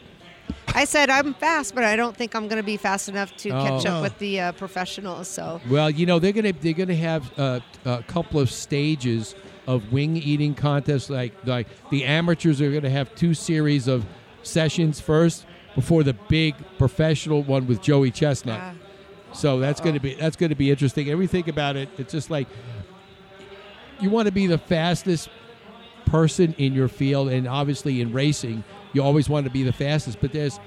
I 0.73 0.85
said 0.85 1.09
I'm 1.09 1.33
fast, 1.33 1.75
but 1.75 1.83
I 1.83 1.95
don't 1.95 2.15
think 2.15 2.35
I'm 2.35 2.47
going 2.47 2.57
to 2.61 2.65
be 2.65 2.77
fast 2.77 3.09
enough 3.09 3.35
to 3.37 3.49
catch 3.49 3.85
Oh. 3.85 3.95
up 3.95 4.03
with 4.03 4.17
the 4.19 4.39
uh, 4.39 4.51
professionals. 4.53 5.27
So 5.27 5.59
Well, 5.69 5.89
you 5.89 6.05
know 6.05 6.19
they're 6.19 6.31
gonna 6.31 6.53
they're 6.53 6.73
gonna 6.73 6.95
have 6.95 7.31
uh, 7.37 7.59
a 7.85 8.03
couple 8.03 8.39
of 8.39 8.49
stages 8.49 9.35
of 9.67 9.91
wing 9.91 10.17
eating 10.17 10.53
contests. 10.55 11.09
Like 11.09 11.33
like 11.45 11.67
the 11.89 12.05
amateurs 12.05 12.61
are 12.61 12.71
gonna 12.71 12.89
have 12.89 13.13
two 13.15 13.33
series 13.33 13.87
of 13.87 14.05
sessions 14.43 14.99
first 14.99 15.45
before 15.75 16.03
the 16.03 16.13
big 16.13 16.55
professional 16.77 17.43
one 17.43 17.67
with 17.67 17.81
Joey 17.81 18.11
Chestnut. 18.11 18.59
Ah. 18.61 18.73
So 19.33 19.59
that's 19.59 19.81
gonna 19.81 19.99
be 19.99 20.15
that's 20.15 20.35
gonna 20.35 20.55
be 20.55 20.71
interesting. 20.71 21.09
Every 21.09 21.27
think 21.27 21.47
about 21.47 21.75
it, 21.75 21.89
it's 21.97 22.11
just 22.13 22.29
like 22.29 22.47
you 23.99 24.09
want 24.09 24.25
to 24.27 24.31
be 24.31 24.47
the 24.47 24.57
fastest 24.57 25.29
person 26.05 26.53
in 26.57 26.73
your 26.73 26.87
field, 26.87 27.29
and 27.29 27.47
obviously 27.47 28.01
in 28.01 28.11
racing, 28.11 28.63
you 28.93 29.03
always 29.03 29.29
want 29.29 29.45
to 29.45 29.51
be 29.51 29.63
the 29.63 29.73
fastest. 29.73 30.19
But 30.21 30.33
there's 30.33 30.59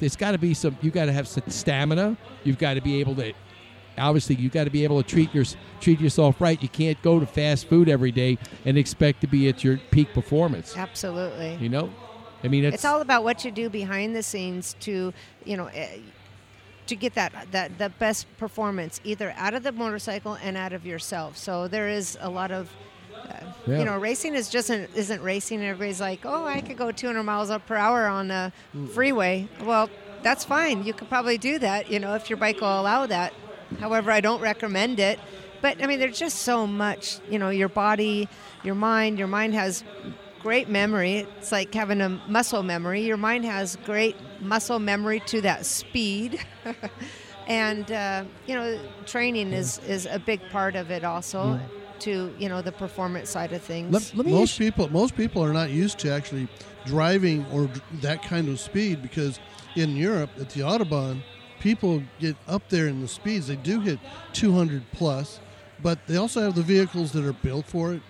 there's 0.00 0.16
got 0.16 0.32
to 0.32 0.38
be 0.38 0.54
some. 0.54 0.76
You 0.82 0.90
got 0.90 1.06
to 1.06 1.12
have 1.12 1.28
some 1.28 1.44
stamina. 1.48 2.16
You've 2.44 2.58
got 2.58 2.74
to 2.74 2.80
be 2.80 3.00
able 3.00 3.14
to. 3.16 3.32
Obviously, 3.98 4.36
you've 4.36 4.52
got 4.52 4.64
to 4.64 4.70
be 4.70 4.84
able 4.84 5.02
to 5.02 5.08
treat 5.08 5.34
your 5.34 5.44
treat 5.80 6.00
yourself 6.00 6.40
right. 6.40 6.60
You 6.62 6.68
can't 6.68 7.00
go 7.02 7.20
to 7.20 7.26
fast 7.26 7.68
food 7.68 7.88
every 7.88 8.12
day 8.12 8.38
and 8.64 8.78
expect 8.78 9.20
to 9.20 9.26
be 9.26 9.48
at 9.48 9.62
your 9.62 9.78
peak 9.90 10.12
performance. 10.14 10.76
absolutely. 10.76 11.56
You 11.56 11.68
know, 11.68 11.92
I 12.42 12.48
mean, 12.48 12.64
it's, 12.64 12.76
it's 12.76 12.84
all 12.84 13.00
about 13.00 13.22
what 13.22 13.44
you 13.44 13.50
do 13.50 13.68
behind 13.68 14.16
the 14.16 14.22
scenes 14.22 14.74
to 14.80 15.12
you 15.44 15.56
know 15.56 15.66
eh, 15.66 15.98
to 16.86 16.96
get 16.96 17.14
that 17.14 17.32
that 17.52 17.78
the 17.78 17.88
best 17.90 18.26
performance 18.38 19.00
either 19.04 19.32
out 19.36 19.54
of 19.54 19.62
the 19.62 19.72
motorcycle 19.72 20.34
and 20.42 20.56
out 20.56 20.72
of 20.72 20.84
yourself 20.84 21.36
so 21.36 21.68
there 21.68 21.88
is 21.88 22.18
a 22.20 22.28
lot 22.28 22.50
of 22.50 22.70
Yeah. 23.66 23.78
you 23.78 23.84
know 23.84 23.96
racing 23.98 24.34
is 24.34 24.48
just 24.48 24.70
isn't, 24.70 24.90
isn't 24.94 25.22
racing 25.22 25.62
everybody's 25.62 26.00
like 26.00 26.20
oh 26.24 26.44
i 26.46 26.60
could 26.60 26.76
go 26.76 26.90
200 26.90 27.22
miles 27.22 27.50
up 27.50 27.66
per 27.66 27.76
hour 27.76 28.06
on 28.06 28.30
a 28.30 28.52
freeway 28.92 29.48
well 29.64 29.88
that's 30.22 30.44
fine 30.44 30.84
you 30.84 30.92
could 30.92 31.08
probably 31.08 31.38
do 31.38 31.58
that 31.58 31.90
you 31.90 31.98
know 31.98 32.14
if 32.14 32.28
your 32.30 32.36
bike 32.36 32.60
will 32.60 32.80
allow 32.80 33.06
that 33.06 33.32
however 33.80 34.10
i 34.10 34.20
don't 34.20 34.40
recommend 34.40 34.98
it 34.98 35.18
but 35.60 35.82
i 35.82 35.86
mean 35.86 35.98
there's 35.98 36.18
just 36.18 36.40
so 36.40 36.66
much 36.66 37.18
you 37.30 37.38
know 37.38 37.50
your 37.50 37.68
body 37.68 38.28
your 38.64 38.74
mind 38.74 39.18
your 39.18 39.28
mind 39.28 39.54
has 39.54 39.84
great 40.42 40.68
memory. 40.68 41.26
It's 41.38 41.52
like 41.52 41.72
having 41.72 42.00
a 42.00 42.08
muscle 42.28 42.62
memory. 42.62 43.02
Your 43.02 43.16
mind 43.16 43.44
has 43.44 43.76
great 43.84 44.16
muscle 44.40 44.78
memory 44.78 45.20
to 45.26 45.40
that 45.42 45.64
speed. 45.64 46.44
and, 47.46 47.90
uh, 47.90 48.24
you 48.46 48.54
know, 48.54 48.78
training 49.06 49.52
is, 49.52 49.78
is 49.86 50.06
a 50.06 50.18
big 50.18 50.40
part 50.50 50.74
of 50.74 50.90
it 50.90 51.04
also 51.04 51.60
to, 52.02 52.32
you 52.38 52.48
know, 52.48 52.62
the 52.62 52.72
performance 52.72 53.30
side 53.30 53.52
of 53.52 53.62
things. 53.62 54.14
most 54.14 54.58
people 54.58 54.88
most 54.90 55.16
people 55.16 55.42
are 55.44 55.52
not 55.52 55.70
used 55.70 55.98
to 56.00 56.10
actually 56.10 56.48
driving 56.86 57.44
or 57.52 57.66
dr- 57.66 57.82
that 58.00 58.22
kind 58.22 58.48
of 58.48 58.58
speed 58.60 59.02
because 59.02 59.38
in 59.76 59.96
Europe 59.96 60.30
at 60.40 60.50
the 60.50 60.60
autobahn 60.60 61.22
people 61.60 62.02
get 62.18 62.36
up 62.48 62.68
there 62.68 62.88
in 62.88 63.00
the 63.00 63.08
speeds 63.08 63.46
they 63.46 63.56
do 63.56 63.80
hit 63.80 63.98
200 64.32 64.82
plus 64.92 65.38
but 65.80 65.98
they 66.08 66.16
also 66.16 66.40
have 66.42 66.54
the 66.54 66.62
vehicles 66.62 67.12
that 67.12 67.24
are 67.24 67.32
built 67.32 67.66
for 67.66 67.92
it 67.94 68.02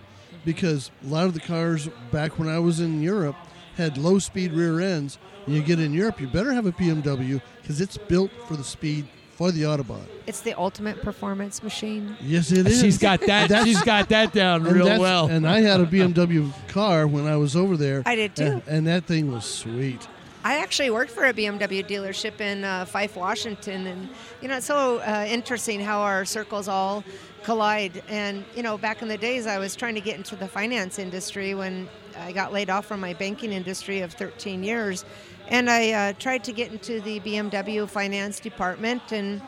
because 0.44 0.90
a 1.04 1.06
lot 1.08 1.26
of 1.26 1.34
the 1.34 1.40
cars 1.40 1.88
back 2.10 2.38
when 2.38 2.48
I 2.48 2.58
was 2.58 2.80
in 2.80 3.02
Europe 3.02 3.36
had 3.76 3.98
low 3.98 4.18
speed 4.18 4.52
rear 4.52 4.80
ends 4.80 5.18
and 5.46 5.54
you 5.54 5.62
get 5.62 5.78
in 5.78 5.92
Europe 5.92 6.18
you 6.20 6.28
better 6.28 6.52
have 6.52 6.66
a 6.66 6.72
BMW 6.72 7.40
because 7.60 7.80
it's 7.80 7.98
built 7.98 8.30
for 8.48 8.56
the 8.56 8.64
speed 8.64 9.06
for 9.36 9.50
the 9.50 9.62
autobahn 9.62 10.02
It's 10.26 10.40
the 10.40 10.54
ultimate 10.54 11.02
performance 11.02 11.62
machine. 11.62 12.16
Yes, 12.20 12.52
it 12.52 12.66
is. 12.66 12.80
She's 12.80 12.98
got 12.98 13.20
that. 13.20 13.48
That's- 13.48 13.66
she's 13.66 13.82
got 13.82 14.08
that 14.10 14.32
down 14.32 14.66
and 14.66 14.76
real 14.76 15.00
well. 15.00 15.26
And 15.26 15.46
I 15.48 15.60
had 15.60 15.80
a 15.80 15.86
BMW 15.86 16.52
car 16.68 17.06
when 17.06 17.26
I 17.26 17.36
was 17.36 17.56
over 17.56 17.76
there. 17.76 18.02
I 18.06 18.14
did 18.14 18.36
too. 18.36 18.44
And, 18.44 18.62
and 18.68 18.86
that 18.86 19.04
thing 19.04 19.32
was 19.32 19.44
sweet. 19.44 20.06
I 20.44 20.58
actually 20.58 20.90
worked 20.90 21.12
for 21.12 21.24
a 21.26 21.32
BMW 21.32 21.86
dealership 21.86 22.40
in 22.40 22.64
uh, 22.64 22.84
Fife, 22.84 23.16
Washington, 23.16 23.86
and 23.86 24.08
you 24.40 24.48
know 24.48 24.56
it's 24.56 24.66
so 24.66 24.98
uh, 24.98 25.24
interesting 25.28 25.78
how 25.80 26.00
our 26.00 26.24
circles 26.24 26.66
all 26.66 27.04
collide. 27.44 28.02
And 28.08 28.44
you 28.56 28.62
know, 28.64 28.76
back 28.76 29.02
in 29.02 29.08
the 29.08 29.16
days, 29.18 29.46
I 29.46 29.58
was 29.58 29.76
trying 29.76 29.94
to 29.94 30.00
get 30.00 30.16
into 30.16 30.34
the 30.34 30.48
finance 30.48 30.98
industry 30.98 31.54
when 31.54 31.88
I 32.18 32.32
got 32.32 32.52
laid 32.52 32.70
off 32.70 32.86
from 32.86 32.98
my 33.00 33.12
banking 33.14 33.52
industry 33.52 34.00
of 34.00 34.12
13 34.14 34.64
years, 34.64 35.04
and 35.48 35.68
I 35.70 35.92
uh, 35.92 36.12
tried 36.18 36.44
to 36.44 36.52
get 36.52 36.72
into 36.72 37.00
the 37.00 37.20
BMW 37.20 37.88
finance 37.88 38.40
department, 38.40 39.12
and 39.12 39.42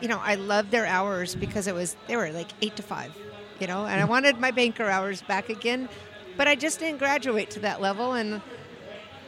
you 0.00 0.08
know, 0.08 0.20
I 0.22 0.34
loved 0.34 0.70
their 0.70 0.86
hours 0.86 1.34
because 1.34 1.66
it 1.66 1.74
was 1.74 1.96
they 2.06 2.16
were 2.16 2.30
like 2.30 2.48
eight 2.60 2.76
to 2.76 2.82
five, 2.82 3.16
you 3.60 3.66
know, 3.66 3.86
and 3.86 4.00
I 4.00 4.04
wanted 4.04 4.38
my 4.40 4.50
banker 4.50 4.88
hours 4.88 5.22
back 5.22 5.48
again, 5.48 5.88
but 6.36 6.48
I 6.48 6.54
just 6.54 6.78
didn't 6.80 6.98
graduate 6.98 7.50
to 7.50 7.60
that 7.60 7.80
level, 7.80 8.12
and 8.14 8.40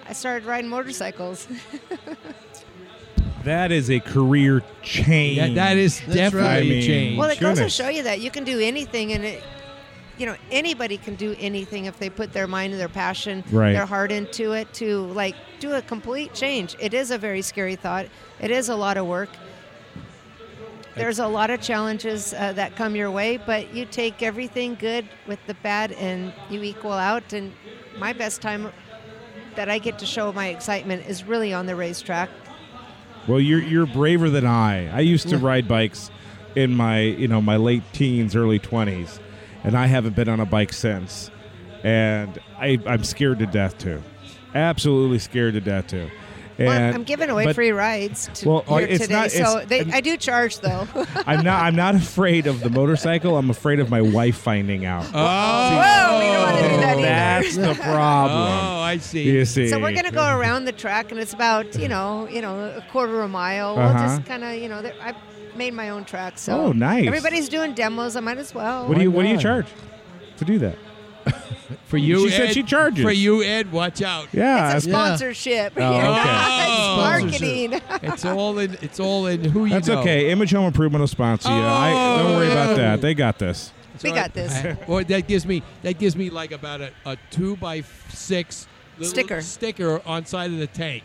I 0.08 0.12
started 0.12 0.46
riding 0.46 0.68
motorcycles. 0.70 1.46
That 3.44 3.72
is 3.72 3.90
a 3.90 4.00
career 4.00 4.62
change. 4.82 5.36
Yeah, 5.36 5.52
that 5.52 5.76
is 5.76 6.00
That's 6.00 6.14
definitely 6.14 6.48
right. 6.48 6.56
I 6.56 6.60
a 6.60 6.68
mean, 6.68 6.82
change. 6.82 7.18
well, 7.18 7.28
it 7.28 7.38
goes 7.38 7.56
to 7.58 7.64
goodness. 7.64 7.74
show 7.74 7.88
you 7.90 8.02
that 8.04 8.20
you 8.22 8.30
can 8.30 8.44
do 8.44 8.58
anything, 8.58 9.12
and 9.12 9.22
it, 9.22 9.42
you 10.18 10.26
know, 10.26 10.36
anybody 10.50 10.96
can 10.96 11.14
do 11.16 11.34
anything 11.38 11.86
if 11.86 11.98
they 11.98 12.08
put 12.10 12.32
their 12.32 12.46
mind 12.46 12.72
and 12.72 12.80
their 12.80 12.88
passion, 12.88 13.42
Right. 13.50 13.72
their 13.72 13.86
heart 13.86 14.12
into 14.12 14.52
it 14.52 14.72
to 14.74 15.02
like 15.06 15.34
do 15.60 15.72
a 15.72 15.82
complete 15.82 16.34
change. 16.34 16.76
It 16.78 16.94
is 16.94 17.10
a 17.10 17.18
very 17.18 17.42
scary 17.42 17.76
thought. 17.76 18.06
It 18.40 18.50
is 18.50 18.68
a 18.68 18.76
lot 18.76 18.96
of 18.96 19.06
work. 19.06 19.30
There's 20.94 21.18
a 21.18 21.26
lot 21.26 21.50
of 21.50 21.60
challenges 21.60 22.32
uh, 22.34 22.52
that 22.52 22.76
come 22.76 22.94
your 22.94 23.10
way, 23.10 23.36
but 23.36 23.74
you 23.74 23.84
take 23.84 24.22
everything 24.22 24.76
good 24.76 25.08
with 25.26 25.44
the 25.48 25.54
bad 25.54 25.90
and 25.92 26.32
you 26.48 26.62
equal 26.62 26.92
out. 26.92 27.32
And 27.32 27.52
my 27.98 28.12
best 28.12 28.40
time 28.40 28.70
that 29.56 29.68
I 29.68 29.78
get 29.78 29.98
to 30.00 30.06
show 30.06 30.32
my 30.32 30.48
excitement 30.48 31.06
is 31.08 31.24
really 31.24 31.52
on 31.52 31.66
the 31.66 31.74
racetrack. 31.74 32.30
Well, 33.26 33.40
you're 33.40 33.62
you're 33.62 33.86
braver 33.86 34.30
than 34.30 34.46
I. 34.46 34.94
I 34.94 35.00
used 35.00 35.28
to 35.30 35.38
ride 35.38 35.66
bikes 35.66 36.10
in 36.54 36.74
my 36.74 37.00
you 37.00 37.26
know 37.26 37.40
my 37.40 37.56
late 37.56 37.82
teens, 37.92 38.36
early 38.36 38.58
twenties, 38.60 39.18
and 39.64 39.76
I 39.76 39.86
haven't 39.86 40.14
been 40.14 40.28
on 40.28 40.40
a 40.40 40.46
bike 40.46 40.72
since. 40.72 41.30
And 41.82 42.38
I, 42.58 42.78
I'm 42.86 43.04
scared 43.04 43.40
to 43.40 43.46
death 43.46 43.76
too, 43.78 44.02
absolutely 44.54 45.18
scared 45.18 45.54
to 45.54 45.60
death 45.60 45.88
too. 45.88 46.10
And, 46.56 46.68
well, 46.68 46.94
I'm 46.94 47.02
giving 47.02 47.30
away 47.30 47.46
but 47.46 47.56
free 47.56 47.72
rides 47.72 48.30
to 48.34 48.48
Well, 48.48 48.62
here 48.78 48.86
it's 48.88 49.02
today, 49.02 49.14
not- 49.14 49.30
so 49.32 49.64
they, 49.66 49.80
I 49.80 50.00
do 50.00 50.16
charge 50.16 50.60
though. 50.60 50.86
I'm 51.26 51.42
not. 51.44 51.64
I'm 51.64 51.74
not 51.74 51.96
afraid 51.96 52.46
of 52.46 52.60
the 52.60 52.70
motorcycle. 52.70 53.36
I'm 53.36 53.50
afraid 53.50 53.80
of 53.80 53.90
my 53.90 54.00
wife 54.00 54.36
finding 54.36 54.86
out. 54.86 55.04
oh, 55.12 55.18
Whoa, 55.18 56.18
we 56.20 56.26
don't 56.26 56.42
want 56.42 56.56
to 56.58 56.62
do 56.70 56.76
that 56.76 56.96
either. 56.98 57.02
That's 57.02 57.56
the 57.56 57.74
problem. 57.82 58.38
Oh, 58.40 58.80
I 58.82 58.98
see. 58.98 59.24
You 59.24 59.44
see. 59.44 59.68
So 59.68 59.80
we're 59.80 59.94
gonna 59.94 60.12
go 60.12 60.38
around 60.38 60.66
the 60.66 60.72
track, 60.72 61.10
and 61.10 61.18
it's 61.18 61.32
about 61.32 61.76
you 61.76 61.88
know 61.88 62.28
you 62.28 62.40
know 62.40 62.56
a 62.76 62.84
quarter 62.92 63.18
of 63.18 63.24
a 63.24 63.28
mile. 63.28 63.74
We'll 63.76 63.86
Uh-huh. 63.86 64.16
just 64.16 64.24
kind 64.24 64.44
of 64.44 64.54
you 64.54 64.68
know 64.68 64.78
I 65.02 65.12
made 65.56 65.74
my 65.74 65.90
own 65.90 66.04
track, 66.04 66.38
so 66.38 66.58
Oh, 66.60 66.72
nice. 66.72 67.06
Everybody's 67.06 67.48
doing 67.48 67.74
demos. 67.74 68.16
I 68.16 68.20
might 68.20 68.38
as 68.38 68.54
well. 68.54 68.86
What 68.88 68.96
do 68.96 69.02
you 69.02 69.10
What 69.10 69.22
do 69.22 69.28
you 69.28 69.34
not? 69.34 69.42
charge 69.42 69.66
to 70.38 70.44
do 70.44 70.58
that? 70.60 70.76
For 71.86 71.96
you, 71.96 72.28
She 72.28 72.34
said 72.36 72.48
Ed, 72.48 72.52
she 72.52 72.62
charges. 72.62 73.02
For 73.02 73.10
you, 73.10 73.42
Ed, 73.42 73.72
watch 73.72 74.02
out. 74.02 74.28
Yeah, 74.32 74.76
It's 74.76 74.84
a 74.84 74.88
that's- 74.88 75.18
sponsorship. 75.18 75.72
Oh, 75.76 75.92
here. 75.92 76.02
okay. 76.04 76.20
it's 76.60 76.80
oh. 76.80 76.96
marketing. 76.96 77.80
It's 78.02 78.24
all 78.24 78.58
in. 78.58 78.76
It's 78.82 79.00
all 79.00 79.26
in. 79.26 79.44
Who 79.44 79.64
you 79.64 79.70
That's 79.70 79.88
know. 79.88 80.00
okay. 80.00 80.30
Image 80.30 80.50
Home 80.52 80.66
Improvement 80.66 81.00
will 81.00 81.08
sponsor 81.08 81.48
you. 81.48 81.54
I, 81.54 82.18
don't 82.22 82.36
worry 82.36 82.50
about 82.50 82.70
oh. 82.70 82.76
that. 82.76 83.00
They 83.00 83.14
got 83.14 83.38
this. 83.38 83.72
we 84.02 84.10
got 84.12 84.34
this. 84.34 84.52
I- 84.52 84.76
well, 84.88 85.04
that 85.04 85.26
gives 85.26 85.46
me 85.46 85.62
that 85.82 85.98
gives 85.98 86.16
me 86.16 86.28
like 86.30 86.52
about 86.52 86.80
a, 86.82 86.90
a 87.06 87.16
two 87.30 87.56
by 87.56 87.78
f- 87.78 88.14
six 88.14 88.66
little 88.98 89.10
Sticker. 89.10 89.40
sticker 89.40 90.02
on 90.06 90.26
side 90.26 90.50
of 90.50 90.58
the 90.58 90.66
tank. 90.66 91.04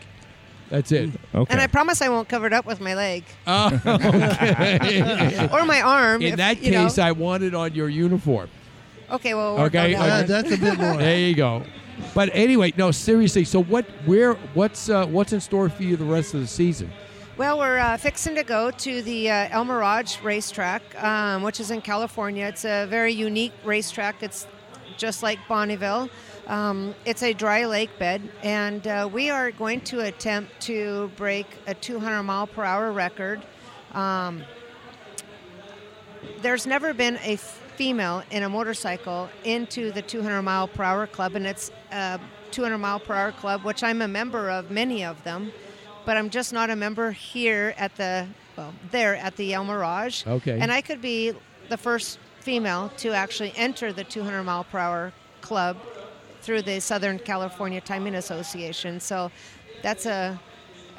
That's 0.70 0.92
it. 0.92 1.10
Okay. 1.34 1.52
And 1.52 1.60
I 1.60 1.66
promise 1.66 2.00
I 2.00 2.08
won't 2.08 2.28
cover 2.28 2.46
it 2.46 2.52
up 2.52 2.64
with 2.64 2.80
my 2.80 2.94
leg 2.94 3.24
Oh, 3.46 3.80
okay. 3.84 5.48
or 5.52 5.64
my 5.64 5.80
arm. 5.82 6.22
In 6.22 6.28
if, 6.32 6.36
that 6.36 6.62
you 6.62 6.70
know. 6.70 6.84
case, 6.84 6.98
I 6.98 7.12
want 7.12 7.42
it 7.42 7.54
on 7.54 7.74
your 7.74 7.88
uniform. 7.88 8.48
okay, 9.10 9.34
well, 9.34 9.54
we'll 9.54 9.64
work 9.64 9.74
Okay, 9.74 9.94
on 9.94 10.06
that. 10.06 10.28
Yeah, 10.28 10.42
that's 10.42 10.52
a 10.52 10.58
bit 10.58 10.78
more. 10.78 10.96
There 10.96 11.18
you 11.18 11.34
go. 11.34 11.64
But 12.14 12.30
anyway, 12.32 12.72
no, 12.76 12.90
seriously. 12.92 13.44
So 13.44 13.62
what? 13.62 13.84
Where? 14.06 14.34
What's 14.54 14.88
uh, 14.88 15.06
what's 15.06 15.32
in 15.32 15.40
store 15.40 15.68
for 15.68 15.82
you 15.82 15.96
the 15.96 16.04
rest 16.04 16.32
of 16.34 16.40
the 16.40 16.46
season? 16.46 16.90
Well, 17.36 17.58
we're 17.58 17.78
uh, 17.78 17.96
fixing 17.96 18.34
to 18.36 18.42
go 18.44 18.70
to 18.70 19.02
the 19.02 19.30
uh, 19.30 19.48
El 19.50 19.64
Mirage 19.64 20.20
racetrack, 20.22 20.82
um, 21.02 21.42
which 21.42 21.58
is 21.60 21.70
in 21.70 21.80
California. 21.82 22.46
It's 22.46 22.64
a 22.64 22.86
very 22.86 23.12
unique 23.12 23.52
racetrack. 23.64 24.22
It's 24.22 24.46
just 24.96 25.22
like 25.22 25.38
Bonneville. 25.48 26.08
Um, 26.50 26.96
it's 27.04 27.22
a 27.22 27.32
dry 27.32 27.64
lake 27.64 27.96
bed, 28.00 28.20
and 28.42 28.84
uh, 28.84 29.08
we 29.10 29.30
are 29.30 29.52
going 29.52 29.82
to 29.82 30.00
attempt 30.00 30.60
to 30.62 31.08
break 31.16 31.46
a 31.68 31.74
200 31.74 32.24
mile 32.24 32.48
per 32.48 32.64
hour 32.64 32.90
record. 32.90 33.40
Um, 33.92 34.42
there's 36.42 36.66
never 36.66 36.92
been 36.92 37.18
a 37.22 37.36
female 37.36 38.24
in 38.32 38.42
a 38.42 38.48
motorcycle 38.48 39.30
into 39.44 39.92
the 39.92 40.02
200 40.02 40.42
mile 40.42 40.66
per 40.66 40.82
hour 40.82 41.06
club, 41.06 41.36
and 41.36 41.46
it's 41.46 41.70
a 41.92 42.18
200 42.50 42.78
mile 42.78 42.98
per 42.98 43.14
hour 43.14 43.30
club, 43.30 43.62
which 43.62 43.84
I'm 43.84 44.02
a 44.02 44.08
member 44.08 44.50
of 44.50 44.72
many 44.72 45.04
of 45.04 45.22
them, 45.22 45.52
but 46.04 46.16
I'm 46.16 46.30
just 46.30 46.52
not 46.52 46.68
a 46.68 46.74
member 46.74 47.12
here 47.12 47.74
at 47.78 47.94
the 47.94 48.26
well 48.56 48.74
there 48.90 49.14
at 49.14 49.36
the 49.36 49.54
El 49.54 49.62
Mirage. 49.62 50.26
Okay. 50.26 50.58
And 50.60 50.72
I 50.72 50.80
could 50.80 51.00
be 51.00 51.32
the 51.68 51.76
first 51.76 52.18
female 52.40 52.90
to 52.96 53.10
actually 53.12 53.52
enter 53.54 53.92
the 53.92 54.02
200 54.02 54.42
mile 54.42 54.64
per 54.64 54.78
hour 54.78 55.12
club 55.42 55.76
through 56.40 56.62
the 56.62 56.80
Southern 56.80 57.18
California 57.18 57.80
Timing 57.80 58.14
Association. 58.14 59.00
So 59.00 59.30
that's 59.82 60.06
a 60.06 60.38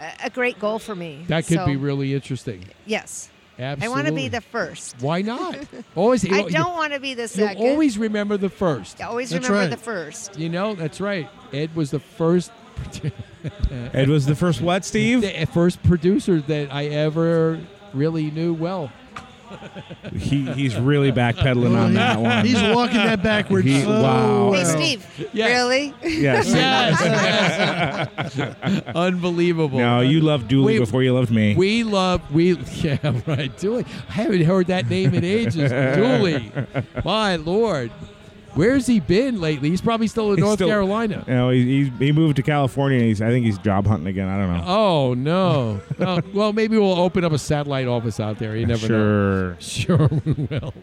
a, 0.02 0.26
a 0.26 0.30
great 0.30 0.60
goal 0.60 0.80
for 0.80 0.96
me. 0.96 1.24
That 1.28 1.46
could 1.46 1.58
So, 1.58 1.66
be 1.66 1.76
really 1.76 2.14
interesting. 2.14 2.66
Yes. 2.86 3.30
Absolutely. 3.60 3.86
I 3.86 3.90
want 3.96 4.08
to 4.08 4.14
be 4.14 4.28
the 4.28 4.42
first. 4.42 4.96
Why 5.02 5.22
not? 5.22 5.56
Always. 5.96 6.26
I 6.30 6.44
don't 6.44 6.74
want 6.74 6.94
to 6.94 7.00
be 7.00 7.14
the 7.14 7.24
You 7.24 7.28
second. 7.28 7.62
always 7.62 7.98
remember 7.98 8.38
the 8.38 8.50
first. 8.50 9.02
Always 9.04 9.30
That's 9.30 9.48
remember 9.48 9.70
right. 9.70 9.70
the 9.70 9.84
first. 9.84 10.40
You 10.40 10.50
know, 10.50 10.74
that's 10.74 11.00
right. 11.00 11.30
Ed 11.54 11.76
was 11.76 11.92
the 11.92 12.00
first. 12.00 12.52
Ed 13.94 14.10
was 14.10 14.26
the 14.26 14.36
first 14.36 14.62
what, 14.62 14.84
Steve? 14.84 15.22
The 15.22 15.42
eh, 15.42 15.46
first 15.46 15.84
producer 15.84 16.42
that 16.42 16.74
I 16.74 16.86
ever 16.88 17.60
really 17.94 18.32
knew 18.32 18.54
well. 18.54 18.92
He 20.16 20.52
he's 20.54 20.76
really 20.78 21.12
backpedaling 21.12 21.78
on 21.80 21.94
that 21.96 22.20
one. 22.20 22.46
He's 22.46 22.62
walking 22.62 22.98
that 22.98 23.24
backwards. 23.24 23.66
He- 23.66 23.82
so 23.82 23.90
wow. 24.02 24.52
Hey. 24.54 24.64
Steve. 24.66 25.06
Yes. 25.34 25.50
Really? 25.52 25.94
Yes. 26.04 26.48
Yes. 26.48 27.02
Unbelievable. 28.96 29.80
No, 29.80 30.02
you 30.02 30.22
loved 30.22 30.48
Dooley 30.48 30.74
We- 30.74 30.80
before 30.80 31.04
you 31.04 31.14
loved 31.14 31.32
me. 31.32 31.56
We 31.56 31.84
love 31.84 32.22
we 32.34 32.54
yeah 32.82 32.98
right 33.28 33.56
Dooley. 33.58 33.86
I 34.10 34.14
haven't 34.14 34.42
heard 34.44 34.68
that 34.68 34.90
name 34.90 35.14
in 35.14 35.24
ages. 35.24 35.72
Dooley, 35.96 36.52
my 37.06 37.36
lord, 37.38 37.92
where's 38.56 38.88
he 38.88 39.00
been 39.00 39.40
lately? 39.42 39.70
He's 39.70 39.82
probably 39.82 40.08
still 40.08 40.32
in 40.32 40.38
He's 40.38 40.44
North 40.44 40.56
still- 40.56 40.68
Carolina. 40.68 41.24
You 41.28 41.34
know, 41.34 41.50
he, 41.50 41.86
he, 41.86 41.90
he 42.06 42.12
moved 42.12 42.36
to 42.38 42.44
California. 42.44 43.00
And 43.00 43.08
he's 43.08 43.22
I 43.22 43.30
think 43.30 43.46
he's 43.46 43.58
job 43.58 43.86
hunting 43.88 44.08
again. 44.08 44.28
I 44.28 44.38
don't 44.38 44.58
know. 44.58 44.64
Oh 44.66 45.14
no. 45.14 45.82
Oh, 46.00 46.22
well, 46.34 46.54
maybe 46.54 46.78
we'll 46.78 47.00
open 47.00 47.24
up 47.24 47.32
a 47.32 47.38
satellite 47.40 47.88
office 47.88 48.20
out 48.20 48.40
there. 48.40 48.56
You 48.56 48.66
never 48.66 48.88
know. 48.88 49.56
sure. 49.58 49.58
Sure 50.08 50.08
we 50.26 50.34
will. 50.34 50.74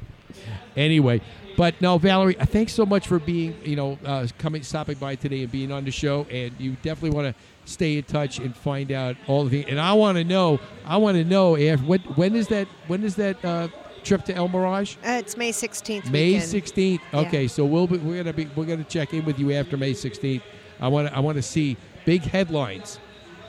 Anyway, 0.76 1.20
but 1.56 1.80
no, 1.80 1.98
Valerie, 1.98 2.38
uh, 2.38 2.46
thanks 2.46 2.72
so 2.72 2.86
much 2.86 3.06
for 3.08 3.18
being, 3.18 3.56
you 3.64 3.74
know, 3.74 3.98
uh, 4.04 4.26
coming, 4.38 4.62
stopping 4.62 4.96
by 4.98 5.16
today 5.16 5.42
and 5.42 5.50
being 5.50 5.72
on 5.72 5.84
the 5.84 5.90
show. 5.90 6.24
And 6.30 6.52
you 6.58 6.76
definitely 6.82 7.10
want 7.10 7.34
to 7.34 7.42
stay 7.64 7.96
in 7.96 8.04
touch 8.04 8.38
and 8.38 8.54
find 8.54 8.92
out 8.92 9.16
all 9.26 9.44
the 9.44 9.50
things. 9.50 9.66
And 9.68 9.80
I 9.80 9.92
want 9.94 10.18
to 10.18 10.24
know, 10.24 10.60
I 10.86 10.96
want 10.98 11.16
to 11.16 11.24
know 11.24 11.56
if 11.56 11.82
when, 11.82 12.00
when 12.00 12.36
is 12.36 12.46
that, 12.48 12.68
when 12.86 13.02
is 13.02 13.16
that 13.16 13.44
uh, 13.44 13.68
trip 14.08 14.24
to 14.24 14.34
El 14.34 14.48
Mirage? 14.48 14.96
Uh, 15.06 15.10
it's 15.22 15.36
May 15.36 15.50
16th. 15.52 16.10
May 16.10 16.32
weekend. 16.32 16.44
sixteenth. 16.44 17.02
Yeah. 17.12 17.20
Okay, 17.20 17.46
so 17.46 17.64
we'll 17.64 17.86
be, 17.86 17.98
we're 17.98 18.16
gonna 18.16 18.32
be 18.32 18.46
we're 18.56 18.64
gonna 18.64 18.84
check 18.84 19.12
in 19.14 19.24
with 19.24 19.38
you 19.38 19.52
after 19.52 19.76
May 19.76 19.92
sixteenth. 19.94 20.42
I 20.80 20.88
want 20.88 21.08
to 21.08 21.14
I 21.16 21.20
want 21.20 21.36
to 21.36 21.42
see 21.42 21.76
big 22.04 22.22
headlines. 22.22 22.98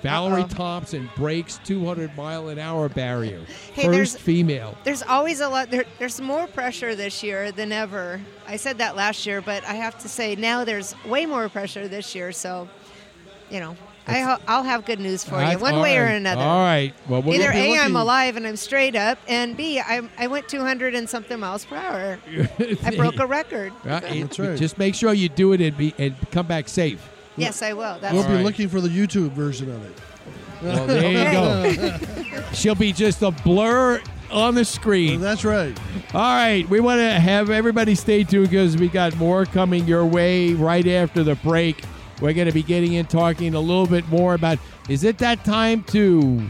Valerie 0.01 0.43
Uh-oh. 0.43 0.47
Thompson 0.47 1.09
breaks 1.17 1.59
200 1.65 2.15
mile 2.15 2.47
an 2.47 2.57
hour 2.57 2.87
barrier. 2.87 3.41
Hey, 3.73 3.83
First 3.83 3.91
there's- 3.91 4.15
female. 4.15 4.77
There's 4.85 5.03
always 5.03 5.41
a 5.41 5.49
lot. 5.49 5.69
There, 5.71 5.83
there's 5.99 6.21
more 6.21 6.47
pressure 6.47 6.95
this 6.95 7.21
year 7.21 7.51
than 7.51 7.73
ever. 7.73 8.21
I 8.47 8.55
said 8.55 8.77
that 8.77 8.95
last 8.95 9.25
year, 9.25 9.41
but 9.41 9.61
I 9.65 9.73
have 9.73 9.99
to 9.99 10.07
say 10.07 10.37
now 10.37 10.63
there's 10.63 10.95
way 11.05 11.25
more 11.25 11.49
pressure 11.49 11.89
this 11.89 12.15
year. 12.15 12.31
So, 12.31 12.69
you 13.49 13.59
know, 13.59 13.75
I 14.09 14.19
ho- 14.21 14.37
I'll 14.47 14.63
have 14.63 14.85
good 14.85 14.99
news 14.99 15.23
for 15.23 15.35
you, 15.35 15.41
That's- 15.41 15.61
one 15.61 15.75
all 15.75 15.81
way 15.81 15.97
or 15.97 16.03
right. 16.05 16.11
another. 16.15 16.41
All 16.41 16.59
right. 16.63 16.93
Well, 17.07 17.21
we'll 17.21 17.35
Either 17.35 17.51
be 17.51 17.57
A, 17.57 17.71
I'm 17.73 17.77
looking- 17.93 17.95
alive 17.95 18.35
and 18.37 18.47
I'm 18.47 18.55
straight 18.55 18.95
up, 18.95 19.17
and 19.27 19.55
B, 19.55 19.79
I, 19.79 20.01
I 20.17 20.27
went 20.27 20.47
200 20.49 20.95
and 20.95 21.09
something 21.09 21.39
miles 21.39 21.65
per 21.65 21.75
hour. 21.75 22.19
I 22.83 22.95
broke 22.95 23.19
a 23.19 23.25
record. 23.27 23.71
Uh, 23.85 24.01
it- 24.09 24.21
That's 24.21 24.39
right. 24.39 24.57
Just 24.57 24.77
make 24.77 24.95
sure 24.95 25.13
you 25.13 25.29
do 25.29 25.53
it 25.53 25.61
and 25.61 25.75
be 25.77 25.93
and 25.97 26.15
come 26.31 26.47
back 26.47 26.67
safe. 26.67 27.07
Yes, 27.37 27.61
I 27.61 27.73
will. 27.73 27.97
That's 28.01 28.13
We'll 28.13 28.27
be 28.27 28.33
right. 28.33 28.43
looking 28.45 28.67
for 28.67 28.81
the 28.81 28.89
YouTube 28.89 29.31
version 29.31 29.71
of 29.71 29.85
it. 29.85 29.97
Well, 30.61 30.87
there 30.87 31.09
you 31.09 31.31
go. 31.31 32.43
She'll 32.53 32.75
be 32.75 32.91
just 32.91 33.21
a 33.21 33.31
blur 33.31 34.01
on 34.29 34.55
the 34.55 34.65
screen. 34.65 35.21
That's 35.21 35.45
right. 35.45 35.75
All 36.13 36.19
right, 36.21 36.67
we 36.69 36.81
want 36.81 36.99
to 36.99 37.11
have 37.11 37.49
everybody 37.49 37.95
stay 37.95 38.23
tuned 38.25 38.49
because 38.49 38.75
we 38.75 38.89
got 38.89 39.15
more 39.15 39.45
coming 39.45 39.87
your 39.87 40.05
way 40.05 40.53
right 40.53 40.85
after 40.85 41.23
the 41.23 41.35
break. 41.35 41.81
We're 42.21 42.33
going 42.33 42.47
to 42.47 42.53
be 42.53 42.63
getting 42.63 42.93
in 42.93 43.05
talking 43.05 43.55
a 43.55 43.59
little 43.59 43.87
bit 43.87 44.07
more 44.09 44.33
about 44.33 44.59
is 44.89 45.03
it 45.03 45.17
that 45.19 45.45
time 45.45 45.83
to 45.85 46.41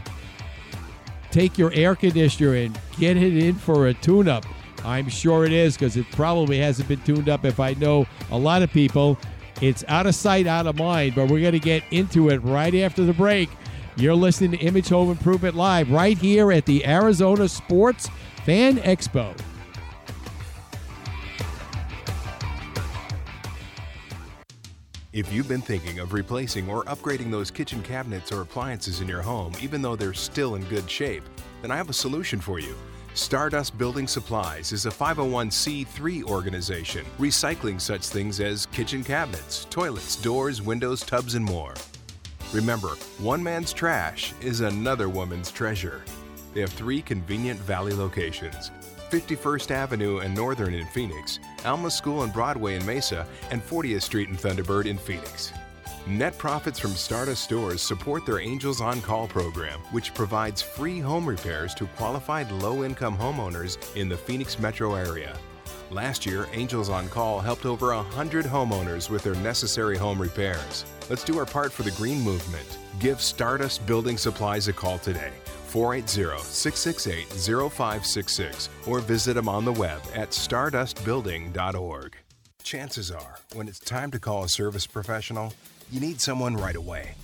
take 1.32 1.58
your 1.58 1.72
air 1.74 1.96
conditioner 1.96 2.56
and 2.56 2.80
get 2.98 3.18
it 3.18 3.38
in 3.38 3.56
for 3.56 3.88
a 3.88 3.94
tune 3.94 4.28
up? 4.28 4.46
I'm 4.86 5.10
sure 5.10 5.46
it 5.46 5.52
is 5.52 5.76
because 5.76 5.98
it 5.98 6.10
probably 6.12 6.58
hasn't 6.58 6.88
been 6.88 7.02
tuned 7.02 7.30
up. 7.30 7.46
If 7.46 7.60
I 7.60 7.74
know 7.74 8.08
a 8.32 8.38
lot 8.38 8.62
of 8.62 8.72
people, 8.72 9.18
it's 9.62 9.84
out 9.88 10.08
of 10.08 10.16
sight, 10.16 10.48
out 10.48 10.68
of 10.68 10.78
mind. 10.78 11.16
But 11.16 11.30
we're 11.30 11.42
going 11.42 11.54
to 11.54 11.60
get 11.60 11.84
into 11.92 12.30
it 12.30 12.38
right 12.38 12.74
after 12.76 13.04
the 13.04 13.14
break. 13.14 13.50
You're 13.96 14.16
listening 14.16 14.52
to 14.52 14.58
Image 14.58 14.90
Home 14.90 15.12
Improvement 15.12 15.56
Live 15.56 15.92
right 15.92 16.18
here 16.18 16.52
at 16.52 16.66
the 16.66 16.86
Arizona 16.86 17.50
Sports 17.50 18.10
Fan 18.46 18.78
Expo. 18.78 19.36
If 25.12 25.34
you've 25.34 25.48
been 25.48 25.62
thinking 25.62 25.98
of 25.98 26.14
replacing 26.14 26.70
or 26.70 26.84
upgrading 26.84 27.32
those 27.32 27.50
kitchen 27.50 27.82
cabinets 27.82 28.32
or 28.32 28.42
appliances 28.42 29.02
in 29.02 29.08
your 29.08 29.24
home, 29.24 29.54
even 29.60 29.82
though 29.82 29.96
they're 29.96 30.14
still 30.14 30.54
in 30.54 30.64
good 30.66 30.88
shape, 30.88 31.24
then 31.64 31.72
I 31.72 31.78
have 31.78 31.90
a 31.90 31.94
solution 31.94 32.40
for 32.40 32.60
you. 32.60 32.76
Stardust 33.16 33.76
Building 33.76 34.08
Supplies 34.08 34.72
is 34.72 34.86
a 34.86 34.92
501c3 34.92 36.26
organization 36.26 37.08
recycling 37.18 37.82
such 37.82 38.06
things 38.06 38.40
as 38.40 38.68
kitchen 38.68 39.04
cabinets, 39.04 39.66
toilets, 39.72 40.16
doors, 40.16 40.62
windows, 40.62 41.02
tubs, 41.02 41.34
and 41.34 41.44
more. 41.44 41.74
Remember, 42.54 42.90
one 43.18 43.42
man's 43.42 43.74
trash 43.74 44.36
is 44.42 44.62
another 44.62 45.10
woman's 45.10 45.52
treasure. 45.52 46.04
They 46.54 46.62
have 46.62 46.72
three 46.72 47.02
convenient 47.02 47.60
valley 47.62 47.94
locations 47.94 48.70
51st 49.10 49.72
Avenue 49.72 50.20
and 50.20 50.36
Northern 50.36 50.74
in 50.74 50.86
Phoenix, 50.88 51.40
Alma 51.66 51.90
School 51.90 52.24
and 52.24 52.32
Broadway 52.32 52.76
in 52.76 52.86
Mesa, 52.86 53.26
and 53.52 53.66
40th 53.66 54.04
Street 54.04 54.30
and 54.30 54.38
Thunderbird 54.38 54.86
in 54.86 54.98
Phoenix. 54.98 55.52
Net 56.08 56.38
profits 56.38 56.80
from 56.80 56.92
Stardust 56.92 57.44
stores 57.44 57.82
support 57.82 58.26
their 58.26 58.40
Angels 58.40 58.82
on 58.82 59.02
Call 59.02 59.28
program, 59.28 59.80
which 59.92 60.14
provides 60.14 60.62
free 60.62 61.00
home 61.00 61.26
repairs 61.26 61.74
to 61.76 61.86
qualified 61.98 62.52
low 62.52 62.84
income 62.84 63.18
homeowners 63.18 63.78
in 63.96 64.10
the 64.10 64.18
Phoenix 64.18 64.60
metro 64.60 64.96
area. 64.96 65.36
Last 65.92 66.26
year, 66.26 66.48
Angels 66.54 66.90
on 66.90 67.10
Call 67.10 67.40
helped 67.40 67.66
over 67.66 67.94
100 67.96 68.46
homeowners 68.46 69.10
with 69.10 69.24
their 69.24 69.36
necessary 69.36 69.98
home 69.98 70.22
repairs. 70.22 70.86
Let's 71.10 71.24
do 71.24 71.38
our 71.40 71.46
part 71.46 71.72
for 71.72 71.84
the 71.84 71.92
green 71.92 72.22
movement. 72.22 72.78
Give 73.00 73.20
Stardust 73.20 73.86
Building 73.88 74.18
Supplies 74.18 74.68
a 74.68 74.74
call 74.74 75.00
today. 75.00 75.32
480-668-0566 75.72 78.70
or 78.88 79.00
visit 79.00 79.36
them 79.36 79.50
on 79.50 79.66
the 79.66 79.74
web 79.74 80.02
at 80.14 80.32
stardustbuilding.org. 80.32 82.16
Chances 82.64 83.12
are, 83.12 83.40
when 83.54 83.68
it's 83.68 83.80
time 83.80 84.12
to 84.12 84.20
call 84.20 84.44
a 84.44 84.50
service 84.50 84.86
professional, 84.86 85.54
you 85.92 86.00
need 86.00 86.22
someone 86.22 86.56
right 86.56 86.76
away. 86.76 87.16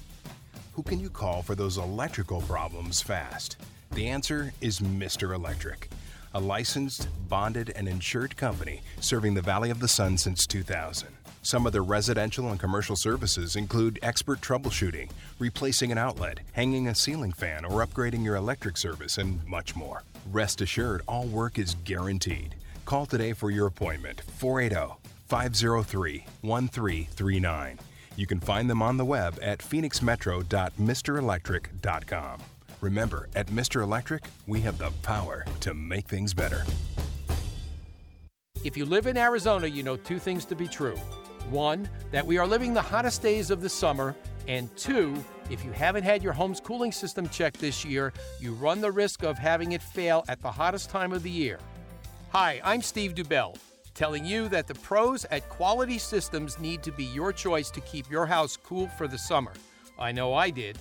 Who 0.73 0.83
can 0.83 0.99
you 0.99 1.09
call 1.09 1.41
for 1.41 1.55
those 1.55 1.77
electrical 1.77 2.41
problems 2.41 3.01
fast? 3.01 3.57
The 3.91 4.07
answer 4.07 4.53
is 4.59 4.79
Mr. 4.79 5.35
Electric, 5.35 5.89
a 6.33 6.39
licensed, 6.39 7.07
bonded, 7.29 7.71
and 7.75 7.87
insured 7.87 8.35
company 8.35 8.81
serving 8.99 9.35
the 9.35 9.41
Valley 9.41 9.69
of 9.69 9.79
the 9.79 9.87
Sun 9.87 10.17
since 10.17 10.45
2000. 10.45 11.07
Some 11.45 11.65
of 11.67 11.73
their 11.73 11.83
residential 11.83 12.49
and 12.49 12.59
commercial 12.59 12.95
services 12.95 13.55
include 13.55 13.99
expert 14.01 14.41
troubleshooting, 14.41 15.11
replacing 15.37 15.91
an 15.91 15.99
outlet, 15.99 16.39
hanging 16.53 16.87
a 16.87 16.95
ceiling 16.95 17.33
fan, 17.33 17.65
or 17.65 17.85
upgrading 17.85 18.23
your 18.23 18.35
electric 18.35 18.77
service, 18.77 19.19
and 19.19 19.45
much 19.45 19.75
more. 19.75 20.01
Rest 20.31 20.61
assured, 20.61 21.03
all 21.07 21.27
work 21.27 21.59
is 21.59 21.75
guaranteed. 21.83 22.55
Call 22.85 23.05
today 23.05 23.33
for 23.33 23.51
your 23.51 23.67
appointment 23.67 24.21
480 24.21 24.95
503 25.27 26.25
1339. 26.41 27.79
You 28.15 28.25
can 28.25 28.39
find 28.39 28.67
them 28.67 28.81
on 28.81 28.97
the 28.97 29.05
web 29.05 29.37
at 29.39 29.59
phoenixmetro.mrelectric.com. 29.59 32.39
Remember, 32.81 33.29
at 33.35 33.45
Mr. 33.47 33.83
Electric, 33.83 34.23
we 34.47 34.61
have 34.61 34.79
the 34.79 34.89
power 35.03 35.45
to 35.59 35.75
make 35.75 36.07
things 36.07 36.33
better. 36.33 36.63
If 38.63 38.75
you 38.75 38.85
live 38.85 39.05
in 39.05 39.15
Arizona, 39.15 39.67
you 39.67 39.83
know 39.83 39.95
two 39.95 40.17
things 40.17 40.43
to 40.45 40.55
be 40.55 40.67
true. 40.67 40.97
One, 41.49 41.87
that 42.11 42.25
we 42.25 42.37
are 42.37 42.47
living 42.47 42.73
the 42.73 42.81
hottest 42.81 43.21
days 43.21 43.51
of 43.51 43.61
the 43.61 43.69
summer. 43.69 44.15
And 44.47 44.75
two, 44.75 45.15
if 45.49 45.63
you 45.63 45.71
haven't 45.71 46.03
had 46.03 46.23
your 46.23 46.33
home's 46.33 46.59
cooling 46.59 46.91
system 46.91 47.29
checked 47.29 47.59
this 47.59 47.85
year, 47.85 48.13
you 48.39 48.53
run 48.53 48.81
the 48.81 48.91
risk 48.91 49.23
of 49.23 49.37
having 49.37 49.73
it 49.73 49.81
fail 49.81 50.23
at 50.27 50.41
the 50.41 50.51
hottest 50.51 50.89
time 50.89 51.11
of 51.11 51.23
the 51.23 51.29
year. 51.29 51.59
Hi, 52.29 52.59
I'm 52.63 52.81
Steve 52.81 53.15
Dubell, 53.15 53.57
telling 53.93 54.25
you 54.25 54.49
that 54.49 54.67
the 54.67 54.75
pros 54.75 55.25
at 55.25 55.47
Quality 55.49 55.97
Systems 55.97 56.59
need 56.59 56.83
to 56.83 56.91
be 56.91 57.05
your 57.05 57.31
choice 57.31 57.69
to 57.71 57.81
keep 57.81 58.09
your 58.09 58.25
house 58.25 58.57
cool 58.57 58.87
for 58.87 59.07
the 59.07 59.17
summer. 59.17 59.53
I 59.97 60.11
know 60.11 60.33
I 60.33 60.49
did. 60.49 60.77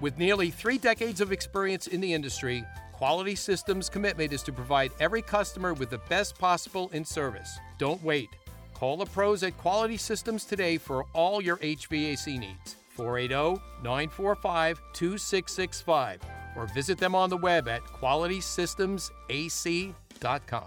With 0.00 0.18
nearly 0.18 0.50
three 0.50 0.76
decades 0.76 1.20
of 1.20 1.32
experience 1.32 1.86
in 1.86 2.00
the 2.00 2.12
industry, 2.12 2.64
Quality 2.92 3.34
Systems' 3.34 3.88
commitment 3.88 4.32
is 4.32 4.42
to 4.42 4.52
provide 4.52 4.90
every 5.00 5.22
customer 5.22 5.74
with 5.74 5.90
the 5.90 6.00
best 6.08 6.38
possible 6.38 6.90
in 6.92 7.04
service. 7.04 7.58
Don't 7.78 8.02
wait. 8.02 8.28
Call 8.76 8.96
the 8.98 9.06
pros 9.06 9.42
at 9.42 9.56
Quality 9.56 9.96
Systems 9.96 10.44
today 10.44 10.76
for 10.76 11.06
all 11.14 11.40
your 11.40 11.56
HVAC 11.56 12.38
needs. 12.38 12.76
480 12.90 13.58
945 13.82 14.82
2665 14.92 16.20
or 16.54 16.66
visit 16.66 16.98
them 16.98 17.14
on 17.14 17.30
the 17.30 17.38
web 17.38 17.68
at 17.68 17.82
qualitysystemsac.com. 17.84 20.64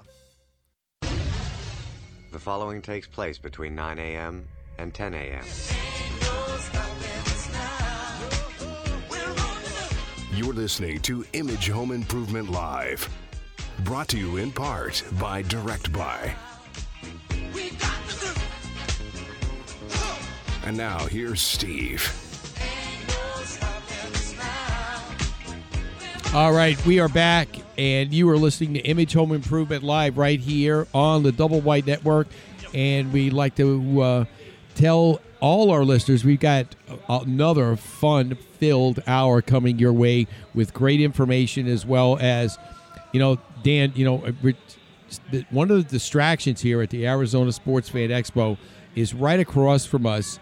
The 2.32 2.40
following 2.40 2.82
takes 2.82 3.08
place 3.08 3.38
between 3.38 3.76
9 3.76 4.00
a.m. 4.00 4.48
and 4.80 4.92
10 4.92 5.14
a.m. 5.14 5.46
You're 10.34 10.54
listening 10.54 11.00
to 11.02 11.24
Image 11.34 11.70
Home 11.70 11.92
Improvement 11.92 12.50
Live. 12.50 13.08
Brought 13.84 14.08
to 14.08 14.18
you 14.18 14.38
in 14.38 14.52
part 14.52 15.04
by 15.20 15.44
Direct 15.44 15.94
Buy. 15.94 16.34
And 20.66 20.78
now 20.78 21.06
here's 21.06 21.42
Steve. 21.42 22.14
All 26.32 26.54
right, 26.54 26.84
we 26.86 27.00
are 27.00 27.10
back, 27.10 27.48
and 27.76 28.14
you 28.14 28.30
are 28.30 28.38
listening 28.38 28.76
to 28.76 28.80
Image 28.82 29.14
Home 29.14 29.32
Improvement 29.32 29.84
Live 29.84 30.18
right 30.18 30.40
here 30.40 30.86
on 30.94 31.24
the 31.24 31.32
Double 31.32 31.60
Wide 31.60 31.88
Network. 31.88 32.28
And 32.72 33.12
we'd 33.12 33.34
like 33.34 33.56
to 33.56 34.02
uh, 34.02 34.26
tell 34.76 35.22
all 35.40 35.72
our 35.72 35.84
listeners 35.84 36.24
we've 36.24 36.40
got 36.40 36.76
another 37.08 37.76
fun 37.76 38.36
filled 38.60 39.02
hour 39.08 39.42
coming 39.42 39.80
your 39.80 39.94
way 39.94 40.28
with 40.54 40.72
great 40.72 41.02
information 41.02 41.68
as 41.68 41.84
well 41.84 42.18
as, 42.22 42.60
you 43.12 43.20
know, 43.20 43.40
Dan, 43.64 43.94
you 43.96 44.06
know, 44.06 44.24
one 45.50 45.72
of 45.72 45.78
the 45.78 45.90
distractions 45.90 46.62
here 46.62 46.82
at 46.84 46.92
the 46.92 47.08
Arizona 47.08 47.52
Sports 47.52 47.90
Fan 47.90 48.10
Expo 48.10 48.56
is 48.96 49.16
right 49.16 49.40
across 49.40 49.86
from 49.86 50.06
us. 50.06 50.40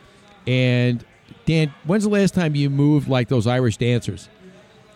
And 0.48 1.04
Dan, 1.46 1.74
when's 1.86 2.04
the 2.04 2.10
last 2.10 2.34
time 2.34 2.56
you 2.56 2.70
moved 2.70 3.08
like 3.10 3.28
those 3.28 3.46
Irish 3.48 3.78
dancers? 3.78 4.30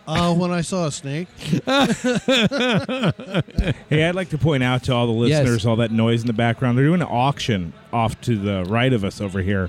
Uh, 0.06 0.34
when 0.34 0.50
I 0.50 0.62
saw 0.62 0.86
a 0.86 0.90
snake. 0.92 1.28
Hey, 3.88 4.04
I'd 4.04 4.14
like 4.14 4.30
to 4.30 4.38
point 4.38 4.62
out 4.62 4.84
to 4.84 4.92
all 4.94 5.06
the 5.06 5.28
Yes. 5.28 5.40
listeners, 5.42 5.66
all 5.66 5.76
that 5.76 5.90
noise 5.92 6.22
in 6.22 6.26
the 6.26 6.32
background. 6.32 6.76
They're 6.78 6.84
doing 6.86 7.02
an 7.02 7.08
auction 7.10 7.72
off 7.92 8.20
to 8.22 8.36
the 8.36 8.64
right 8.64 8.92
of 8.92 9.04
us 9.04 9.20
over 9.20 9.40
here. 9.40 9.68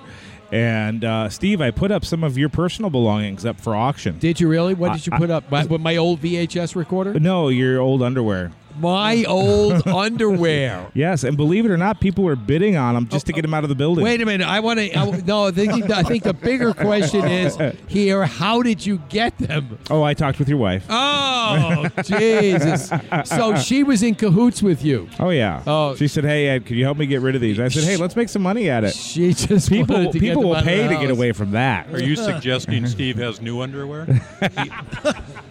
And 0.51 1.03
uh, 1.03 1.29
Steve, 1.29 1.61
I 1.61 1.71
put 1.71 1.91
up 1.91 2.05
some 2.05 2.23
of 2.23 2.37
your 2.37 2.49
personal 2.49 2.89
belongings 2.89 3.45
up 3.45 3.59
for 3.59 3.75
auction. 3.75 4.19
Did 4.19 4.39
you 4.39 4.47
really? 4.47 4.73
What 4.73 4.93
did 4.93 5.05
you 5.05 5.13
I- 5.13 5.17
put 5.17 5.29
up? 5.29 5.51
My, 5.51 5.65
my 5.65 5.97
old 5.97 6.21
VHS 6.21 6.75
recorder? 6.75 7.19
No, 7.19 7.49
your 7.49 7.79
old 7.81 8.01
underwear. 8.01 8.51
My 8.79 9.23
old 9.27 9.87
underwear. 9.87 10.89
Yes, 10.93 11.23
and 11.23 11.37
believe 11.37 11.65
it 11.65 11.71
or 11.71 11.77
not, 11.77 11.99
people 11.99 12.23
were 12.23 12.35
bidding 12.35 12.75
on 12.75 12.95
them 12.95 13.07
just 13.07 13.25
to 13.27 13.33
oh, 13.33 13.35
get 13.35 13.41
them 13.43 13.53
out 13.53 13.63
of 13.63 13.69
the 13.69 13.75
building. 13.75 14.03
Wait 14.03 14.21
a 14.21 14.25
minute. 14.25 14.47
I 14.47 14.59
want 14.59 14.79
to. 14.79 15.21
No, 15.23 15.47
I 15.47 15.51
think, 15.51 15.89
I 15.89 16.03
think 16.03 16.23
the 16.23 16.33
bigger 16.33 16.73
question 16.73 17.25
is 17.25 17.57
here: 17.87 18.25
How 18.25 18.61
did 18.61 18.85
you 18.85 18.99
get 19.09 19.37
them? 19.37 19.77
Oh, 19.89 20.03
I 20.03 20.13
talked 20.13 20.39
with 20.39 20.49
your 20.49 20.57
wife. 20.57 20.85
Oh, 20.89 21.87
Jesus! 22.03 22.91
So 23.25 23.55
she 23.55 23.83
was 23.83 24.03
in 24.03 24.15
cahoots 24.15 24.61
with 24.61 24.83
you. 24.83 25.09
Oh 25.19 25.29
yeah. 25.29 25.63
Oh. 25.67 25.95
she 25.95 26.07
said, 26.07 26.23
"Hey 26.23 26.47
Ed, 26.47 26.65
can 26.65 26.77
you 26.77 26.83
help 26.83 26.97
me 26.97 27.05
get 27.05 27.21
rid 27.21 27.35
of 27.35 27.41
these?" 27.41 27.59
I 27.59 27.67
said, 27.67 27.83
"Hey, 27.83 27.97
let's 27.97 28.15
make 28.15 28.29
some 28.29 28.41
money 28.41 28.69
at 28.69 28.83
it." 28.83 28.93
She 28.93 29.33
just 29.33 29.69
people 29.69 29.95
wanted 29.95 30.11
to 30.13 30.19
get 30.19 30.29
people 30.29 30.41
them 30.41 30.49
will 30.49 30.57
out 30.57 30.63
pay 30.63 30.87
to 30.87 30.95
get 30.95 31.09
away 31.09 31.31
from 31.31 31.51
that. 31.51 31.93
Are 31.93 32.01
you 32.01 32.15
suggesting 32.15 32.87
Steve 32.87 33.17
has 33.17 33.41
new 33.41 33.61
underwear? 33.61 34.07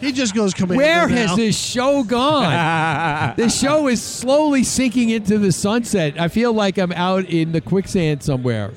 He 0.00 0.12
just 0.12 0.34
goes 0.34 0.54
commando 0.54 0.76
Where 0.82 1.08
now. 1.08 1.14
has 1.28 1.36
this 1.36 1.58
show 1.58 2.02
gone? 2.02 3.34
this 3.36 3.58
show 3.58 3.86
is 3.88 4.02
slowly 4.02 4.64
sinking 4.64 5.10
into 5.10 5.38
the 5.38 5.52
sunset. 5.52 6.18
I 6.18 6.28
feel 6.28 6.52
like 6.52 6.78
I'm 6.78 6.92
out 6.92 7.26
in 7.26 7.52
the 7.52 7.60
quicksand 7.60 8.22
somewhere. 8.22 8.70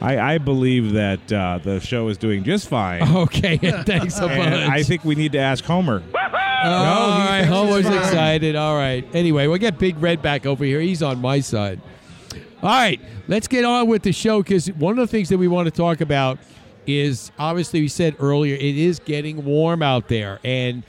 I, 0.00 0.34
I 0.34 0.38
believe 0.38 0.92
that 0.92 1.30
uh, 1.32 1.58
the 1.62 1.78
show 1.80 2.08
is 2.08 2.16
doing 2.16 2.42
just 2.44 2.68
fine. 2.68 3.02
Okay, 3.16 3.56
thanks 3.84 4.18
a 4.18 4.26
And 4.26 4.38
bunch. 4.38 4.70
I 4.70 4.82
think 4.82 5.04
we 5.04 5.14
need 5.14 5.32
to 5.32 5.38
ask 5.38 5.62
Homer. 5.64 6.02
Oh, 6.14 6.68
all 6.70 7.12
he 7.12 7.18
right, 7.26 7.40
thinks 7.40 7.48
Homer's 7.54 7.84
fine. 7.86 7.98
excited. 7.98 8.56
All 8.56 8.76
right. 8.76 9.04
Anyway, 9.14 9.46
we'll 9.46 9.58
get 9.58 9.78
Big 9.78 9.98
Red 9.98 10.22
back 10.22 10.46
over 10.46 10.64
here. 10.64 10.80
He's 10.80 11.02
on 11.02 11.20
my 11.20 11.40
side. 11.40 11.80
All 12.62 12.68
right, 12.70 13.00
let's 13.28 13.48
get 13.48 13.64
on 13.64 13.88
with 13.88 14.02
the 14.02 14.12
show 14.12 14.42
because 14.42 14.66
one 14.72 14.98
of 14.98 15.08
the 15.08 15.10
things 15.10 15.30
that 15.30 15.38
we 15.38 15.48
want 15.48 15.66
to 15.66 15.70
talk 15.70 16.00
about 16.02 16.38
is 16.86 17.30
obviously 17.38 17.80
we 17.80 17.88
said 17.88 18.16
earlier 18.18 18.54
it 18.54 18.76
is 18.76 18.98
getting 18.98 19.44
warm 19.44 19.82
out 19.82 20.08
there, 20.08 20.40
and 20.44 20.82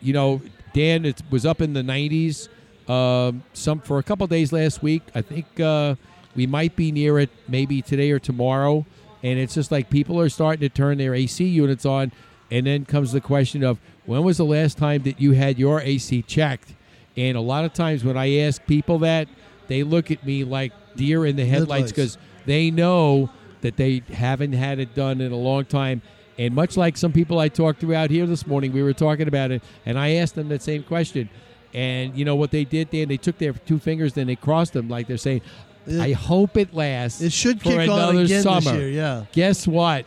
you 0.00 0.12
know 0.12 0.40
Dan 0.72 1.04
it 1.04 1.22
was 1.30 1.46
up 1.46 1.60
in 1.60 1.72
the 1.72 1.82
90s 1.82 2.48
um, 2.88 3.42
some 3.52 3.80
for 3.80 3.98
a 3.98 4.02
couple 4.02 4.26
days 4.26 4.52
last 4.52 4.82
week. 4.82 5.02
I 5.14 5.22
think 5.22 5.58
uh, 5.60 5.94
we 6.36 6.46
might 6.46 6.76
be 6.76 6.92
near 6.92 7.18
it 7.18 7.30
maybe 7.48 7.80
today 7.82 8.10
or 8.10 8.18
tomorrow, 8.18 8.84
and 9.22 9.38
it's 9.38 9.54
just 9.54 9.72
like 9.72 9.88
people 9.90 10.20
are 10.20 10.28
starting 10.28 10.60
to 10.60 10.68
turn 10.68 10.98
their 10.98 11.14
AC 11.14 11.44
units 11.44 11.86
on, 11.86 12.12
and 12.50 12.66
then 12.66 12.84
comes 12.84 13.12
the 13.12 13.20
question 13.20 13.62
of 13.62 13.78
when 14.06 14.22
was 14.22 14.36
the 14.36 14.44
last 14.44 14.76
time 14.76 15.02
that 15.04 15.20
you 15.20 15.32
had 15.32 15.58
your 15.58 15.80
AC 15.80 16.22
checked? 16.22 16.74
And 17.16 17.36
a 17.36 17.40
lot 17.40 17.64
of 17.64 17.72
times 17.72 18.04
when 18.04 18.16
I 18.16 18.38
ask 18.38 18.64
people 18.66 18.98
that, 18.98 19.28
they 19.68 19.82
look 19.82 20.10
at 20.10 20.26
me 20.26 20.44
like 20.44 20.72
deer 20.96 21.24
in 21.24 21.36
the 21.36 21.46
headlights 21.46 21.90
Headlights. 21.90 21.92
because 21.92 22.18
they 22.44 22.70
know 22.70 23.30
that 23.64 23.76
they 23.78 24.02
haven't 24.12 24.52
had 24.52 24.78
it 24.78 24.94
done 24.94 25.20
in 25.20 25.32
a 25.32 25.36
long 25.36 25.64
time. 25.64 26.02
And 26.38 26.54
much 26.54 26.76
like 26.76 26.96
some 26.96 27.12
people 27.12 27.38
I 27.38 27.48
talked 27.48 27.80
to 27.80 27.94
out 27.94 28.10
here 28.10 28.26
this 28.26 28.46
morning, 28.46 28.72
we 28.72 28.82
were 28.82 28.92
talking 28.92 29.26
about 29.26 29.50
it, 29.50 29.62
and 29.86 29.98
I 29.98 30.16
asked 30.16 30.34
them 30.34 30.48
that 30.50 30.62
same 30.62 30.82
question. 30.82 31.30
And 31.72 32.16
you 32.16 32.24
know 32.24 32.36
what 32.36 32.50
they 32.50 32.64
did, 32.64 32.90
Dan? 32.90 33.08
They 33.08 33.16
took 33.16 33.38
their 33.38 33.52
two 33.52 33.78
fingers, 33.78 34.12
then 34.12 34.26
they 34.26 34.36
crossed 34.36 34.74
them, 34.74 34.88
like 34.88 35.06
they're 35.06 35.16
saying, 35.16 35.40
"I 35.98 36.12
hope 36.12 36.56
it 36.56 36.74
lasts." 36.74 37.20
It 37.22 37.32
should 37.32 37.60
for 37.62 37.70
kick 37.70 37.88
on 37.88 37.98
another 37.98 38.20
again 38.20 38.42
summer. 38.42 38.60
this 38.60 38.72
year. 38.72 38.88
Yeah, 38.90 39.24
Guess 39.32 39.66
what? 39.66 40.06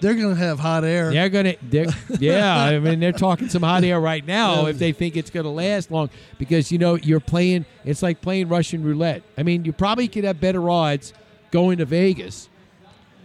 they're 0.00 0.14
going 0.14 0.34
to 0.34 0.40
have 0.40 0.58
hot 0.58 0.82
air. 0.84 1.12
They're 1.12 1.28
gonna, 1.28 1.54
yeah. 2.18 2.56
I 2.56 2.78
mean, 2.80 2.98
they're 2.98 3.12
talking 3.12 3.48
some 3.48 3.62
hot 3.62 3.84
air 3.84 4.00
right 4.00 4.26
now 4.26 4.66
if 4.66 4.78
they 4.78 4.90
think 4.92 5.16
it's 5.16 5.30
gonna 5.30 5.52
last 5.52 5.92
long 5.92 6.10
because 6.38 6.72
you 6.72 6.78
know 6.78 6.96
you're 6.96 7.20
playing. 7.20 7.64
It's 7.84 8.02
like 8.02 8.20
playing 8.20 8.48
Russian 8.48 8.82
roulette. 8.82 9.22
I 9.38 9.42
mean, 9.42 9.64
you 9.64 9.72
probably 9.72 10.08
could 10.08 10.24
have 10.24 10.40
better 10.40 10.68
odds 10.68 11.14
going 11.52 11.78
to 11.78 11.84
Vegas 11.84 12.48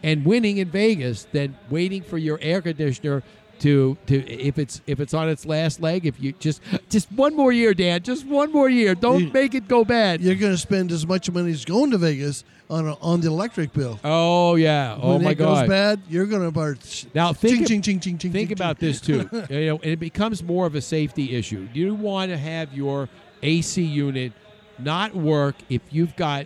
and 0.03 0.25
winning 0.25 0.57
in 0.57 0.69
Vegas 0.69 1.25
than 1.31 1.57
waiting 1.69 2.03
for 2.03 2.17
your 2.17 2.39
air 2.41 2.61
conditioner 2.61 3.23
to 3.59 3.97
to 4.05 4.23
if 4.31 4.59
it's 4.59 4.81
if 4.85 4.99
it's 4.99 5.15
on 5.15 5.29
its 5.29 5.45
last 5.45 5.81
leg. 5.81 6.05
If 6.05 6.21
you 6.21 6.33
just 6.33 6.61
just 6.89 7.11
one 7.11 7.35
more 7.35 7.51
year, 7.51 7.73
Dan, 7.73 8.03
just 8.03 8.25
one 8.27 8.51
more 8.51 8.69
year. 8.69 8.93
Don't 8.93 9.25
You- 9.25 9.31
make 9.31 9.55
it 9.55 9.67
go 9.67 9.83
bad. 9.83 10.21
You're 10.21 10.35
going 10.35 10.51
to 10.53 10.57
spend 10.59 10.91
as 10.91 11.07
much 11.07 11.29
money 11.31 11.51
as 11.51 11.65
going 11.65 11.89
to 11.91 11.97
Vegas 11.97 12.43
on 12.69 12.85
a, 12.87 12.93
on 12.99 13.21
the 13.21 13.27
electric 13.29 13.73
bill. 13.73 13.99
Oh 14.03 14.55
yeah. 14.55 14.95
Oh 15.01 15.13
when 15.13 15.23
my 15.23 15.31
it 15.31 15.35
God. 15.39 15.61
goes 15.61 15.67
bad, 15.69 16.01
you're 16.07 16.27
going 16.27 16.51
to 16.51 16.85
start. 16.85 17.15
Now 17.15 17.33
think 17.33 17.67
ching, 17.67 17.81
ching, 17.81 17.99
ching, 17.99 18.17
ching, 18.19 18.31
think 18.31 18.49
ching, 18.49 18.57
about 18.57 18.79
ching. 18.79 18.89
this 18.89 19.01
too. 19.01 19.27
you 19.49 19.65
know, 19.65 19.75
and 19.77 19.93
it 19.93 19.99
becomes 19.99 20.43
more 20.43 20.67
of 20.67 20.75
a 20.75 20.81
safety 20.81 21.35
issue. 21.35 21.67
You 21.73 21.95
want 21.95 22.29
to 22.29 22.37
have 22.37 22.71
your 22.73 23.09
AC 23.41 23.81
unit 23.81 24.33
not 24.77 25.15
work 25.15 25.55
if 25.69 25.81
you've 25.89 26.15
got 26.15 26.45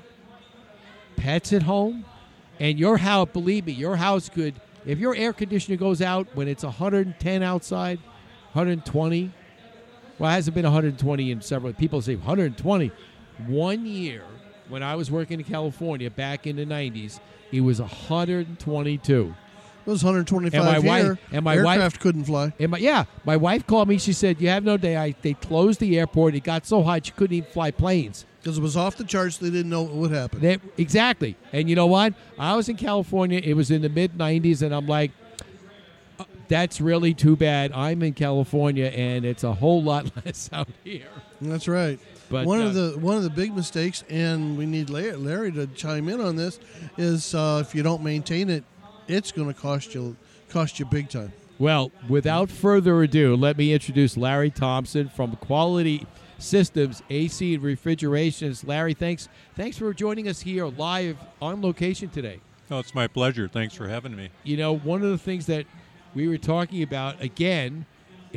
pets 1.17 1.51
at 1.53 1.63
home, 1.63 2.05
and 2.61 2.79
your 2.79 2.95
house. 2.97 3.27
Believe 3.33 3.65
me, 3.65 3.73
your 3.73 3.97
house 3.97 4.29
could. 4.29 4.53
If 4.85 4.97
your 4.99 5.15
air 5.15 5.33
conditioner 5.33 5.77
goes 5.77 6.01
out 6.01 6.27
when 6.33 6.47
it's 6.47 6.63
110 6.63 7.43
outside, 7.43 7.99
120. 8.53 9.31
Well, 10.19 10.29
it 10.29 10.33
hasn't 10.33 10.55
been 10.55 10.63
120 10.65 11.31
in 11.31 11.41
several. 11.41 11.73
People 11.73 12.01
say 12.01 12.15
120. 12.15 12.91
One 13.47 13.85
year 13.85 14.23
when 14.69 14.83
I 14.83 14.95
was 14.95 15.09
working 15.11 15.39
in 15.39 15.45
California 15.45 16.09
back 16.11 16.45
in 16.47 16.55
the 16.55 16.65
90s, 16.65 17.19
it 17.51 17.61
was 17.61 17.79
122. 17.81 19.35
It 19.85 19.89
was 19.89 20.03
125 20.03 20.53
And 20.53 20.65
my 20.65 20.79
here. 20.99 21.09
wife- 21.09 21.19
and 21.31 21.43
my 21.43 21.55
wife- 21.63 21.75
aircraft 21.77 21.99
couldn't 21.99 22.25
fly. 22.25 22.53
And 22.59 22.71
my, 22.71 22.77
yeah, 22.77 23.05
my 23.25 23.35
wife 23.35 23.65
called 23.65 23.87
me. 23.87 23.97
She 23.97 24.13
said, 24.13 24.39
"You 24.39 24.49
have 24.49 24.63
no 24.63 24.77
day." 24.77 24.95
I, 24.95 25.15
they 25.23 25.33
closed 25.33 25.79
the 25.79 25.97
airport. 25.97 26.35
It 26.35 26.43
got 26.43 26.67
so 26.67 26.83
hot 26.83 27.07
she 27.07 27.11
couldn't 27.13 27.35
even 27.35 27.49
fly 27.51 27.71
planes. 27.71 28.25
Because 28.41 28.57
it 28.57 28.61
was 28.61 28.75
off 28.75 28.97
the 28.97 29.03
charts, 29.03 29.37
they 29.37 29.51
didn't 29.51 29.69
know 29.69 29.83
what 29.83 29.93
would 29.93 30.11
happen. 30.11 30.39
They, 30.39 30.57
exactly. 30.77 31.35
And 31.53 31.69
you 31.69 31.75
know 31.75 31.85
what? 31.85 32.15
I 32.39 32.55
was 32.55 32.69
in 32.69 32.77
California. 32.77 33.39
It 33.43 33.53
was 33.53 33.69
in 33.69 33.83
the 33.83 33.89
mid 33.89 34.17
'90s, 34.17 34.63
and 34.63 34.73
I'm 34.73 34.87
like, 34.87 35.11
"Uh, 36.19 36.23
"That's 36.47 36.81
really 36.81 37.13
too 37.13 37.35
bad." 37.35 37.71
I'm 37.71 38.01
in 38.01 38.13
California, 38.13 38.85
and 38.85 39.25
it's 39.25 39.43
a 39.43 39.53
whole 39.53 39.83
lot 39.83 40.11
less 40.25 40.49
out 40.51 40.69
here. 40.83 41.05
That's 41.39 41.67
right. 41.67 41.99
But, 42.31 42.45
one 42.45 42.61
uh, 42.61 42.65
of 42.65 42.73
the 42.73 42.97
one 42.99 43.17
of 43.17 43.23
the 43.23 43.29
big 43.29 43.53
mistakes, 43.55 44.03
and 44.09 44.57
we 44.57 44.65
need 44.65 44.89
Larry, 44.89 45.15
Larry 45.17 45.51
to 45.51 45.67
chime 45.67 46.09
in 46.09 46.19
on 46.19 46.35
this, 46.35 46.59
is 46.97 47.35
uh, 47.35 47.63
if 47.65 47.75
you 47.75 47.83
don't 47.83 48.01
maintain 48.01 48.49
it, 48.49 48.63
it's 49.07 49.31
going 49.31 49.53
to 49.53 49.53
cost 49.53 49.93
you 49.93 50.15
cost 50.49 50.79
you 50.79 50.85
big 50.85 51.09
time. 51.09 51.31
Well, 51.59 51.91
without 52.09 52.49
further 52.49 53.03
ado, 53.03 53.35
let 53.35 53.55
me 53.55 53.71
introduce 53.71 54.17
Larry 54.17 54.49
Thompson 54.49 55.09
from 55.09 55.35
Quality 55.35 56.07
Systems 56.41 57.03
AC 57.09 57.55
and 57.55 57.63
Refrigerations. 57.63 58.63
Larry, 58.63 58.93
thanks 58.93 59.29
thanks 59.55 59.77
for 59.77 59.93
joining 59.93 60.27
us 60.27 60.41
here 60.41 60.65
live 60.67 61.17
on 61.41 61.61
location 61.61 62.09
today. 62.09 62.39
Oh, 62.69 62.79
it's 62.79 62.95
my 62.95 63.07
pleasure. 63.07 63.47
Thanks 63.47 63.75
for 63.75 63.87
having 63.87 64.15
me. 64.15 64.29
You 64.43 64.57
know, 64.57 64.75
one 64.77 65.03
of 65.03 65.09
the 65.09 65.17
things 65.17 65.45
that 65.47 65.65
we 66.15 66.27
were 66.27 66.37
talking 66.37 66.83
about 66.83 67.21
again, 67.21 67.85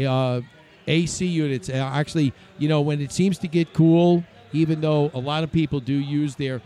uh, 0.06 0.40
AC 0.86 1.24
units. 1.24 1.68
Uh, 1.68 1.74
actually, 1.74 2.32
you 2.58 2.68
know, 2.68 2.80
when 2.80 3.00
it 3.00 3.12
seems 3.12 3.38
to 3.38 3.48
get 3.48 3.72
cool, 3.72 4.24
even 4.52 4.80
though 4.80 5.10
a 5.14 5.18
lot 5.18 5.44
of 5.44 5.52
people 5.52 5.80
do 5.80 5.94
use 5.94 6.34
their 6.34 6.60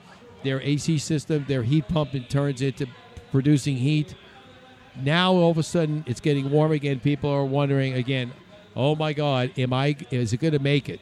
their 0.44 0.60
AC 0.60 0.98
system, 0.98 1.44
their 1.48 1.62
heat 1.62 1.88
pump, 1.88 2.14
and 2.14 2.28
turns 2.28 2.62
into 2.62 2.86
producing 3.30 3.76
heat. 3.76 4.14
Now 5.00 5.32
all 5.32 5.50
of 5.50 5.58
a 5.58 5.62
sudden 5.62 6.04
it's 6.06 6.20
getting 6.20 6.50
warm 6.50 6.72
again. 6.72 7.00
People 7.00 7.30
are 7.30 7.44
wondering 7.44 7.94
again, 7.94 8.32
oh 8.74 8.96
my 8.96 9.12
God, 9.12 9.52
am 9.56 9.72
I? 9.72 9.96
Is 10.10 10.32
it 10.32 10.40
going 10.40 10.52
to 10.52 10.58
make 10.58 10.88
it? 10.88 11.00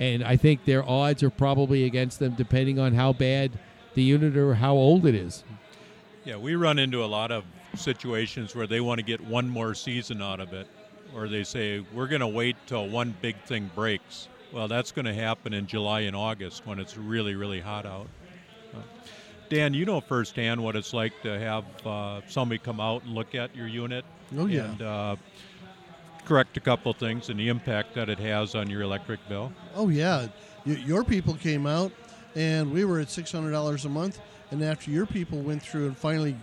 And 0.00 0.24
I 0.24 0.36
think 0.36 0.64
their 0.64 0.88
odds 0.88 1.22
are 1.22 1.30
probably 1.30 1.84
against 1.84 2.18
them, 2.18 2.34
depending 2.34 2.78
on 2.78 2.94
how 2.94 3.12
bad 3.12 3.52
the 3.94 4.02
unit 4.02 4.36
or 4.36 4.54
how 4.54 4.74
old 4.74 5.06
it 5.06 5.14
is. 5.14 5.44
Yeah, 6.24 6.36
we 6.36 6.54
run 6.56 6.78
into 6.78 7.04
a 7.04 7.06
lot 7.06 7.30
of 7.30 7.44
situations 7.76 8.54
where 8.54 8.66
they 8.66 8.80
want 8.80 8.98
to 8.98 9.04
get 9.04 9.20
one 9.20 9.48
more 9.48 9.74
season 9.74 10.20
out 10.22 10.40
of 10.40 10.52
it, 10.52 10.66
or 11.14 11.28
they 11.28 11.44
say 11.44 11.84
we're 11.92 12.06
going 12.08 12.20
to 12.20 12.26
wait 12.26 12.56
till 12.66 12.88
one 12.88 13.14
big 13.22 13.36
thing 13.44 13.70
breaks. 13.74 14.28
Well, 14.52 14.68
that's 14.68 14.90
going 14.92 15.04
to 15.06 15.14
happen 15.14 15.52
in 15.52 15.66
July 15.66 16.00
and 16.00 16.14
August 16.16 16.66
when 16.66 16.78
it's 16.78 16.96
really, 16.96 17.34
really 17.34 17.60
hot 17.60 17.86
out. 17.86 18.06
Uh, 18.74 18.78
Dan, 19.50 19.74
you 19.74 19.84
know 19.84 20.00
firsthand 20.00 20.62
what 20.62 20.74
it's 20.76 20.92
like 20.94 21.12
to 21.22 21.38
have 21.38 21.64
uh, 21.86 22.20
somebody 22.28 22.58
come 22.58 22.80
out 22.80 23.04
and 23.04 23.14
look 23.14 23.34
at 23.34 23.54
your 23.54 23.66
unit 23.68 24.04
Oh, 24.36 24.46
yeah. 24.46 24.64
and 24.64 24.82
uh, 24.82 25.16
correct 26.24 26.56
a 26.56 26.60
couple 26.60 26.92
things 26.92 27.28
and 27.28 27.38
the 27.38 27.48
impact 27.48 27.94
that 27.94 28.08
it 28.08 28.18
has 28.18 28.54
on 28.54 28.70
your 28.70 28.82
electric 28.82 29.26
bill. 29.28 29.52
Oh 29.74 29.88
yeah, 29.88 30.28
y- 30.66 30.82
your 30.84 31.04
people 31.04 31.34
came 31.34 31.66
out, 31.66 31.92
and 32.34 32.72
we 32.72 32.84
were 32.84 33.00
at 33.00 33.10
six 33.10 33.32
hundred 33.32 33.52
dollars 33.52 33.84
a 33.84 33.88
month. 33.88 34.20
And 34.50 34.62
after 34.62 34.90
your 34.90 35.06
people 35.06 35.40
went 35.40 35.62
through 35.62 35.86
and 35.86 35.96
finally 35.96 36.36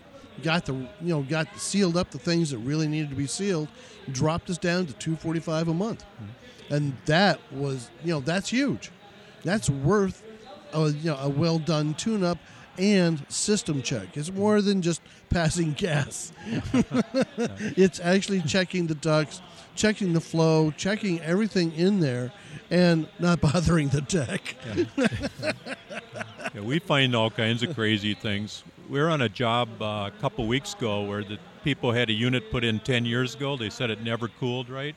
got 0.44 0.66
the 0.66 0.74
you 0.74 0.88
know 1.02 1.22
got 1.24 1.48
sealed 1.60 1.98
up 1.98 2.12
the 2.12 2.20
things 2.20 2.52
that 2.52 2.58
really 2.60 2.88
needed 2.88 3.10
to 3.10 3.16
be 3.16 3.28
sealed, 3.28 3.68
dropped 4.12 4.50
us 4.50 4.58
down 4.58 4.86
to 4.88 4.94
two 4.94 5.16
forty 5.16 5.40
five 5.40 5.68
a 5.68 5.74
month, 5.74 6.04
mm-hmm. 6.04 6.74
and 6.74 6.98
that 7.06 7.40
was 7.52 7.90
you 8.04 8.14
know 8.14 8.20
that's 8.20 8.50
huge. 8.50 8.92
That's 9.44 9.70
worth 9.70 10.24
a 10.74 10.90
you 10.90 11.12
know 11.12 11.18
a 11.18 11.30
well 11.30 11.60
done 11.60 11.94
tune 11.94 12.24
up 12.24 12.38
and 12.78 13.24
system 13.30 13.82
check. 13.82 14.16
It's 14.16 14.32
more 14.32 14.62
than 14.62 14.82
just 14.82 15.02
passing 15.30 15.74
gas. 15.74 16.32
it's 17.78 18.00
actually 18.00 18.42
checking 18.42 18.88
the 18.88 18.96
ducts, 18.96 19.42
checking 19.76 20.14
the 20.14 20.22
flow, 20.22 20.72
checking 20.72 21.20
everything 21.22 21.72
in 21.74 22.00
there, 22.00 22.32
and 22.70 23.08
not 23.20 23.42
bothering 23.54 23.90
the 23.90 24.02
deck. 24.02 24.56
Yeah, 26.54 26.62
we 26.62 26.80
find 26.80 27.16
all 27.16 27.30
kinds 27.30 27.64
of 27.64 27.76
crazy 27.76 28.14
things. 28.14 28.64
We 28.90 29.00
were 29.00 29.10
on 29.10 29.22
a 29.22 29.30
job 29.30 29.82
uh, 29.82 30.10
a 30.14 30.22
couple 30.22 30.46
weeks 30.48 30.74
ago 30.74 31.04
where 31.04 31.24
the 31.24 31.40
people 31.64 31.94
had 31.94 32.10
a 32.10 32.14
unit 32.14 32.52
put 32.52 32.64
in 32.66 32.80
10 32.80 33.06
years 33.06 33.36
ago. 33.36 33.56
They 33.56 33.70
said 33.70 33.90
it 33.90 34.04
never 34.04 34.28
cooled 34.28 34.70
right. 34.70 34.96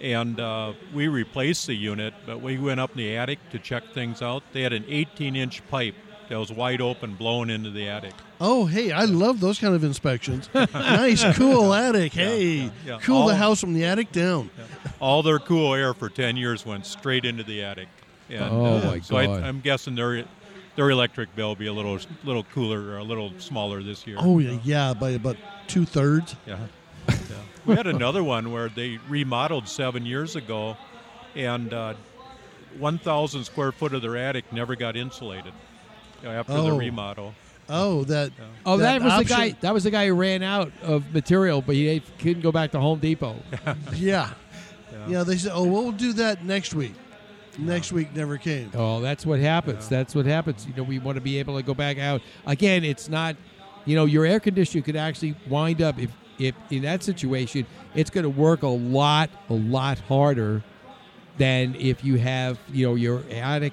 And 0.00 0.38
uh, 0.38 0.74
we 0.94 1.08
replaced 1.08 1.66
the 1.66 1.74
unit, 1.74 2.14
but 2.26 2.40
we 2.40 2.58
went 2.58 2.78
up 2.78 2.92
in 2.92 2.98
the 2.98 3.16
attic 3.16 3.40
to 3.50 3.58
check 3.58 3.82
things 3.92 4.22
out. 4.22 4.44
They 4.52 4.62
had 4.62 4.72
an 4.72 4.84
18 4.86 5.34
inch 5.34 5.66
pipe 5.68 5.96
that 6.28 6.38
was 6.38 6.52
wide 6.52 6.80
open 6.80 7.14
blown 7.14 7.50
into 7.50 7.70
the 7.70 7.88
attic. 7.88 8.12
Oh, 8.40 8.66
hey, 8.66 8.92
I 8.92 9.04
love 9.04 9.40
those 9.40 9.58
kind 9.58 9.74
of 9.74 9.82
inspections. 9.82 10.48
nice, 10.54 11.24
cool 11.36 11.72
attic. 11.72 12.12
Hey, 12.12 12.70
yeah. 12.86 12.98
cool 13.02 13.26
the 13.26 13.34
house 13.36 13.60
from 13.60 13.74
the 13.74 13.84
attic 13.84 14.12
down. 14.12 14.50
All 15.00 15.22
their 15.22 15.38
cool 15.38 15.74
air 15.74 15.94
for 15.94 16.08
10 16.08 16.36
years 16.36 16.64
went 16.66 16.86
straight 16.86 17.24
into 17.24 17.42
the 17.42 17.62
attic. 17.62 17.88
And, 18.28 18.44
Oh, 18.44 18.76
uh, 18.78 18.84
my 18.84 19.00
so 19.00 19.16
I, 19.16 19.26
God. 19.26 19.42
I'm 19.42 19.60
guessing 19.60 19.94
their 19.94 20.24
their 20.76 20.90
electric 20.90 21.34
bill 21.34 21.48
will 21.48 21.56
be 21.56 21.66
a 21.66 21.72
little 21.72 21.98
little 22.24 22.44
cooler 22.44 22.78
or 22.80 22.98
a 22.98 23.02
little 23.02 23.32
smaller 23.38 23.82
this 23.82 24.06
year. 24.06 24.16
Oh 24.20 24.38
yeah, 24.38 24.58
yeah, 24.62 24.94
by 24.94 25.10
about 25.10 25.36
two 25.66 25.84
thirds. 25.84 26.36
Yeah. 26.46 26.58
yeah. 27.08 27.14
We 27.64 27.74
had 27.74 27.86
another 27.86 28.22
one 28.22 28.52
where 28.52 28.68
they 28.68 28.98
remodeled 29.08 29.66
seven 29.66 30.04
years 30.06 30.36
ago, 30.36 30.76
and 31.34 31.72
uh, 31.72 31.94
1,000 32.78 33.44
square 33.44 33.72
foot 33.72 33.94
of 33.94 34.02
their 34.02 34.16
attic 34.16 34.52
never 34.52 34.76
got 34.76 34.94
insulated 34.96 35.52
you 36.22 36.28
know, 36.28 36.34
after 36.34 36.52
the 36.54 36.58
Oh. 36.60 36.76
remodel. 36.78 37.34
Oh, 37.70 38.04
that. 38.04 38.32
Oh, 38.64 38.78
that, 38.78 39.02
was 39.02 39.12
option- 39.12 39.28
the 39.28 39.50
guy. 39.50 39.56
That 39.60 39.74
was 39.74 39.84
the 39.84 39.90
guy 39.90 40.06
who 40.06 40.14
ran 40.14 40.42
out 40.42 40.72
of 40.82 41.12
material, 41.12 41.60
but 41.60 41.74
he 41.74 42.00
couldn't 42.18 42.40
go 42.42 42.50
back 42.50 42.70
to 42.72 42.80
Home 42.80 42.98
Depot. 42.98 43.36
Yeah. 43.94 44.30
yeah, 45.06 45.22
They 45.22 45.36
said, 45.36 45.52
"Oh, 45.54 45.64
we'll 45.64 45.92
do 45.92 46.12
that 46.14 46.44
next 46.44 46.74
week." 46.74 46.94
Next 47.58 47.90
week 47.92 48.14
never 48.14 48.38
came. 48.38 48.70
Oh, 48.74 49.00
that's 49.00 49.26
what 49.26 49.40
happens. 49.40 49.88
That's 49.88 50.14
what 50.14 50.26
happens. 50.26 50.64
You 50.66 50.74
know, 50.76 50.84
we 50.84 50.98
want 51.00 51.16
to 51.16 51.20
be 51.20 51.38
able 51.40 51.56
to 51.56 51.62
go 51.62 51.74
back 51.74 51.98
out 51.98 52.22
again. 52.46 52.84
It's 52.84 53.08
not, 53.08 53.34
you 53.84 53.96
know, 53.96 54.04
your 54.04 54.24
air 54.24 54.38
conditioner 54.38 54.80
could 54.82 54.94
actually 54.96 55.34
wind 55.48 55.82
up 55.82 55.98
if, 55.98 56.10
if 56.38 56.54
in 56.70 56.82
that 56.82 57.02
situation, 57.02 57.66
it's 57.96 58.10
going 58.10 58.22
to 58.22 58.30
work 58.30 58.62
a 58.62 58.68
lot, 58.68 59.28
a 59.50 59.54
lot 59.54 59.98
harder 59.98 60.62
than 61.36 61.74
if 61.74 62.04
you 62.04 62.16
have, 62.18 62.58
you 62.72 62.86
know, 62.86 62.94
your 62.94 63.24
attic 63.32 63.72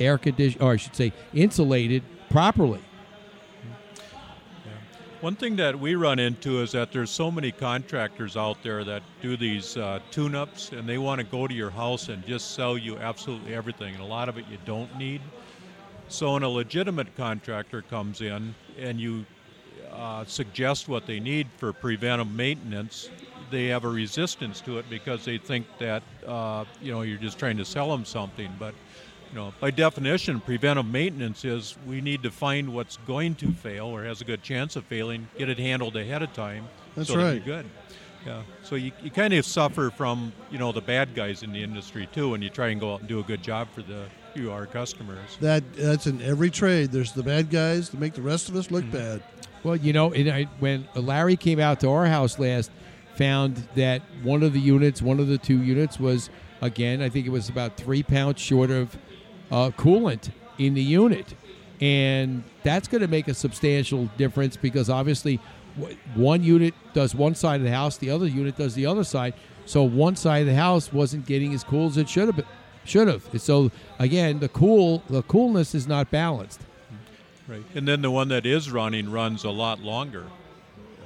air 0.00 0.18
condition, 0.18 0.60
or 0.62 0.72
I 0.72 0.76
should 0.76 0.96
say, 0.96 1.12
insulated 1.32 2.02
properly. 2.30 2.80
One 5.20 5.36
thing 5.36 5.56
that 5.56 5.80
we 5.80 5.94
run 5.94 6.18
into 6.18 6.60
is 6.60 6.72
that 6.72 6.92
there's 6.92 7.10
so 7.10 7.30
many 7.30 7.50
contractors 7.50 8.36
out 8.36 8.62
there 8.62 8.84
that 8.84 9.02
do 9.22 9.38
these 9.38 9.74
uh, 9.78 10.00
tune-ups, 10.10 10.72
and 10.72 10.86
they 10.86 10.98
want 10.98 11.18
to 11.18 11.24
go 11.26 11.46
to 11.46 11.54
your 11.54 11.70
house 11.70 12.10
and 12.10 12.26
just 12.26 12.54
sell 12.54 12.76
you 12.76 12.98
absolutely 12.98 13.54
everything, 13.54 13.94
and 13.94 14.02
a 14.02 14.06
lot 14.06 14.28
of 14.28 14.36
it 14.36 14.44
you 14.50 14.58
don't 14.66 14.94
need. 14.98 15.22
So 16.08 16.34
when 16.34 16.42
a 16.42 16.48
legitimate 16.48 17.16
contractor 17.16 17.80
comes 17.80 18.20
in 18.20 18.54
and 18.78 19.00
you 19.00 19.24
uh, 19.90 20.26
suggest 20.26 20.88
what 20.88 21.06
they 21.06 21.20
need 21.20 21.46
for 21.56 21.72
preventive 21.72 22.30
maintenance, 22.30 23.08
they 23.50 23.68
have 23.68 23.84
a 23.84 23.88
resistance 23.88 24.60
to 24.62 24.78
it 24.78 24.90
because 24.90 25.24
they 25.24 25.38
think 25.38 25.66
that 25.78 26.02
uh, 26.26 26.64
you 26.82 26.92
know 26.92 27.02
you're 27.02 27.18
just 27.18 27.38
trying 27.38 27.56
to 27.56 27.64
sell 27.64 27.88
them 27.88 28.04
something. 28.04 28.52
But 28.58 28.74
you 29.34 29.40
know, 29.40 29.52
by 29.58 29.72
definition, 29.72 30.40
preventive 30.40 30.86
maintenance 30.86 31.44
is 31.44 31.76
we 31.88 32.00
need 32.00 32.22
to 32.22 32.30
find 32.30 32.72
what's 32.72 32.98
going 32.98 33.34
to 33.36 33.50
fail 33.50 33.86
or 33.86 34.04
has 34.04 34.20
a 34.20 34.24
good 34.24 34.44
chance 34.44 34.76
of 34.76 34.84
failing, 34.84 35.26
get 35.36 35.48
it 35.48 35.58
handled 35.58 35.96
ahead 35.96 36.22
of 36.22 36.32
time. 36.32 36.68
That's 36.94 37.08
so 37.08 37.16
right. 37.16 37.32
you're 37.32 37.40
good. 37.40 37.66
Yeah. 38.24 38.42
So 38.62 38.76
you, 38.76 38.92
you 39.02 39.10
kind 39.10 39.34
of 39.34 39.44
suffer 39.44 39.90
from 39.90 40.32
you 40.52 40.58
know 40.58 40.70
the 40.70 40.80
bad 40.80 41.16
guys 41.16 41.42
in 41.42 41.52
the 41.52 41.62
industry 41.62 42.08
too, 42.12 42.30
when 42.30 42.42
you 42.42 42.48
try 42.48 42.68
and 42.68 42.80
go 42.80 42.94
out 42.94 43.00
and 43.00 43.08
do 43.08 43.18
a 43.18 43.24
good 43.24 43.42
job 43.42 43.68
for 43.74 43.82
the 43.82 44.06
you 44.36 44.52
our 44.52 44.66
customers. 44.66 45.36
That 45.40 45.64
that's 45.74 46.06
in 46.06 46.22
every 46.22 46.50
trade. 46.50 46.92
There's 46.92 47.12
the 47.12 47.24
bad 47.24 47.50
guys 47.50 47.90
that 47.90 47.98
make 47.98 48.14
the 48.14 48.22
rest 48.22 48.48
of 48.48 48.54
us 48.54 48.70
look 48.70 48.84
mm-hmm. 48.84 48.96
bad. 48.96 49.22
Well, 49.64 49.76
you 49.76 49.92
know, 49.92 50.12
and 50.12 50.30
I, 50.30 50.44
when 50.60 50.86
Larry 50.94 51.36
came 51.36 51.58
out 51.58 51.80
to 51.80 51.90
our 51.90 52.06
house 52.06 52.38
last, 52.38 52.70
found 53.16 53.56
that 53.74 54.00
one 54.22 54.44
of 54.44 54.52
the 54.52 54.60
units, 54.60 55.02
one 55.02 55.18
of 55.18 55.26
the 55.26 55.38
two 55.38 55.60
units, 55.62 55.98
was 55.98 56.30
again, 56.62 57.02
I 57.02 57.08
think 57.08 57.26
it 57.26 57.30
was 57.30 57.48
about 57.48 57.76
three 57.76 58.02
pounds 58.02 58.40
short 58.40 58.70
of 58.70 58.96
uh, 59.50 59.70
coolant 59.70 60.30
in 60.58 60.74
the 60.74 60.82
unit, 60.82 61.34
and 61.80 62.44
that's 62.62 62.88
going 62.88 63.00
to 63.00 63.08
make 63.08 63.28
a 63.28 63.34
substantial 63.34 64.06
difference 64.16 64.56
because 64.56 64.88
obviously, 64.88 65.40
w- 65.78 65.96
one 66.14 66.42
unit 66.42 66.74
does 66.92 67.14
one 67.14 67.34
side 67.34 67.56
of 67.60 67.64
the 67.64 67.72
house, 67.72 67.96
the 67.98 68.10
other 68.10 68.26
unit 68.26 68.56
does 68.56 68.74
the 68.74 68.86
other 68.86 69.04
side. 69.04 69.34
So 69.66 69.82
one 69.82 70.14
side 70.16 70.42
of 70.42 70.46
the 70.46 70.54
house 70.54 70.92
wasn't 70.92 71.26
getting 71.26 71.54
as 71.54 71.64
cool 71.64 71.86
as 71.86 71.96
it 71.96 72.08
should 72.08 72.26
have 72.26 72.36
been. 72.36 72.46
Should 72.84 73.08
have. 73.08 73.26
So 73.40 73.70
again, 73.98 74.40
the 74.40 74.48
cool, 74.48 75.02
the 75.08 75.22
coolness 75.22 75.74
is 75.74 75.86
not 75.88 76.10
balanced. 76.10 76.60
Right. 77.48 77.64
And 77.74 77.88
then 77.88 78.02
the 78.02 78.10
one 78.10 78.28
that 78.28 78.44
is 78.46 78.70
running 78.70 79.10
runs 79.10 79.44
a 79.44 79.50
lot 79.50 79.80
longer. 79.80 80.26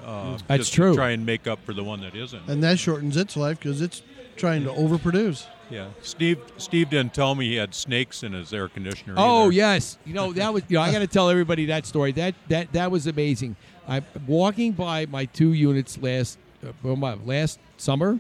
Uh, 0.04 0.38
That's 0.48 0.62
just 0.62 0.74
true. 0.74 0.90
To 0.90 0.96
try 0.96 1.10
and 1.10 1.24
make 1.24 1.46
up 1.46 1.64
for 1.64 1.72
the 1.72 1.84
one 1.84 2.00
that 2.00 2.14
isn't. 2.14 2.48
And 2.48 2.62
that 2.64 2.78
shortens 2.78 3.16
its 3.16 3.36
life 3.36 3.58
because 3.58 3.80
it's 3.80 4.02
trying 4.36 4.64
to 4.64 4.70
overproduce. 4.70 5.46
Yeah. 5.70 5.88
Steve 6.02 6.40
Steve 6.56 6.90
didn't 6.90 7.14
tell 7.14 7.34
me 7.34 7.48
he 7.48 7.56
had 7.56 7.74
snakes 7.74 8.22
in 8.22 8.32
his 8.32 8.52
air 8.52 8.68
conditioner. 8.68 9.14
Oh 9.16 9.44
either. 9.44 9.52
yes, 9.52 9.98
you 10.04 10.14
know 10.14 10.32
that 10.32 10.52
was. 10.52 10.62
You 10.68 10.78
know, 10.78 10.82
I 10.82 10.92
got 10.92 11.00
to 11.00 11.06
tell 11.18 11.28
everybody 11.28 11.66
that 11.66 11.86
story. 11.86 12.12
That 12.12 12.34
that 12.48 12.72
that 12.72 12.90
was 12.90 13.06
amazing. 13.06 13.56
I'm 13.86 14.04
walking 14.26 14.72
by 14.72 15.06
my 15.06 15.26
two 15.26 15.52
units 15.52 15.98
last 15.98 16.38
uh, 16.64 17.16
last 17.24 17.58
summer, 17.76 18.18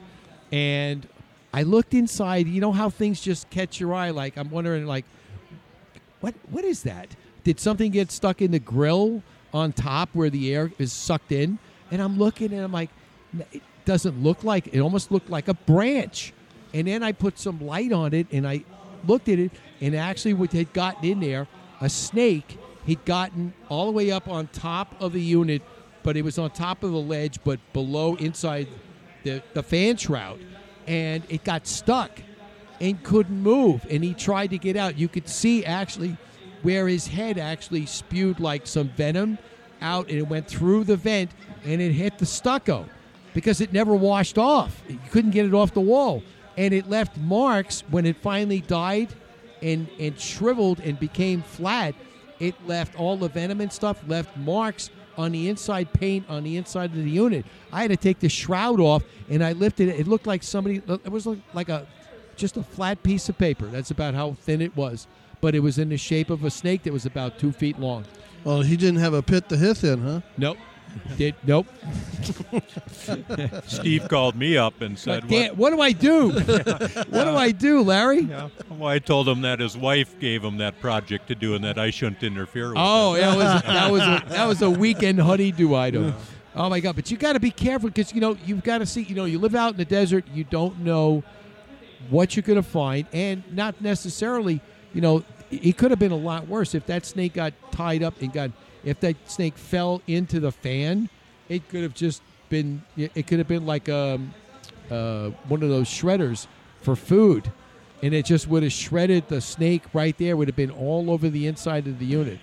and 0.52 1.06
I 1.52 1.62
looked 1.62 1.94
inside. 1.94 2.46
You 2.46 2.60
know 2.60 2.72
how 2.72 2.90
things 2.90 3.20
just 3.20 3.48
catch 3.50 3.80
your 3.80 3.94
eye. 3.94 4.10
Like 4.10 4.36
I'm 4.36 4.50
wondering, 4.50 4.86
like, 4.86 5.06
what 6.20 6.34
what 6.50 6.64
is 6.64 6.82
that? 6.82 7.08
Did 7.44 7.60
something 7.60 7.90
get 7.90 8.10
stuck 8.10 8.42
in 8.42 8.50
the 8.50 8.58
grill 8.58 9.22
on 9.54 9.72
top 9.72 10.10
where 10.12 10.28
the 10.28 10.54
air 10.54 10.70
is 10.78 10.92
sucked 10.92 11.32
in? 11.32 11.58
And 11.90 12.02
I'm 12.02 12.18
looking, 12.18 12.52
and 12.52 12.62
I'm 12.62 12.72
like, 12.72 12.90
it 13.52 13.62
doesn't 13.86 14.22
look 14.22 14.44
like. 14.44 14.68
It 14.74 14.80
almost 14.80 15.10
looked 15.10 15.30
like 15.30 15.48
a 15.48 15.54
branch. 15.54 16.34
And 16.74 16.86
then 16.86 17.02
I 17.02 17.12
put 17.12 17.38
some 17.38 17.60
light 17.64 17.92
on 17.92 18.14
it, 18.14 18.26
and 18.32 18.46
I 18.46 18.64
looked 19.06 19.28
at 19.28 19.38
it, 19.38 19.52
and 19.80 19.94
actually, 19.94 20.34
what 20.34 20.52
had 20.52 20.72
gotten 20.72 21.04
in 21.04 21.20
there, 21.20 21.46
a 21.80 21.88
snake 21.88 22.58
had 22.86 23.04
gotten 23.04 23.52
all 23.68 23.86
the 23.86 23.92
way 23.92 24.10
up 24.10 24.28
on 24.28 24.48
top 24.48 24.94
of 25.00 25.12
the 25.12 25.20
unit, 25.20 25.62
but 26.02 26.16
it 26.16 26.22
was 26.22 26.38
on 26.38 26.50
top 26.50 26.82
of 26.82 26.92
the 26.92 27.00
ledge, 27.00 27.38
but 27.44 27.60
below 27.72 28.16
inside 28.16 28.68
the, 29.24 29.42
the 29.54 29.62
fan 29.62 29.96
shroud, 29.96 30.40
and 30.86 31.22
it 31.28 31.44
got 31.44 31.66
stuck 31.66 32.10
and 32.80 33.02
couldn't 33.02 33.40
move. 33.40 33.86
And 33.90 34.02
he 34.02 34.14
tried 34.14 34.48
to 34.48 34.58
get 34.58 34.76
out. 34.76 34.98
You 34.98 35.08
could 35.08 35.28
see 35.28 35.64
actually 35.64 36.16
where 36.62 36.88
his 36.88 37.06
head 37.06 37.38
actually 37.38 37.86
spewed 37.86 38.40
like 38.40 38.66
some 38.66 38.88
venom 38.88 39.38
out, 39.80 40.08
and 40.08 40.18
it 40.18 40.28
went 40.28 40.48
through 40.48 40.84
the 40.84 40.96
vent 40.96 41.30
and 41.64 41.80
it 41.80 41.92
hit 41.92 42.18
the 42.18 42.26
stucco 42.26 42.86
because 43.34 43.60
it 43.60 43.72
never 43.72 43.94
washed 43.94 44.38
off. 44.38 44.82
You 44.88 44.98
couldn't 45.10 45.32
get 45.32 45.46
it 45.46 45.54
off 45.54 45.74
the 45.74 45.80
wall. 45.80 46.22
And 46.58 46.74
it 46.74 46.90
left 46.90 47.16
marks 47.16 47.82
when 47.88 48.04
it 48.04 48.16
finally 48.16 48.60
died 48.60 49.08
and, 49.62 49.88
and 49.98 50.20
shriveled 50.20 50.80
and 50.80 51.00
became 51.00 51.40
flat. 51.40 51.94
It 52.38 52.54
left 52.66 52.98
all 52.98 53.16
the 53.16 53.28
venom 53.28 53.62
and 53.62 53.72
stuff, 53.72 54.02
left 54.06 54.36
marks 54.36 54.90
on 55.16 55.32
the 55.32 55.48
inside 55.48 55.92
paint 55.92 56.24
on 56.28 56.44
the 56.44 56.56
inside 56.56 56.90
of 56.90 56.96
the 56.96 57.10
unit. 57.10 57.46
I 57.72 57.82
had 57.82 57.90
to 57.90 57.96
take 57.96 58.20
the 58.20 58.28
shroud 58.28 58.80
off 58.80 59.02
and 59.30 59.42
I 59.42 59.52
lifted 59.52 59.88
it. 59.88 60.00
It 60.00 60.06
looked 60.06 60.26
like 60.26 60.42
somebody, 60.42 60.82
it 60.86 61.10
was 61.10 61.26
like 61.54 61.68
a 61.68 61.86
just 62.36 62.56
a 62.56 62.62
flat 62.62 63.02
piece 63.02 63.28
of 63.28 63.36
paper. 63.36 63.66
That's 63.66 63.90
about 63.90 64.14
how 64.14 64.34
thin 64.34 64.60
it 64.60 64.76
was. 64.76 65.06
But 65.40 65.54
it 65.54 65.60
was 65.60 65.78
in 65.78 65.88
the 65.88 65.96
shape 65.96 66.30
of 66.30 66.44
a 66.44 66.50
snake 66.50 66.84
that 66.84 66.92
was 66.92 67.06
about 67.06 67.38
two 67.38 67.52
feet 67.52 67.78
long. 67.78 68.04
Well, 68.44 68.62
he 68.62 68.76
didn't 68.76 69.00
have 69.00 69.14
a 69.14 69.22
pit 69.22 69.48
to 69.48 69.56
hit 69.56 69.84
in, 69.84 70.00
huh? 70.00 70.20
Nope. 70.36 70.58
Did 71.16 71.34
nope. 71.44 71.66
Steve 73.66 74.08
called 74.08 74.36
me 74.36 74.56
up 74.56 74.80
and 74.80 74.98
said, 74.98 75.24
Like, 75.24 75.30
Dan, 75.30 75.56
what 75.56 75.70
do 75.70 75.80
I 75.80 75.92
do? 75.92 76.30
what 76.32 77.24
do 77.24 77.36
I 77.36 77.50
do, 77.50 77.82
Larry? 77.82 78.24
Well, 78.24 78.50
oh, 78.70 78.84
I 78.84 78.98
told 78.98 79.28
him 79.28 79.40
that 79.42 79.60
his 79.60 79.76
wife 79.76 80.18
gave 80.20 80.44
him 80.44 80.58
that 80.58 80.80
project 80.80 81.28
to 81.28 81.34
do 81.34 81.54
and 81.54 81.64
that 81.64 81.78
I 81.78 81.90
shouldn't 81.90 82.22
interfere 82.22 82.68
with 82.68 82.76
Oh, 82.78 83.14
that 83.14 83.36
was 83.36 83.62
that 83.64 83.90
was 83.90 84.02
a, 84.02 84.24
that 84.28 84.46
was 84.46 84.62
a 84.62 84.70
weekend 84.70 85.20
honeydew 85.20 85.74
item. 85.74 86.14
Oh 86.54 86.68
my 86.68 86.80
god! 86.80 86.96
But 86.96 87.10
you 87.10 87.16
got 87.16 87.34
to 87.34 87.40
be 87.40 87.50
careful 87.50 87.88
because 87.88 88.12
you 88.12 88.20
know 88.20 88.36
you've 88.44 88.64
got 88.64 88.78
to 88.78 88.86
see. 88.86 89.02
You 89.02 89.14
know, 89.14 89.24
you 89.24 89.38
live 89.38 89.54
out 89.54 89.72
in 89.72 89.76
the 89.76 89.84
desert. 89.84 90.24
You 90.32 90.44
don't 90.44 90.80
know 90.80 91.22
what 92.10 92.34
you're 92.36 92.42
going 92.42 92.60
to 92.60 92.68
find, 92.68 93.06
and 93.12 93.42
not 93.54 93.80
necessarily. 93.80 94.60
You 94.92 95.00
know, 95.00 95.24
it 95.50 95.76
could 95.76 95.90
have 95.90 96.00
been 96.00 96.12
a 96.12 96.16
lot 96.16 96.48
worse 96.48 96.74
if 96.74 96.86
that 96.86 97.06
snake 97.06 97.34
got 97.34 97.52
tied 97.70 98.02
up 98.02 98.20
and 98.20 98.32
got. 98.32 98.50
If 98.84 99.00
that 99.00 99.16
snake 99.30 99.56
fell 99.56 100.02
into 100.06 100.40
the 100.40 100.52
fan, 100.52 101.08
it 101.48 101.68
could 101.68 101.82
have 101.82 101.94
just 101.94 102.22
been. 102.48 102.82
It 102.96 103.26
could 103.26 103.38
have 103.38 103.48
been 103.48 103.66
like 103.66 103.88
um, 103.88 104.34
uh, 104.90 105.30
one 105.48 105.62
of 105.62 105.68
those 105.68 105.88
shredders 105.88 106.46
for 106.82 106.96
food, 106.96 107.50
and 108.02 108.14
it 108.14 108.24
just 108.24 108.48
would 108.48 108.62
have 108.62 108.72
shredded 108.72 109.28
the 109.28 109.40
snake 109.40 109.82
right 109.92 110.16
there. 110.18 110.36
Would 110.36 110.48
have 110.48 110.56
been 110.56 110.70
all 110.70 111.10
over 111.10 111.28
the 111.28 111.46
inside 111.46 111.86
of 111.86 111.98
the 111.98 112.06
unit. 112.06 112.38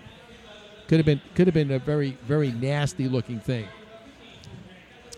Could 0.88 1.00
have 1.00 1.06
been 1.06 1.22
could 1.36 1.48
have 1.48 1.54
been 1.54 1.72
a 1.72 1.80
very 1.80 2.18
very 2.26 2.52
nasty 2.52 3.08
looking 3.08 3.40
thing. 3.40 3.68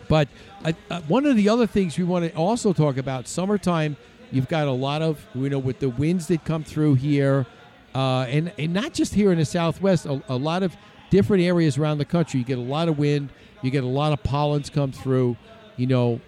But 0.08 0.30
uh, 0.64 0.74
uh, 0.90 1.02
one 1.02 1.26
of 1.26 1.36
the 1.36 1.50
other 1.50 1.68
things 1.68 1.98
we 1.98 2.04
want 2.04 2.26
to 2.26 2.38
also 2.38 2.74
talk 2.74 2.98
about 2.98 3.28
summertime. 3.28 3.98
You've 4.32 4.48
got 4.48 4.68
a 4.68 4.72
lot 4.72 5.02
of 5.02 5.26
you 5.34 5.50
know 5.50 5.60
with 5.60 5.80
the 5.80 5.90
winds 5.90 6.28
that 6.28 6.44
come 6.46 6.64
through 6.64 6.96
here, 6.96 7.46
uh, 7.96 8.26
and 8.30 8.52
and 8.58 8.74
not 8.74 8.94
just 8.94 9.14
here 9.14 9.32
in 9.32 9.38
the 9.38 9.46
Southwest. 9.46 10.06
A, 10.06 10.22
a 10.30 10.36
lot 10.36 10.64
of 10.64 10.76
different 11.10 11.44
areas 11.44 11.78
around 11.78 11.98
the 11.98 12.06
country. 12.06 12.40
You 12.40 12.46
get 12.46 12.58
a 12.58 12.62
lot 12.62 12.88
of 12.88 12.98
wind. 12.98 13.30
You 13.62 13.72
get 13.72 13.84
a 13.84 13.88
lot 13.88 14.14
of 14.14 14.24
pollens 14.24 14.70
come 14.70 14.92
through. 14.92 15.38
You 15.76 15.88
know 15.88 16.22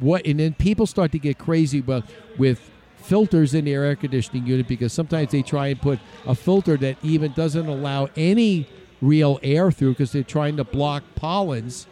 what, 0.00 0.26
and 0.26 0.40
then 0.40 0.54
people 0.54 0.86
start 0.86 1.12
to 1.12 1.18
get 1.18 1.38
crazy 1.38 1.80
with 1.80 2.04
with 2.38 2.70
filters 2.96 3.54
in 3.54 3.64
their 3.64 3.84
air 3.84 3.94
conditioning 3.94 4.46
unit 4.46 4.66
because 4.66 4.92
sometimes 4.92 5.30
they 5.30 5.42
try 5.42 5.68
and 5.68 5.80
put 5.80 6.00
a 6.26 6.34
filter 6.34 6.76
that 6.76 6.96
even 7.04 7.32
doesn't 7.32 7.68
allow 7.68 8.08
any 8.16 8.68
real 9.00 9.38
air 9.42 9.70
through 9.70 9.92
because 9.92 10.10
they're 10.10 10.24
trying 10.24 10.56
to 10.56 10.64
block 10.64 11.04
pollens. 11.14 11.86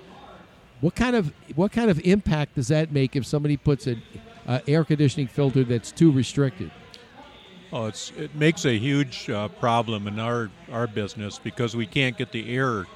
What 0.81 0.95
kind 0.95 1.15
of 1.15 1.33
what 1.55 1.73
kind 1.73 1.91
of 1.91 2.01
impact 2.01 2.57
does 2.57 2.69
that 2.69 2.93
make 2.93 3.17
if 3.17 3.25
somebody 3.27 3.57
puts 3.57 3.87
an 3.87 4.03
uh, 4.47 4.61
air 4.67 4.85
conditioning 4.85 5.29
filter 5.29 5.65
that's 5.65 5.93
too 5.93 6.11
restricted? 6.11 6.71
Oh, 7.75 7.87
it's 7.87 8.13
it 8.17 8.33
makes 8.37 8.65
a 8.65 8.79
huge 8.79 9.29
uh, 9.29 9.49
problem 9.61 10.07
in 10.07 10.21
our 10.21 10.49
our 10.71 10.87
business 10.87 11.41
because 11.43 11.75
we 11.75 11.87
can't 11.87 12.17
get 12.17 12.31
the 12.31 12.55
air 12.57 12.87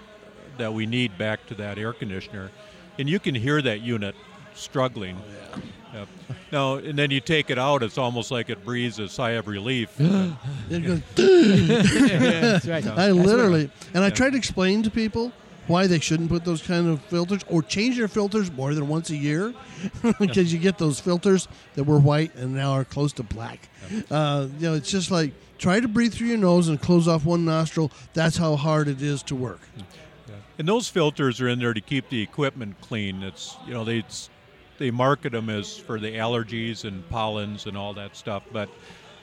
that 0.56 0.72
we 0.72 0.86
need 0.86 1.18
back 1.18 1.44
to 1.48 1.56
that 1.56 1.78
air 1.78 1.92
conditioner, 1.92 2.52
and 2.96 3.08
you 3.08 3.18
can 3.18 3.34
hear 3.34 3.60
that 3.60 3.80
unit 3.80 4.14
struggling. 4.54 5.20
Yep. 5.92 6.08
Now, 6.52 6.76
and 6.76 6.96
then 6.96 7.10
you 7.10 7.20
take 7.20 7.50
it 7.50 7.58
out; 7.58 7.82
it's 7.82 7.98
almost 7.98 8.30
like 8.30 8.48
it 8.48 8.64
breathes 8.64 9.00
a 9.00 9.08
sigh 9.08 9.32
of 9.32 9.48
relief. 9.48 9.98
It 10.70 10.80
goes, 10.86 11.00
That's 11.16 12.66
right. 12.66 12.86
I 12.86 13.08
That's 13.08 13.18
literally, 13.18 13.70
and 13.94 14.04
I 14.04 14.08
Yeah. 14.08 14.14
try 14.14 14.30
to 14.30 14.36
explain 14.36 14.84
to 14.84 14.90
people 14.90 15.32
why 15.68 15.86
they 15.86 16.00
shouldn't 16.00 16.28
put 16.28 16.44
those 16.44 16.62
kind 16.62 16.88
of 16.88 17.00
filters 17.02 17.44
or 17.48 17.62
change 17.62 17.96
their 17.96 18.08
filters 18.08 18.50
more 18.50 18.74
than 18.74 18.88
once 18.88 19.10
a 19.10 19.16
year 19.16 19.54
because 20.18 20.52
you 20.52 20.58
get 20.58 20.78
those 20.78 20.98
filters 20.98 21.46
that 21.74 21.84
were 21.84 21.98
white 21.98 22.34
and 22.34 22.54
now 22.54 22.72
are 22.72 22.84
close 22.84 23.12
to 23.14 23.22
black. 23.22 23.68
Uh, 24.10 24.48
you 24.58 24.68
know, 24.68 24.74
it's 24.74 24.90
just 24.90 25.10
like 25.10 25.32
try 25.58 25.78
to 25.78 25.88
breathe 25.88 26.12
through 26.14 26.28
your 26.28 26.38
nose 26.38 26.68
and 26.68 26.80
close 26.80 27.06
off 27.06 27.24
one 27.24 27.44
nostril. 27.44 27.92
That's 28.14 28.36
how 28.36 28.56
hard 28.56 28.88
it 28.88 29.02
is 29.02 29.22
to 29.24 29.34
work. 29.34 29.60
And 30.58 30.66
those 30.66 30.88
filters 30.88 31.40
are 31.40 31.48
in 31.48 31.60
there 31.60 31.72
to 31.72 31.80
keep 31.80 32.08
the 32.08 32.20
equipment 32.20 32.80
clean. 32.80 33.22
It's 33.22 33.56
you 33.66 33.74
know 33.74 33.84
they 33.84 34.04
they 34.78 34.90
market 34.90 35.32
them 35.32 35.48
as 35.50 35.76
for 35.76 36.00
the 36.00 36.14
allergies 36.16 36.84
and 36.84 37.08
pollens 37.10 37.66
and 37.66 37.76
all 37.76 37.94
that 37.94 38.16
stuff, 38.16 38.42
but 38.52 38.68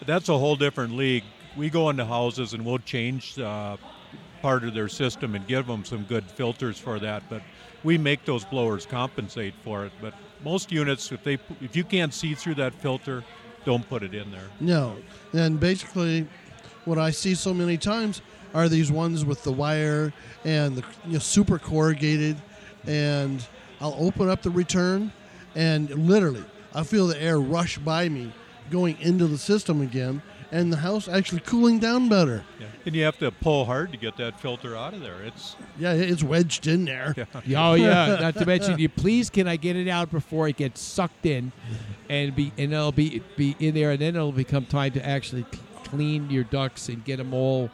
that's 0.06 0.30
a 0.30 0.38
whole 0.38 0.56
different 0.56 0.96
league. 0.96 1.24
We 1.58 1.70
go 1.70 1.90
into 1.90 2.06
houses 2.06 2.54
and 2.54 2.66
we'll 2.66 2.80
change 2.80 3.38
uh, 3.40 3.78
part 4.46 4.64
of 4.64 4.76
their 4.76 4.88
system 4.88 5.34
and 5.34 5.48
give 5.48 5.66
them 5.66 5.84
some 5.84 6.04
good 6.04 6.24
filters 6.24 6.78
for 6.78 7.00
that. 7.00 7.24
But 7.32 7.42
we 7.84 7.98
make 7.98 8.26
those 8.26 8.46
blowers 8.46 8.86
compensate 8.86 9.56
for 9.64 9.88
it. 9.88 9.92
But 10.00 10.14
most 10.44 10.72
units, 10.72 11.12
if 11.12 11.24
they 11.24 11.40
if 11.62 11.76
you 11.76 11.84
can't 11.84 12.14
see 12.14 12.36
through 12.36 12.54
that 12.56 12.76
filter, 12.76 13.24
don't 13.66 13.90
put 13.90 14.04
it 14.04 14.14
in 14.14 14.30
there. 14.30 14.48
No, 14.60 14.98
and 15.34 15.60
basically, 15.60 16.28
what 16.86 17.00
I 17.00 17.10
see 17.10 17.34
so 17.34 17.56
many 17.56 17.76
times 17.76 18.22
are 18.54 18.70
these 18.70 18.92
ones 18.92 19.26
with 19.26 19.44
the 19.44 19.52
wire 19.52 20.14
and 20.44 20.76
the 20.76 20.84
you 21.08 21.14
know, 21.14 21.20
super 21.20 21.58
corrugated, 21.58 22.38
and 22.86 23.44
I'll 23.82 23.98
open 23.98 24.30
up 24.30 24.44
the 24.44 24.52
return, 24.52 25.12
and 25.56 25.90
literally 26.08 26.46
I 26.76 26.84
feel 26.84 27.08
the 27.08 27.20
air 27.20 27.40
rush 27.40 27.80
by 27.80 28.10
me 28.10 28.32
going 28.70 28.96
into 29.00 29.26
the 29.26 29.40
system 29.40 29.82
again, 29.82 30.22
and 30.52 30.72
the 30.72 30.78
house 30.78 31.08
actually 31.08 31.42
cooling 31.42 31.80
down 31.80 32.10
better. 32.10 32.44
Yeah. 32.60 32.68
And 32.86 32.96
you 32.96 33.04
have 33.04 33.18
to 33.20 33.32
pull 33.32 33.66
hard 33.66 33.92
to 33.92 33.98
get 33.98 34.18
that 34.18 34.40
filter 34.40 34.76
out 34.76 34.94
of 34.94 35.02
there. 35.02 35.22
It's 35.24 35.56
Yeah, 35.78 35.94
it's 35.94 36.24
wedged 36.24 36.68
in 36.68 36.86
there. 36.86 37.14
Yeah. 37.18 37.26
Oh 37.58 37.74
yeah, 37.74 38.18
not 38.22 38.36
to 38.36 38.46
mention 38.46 38.78
you. 38.80 38.90
Please, 38.90 39.30
can 39.30 39.48
I 39.48 39.56
get 39.56 39.76
it 39.76 39.88
out 39.88 40.12
before 40.12 40.48
it 40.48 40.58
gets 40.58 40.82
sucked 40.82 41.26
in, 41.26 41.52
and 42.10 42.36
be 42.36 42.52
and 42.58 42.74
it'll 42.74 42.92
be 42.92 43.22
be 43.36 43.56
in 43.60 43.74
there, 43.74 43.92
and 43.92 44.00
then 44.02 44.16
it'll 44.16 44.32
become 44.32 44.66
time 44.66 44.92
to 44.94 45.06
actually 45.06 45.46
clean 45.84 46.30
your 46.30 46.44
ducts 46.44 46.90
and 46.90 47.04
get 47.06 47.18
them 47.18 47.34
all, 47.34 47.70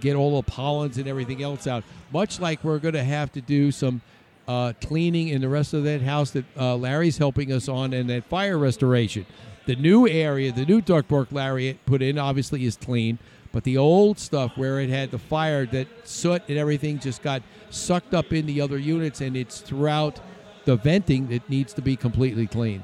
get 0.00 0.14
all 0.16 0.40
the 0.40 0.50
pollens 0.50 0.98
and 0.98 1.08
everything 1.08 1.42
else 1.42 1.66
out. 1.66 1.84
Much 2.12 2.40
like 2.40 2.62
we're 2.64 2.78
going 2.78 2.94
to 2.94 3.04
have 3.04 3.32
to 3.32 3.40
do 3.40 3.70
some 3.72 4.00
uh, 4.48 4.72
cleaning 4.80 5.28
in 5.28 5.40
the 5.40 5.48
rest 5.48 5.74
of 5.74 5.84
that 5.84 6.02
house 6.02 6.30
that 6.32 6.44
uh, 6.56 6.74
Larry's 6.76 7.18
helping 7.18 7.52
us 7.52 7.68
on, 7.68 7.92
and 7.92 8.08
that 8.10 8.24
fire 8.24 8.58
restoration. 8.58 9.26
The 9.70 9.76
new 9.76 10.08
area, 10.08 10.50
the 10.50 10.66
new 10.66 10.82
ductwork 10.82 11.30
Lariat 11.30 11.86
put 11.86 12.02
in, 12.02 12.18
obviously 12.18 12.64
is 12.64 12.74
clean. 12.76 13.20
But 13.52 13.62
the 13.62 13.76
old 13.76 14.18
stuff 14.18 14.58
where 14.58 14.80
it 14.80 14.88
had 14.90 15.12
the 15.12 15.18
fire, 15.18 15.64
that 15.66 15.86
soot 16.02 16.42
and 16.48 16.58
everything 16.58 16.98
just 16.98 17.22
got 17.22 17.40
sucked 17.70 18.12
up 18.12 18.32
in 18.32 18.46
the 18.46 18.60
other 18.60 18.78
units, 18.78 19.20
and 19.20 19.36
it's 19.36 19.60
throughout 19.60 20.18
the 20.64 20.74
venting 20.74 21.28
that 21.28 21.48
needs 21.48 21.72
to 21.74 21.82
be 21.82 21.94
completely 21.94 22.48
cleaned. 22.48 22.82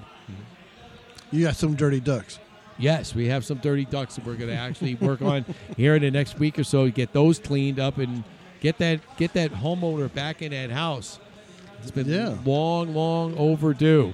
You 1.32 1.42
got 1.46 1.56
some 1.56 1.74
dirty 1.74 1.98
ducks. 1.98 2.38
Yes, 2.78 3.16
we 3.16 3.26
have 3.26 3.44
some 3.44 3.58
dirty 3.58 3.84
ducks 3.84 4.14
that 4.14 4.24
we're 4.24 4.36
going 4.36 4.50
to 4.50 4.56
actually 4.56 4.94
work 4.94 5.22
on 5.22 5.44
here 5.76 5.96
in 5.96 6.02
the 6.02 6.12
next 6.12 6.38
week 6.38 6.56
or 6.56 6.62
so. 6.62 6.88
Get 6.88 7.12
those 7.12 7.40
cleaned 7.40 7.80
up 7.80 7.98
and 7.98 8.22
get 8.60 8.78
that 8.78 9.00
get 9.16 9.32
that 9.32 9.50
homeowner 9.50 10.14
back 10.14 10.40
in 10.40 10.52
that 10.52 10.70
house. 10.70 11.18
It's 11.82 11.90
been 11.90 12.08
Yeah. 12.08 12.36
long, 12.44 12.94
long 12.94 13.34
overdue. 13.36 14.12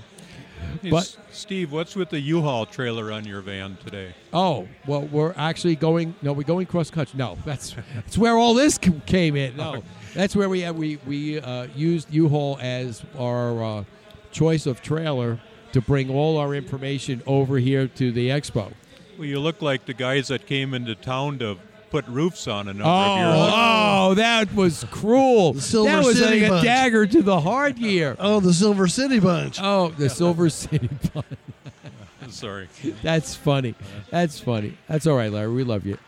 Hey, 0.82 0.90
But 0.90 1.16
Steve, 1.30 1.72
what's 1.72 1.94
with 1.94 2.10
the 2.10 2.20
U-Haul 2.20 2.66
trailer 2.66 3.12
on 3.12 3.24
your 3.24 3.40
van 3.40 3.76
today? 3.84 4.14
Oh 4.32 4.68
well, 4.86 5.02
we're 5.02 5.34
actually 5.36 5.76
going. 5.76 6.14
No, 6.22 6.32
we're 6.32 6.42
going 6.42 6.66
cross 6.66 6.90
country. 6.90 7.18
No, 7.18 7.38
that's 7.44 7.74
that's 7.94 8.18
where 8.18 8.36
all 8.36 8.54
this 8.54 8.78
came 8.78 9.36
in. 9.36 9.56
No, 9.56 9.82
that's 10.14 10.34
where 10.34 10.48
we 10.48 10.60
have 10.60 10.76
we 10.76 10.98
we 11.06 11.40
uh, 11.40 11.68
used 11.74 12.12
U-Haul 12.12 12.58
as 12.60 13.02
our 13.18 13.62
uh, 13.62 13.84
choice 14.30 14.66
of 14.66 14.82
trailer 14.82 15.38
to 15.72 15.80
bring 15.80 16.10
all 16.10 16.38
our 16.38 16.54
information 16.54 17.22
over 17.26 17.58
here 17.58 17.86
to 17.88 18.12
the 18.12 18.28
expo. 18.28 18.72
Well, 19.18 19.26
you 19.26 19.40
look 19.40 19.62
like 19.62 19.86
the 19.86 19.94
guys 19.94 20.28
that 20.28 20.46
came 20.46 20.74
into 20.74 20.94
town 20.94 21.38
to 21.38 21.58
put 21.92 22.08
roofs 22.08 22.48
on 22.48 22.68
a 22.68 22.72
number 22.72 22.84
of 22.88 23.18
years 23.18 23.28
Oh, 23.28 23.44
ago. 23.44 23.52
oh, 23.54 24.14
that 24.14 24.54
was 24.54 24.84
cruel. 24.90 25.52
Silver 25.54 25.90
that 25.90 26.04
was 26.04 26.18
City 26.18 26.48
like 26.48 26.62
a 26.62 26.64
dagger 26.64 27.06
to 27.06 27.22
the 27.22 27.40
heart 27.40 27.76
here. 27.76 28.16
Oh, 28.22 28.40
the 28.40 28.54
Silver 28.54 28.88
City 28.88 29.20
Bunch. 29.20 29.58
Oh, 29.60 29.90
the 29.90 30.08
Silver 30.08 30.48
City 30.48 30.88
Bunch. 31.12 31.26
Sorry. 32.30 32.68
That's 33.02 33.34
funny. 33.34 33.74
That's 34.10 34.40
funny. 34.40 34.78
That's 34.88 35.06
all 35.06 35.16
right, 35.16 35.30
Larry. 35.30 35.52
We 35.52 35.64
love 35.64 35.84
you. 35.84 35.98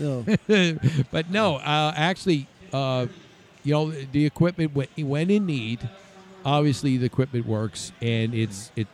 No. 0.00 0.24
but 1.12 1.30
no, 1.30 1.56
uh, 1.56 1.92
actually, 1.94 2.48
uh, 2.72 3.06
you 3.62 3.72
know, 3.74 3.90
the 3.90 4.26
equipment 4.26 4.74
when, 4.74 4.88
when 4.98 5.30
in 5.30 5.46
need, 5.46 5.88
obviously 6.44 6.96
the 6.96 7.06
equipment 7.06 7.46
works 7.46 7.92
and 8.02 8.34
it's 8.34 8.72
it 8.74 8.88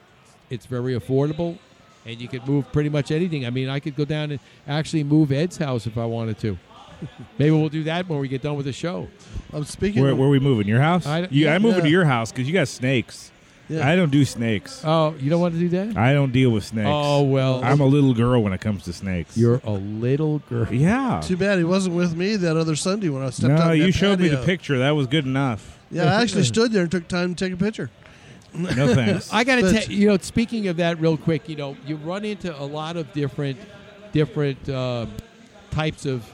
it's 0.50 0.66
very 0.66 0.98
affordable, 0.98 1.58
and 2.06 2.20
you 2.20 2.28
could 2.28 2.46
move 2.46 2.70
pretty 2.72 2.88
much 2.88 3.10
anything. 3.10 3.44
I 3.44 3.50
mean, 3.50 3.68
I 3.68 3.80
could 3.80 3.96
go 3.96 4.04
down 4.04 4.30
and 4.30 4.40
actually 4.66 5.04
move 5.04 5.32
Ed's 5.32 5.56
house 5.56 5.86
if 5.86 5.98
I 5.98 6.04
wanted 6.06 6.38
to. 6.40 6.56
Maybe 7.38 7.50
we'll 7.50 7.68
do 7.68 7.82
that 7.84 8.08
when 8.08 8.18
we 8.20 8.28
get 8.28 8.42
done 8.42 8.56
with 8.56 8.66
the 8.66 8.72
show. 8.72 9.08
I'm 9.52 9.64
speaking. 9.64 10.02
Where, 10.02 10.12
of- 10.12 10.18
where 10.18 10.28
we 10.28 10.38
moving? 10.40 10.66
Your 10.66 10.80
house? 10.80 11.06
I- 11.06 11.20
you, 11.30 11.44
yeah. 11.46 11.54
I'm 11.54 11.62
moving 11.62 11.82
to 11.82 11.90
your 11.90 12.04
house 12.06 12.32
because 12.32 12.46
you 12.46 12.54
got 12.54 12.68
snakes. 12.68 13.30
Yeah. 13.68 13.86
I 13.86 13.96
don't 13.96 14.10
do 14.12 14.24
snakes. 14.24 14.80
Oh, 14.84 15.16
you 15.18 15.28
don't 15.28 15.40
want 15.40 15.54
to 15.54 15.58
do 15.60 15.68
that? 15.70 15.96
I 15.96 16.12
don't 16.12 16.30
deal 16.30 16.50
with 16.50 16.62
snakes. 16.64 16.88
Oh 16.88 17.24
well, 17.24 17.64
I'm 17.64 17.80
a 17.80 17.84
little 17.86 18.14
girl 18.14 18.40
when 18.40 18.52
it 18.52 18.60
comes 18.60 18.84
to 18.84 18.92
snakes. 18.92 19.36
you're 19.36 19.60
a 19.64 19.72
little 19.72 20.38
girl. 20.48 20.72
yeah. 20.72 21.20
Too 21.24 21.36
bad 21.36 21.58
he 21.58 21.64
wasn't 21.64 21.96
with 21.96 22.14
me 22.16 22.36
that 22.36 22.56
other 22.56 22.76
Sunday 22.76 23.08
when 23.08 23.24
I 23.24 23.30
stepped 23.30 23.50
out. 23.60 23.66
No, 23.66 23.72
you 23.72 23.86
that 23.86 23.92
showed 23.92 24.20
me 24.20 24.28
the 24.28 24.44
picture. 24.44 24.78
That 24.78 24.92
was 24.92 25.08
good 25.08 25.24
enough. 25.26 25.80
Yeah, 25.90 26.04
I 26.16 26.22
actually 26.22 26.44
stood 26.54 26.70
there 26.70 26.82
and 26.82 26.90
took 26.92 27.08
time 27.08 27.34
to 27.34 27.44
take 27.44 27.52
a 27.52 27.56
picture. 27.56 27.90
No 28.56 28.94
thanks. 28.94 29.32
I 29.32 29.44
got 29.44 29.56
to 29.56 29.62
But- 29.62 29.82
tell 29.84 29.92
you 29.92 30.08
know, 30.08 30.18
speaking 30.18 30.68
of 30.68 30.76
that, 30.78 31.00
real 31.00 31.16
quick, 31.16 31.48
you 31.48 31.56
know, 31.56 31.76
you 31.86 31.96
run 31.96 32.24
into 32.24 32.54
a 32.58 32.64
lot 32.64 32.96
of 32.96 33.12
different, 33.12 33.58
different 34.12 34.68
uh, 34.68 35.06
types 35.70 36.06
of 36.06 36.24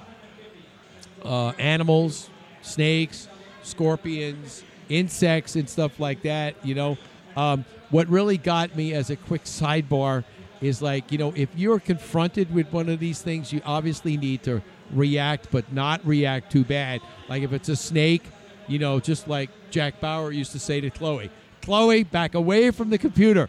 uh, 1.24 1.50
animals, 1.58 2.28
snakes, 2.62 3.28
scorpions, 3.62 4.64
insects, 4.88 5.56
and 5.56 5.68
stuff 5.68 5.98
like 6.00 6.22
that. 6.22 6.54
You 6.64 6.74
know, 6.74 6.98
um, 7.36 7.64
what 7.90 8.08
really 8.08 8.38
got 8.38 8.76
me 8.76 8.92
as 8.94 9.10
a 9.10 9.16
quick 9.16 9.44
sidebar 9.44 10.24
is 10.60 10.80
like, 10.80 11.10
you 11.10 11.18
know, 11.18 11.32
if 11.36 11.48
you're 11.56 11.80
confronted 11.80 12.52
with 12.54 12.72
one 12.72 12.88
of 12.88 13.00
these 13.00 13.20
things, 13.20 13.52
you 13.52 13.60
obviously 13.64 14.16
need 14.16 14.42
to 14.44 14.62
react, 14.92 15.48
but 15.50 15.72
not 15.72 16.04
react 16.06 16.52
too 16.52 16.64
bad. 16.64 17.00
Like 17.28 17.42
if 17.42 17.52
it's 17.52 17.68
a 17.68 17.76
snake, 17.76 18.22
you 18.68 18.78
know, 18.78 19.00
just 19.00 19.26
like 19.26 19.50
Jack 19.70 20.00
Bauer 20.00 20.30
used 20.30 20.52
to 20.52 20.58
say 20.60 20.80
to 20.80 20.90
Chloe, 20.90 21.30
Chloe, 21.62 22.02
back 22.04 22.34
away 22.34 22.70
from 22.70 22.90
the 22.90 22.98
computer. 22.98 23.48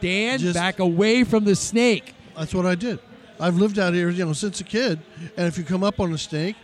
Dan, 0.00 0.38
Just- 0.38 0.54
back 0.54 0.78
away 0.78 1.24
from 1.24 1.44
the 1.44 1.54
snake. 1.54 2.14
That's 2.36 2.54
what 2.54 2.66
I 2.66 2.74
did. 2.74 2.98
I've 3.38 3.56
lived 3.56 3.78
out 3.78 3.92
here, 3.94 4.08
you 4.10 4.24
know, 4.24 4.32
since 4.32 4.60
a 4.60 4.64
kid. 4.64 4.98
And 5.36 5.46
if 5.46 5.58
you 5.58 5.64
come 5.64 5.84
up 5.84 6.00
on 6.00 6.12
a 6.12 6.18
snake, 6.18 6.56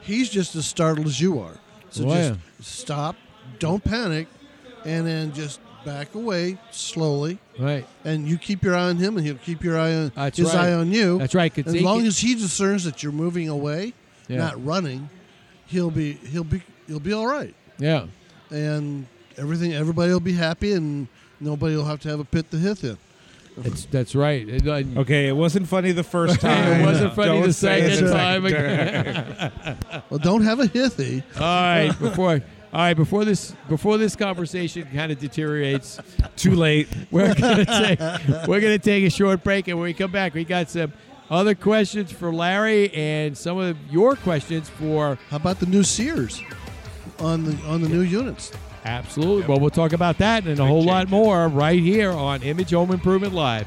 he's 0.00 0.28
just 0.28 0.54
as 0.56 0.66
startled 0.66 1.06
as 1.06 1.20
you 1.20 1.38
are. 1.40 1.54
So 1.90 2.04
Oh, 2.04 2.14
just 2.14 2.30
yeah. 2.30 2.36
stop, 2.60 3.16
don't 3.58 3.82
panic, 3.82 4.26
and 4.84 5.06
then 5.06 5.32
just 5.32 5.60
back 5.84 6.14
away 6.16 6.58
slowly. 6.72 7.38
Right. 7.58 7.86
And 8.04 8.28
you 8.28 8.38
keep 8.38 8.62
your 8.64 8.74
eye 8.76 8.88
on 8.88 8.96
him, 8.96 9.16
and 9.16 9.24
he'll 9.26 9.36
keep 9.36 9.62
your 9.62 9.78
eye 9.78 9.94
on 9.94 10.12
That's 10.16 10.36
his 10.38 10.48
right. 10.48 10.66
eye 10.66 10.72
on 10.72 10.90
you. 10.92 11.18
That's 11.18 11.34
right. 11.34 11.56
As 11.58 11.80
long 11.80 11.98
can- 12.00 12.08
as 12.08 12.18
he 12.18 12.34
discerns 12.34 12.82
that 12.84 13.02
you're 13.04 13.12
moving 13.12 13.48
away, 13.48 13.94
Yeah. 14.28 14.38
not 14.38 14.64
running, 14.64 15.08
he'll 15.66 15.90
be 15.92 16.14
he'll 16.14 16.42
be 16.44 16.62
he'll 16.88 16.98
be 17.00 17.12
all 17.12 17.26
right. 17.28 17.54
Yeah. 17.78 18.06
And 18.50 19.06
everything, 19.38 19.72
everybody 19.74 20.12
will 20.12 20.20
be 20.20 20.32
happy, 20.34 20.72
and 20.72 21.08
nobody 21.40 21.76
will 21.76 21.84
have 21.84 22.00
to 22.00 22.08
have 22.08 22.20
a 22.20 22.24
pit 22.24 22.50
to 22.50 22.56
hit 22.58 22.82
in. 22.84 22.98
That's 23.58 23.86
that's 23.86 24.14
right. 24.14 24.46
It- 24.46 24.68
I- 24.68 24.84
Okay, 25.00 25.28
it 25.28 25.32
wasn't 25.36 25.66
funny 25.66 25.92
the 25.92 26.04
first 26.04 26.40
time. 26.42 26.80
It 26.80 26.84
wasn't 26.84 27.14
funny 27.14 27.28
Don't 27.28 27.42
the 27.46 27.52
second 27.54 28.04
the 28.06 28.12
time 28.12 28.44
again. 28.50 29.72
well, 30.10 30.18
don't 30.18 30.42
have 30.44 30.60
a 30.60 30.66
hithy. 30.66 31.22
All 31.36 31.40
right, 31.42 31.92
before 31.98 32.42
all 32.72 32.80
right, 32.82 32.94
before 32.94 33.24
this 33.24 33.54
before 33.70 33.96
this 33.96 34.14
conversation 34.14 34.86
kind 34.92 35.10
of 35.10 35.18
deteriorates, 35.18 35.98
Too 36.36 36.54
late. 36.54 36.88
we're 37.10 37.34
gonna 37.34 37.64
take 37.64 37.98
we're 38.46 38.60
gonna 38.60 38.78
take 38.78 39.04
a 39.06 39.10
short 39.10 39.42
break, 39.42 39.68
and 39.68 39.78
when 39.78 39.84
we 39.84 39.94
come 39.94 40.12
back, 40.12 40.34
we 40.34 40.44
got 40.44 40.68
some 40.68 40.92
other 41.30 41.54
questions 41.54 42.12
for 42.12 42.30
Larry 42.32 42.92
and 42.92 43.36
some 43.38 43.56
of 43.56 43.76
your 43.90 44.16
questions 44.16 44.68
for 44.68 45.18
How 45.30 45.38
about 45.38 45.60
the 45.60 45.66
new 45.66 45.82
SEERs 45.82 46.42
on 47.20 47.44
the 47.44 47.56
on 47.66 47.80
the 47.80 47.88
new 47.88 48.02
units? 48.02 48.52
Absolutely. 48.86 49.46
Well, 49.46 49.60
we'll 49.60 49.70
talk 49.70 49.92
about 49.92 50.18
that 50.18 50.46
and 50.46 50.58
a 50.58 50.66
whole 50.66 50.84
lot 50.84 51.08
more 51.10 51.48
right 51.48 51.80
here 51.80 52.10
on 52.10 52.42
Image 52.42 52.70
Home 52.70 52.90
Improvement 52.92 53.34
Live. 53.34 53.66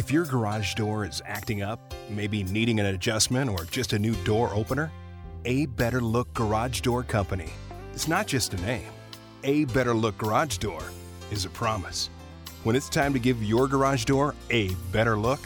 If 0.00 0.10
your 0.10 0.24
garage 0.24 0.76
door 0.76 1.04
is 1.04 1.20
acting 1.26 1.60
up, 1.60 1.92
maybe 2.08 2.42
needing 2.44 2.80
an 2.80 2.86
adjustment 2.86 3.50
or 3.50 3.64
just 3.66 3.92
a 3.92 3.98
new 3.98 4.14
door 4.24 4.50
opener, 4.54 4.90
A 5.44 5.66
Better 5.66 6.00
Look 6.00 6.32
Garage 6.32 6.80
Door 6.80 7.02
Company. 7.02 7.50
It's 7.92 8.08
not 8.08 8.26
just 8.26 8.54
a 8.54 8.62
name. 8.62 8.88
A 9.44 9.66
Better 9.66 9.92
Look 9.92 10.16
Garage 10.16 10.56
Door 10.56 10.84
is 11.30 11.44
a 11.44 11.50
promise. 11.50 12.08
When 12.64 12.76
it's 12.76 12.88
time 12.88 13.12
to 13.12 13.18
give 13.18 13.42
your 13.42 13.68
garage 13.68 14.06
door 14.06 14.34
a 14.48 14.70
better 14.90 15.18
look, 15.18 15.40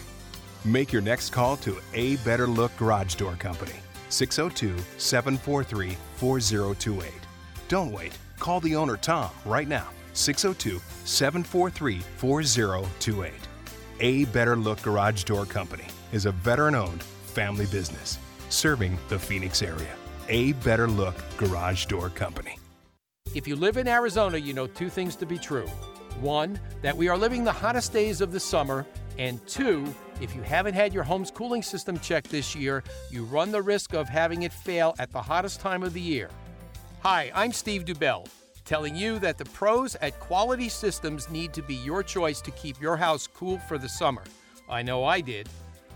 make 0.64 0.92
your 0.92 1.02
next 1.02 1.30
call 1.30 1.56
to 1.56 1.80
A 1.92 2.14
Better 2.18 2.46
Look 2.46 2.76
Garage 2.76 3.16
Door 3.16 3.34
Company, 3.40 3.74
602 4.08 4.80
743 4.98 5.96
4028. 6.14 7.10
Don't 7.66 7.90
wait. 7.90 8.16
Call 8.38 8.60
the 8.60 8.76
owner, 8.76 8.96
Tom, 8.96 9.32
right 9.44 9.66
now, 9.66 9.88
602 10.12 10.80
743 11.04 11.98
4028. 12.18 13.43
A 14.04 14.26
Better 14.26 14.54
Look 14.54 14.82
Garage 14.82 15.24
Door 15.24 15.46
Company 15.46 15.86
is 16.12 16.26
a 16.26 16.30
veteran 16.30 16.74
owned 16.74 17.02
family 17.02 17.64
business 17.64 18.18
serving 18.50 18.98
the 19.08 19.18
Phoenix 19.18 19.62
area. 19.62 19.94
A 20.28 20.52
Better 20.52 20.86
Look 20.86 21.14
Garage 21.38 21.86
Door 21.86 22.10
Company. 22.10 22.58
If 23.34 23.48
you 23.48 23.56
live 23.56 23.78
in 23.78 23.88
Arizona, 23.88 24.36
you 24.36 24.52
know 24.52 24.66
two 24.66 24.90
things 24.90 25.16
to 25.16 25.24
be 25.24 25.38
true. 25.38 25.66
One, 26.20 26.60
that 26.82 26.94
we 26.94 27.08
are 27.08 27.16
living 27.16 27.44
the 27.44 27.52
hottest 27.52 27.94
days 27.94 28.20
of 28.20 28.30
the 28.30 28.40
summer. 28.40 28.84
And 29.18 29.40
two, 29.46 29.86
if 30.20 30.36
you 30.36 30.42
haven't 30.42 30.74
had 30.74 30.92
your 30.92 31.04
home's 31.04 31.30
cooling 31.30 31.62
system 31.62 31.98
checked 31.98 32.28
this 32.28 32.54
year, 32.54 32.84
you 33.10 33.24
run 33.24 33.52
the 33.52 33.62
risk 33.62 33.94
of 33.94 34.06
having 34.06 34.42
it 34.42 34.52
fail 34.52 34.94
at 34.98 35.12
the 35.12 35.22
hottest 35.22 35.60
time 35.60 35.82
of 35.82 35.94
the 35.94 36.00
year. 36.02 36.28
Hi, 37.02 37.32
I'm 37.34 37.52
Steve 37.52 37.86
Dubell, 37.86 38.28
telling 38.64 38.96
you 38.96 39.18
that 39.18 39.38
the 39.38 39.44
pros 39.46 39.94
at 39.96 40.18
Quality 40.20 40.68
Systems 40.68 41.28
need 41.30 41.52
to 41.52 41.62
be 41.62 41.74
your 41.74 42.02
choice 42.02 42.40
to 42.40 42.50
keep 42.52 42.80
your 42.80 42.96
house 42.96 43.26
cool 43.26 43.58
for 43.58 43.78
the 43.78 43.88
summer. 43.88 44.22
I 44.68 44.82
know 44.82 45.04
I 45.04 45.20
did. 45.20 45.48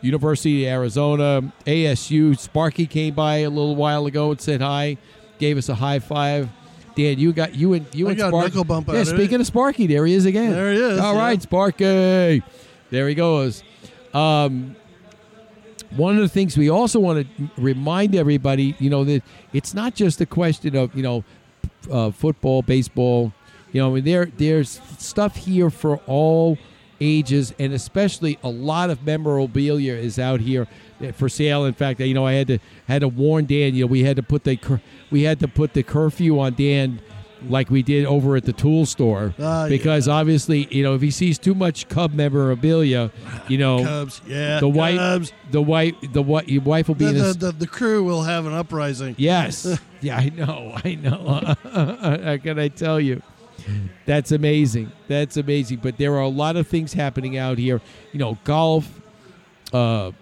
University 0.00 0.64
of 0.66 0.72
Arizona, 0.72 1.52
ASU. 1.66 2.38
Sparky 2.38 2.86
came 2.86 3.14
by 3.14 3.38
a 3.38 3.50
little 3.50 3.76
while 3.76 4.06
ago 4.06 4.30
and 4.30 4.40
said 4.40 4.60
hi, 4.60 4.96
gave 5.38 5.56
us 5.58 5.68
a 5.68 5.74
high 5.74 5.98
five. 5.98 6.48
Dan, 6.94 7.18
you 7.18 7.32
got 7.32 7.54
you 7.54 7.74
and 7.74 7.86
you 7.94 8.08
I 8.08 8.12
and 8.12 8.20
Sparky. 8.20 8.62
bump 8.64 8.88
yeah, 8.88 8.94
out 8.94 9.00
of 9.02 9.08
it. 9.08 9.10
speaking 9.16 9.40
of 9.40 9.46
Sparky, 9.46 9.86
there 9.86 10.04
he 10.04 10.14
is 10.14 10.26
again. 10.26 10.50
There 10.50 10.72
he 10.72 10.78
is, 10.80 10.98
All 10.98 11.14
yeah. 11.14 11.20
right, 11.20 11.40
Sparky. 11.42 12.42
There 12.90 13.08
he 13.08 13.14
goes. 13.14 13.62
Um, 14.14 14.74
one 15.96 16.16
of 16.16 16.22
the 16.22 16.28
things 16.28 16.56
we 16.56 16.68
also 16.68 16.98
want 17.00 17.26
to 17.36 17.48
remind 17.56 18.14
everybody, 18.14 18.74
you 18.78 18.90
know, 18.90 19.04
that 19.04 19.22
it's 19.52 19.74
not 19.74 19.94
just 19.94 20.20
a 20.20 20.26
question 20.26 20.76
of 20.76 20.94
you 20.94 21.02
know 21.02 21.24
uh, 21.90 22.10
football, 22.10 22.62
baseball. 22.62 23.32
You 23.72 23.82
know, 23.82 23.90
I 23.90 23.94
mean, 23.96 24.04
there 24.04 24.26
there's 24.26 24.80
stuff 24.98 25.36
here 25.36 25.70
for 25.70 25.98
all 26.06 26.58
ages, 27.00 27.54
and 27.58 27.72
especially 27.72 28.38
a 28.42 28.48
lot 28.48 28.90
of 28.90 29.04
memorabilia 29.04 29.94
is 29.94 30.18
out 30.18 30.40
here 30.40 30.66
for 31.14 31.28
sale. 31.28 31.64
In 31.64 31.74
fact, 31.74 32.00
you 32.00 32.14
know, 32.14 32.26
I 32.26 32.34
had 32.34 32.48
to 32.48 32.58
had 32.86 33.00
to 33.00 33.08
warn 33.08 33.46
Dan. 33.46 33.74
You 33.74 33.84
know, 33.84 33.86
we 33.86 34.04
had 34.04 34.16
to 34.16 34.22
put 34.22 34.44
the 34.44 34.80
we 35.10 35.22
had 35.22 35.40
to 35.40 35.48
put 35.48 35.74
the 35.74 35.82
curfew 35.82 36.38
on 36.40 36.54
Dan. 36.54 37.00
Like 37.48 37.70
we 37.70 37.82
did 37.82 38.04
over 38.04 38.34
at 38.36 38.44
the 38.44 38.52
tool 38.52 38.84
store, 38.84 39.32
Ah, 39.38 39.68
because 39.68 40.08
obviously, 40.08 40.66
you 40.74 40.82
know, 40.82 40.94
if 40.94 41.02
he 41.02 41.10
sees 41.12 41.38
too 41.38 41.54
much 41.54 41.88
Cub 41.88 42.12
memorabilia, 42.12 43.12
you 43.46 43.58
know, 43.58 43.84
Cubs, 43.84 44.20
yeah, 44.26 44.58
the 44.58 44.68
white 44.68 44.96
Cubs. 44.96 45.32
the 45.52 45.62
white 45.62 45.94
the 46.12 46.20
what, 46.22 46.48
your 46.48 46.62
wife 46.62 46.88
will 46.88 46.96
be 46.96 47.04
The, 47.04 47.10
in 47.10 47.16
the, 47.18 47.32
the, 47.34 47.52
the 47.52 47.66
crew 47.68 48.02
will 48.02 48.22
have 48.24 48.46
an 48.46 48.54
uprising. 48.54 49.14
Yes. 49.18 49.78
yeah, 50.00 50.16
I 50.16 50.30
know. 50.30 50.72
I 50.84 50.94
know. 50.96 51.54
How 52.24 52.36
can 52.38 52.58
I 52.58 52.68
tell 52.68 52.98
you? 52.98 53.22
That's 54.06 54.32
amazing. 54.32 54.90
That's 55.08 55.36
amazing. 55.36 55.78
But 55.82 55.98
there 55.98 56.14
are 56.14 56.22
a 56.22 56.28
lot 56.28 56.56
of 56.56 56.66
things 56.66 56.92
happening 56.92 57.36
out 57.36 57.58
here. 57.58 57.80
You 58.12 58.18
know, 58.18 58.38
golf. 58.44 59.00
Uh, 59.72 60.12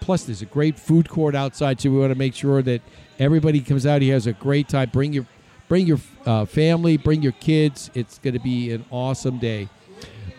plus, 0.00 0.24
there's 0.24 0.42
a 0.42 0.46
great 0.46 0.78
food 0.78 1.08
court 1.08 1.34
outside, 1.34 1.80
so 1.80 1.90
we 1.90 1.98
want 1.98 2.12
to 2.12 2.18
make 2.18 2.34
sure 2.34 2.62
that 2.62 2.80
everybody 3.18 3.60
comes 3.60 3.86
out 3.86 4.02
here 4.02 4.14
has 4.14 4.26
a 4.26 4.32
great 4.32 4.68
time. 4.68 4.90
Bring 4.92 5.12
your, 5.12 5.26
bring 5.72 5.86
your 5.86 6.00
uh, 6.26 6.44
family, 6.44 6.98
bring 6.98 7.22
your 7.22 7.32
kids. 7.32 7.90
It's 7.94 8.18
going 8.18 8.34
to 8.34 8.40
be 8.40 8.72
an 8.72 8.84
awesome 8.90 9.38
day. 9.38 9.70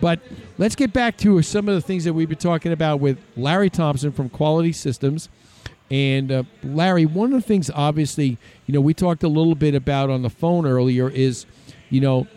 But 0.00 0.20
let's 0.58 0.76
get 0.76 0.92
back 0.92 1.16
to 1.18 1.42
some 1.42 1.68
of 1.68 1.74
the 1.74 1.80
things 1.80 2.04
that 2.04 2.12
we've 2.12 2.28
been 2.28 2.38
talking 2.38 2.70
about 2.70 3.00
with 3.00 3.18
Larry 3.36 3.68
Thompson 3.68 4.12
from 4.12 4.28
Quality 4.28 4.70
Systems. 4.70 5.28
And 5.90 6.30
uh, 6.30 6.44
Larry, 6.62 7.04
one 7.04 7.32
of 7.32 7.42
the 7.42 7.48
things, 7.48 7.68
obviously, 7.74 8.38
you 8.66 8.74
know, 8.74 8.80
we 8.80 8.94
talked 8.94 9.24
a 9.24 9.28
little 9.28 9.56
bit 9.56 9.74
about 9.74 10.08
on 10.08 10.22
the 10.22 10.30
phone 10.30 10.66
earlier 10.66 11.10
is, 11.10 11.46
you 11.90 12.00
know, 12.00 12.28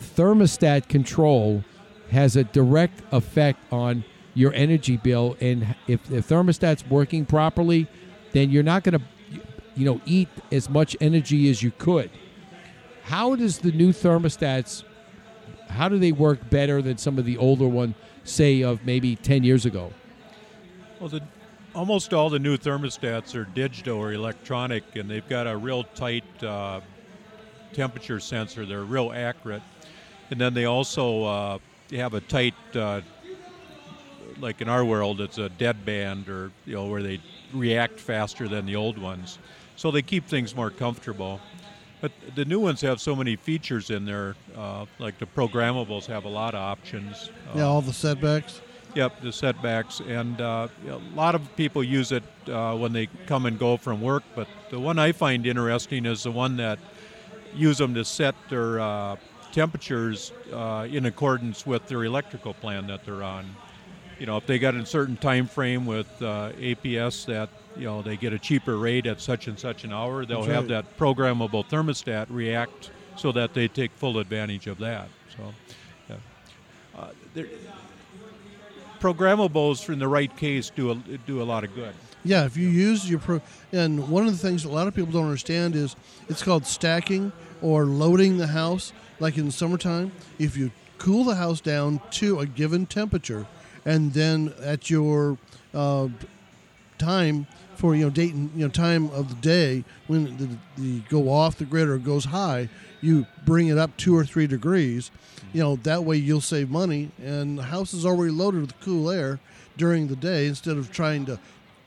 thermostat 0.00 0.88
control 0.88 1.64
has 2.12 2.36
a 2.36 2.44
direct 2.44 3.02
effect 3.10 3.58
on 3.72 4.04
your 4.34 4.52
energy 4.54 4.96
bill. 4.96 5.36
And 5.40 5.74
if 5.88 6.04
the 6.04 6.18
thermostat's 6.18 6.86
working 6.88 7.26
properly, 7.26 7.88
then 8.30 8.50
you're 8.50 8.62
not 8.62 8.84
going 8.84 9.00
to, 9.00 9.40
you 9.74 9.84
know, 9.84 10.00
eat 10.06 10.28
as 10.52 10.70
much 10.70 10.96
energy 11.00 11.50
as 11.50 11.64
you 11.64 11.72
could. 11.72 12.12
How 13.08 13.34
does 13.34 13.58
the 13.58 13.72
new 13.72 13.92
thermostats 13.92 14.84
how 15.68 15.88
do 15.88 15.98
they 15.98 16.12
work 16.12 16.50
better 16.50 16.82
than 16.82 16.98
some 16.98 17.18
of 17.18 17.24
the 17.24 17.36
older 17.38 17.68
one, 17.68 17.94
say 18.24 18.62
of 18.62 18.84
maybe 18.84 19.16
ten 19.16 19.44
years 19.44 19.66
ago? 19.66 19.92
Well, 21.00 21.08
the, 21.08 21.22
almost 21.74 22.12
all 22.12 22.30
the 22.30 22.38
new 22.38 22.56
thermostats 22.56 23.34
are 23.34 23.44
digital 23.44 23.98
or 23.98 24.12
electronic, 24.12 24.96
and 24.96 25.08
they've 25.08 25.28
got 25.28 25.46
a 25.46 25.56
real 25.56 25.84
tight 25.84 26.24
uh, 26.42 26.80
temperature 27.72 28.20
sensor. 28.20 28.66
They're 28.66 28.84
real 28.84 29.12
accurate, 29.12 29.62
and 30.30 30.40
then 30.40 30.54
they 30.54 30.64
also 30.64 31.24
uh, 31.24 31.58
have 31.92 32.14
a 32.14 32.20
tight, 32.20 32.54
uh, 32.74 33.02
like 34.40 34.60
in 34.60 34.68
our 34.68 34.84
world, 34.84 35.20
it's 35.20 35.38
a 35.38 35.48
dead 35.48 35.84
band, 35.84 36.28
or 36.28 36.50
you 36.64 36.74
know 36.74 36.86
where 36.86 37.02
they 37.02 37.20
react 37.52 38.00
faster 38.00 38.48
than 38.48 38.66
the 38.66 38.76
old 38.76 38.98
ones. 38.98 39.38
So 39.76 39.90
they 39.90 40.02
keep 40.02 40.26
things 40.26 40.56
more 40.56 40.70
comfortable. 40.70 41.40
But 42.00 42.12
the 42.34 42.44
new 42.44 42.60
ones 42.60 42.80
have 42.82 43.00
so 43.00 43.16
many 43.16 43.34
features 43.36 43.90
in 43.90 44.04
there, 44.04 44.36
uh, 44.56 44.86
like 44.98 45.18
the 45.18 45.26
programmables 45.26 46.06
have 46.06 46.24
a 46.24 46.28
lot 46.28 46.54
of 46.54 46.60
options. 46.60 47.30
Yeah, 47.54 47.64
Uh, 47.64 47.68
all 47.68 47.82
the 47.82 47.92
setbacks. 47.92 48.60
Yep, 48.94 49.20
the 49.20 49.32
setbacks, 49.32 50.00
and 50.00 50.40
uh, 50.40 50.68
a 50.88 50.96
lot 51.14 51.34
of 51.34 51.54
people 51.56 51.84
use 51.84 52.10
it 52.10 52.22
uh, 52.48 52.74
when 52.74 52.92
they 52.92 53.08
come 53.26 53.44
and 53.46 53.58
go 53.58 53.76
from 53.76 54.00
work. 54.00 54.22
But 54.34 54.48
the 54.70 54.80
one 54.80 54.98
I 54.98 55.12
find 55.12 55.46
interesting 55.46 56.06
is 56.06 56.22
the 56.22 56.30
one 56.30 56.56
that 56.56 56.78
use 57.54 57.78
them 57.78 57.94
to 57.94 58.04
set 58.04 58.34
their 58.48 58.80
uh, 58.80 59.16
temperatures 59.52 60.32
uh, 60.52 60.86
in 60.90 61.04
accordance 61.06 61.66
with 61.66 61.86
their 61.86 62.04
electrical 62.04 62.54
plan 62.54 62.86
that 62.86 63.04
they're 63.04 63.22
on. 63.22 63.44
You 64.18 64.26
know, 64.26 64.36
if 64.36 64.46
they 64.46 64.58
got 64.58 64.74
a 64.74 64.86
certain 64.86 65.16
time 65.16 65.46
frame 65.46 65.84
with 65.86 66.08
uh, 66.22 66.52
APS 66.58 67.26
that 67.26 67.50
you 67.76 67.84
know 67.84 68.02
they 68.02 68.16
get 68.16 68.32
a 68.32 68.38
cheaper 68.38 68.76
rate 68.76 69.06
at 69.06 69.20
such 69.20 69.46
and 69.46 69.58
such 69.58 69.84
an 69.84 69.92
hour, 69.92 70.24
they'll 70.24 70.42
That's 70.42 70.52
have 70.52 70.70
right. 70.70 70.84
that 70.84 70.98
programmable 70.98 71.66
thermostat 71.68 72.26
react 72.30 72.90
so 73.16 73.32
that 73.32 73.54
they 73.54 73.68
take 73.68 73.90
full 73.92 74.18
advantage 74.18 74.66
of 74.66 74.78
that. 74.78 75.08
So, 75.36 75.54
yeah. 76.08 76.16
uh, 76.96 77.42
programmables 79.00 79.92
in 79.92 79.98
the 79.98 80.08
right 80.08 80.34
case 80.36 80.70
do 80.70 80.90
a, 80.90 80.94
do 81.26 81.42
a 81.42 81.44
lot 81.44 81.64
of 81.64 81.74
good. 81.74 81.94
Yeah, 82.24 82.44
if 82.44 82.56
you 82.56 82.68
use 82.68 83.08
your 83.08 83.20
pro, 83.20 83.40
and 83.72 84.08
one 84.08 84.26
of 84.26 84.32
the 84.32 84.38
things 84.38 84.64
a 84.64 84.68
lot 84.68 84.88
of 84.88 84.94
people 84.94 85.12
don't 85.12 85.24
understand 85.24 85.76
is 85.76 85.94
it's 86.28 86.42
called 86.42 86.66
stacking 86.66 87.32
or 87.62 87.86
loading 87.86 88.38
the 88.38 88.48
house. 88.48 88.92
Like 89.20 89.36
in 89.36 89.50
summertime, 89.50 90.12
if 90.38 90.56
you 90.56 90.70
cool 90.98 91.24
the 91.24 91.36
house 91.36 91.60
down 91.60 92.00
to 92.12 92.40
a 92.40 92.46
given 92.46 92.86
temperature, 92.86 93.46
and 93.84 94.12
then 94.12 94.52
at 94.62 94.90
your 94.90 95.38
uh, 95.74 96.08
time 96.98 97.46
for 97.78 97.94
you 97.94 98.04
know 98.04 98.10
date 98.10 98.34
and 98.34 98.50
you 98.56 98.62
know 98.64 98.68
time 98.68 99.08
of 99.10 99.28
the 99.28 99.36
day 99.36 99.84
when 100.08 100.36
the, 100.36 100.48
the 100.82 100.98
go 101.08 101.30
off 101.30 101.56
the 101.58 101.64
grid 101.64 101.88
or 101.88 101.96
goes 101.96 102.24
high, 102.24 102.68
you 103.00 103.24
bring 103.44 103.68
it 103.68 103.78
up 103.78 103.96
two 103.96 104.16
or 104.16 104.24
three 104.24 104.48
degrees. 104.48 105.12
You 105.52 105.62
know 105.62 105.76
that 105.76 106.04
way 106.04 106.16
you'll 106.16 106.40
save 106.40 106.70
money, 106.70 107.10
and 107.24 107.56
the 107.56 107.62
house 107.62 107.94
is 107.94 108.04
already 108.04 108.32
loaded 108.32 108.62
with 108.62 108.78
cool 108.80 109.08
air 109.10 109.38
during 109.76 110.08
the 110.08 110.16
day 110.16 110.48
instead 110.48 110.76
of 110.76 110.90
trying 110.90 111.24
to, 111.26 111.38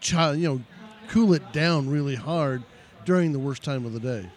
chi- 0.01 0.31
you 0.34 0.47
know, 0.47 0.61
cool 1.09 1.34
it 1.34 1.51
down 1.51 1.89
really 1.89 2.15
hard 2.15 2.63
during 3.03 3.34
the 3.34 3.39
worst 3.39 3.61
time 3.61 3.85
of 3.85 3.91
the 3.91 3.99
day. 3.99 4.30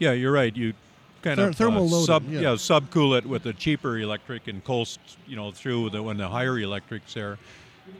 Yeah, 0.00 0.12
you're 0.12 0.32
right. 0.32 0.54
You 0.56 0.74
kind 1.22 1.36
Ther- 1.38 1.48
of 1.50 1.56
thermal 1.56 1.84
uh, 1.84 1.90
loading, 1.90 2.06
sub 2.06 2.28
yeah. 2.28 2.40
yeah 2.40 2.48
subcool 2.54 3.16
it 3.16 3.24
with 3.24 3.46
a 3.46 3.52
cheaper 3.52 3.98
electric 3.98 4.48
and 4.48 4.64
coast 4.64 4.98
you 5.28 5.36
know 5.36 5.52
through 5.52 5.90
the 5.90 6.02
when 6.02 6.16
the 6.16 6.28
higher 6.28 6.58
electrics 6.58 7.14
there. 7.14 7.38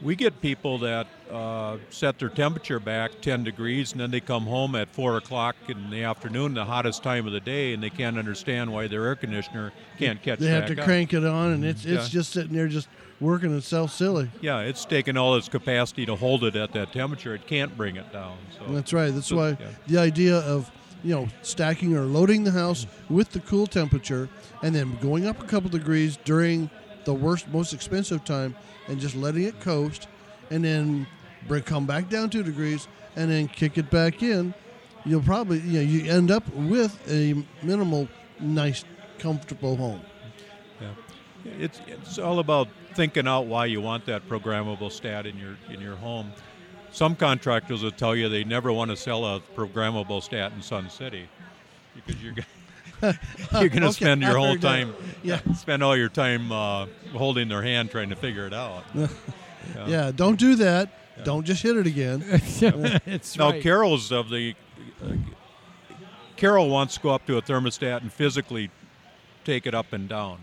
We 0.01 0.15
get 0.15 0.41
people 0.41 0.77
that 0.79 1.07
uh, 1.31 1.77
set 1.89 2.19
their 2.19 2.29
temperature 2.29 2.79
back 2.79 3.21
10 3.21 3.43
degrees 3.43 3.91
and 3.91 4.01
then 4.01 4.11
they 4.11 4.19
come 4.19 4.43
home 4.45 4.75
at 4.75 4.89
4 4.89 5.17
o'clock 5.17 5.55
in 5.67 5.89
the 5.89 6.03
afternoon, 6.03 6.53
the 6.53 6.65
hottest 6.65 7.03
time 7.03 7.27
of 7.27 7.33
the 7.33 7.39
day, 7.39 7.73
and 7.73 7.81
they 7.83 7.89
can't 7.89 8.17
understand 8.17 8.73
why 8.73 8.87
their 8.87 9.05
air 9.05 9.15
conditioner 9.15 9.71
can't 9.97 10.21
catch 10.21 10.33
up. 10.33 10.39
They 10.39 10.47
have 10.49 10.65
to 10.67 10.77
up. 10.79 10.85
crank 10.85 11.13
it 11.13 11.23
on, 11.25 11.51
and 11.51 11.63
it's 11.65 11.85
it's 11.85 12.05
Yeah. 12.07 12.19
just 12.19 12.31
sitting 12.33 12.53
there 12.53 12.67
just 12.67 12.87
working 13.19 13.55
itself 13.55 13.91
silly. 13.93 14.29
Yeah, 14.41 14.61
it's 14.61 14.83
taking 14.85 15.15
all 15.17 15.35
its 15.35 15.47
capacity 15.47 16.05
to 16.07 16.15
hold 16.15 16.43
it 16.43 16.55
at 16.55 16.73
that 16.73 16.91
temperature. 16.91 17.35
It 17.35 17.45
can't 17.47 17.77
bring 17.77 17.95
it 17.95 18.11
down. 18.11 18.37
So 18.57 18.73
That's 18.73 18.91
right. 18.93 19.13
That's 19.13 19.27
so, 19.27 19.35
why 19.37 19.49
yeah. 19.49 19.67
the 19.87 19.97
idea 19.99 20.37
of 20.37 20.71
you 21.03 21.13
know 21.15 21.27
stacking 21.43 21.95
or 21.95 22.01
loading 22.01 22.43
the 22.43 22.51
house 22.51 22.87
with 23.09 23.31
the 23.31 23.39
cool 23.41 23.67
temperature 23.67 24.27
and 24.63 24.73
then 24.75 24.97
going 25.01 25.25
up 25.27 25.41
a 25.41 25.45
couple 25.45 25.69
degrees 25.69 26.17
during 26.25 26.69
the 27.05 27.13
worst, 27.13 27.47
most 27.49 27.73
expensive 27.73 28.23
time, 28.23 28.55
and 28.87 28.99
just 28.99 29.15
letting 29.15 29.43
it 29.43 29.59
coast, 29.59 30.07
and 30.49 30.63
then 30.63 31.07
bring 31.47 31.63
come 31.63 31.85
back 31.85 32.09
down 32.09 32.29
two 32.29 32.43
degrees, 32.43 32.87
and 33.15 33.31
then 33.31 33.47
kick 33.47 33.77
it 33.77 33.89
back 33.89 34.21
in. 34.23 34.53
You'll 35.05 35.21
probably 35.21 35.59
you 35.59 35.73
know 35.73 35.81
you 35.81 36.11
end 36.11 36.31
up 36.31 36.47
with 36.53 36.99
a 37.09 37.43
minimal, 37.63 38.07
nice, 38.39 38.85
comfortable 39.19 39.75
home. 39.75 40.01
Yeah. 40.79 40.89
It's 41.59 41.81
it's 41.87 42.19
all 42.19 42.39
about 42.39 42.67
thinking 42.93 43.27
out 43.27 43.47
why 43.47 43.65
you 43.65 43.81
want 43.81 44.05
that 44.05 44.27
programmable 44.27 44.91
stat 44.91 45.25
in 45.25 45.37
your 45.37 45.57
in 45.69 45.81
your 45.81 45.95
home. 45.95 46.31
Some 46.91 47.15
contractors 47.15 47.83
will 47.83 47.91
tell 47.91 48.15
you 48.15 48.27
they 48.27 48.43
never 48.43 48.71
want 48.71 48.91
to 48.91 48.97
sell 48.97 49.25
a 49.25 49.39
programmable 49.55 50.21
stat 50.21 50.51
in 50.51 50.61
Sun 50.61 50.89
City 50.89 51.29
because 51.95 52.21
you're 52.21 52.33
you're 53.53 53.69
going 53.69 53.81
to 53.81 53.87
Okay, 53.87 53.91
spend 53.91 54.21
your 54.21 54.37
whole 54.37 54.57
time 54.57 54.93
Yeah. 55.23 55.39
spend 55.55 55.83
all 55.83 55.95
your 55.97 56.09
time 56.09 56.51
uh, 56.51 56.85
holding 57.13 57.47
their 57.47 57.61
hand 57.61 57.91
trying 57.91 58.09
to 58.09 58.15
figure 58.15 58.45
it 58.47 58.53
out. 58.53 58.83
Yeah, 59.87 60.11
don't 60.13 60.39
do 60.39 60.55
that. 60.55 61.23
Don't 61.23 61.45
just 61.45 61.61
hit 61.61 61.77
it 61.77 61.85
again. 61.87 62.23
That's 62.27 63.37
now, 63.37 63.51
right. 63.51 63.61
Carol's 63.61 64.11
of 64.11 64.29
the 64.29 64.55
uh, 65.03 65.13
Carol 66.35 66.67
wants 66.69 66.95
to 66.95 66.99
go 67.01 67.11
up 67.11 67.25
to 67.27 67.37
a 67.37 67.41
thermostat 67.41 68.01
and 68.01 68.11
physically 68.11 68.71
take 69.45 69.67
it 69.67 69.75
up 69.75 69.93
and 69.93 70.09
down. 70.09 70.39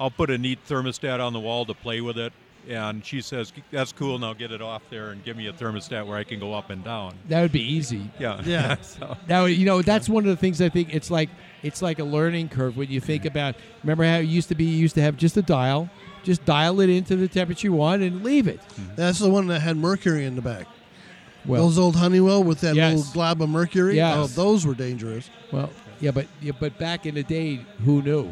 I'll 0.00 0.10
put 0.10 0.30
a 0.30 0.38
neat 0.38 0.60
thermostat 0.66 1.20
on 1.24 1.34
the 1.34 1.40
wall 1.40 1.66
to 1.66 1.74
play 1.74 2.00
with 2.00 2.18
it, 2.18 2.32
and 2.68 3.04
she 3.04 3.20
says, 3.20 3.52
"That's 3.70 3.92
cool. 3.92 4.18
Now 4.18 4.32
get 4.32 4.52
it 4.52 4.62
off 4.62 4.82
there 4.90 5.10
and 5.10 5.24
give 5.24 5.36
me 5.36 5.46
a 5.48 5.52
thermostat 5.52 6.06
where 6.06 6.16
I 6.16 6.24
can 6.24 6.38
go 6.40 6.52
up 6.54 6.70
and 6.70 6.82
down." 6.84 7.14
That 7.28 7.42
would 7.42 7.52
be 7.52 7.62
easy. 7.62 8.10
Yeah, 8.18 8.40
Yeah. 8.46 8.76
so, 8.82 9.16
Now 9.28 9.44
you 9.46 9.64
know 9.66 9.82
that's 9.82 10.08
one 10.08 10.24
of 10.24 10.30
the 10.30 10.36
things 10.36 10.60
I 10.60 10.68
think 10.68 10.94
it's 10.94 11.10
like 11.10 11.30
it's 11.62 11.82
like 11.82 11.98
a 11.98 12.04
learning 12.04 12.48
curve 12.48 12.76
when 12.76 12.90
you 12.90 13.00
think 13.00 13.24
about. 13.24 13.54
Remember 13.82 14.04
how 14.04 14.16
it 14.18 14.22
used 14.22 14.48
to 14.48 14.54
be? 14.54 14.64
You 14.64 14.76
used 14.76 14.94
to 14.96 15.02
have 15.02 15.16
just 15.16 15.36
a 15.36 15.42
dial, 15.42 15.88
just 16.22 16.44
dial 16.44 16.80
it 16.80 16.90
into 16.90 17.16
the 17.16 17.28
temperature 17.28 17.66
you 17.68 17.72
want 17.72 18.02
and 18.02 18.22
leave 18.24 18.46
it. 18.48 18.60
Hmm. 18.76 18.94
That's 18.96 19.18
the 19.18 19.30
one 19.30 19.46
that 19.48 19.60
had 19.60 19.76
mercury 19.76 20.24
in 20.24 20.36
the 20.36 20.42
back. 20.42 20.66
Well, 21.46 21.64
those 21.66 21.78
old 21.78 21.96
Honeywell 21.96 22.42
with 22.42 22.60
that 22.62 22.74
Yes. 22.74 22.96
little 22.96 23.12
glob 23.12 23.42
of 23.42 23.50
mercury. 23.50 23.92
Oh, 23.92 23.94
yes. 23.96 24.16
Oh, 24.18 24.26
those 24.28 24.66
were 24.66 24.74
dangerous. 24.74 25.28
well, 25.52 25.70
yeah, 26.00 26.10
but 26.10 26.26
yeah, 26.40 26.52
but 26.58 26.78
back 26.78 27.04
in 27.06 27.14
the 27.16 27.22
day, 27.22 27.60
who 27.84 28.00
knew? 28.02 28.30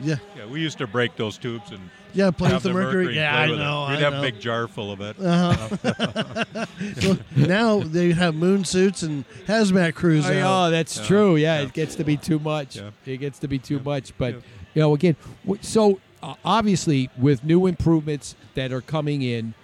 Yeah. 0.00 0.16
yeah, 0.36 0.46
we 0.46 0.60
used 0.60 0.78
to 0.78 0.86
break 0.86 1.16
those 1.16 1.36
tubes 1.38 1.70
and 1.72 1.80
Yeah, 2.14 2.30
play 2.30 2.48
have 2.50 2.62
with 2.64 2.72
the 2.74 2.78
mercury. 2.78 3.06
and 3.06 3.14
Yeah, 3.16 3.36
I 3.36 3.46
with 3.48 3.58
it. 3.58 3.62
know, 3.62 3.86
We'd 3.88 3.94
I 3.96 4.00
have 4.00 4.12
know. 4.12 4.18
a 4.18 4.22
big 4.22 4.40
jar 4.40 4.68
full 4.68 4.92
of 4.92 5.00
it. 5.00 5.16
Uh-huh. 5.18 6.54
Well, 7.02 7.18
now 7.36 7.80
they 7.80 8.12
have 8.12 8.34
moon 8.34 8.64
suits 8.64 9.02
and 9.02 9.24
hazmat 9.46 9.94
crews 9.94 10.26
Oh, 10.28 10.32
out. 10.38 10.66
oh, 10.66 10.70
that's 10.70 10.98
Yeah. 10.98 11.04
true. 11.06 11.36
Yeah, 11.36 11.60
Yeah. 11.60 11.66
it 11.66 11.72
gets 11.72 11.94
to 11.96 12.04
be 12.04 12.16
too 12.16 12.38
much. 12.38 12.76
Yeah. 12.76 12.90
It 13.06 13.16
gets 13.18 13.38
to 13.40 13.48
be 13.48 13.58
too 13.58 13.80
much. 13.80 14.12
But 14.18 14.34
Yeah. 14.34 14.40
you 14.74 14.82
know, 14.82 14.94
again, 14.94 15.16
so 15.62 16.00
uh, 16.22 16.34
obviously 16.44 17.08
with 17.18 17.42
new 17.44 17.66
improvements 17.66 18.36
that 18.54 18.72
are 18.72 18.80
coming 18.82 19.22
in 19.22 19.54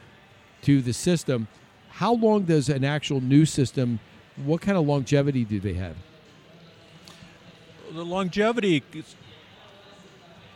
to 0.63 0.81
the 0.81 0.93
system, 0.93 1.49
how 1.91 2.15
long 2.15 2.45
does 2.45 2.69
an 2.69 2.85
actual 2.85 3.21
new 3.21 3.45
system? 3.45 4.01
What 4.37 4.61
kind 4.61 4.79
of 4.79 4.87
longevity 4.87 5.45
do 5.45 5.61
they 5.61 5.75
have? 5.75 5.97
the 7.93 8.05
longevity 8.05 8.83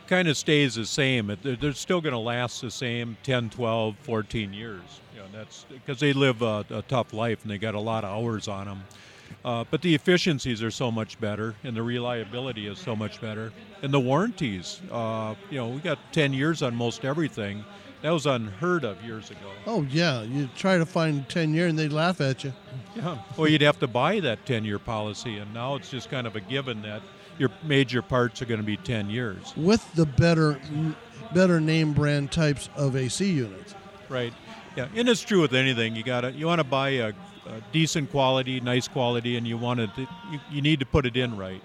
kind 0.07 0.27
of 0.27 0.37
stays 0.37 0.75
the 0.75 0.85
same. 0.85 1.35
They're, 1.41 1.55
they're 1.55 1.73
still 1.73 2.01
going 2.01 2.13
to 2.13 2.19
last 2.19 2.61
the 2.61 2.71
same 2.71 3.17
10, 3.23 3.49
12, 3.49 3.95
14 4.01 4.53
years. 4.53 4.81
You 5.13 5.21
know, 5.21 5.25
that's 5.33 5.65
because 5.69 5.99
they 5.99 6.13
live 6.13 6.41
a, 6.41 6.65
a 6.69 6.81
tough 6.83 7.13
life 7.13 7.43
and 7.43 7.51
they 7.51 7.57
got 7.57 7.75
a 7.75 7.79
lot 7.79 8.03
of 8.03 8.11
hours 8.11 8.47
on 8.47 8.65
them. 8.65 8.83
Uh, 9.43 9.63
but 9.69 9.81
the 9.81 9.93
efficiencies 9.93 10.63
are 10.63 10.71
so 10.71 10.89
much 10.91 11.19
better, 11.19 11.55
and 11.63 11.75
the 11.75 11.83
reliability 11.83 12.67
is 12.67 12.79
so 12.79 12.95
much 12.95 13.19
better, 13.19 13.51
and 13.81 13.93
the 13.93 13.99
warranties. 13.99 14.79
Uh, 14.89 15.35
you 15.49 15.57
know, 15.57 15.67
we 15.67 15.79
got 15.79 15.97
10 16.13 16.33
years 16.33 16.61
on 16.61 16.73
most 16.75 17.03
everything. 17.03 17.65
That 18.03 18.11
was 18.11 18.25
unheard 18.25 18.83
of 18.83 19.01
years 19.01 19.31
ago. 19.31 19.49
Oh 19.65 19.83
yeah, 19.83 20.23
you 20.23 20.49
try 20.57 20.77
to 20.77 20.85
find 20.85 21.27
ten 21.29 21.53
year 21.53 21.67
and 21.67 21.79
they 21.79 21.87
laugh 21.87 22.19
at 22.19 22.43
you. 22.43 22.51
Yeah. 22.97 23.17
Well, 23.37 23.47
you'd 23.47 23.61
have 23.61 23.79
to 23.79 23.87
buy 23.87 24.19
that 24.19 24.45
10-year 24.45 24.79
policy, 24.79 25.37
and 25.37 25.53
now 25.53 25.75
it's 25.75 25.89
just 25.89 26.09
kind 26.09 26.27
of 26.27 26.35
a 26.35 26.41
given 26.41 26.81
that 26.81 27.01
your 27.37 27.49
major 27.63 28.01
parts 28.01 28.41
are 28.41 28.45
going 28.45 28.59
to 28.59 28.65
be 28.65 28.77
10 28.77 29.09
years. 29.09 29.53
With 29.55 29.93
the 29.95 30.05
better, 30.05 30.59
better 31.33 31.59
name 31.59 31.93
brand 31.93 32.31
types 32.31 32.69
of 32.75 32.95
AC 32.95 33.31
units. 33.31 33.75
Right. 34.09 34.33
Yeah, 34.75 34.87
and 34.95 35.07
it's 35.07 35.21
true 35.21 35.41
with 35.41 35.53
anything. 35.53 35.95
You 35.95 36.03
gotta 36.03 36.31
you 36.31 36.47
want 36.47 36.59
to 36.59 36.63
buy 36.63 36.89
a, 36.89 37.09
a 37.09 37.61
decent 37.71 38.09
quality, 38.09 38.59
nice 38.59 38.87
quality, 38.87 39.37
and 39.37 39.47
you 39.47 39.55
want 39.55 39.79
to 39.79 39.89
you, 40.31 40.39
you 40.51 40.61
need 40.63 40.79
to 40.79 40.85
put 40.85 41.05
it 41.05 41.15
in 41.15 41.37
right. 41.37 41.61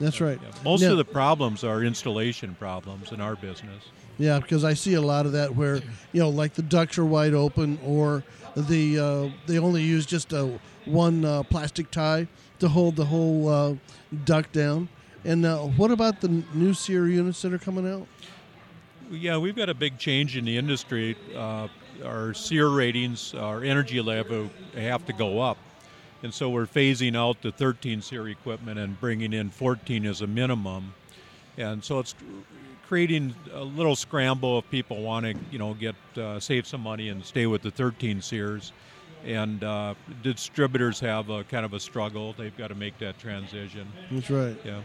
That's 0.00 0.20
right. 0.22 0.38
Most 0.64 0.80
Now- 0.82 0.92
of 0.92 0.96
the 0.96 1.04
problems 1.04 1.64
are 1.64 1.82
installation 1.82 2.54
problems 2.54 3.12
in 3.12 3.20
our 3.20 3.36
business. 3.36 3.84
Yeah, 4.18 4.38
because 4.40 4.64
I 4.64 4.72
see 4.72 4.94
a 4.94 5.02
lot 5.02 5.26
of 5.26 5.32
that 5.32 5.54
where 5.54 5.76
you 6.12 6.20
know, 6.20 6.30
like 6.30 6.54
the 6.54 6.62
ducts 6.62 6.96
are 6.96 7.04
wide 7.04 7.34
open, 7.34 7.78
or 7.84 8.22
the 8.56 8.98
uh, 8.98 9.28
they 9.46 9.58
only 9.58 9.82
use 9.82 10.06
just 10.06 10.32
a 10.32 10.58
one 10.86 11.26
uh, 11.26 11.42
plastic 11.42 11.90
tie 11.90 12.26
to 12.58 12.68
hold 12.68 12.96
the 12.96 13.04
whole 13.04 13.48
uh, 13.50 13.74
duct 14.24 14.52
down. 14.52 14.88
And 15.26 15.44
uh, 15.44 15.58
what 15.58 15.90
about 15.90 16.20
the 16.20 16.28
new 16.54 16.72
SEER 16.72 17.08
units 17.08 17.42
that 17.42 17.52
are 17.52 17.58
coming 17.58 17.92
out? 17.92 18.06
Yeah, 19.10 19.38
we've 19.38 19.56
got 19.56 19.68
a 19.68 19.74
big 19.74 19.98
change 19.98 20.36
in 20.36 20.44
the 20.44 20.56
industry. 20.56 21.16
Uh, 21.34 21.66
our 22.04 22.32
SEER 22.32 22.68
ratings, 22.68 23.34
our 23.34 23.64
energy 23.64 24.00
level 24.00 24.48
have 24.74 25.04
to 25.06 25.12
go 25.12 25.40
up. 25.40 25.58
And 26.22 26.32
so 26.32 26.48
we're 26.48 26.66
phasing 26.66 27.16
out 27.16 27.42
the 27.42 27.50
13 27.50 28.02
SEER 28.02 28.28
equipment 28.28 28.78
and 28.78 28.98
bringing 29.00 29.32
in 29.32 29.50
14 29.50 30.06
as 30.06 30.22
a 30.22 30.28
minimum. 30.28 30.94
And 31.56 31.82
so 31.82 31.98
it's 31.98 32.14
creating 32.86 33.34
a 33.52 33.64
little 33.64 33.96
scramble 33.96 34.60
if 34.60 34.70
people 34.70 35.02
want 35.02 35.26
to, 35.26 35.34
you 35.50 35.58
know, 35.58 35.74
get 35.74 35.96
uh, 36.16 36.38
save 36.38 36.68
some 36.68 36.82
money 36.82 37.08
and 37.08 37.24
stay 37.24 37.46
with 37.46 37.62
the 37.62 37.70
13 37.72 38.20
SEERs. 38.20 38.70
And 39.24 39.64
uh, 39.64 39.94
distributors 40.22 41.00
have 41.00 41.30
a 41.30 41.42
kind 41.44 41.64
of 41.64 41.72
a 41.74 41.80
struggle. 41.80 42.32
They've 42.38 42.56
got 42.56 42.68
to 42.68 42.76
make 42.76 42.96
that 42.98 43.18
transition. 43.18 43.88
That's 44.12 44.30
right. 44.30 44.56
Yeah. 44.64 44.82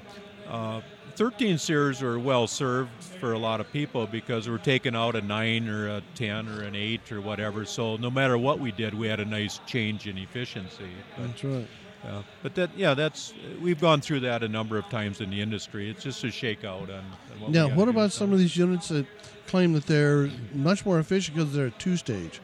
Uh, 0.52 0.82
13 1.16 1.56
SEERs 1.58 2.02
are 2.02 2.20
well 2.20 2.46
served 2.46 2.92
for 3.20 3.32
a 3.32 3.38
lot 3.38 3.62
of 3.62 3.72
people 3.72 4.06
because 4.06 4.50
we're 4.50 4.58
taking 4.58 4.96
out 4.96 5.16
a 5.16 5.22
9 5.22 5.70
or 5.70 5.88
a 5.88 6.04
10 6.16 6.50
or 6.50 6.64
an 6.64 6.76
8 6.76 7.12
or 7.14 7.22
whatever. 7.22 7.64
So 7.64 7.96
no 7.96 8.12
matter 8.12 8.38
what 8.38 8.60
we 8.60 8.72
did, 8.72 8.94
we 8.94 9.08
had 9.08 9.22
a 9.22 9.26
nice 9.26 9.60
change 9.66 10.08
in 10.08 10.18
efficiency. 10.18 10.90
But, 11.16 11.28
That's 11.28 11.44
right. 11.44 11.68
yeah, 12.04 12.24
but 12.44 12.56
that, 12.56 12.70
yeah, 12.76 12.94
that's 12.94 13.34
we've 13.62 13.80
gone 13.80 14.02
through 14.02 14.22
that 14.22 14.44
a 14.44 14.48
number 14.50 14.78
of 14.78 14.90
times 14.90 15.22
in 15.22 15.30
the 15.30 15.40
industry. 15.40 15.90
It's 15.90 16.04
just 16.04 16.24
a 16.26 16.28
shakeout 16.28 16.84
on. 16.84 16.90
on 16.92 17.06
what 17.40 17.52
Now, 17.52 17.70
what 17.70 17.88
about 17.88 18.12
some 18.12 18.34
of 18.34 18.40
these 18.40 18.58
units 18.58 18.90
that 18.90 19.06
claim 19.48 19.72
that 19.74 19.86
they're 19.86 20.30
much 20.54 20.86
more 20.86 21.00
efficient 21.00 21.38
because 21.38 21.54
they're 21.54 21.70
two 21.70 21.96
stage? 21.96 22.42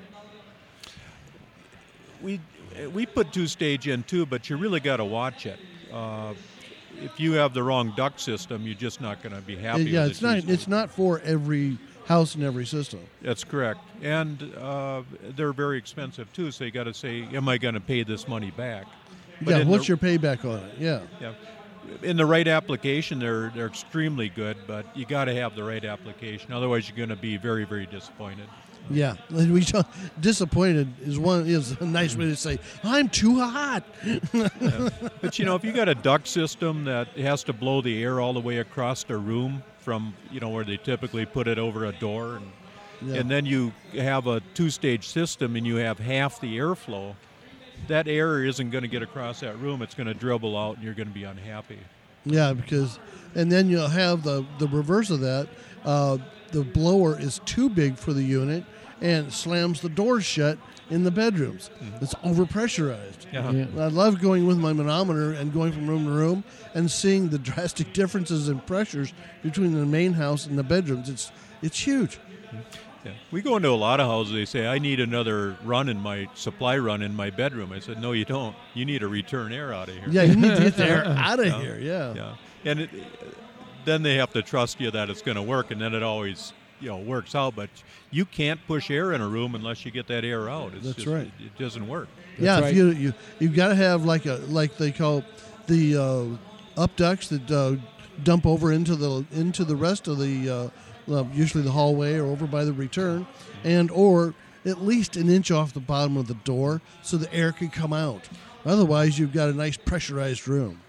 we 2.21 2.39
we 2.93 3.05
put 3.05 3.33
two 3.33 3.47
stage 3.47 3.87
in 3.87 4.03
too, 4.03 4.25
but 4.25 4.49
you 4.49 4.57
really 4.57 4.79
got 4.79 4.97
to 4.97 5.05
watch 5.05 5.45
it. 5.45 5.59
Uh, 5.91 6.33
if 7.01 7.19
you 7.19 7.33
have 7.33 7.53
the 7.53 7.63
wrong 7.63 7.93
duct 7.95 8.19
system, 8.19 8.65
you're 8.65 8.75
just 8.75 9.01
not 9.01 9.21
going 9.21 9.35
to 9.35 9.41
be 9.41 9.55
happy. 9.55 9.83
yeah, 9.83 10.03
with 10.03 10.11
it's 10.11 10.21
not. 10.21 10.37
It's 10.37 10.67
not 10.67 10.89
for 10.91 11.19
every 11.23 11.77
house 12.05 12.35
and 12.35 12.43
every 12.43 12.65
system. 12.65 13.01
That's 13.21 13.43
correct, 13.43 13.81
and 14.01 14.53
uh, 14.55 15.03
they're 15.35 15.53
very 15.53 15.77
expensive 15.77 16.31
too. 16.33 16.51
So 16.51 16.63
you 16.63 16.71
got 16.71 16.85
to 16.85 16.93
say, 16.93 17.27
am 17.33 17.47
I 17.49 17.57
going 17.57 17.73
to 17.73 17.81
pay 17.81 18.03
this 18.03 18.27
money 18.27 18.51
back? 18.51 18.85
yeah, 19.45 19.63
what's 19.63 19.85
the, 19.85 19.89
your 19.89 19.97
payback 19.97 20.45
on 20.45 20.63
it? 20.63 20.73
Yeah. 20.79 21.01
yeah, 21.21 21.33
in 22.01 22.17
the 22.17 22.25
right 22.25 22.47
application, 22.47 23.19
they're 23.19 23.51
they're 23.55 23.67
extremely 23.67 24.29
good, 24.29 24.57
but 24.67 24.85
you 24.95 25.05
got 25.05 25.25
to 25.25 25.35
have 25.35 25.55
the 25.55 25.63
right 25.63 25.83
application. 25.83 26.51
Otherwise, 26.51 26.87
you're 26.87 26.97
going 26.97 27.09
to 27.09 27.15
be 27.15 27.37
very 27.37 27.65
very 27.65 27.85
disappointed. 27.85 28.47
Yeah, 28.89 29.15
we 29.29 29.63
talk, 29.63 29.91
disappointed 30.19 30.87
is 31.01 31.19
one 31.19 31.45
is 31.45 31.71
a 31.81 31.85
nice 31.85 32.15
way 32.15 32.25
to 32.25 32.35
say 32.35 32.57
I'm 32.83 33.09
too 33.09 33.39
hot. 33.39 33.83
But 35.21 35.39
you 35.39 35.45
know, 35.45 35.55
if 35.55 35.63
you 35.63 35.71
got 35.71 35.89
a 35.89 35.95
duct 35.95 36.27
system 36.27 36.85
that 36.85 37.07
has 37.17 37.43
to 37.43 37.53
blow 37.53 37.81
the 37.81 38.01
air 38.03 38.19
all 38.19 38.33
the 38.33 38.39
way 38.39 38.57
across 38.59 39.03
the 39.03 39.17
room 39.17 39.63
from 39.79 40.13
you 40.31 40.39
know 40.39 40.49
where 40.49 40.63
they 40.63 40.77
typically 40.77 41.25
put 41.25 41.47
it 41.47 41.57
over 41.59 41.85
a 41.85 41.91
door, 41.93 42.37
and 42.37 42.51
Yeah. 43.01 43.19
and 43.21 43.29
then 43.29 43.45
you 43.45 43.73
have 43.93 44.27
a 44.27 44.41
two-stage 44.53 45.07
system 45.07 45.55
and 45.55 45.65
you 45.67 45.75
have 45.77 45.99
half 45.99 46.39
the 46.41 46.57
airflow, 46.57 47.15
that 47.87 48.07
air 48.07 48.43
isn't 48.43 48.71
going 48.71 48.81
to 48.83 48.87
get 48.87 49.01
across 49.03 49.41
that 49.41 49.57
room. 49.59 49.81
It's 49.81 49.93
going 49.95 50.07
to 50.07 50.13
dribble 50.13 50.57
out, 50.57 50.75
and 50.75 50.83
you're 50.83 50.95
going 50.95 51.07
to 51.09 51.13
be 51.13 51.23
unhappy. 51.25 51.79
Yeah, 52.25 52.53
because 52.53 52.99
and 53.35 53.51
then 53.51 53.69
you'll 53.69 53.87
have 53.87 54.23
the 54.23 54.45
the 54.59 54.67
reverse 54.67 55.09
of 55.09 55.19
that. 55.21 55.47
Uh, 55.85 56.17
the 56.51 56.63
blower 56.63 57.19
is 57.19 57.39
too 57.45 57.69
big 57.69 57.97
for 57.97 58.13
the 58.13 58.23
unit 58.23 58.63
and 59.01 59.31
slams 59.31 59.81
the 59.81 59.89
doors 59.89 60.25
shut 60.25 60.57
in 60.89 61.03
the 61.03 61.11
bedrooms. 61.11 61.69
Mm-hmm. 61.83 62.03
It's 62.03 62.13
overpressurized. 62.15 63.31
Yeah. 63.31 63.51
Yeah. 63.51 63.65
I 63.77 63.87
love 63.87 64.19
going 64.21 64.47
with 64.47 64.57
my 64.57 64.73
manometer 64.73 65.33
and 65.33 65.51
going 65.53 65.71
from 65.73 65.87
room 65.87 66.05
to 66.05 66.11
room 66.11 66.43
and 66.73 66.89
seeing 66.89 67.29
the 67.29 67.37
drastic 67.51 67.93
differences 67.93 68.49
in 68.49 68.59
pressures 68.61 69.13
between 69.43 69.73
the 69.73 69.85
main 69.85 70.13
house 70.13 70.45
and 70.45 70.57
the 70.57 70.63
bedrooms. 70.63 71.09
It's 71.09 71.31
it's 71.61 71.79
huge. 71.79 72.17
Mm-hmm. 72.17 72.57
Yeah. 73.05 73.11
We 73.31 73.41
go 73.41 73.55
into 73.55 73.69
a 73.69 73.71
lot 73.71 73.99
of 73.99 74.07
houses. 74.07 74.33
They 74.33 74.45
say, 74.45 74.65
"I 74.67 74.79
need 74.79 74.99
another 74.99 75.55
run 75.63 75.87
in 75.87 75.97
my 75.99 76.27
supply 76.33 76.77
run 76.77 77.01
in 77.01 77.15
my 77.15 77.29
bedroom." 77.29 77.71
I 77.71 77.79
said, 77.79 78.01
"No, 78.01 78.11
you 78.11 78.25
don't. 78.25 78.55
You 78.73 78.85
need 78.85 79.03
a 79.03 79.07
return 79.07 79.53
air 79.53 79.73
out 79.73 79.87
of 79.89 79.95
here." 79.95 80.05
Yeah, 80.09 80.23
you 80.23 80.35
need 80.35 80.55
to 80.57 80.63
get 80.63 80.75
the 80.75 80.85
air 80.85 81.05
out 81.17 81.39
of 81.39 81.45
Yeah. 81.45 81.61
here. 81.61 81.77
Yeah. 81.79 82.13
Yeah, 82.15 82.35
and 82.65 82.79
it, 82.81 82.89
then 83.85 84.01
they 84.03 84.15
have 84.15 84.33
to 84.33 84.41
trust 84.41 84.81
you 84.81 84.91
that 84.91 85.09
it's 85.09 85.21
going 85.21 85.35
to 85.37 85.41
work, 85.43 85.71
and 85.71 85.79
then 85.79 85.93
it 85.93 86.03
always 86.03 86.51
you 86.79 86.89
know 86.89 86.97
works 86.97 87.35
out. 87.35 87.55
But 87.55 87.69
you 88.11 88.25
can't 88.25 88.59
push 88.67 88.89
air 88.89 89.13
in 89.13 89.21
a 89.21 89.27
room 89.27 89.55
unless 89.55 89.85
you 89.85 89.91
get 89.91 90.07
that 90.07 90.23
air 90.23 90.49
out. 90.49 90.73
It's 90.73 90.85
That's 90.85 90.95
just, 90.95 91.07
right. 91.07 91.31
It, 91.39 91.45
it 91.45 91.57
doesn't 91.57 91.87
work. 91.87 92.07
yeah, 92.37 92.59
if 92.65 92.75
you 92.75 92.89
you 92.91 93.13
you've 93.39 93.55
got 93.55 93.69
to 93.69 93.75
have 93.75 94.05
like 94.05 94.25
a 94.25 94.35
like 94.47 94.77
they 94.77 94.91
call 94.91 95.23
the 95.67 95.97
uh, 95.97 96.81
up 96.81 96.95
ducts 96.95 97.29
that 97.29 97.51
uh, 97.51 97.75
dump 98.23 98.45
over 98.45 98.71
into 98.71 98.95
the 98.95 99.25
into 99.31 99.63
the 99.63 99.75
rest 99.75 100.07
of 100.07 100.19
the 100.19 100.49
uh, 100.49 101.13
uh, 101.13 101.23
usually 101.33 101.63
the 101.63 101.71
hallway 101.71 102.15
or 102.15 102.25
over 102.25 102.47
by 102.47 102.63
the 102.63 102.73
return, 102.73 103.27
and 103.63 103.91
or 103.91 104.33
at 104.65 104.81
least 104.81 105.15
an 105.15 105.29
inch 105.29 105.51
off 105.51 105.73
the 105.73 105.79
bottom 105.79 106.17
of 106.17 106.27
the 106.27 106.33
door 106.33 106.81
so 107.01 107.17
the 107.17 107.33
air 107.33 107.51
can 107.51 107.69
come 107.69 107.93
out. 107.93 108.27
Otherwise, 108.65 109.17
you've 109.17 109.33
got 109.33 109.49
a 109.49 109.53
nice 109.53 109.77
pressurized 109.77 110.47
room. 110.47 110.81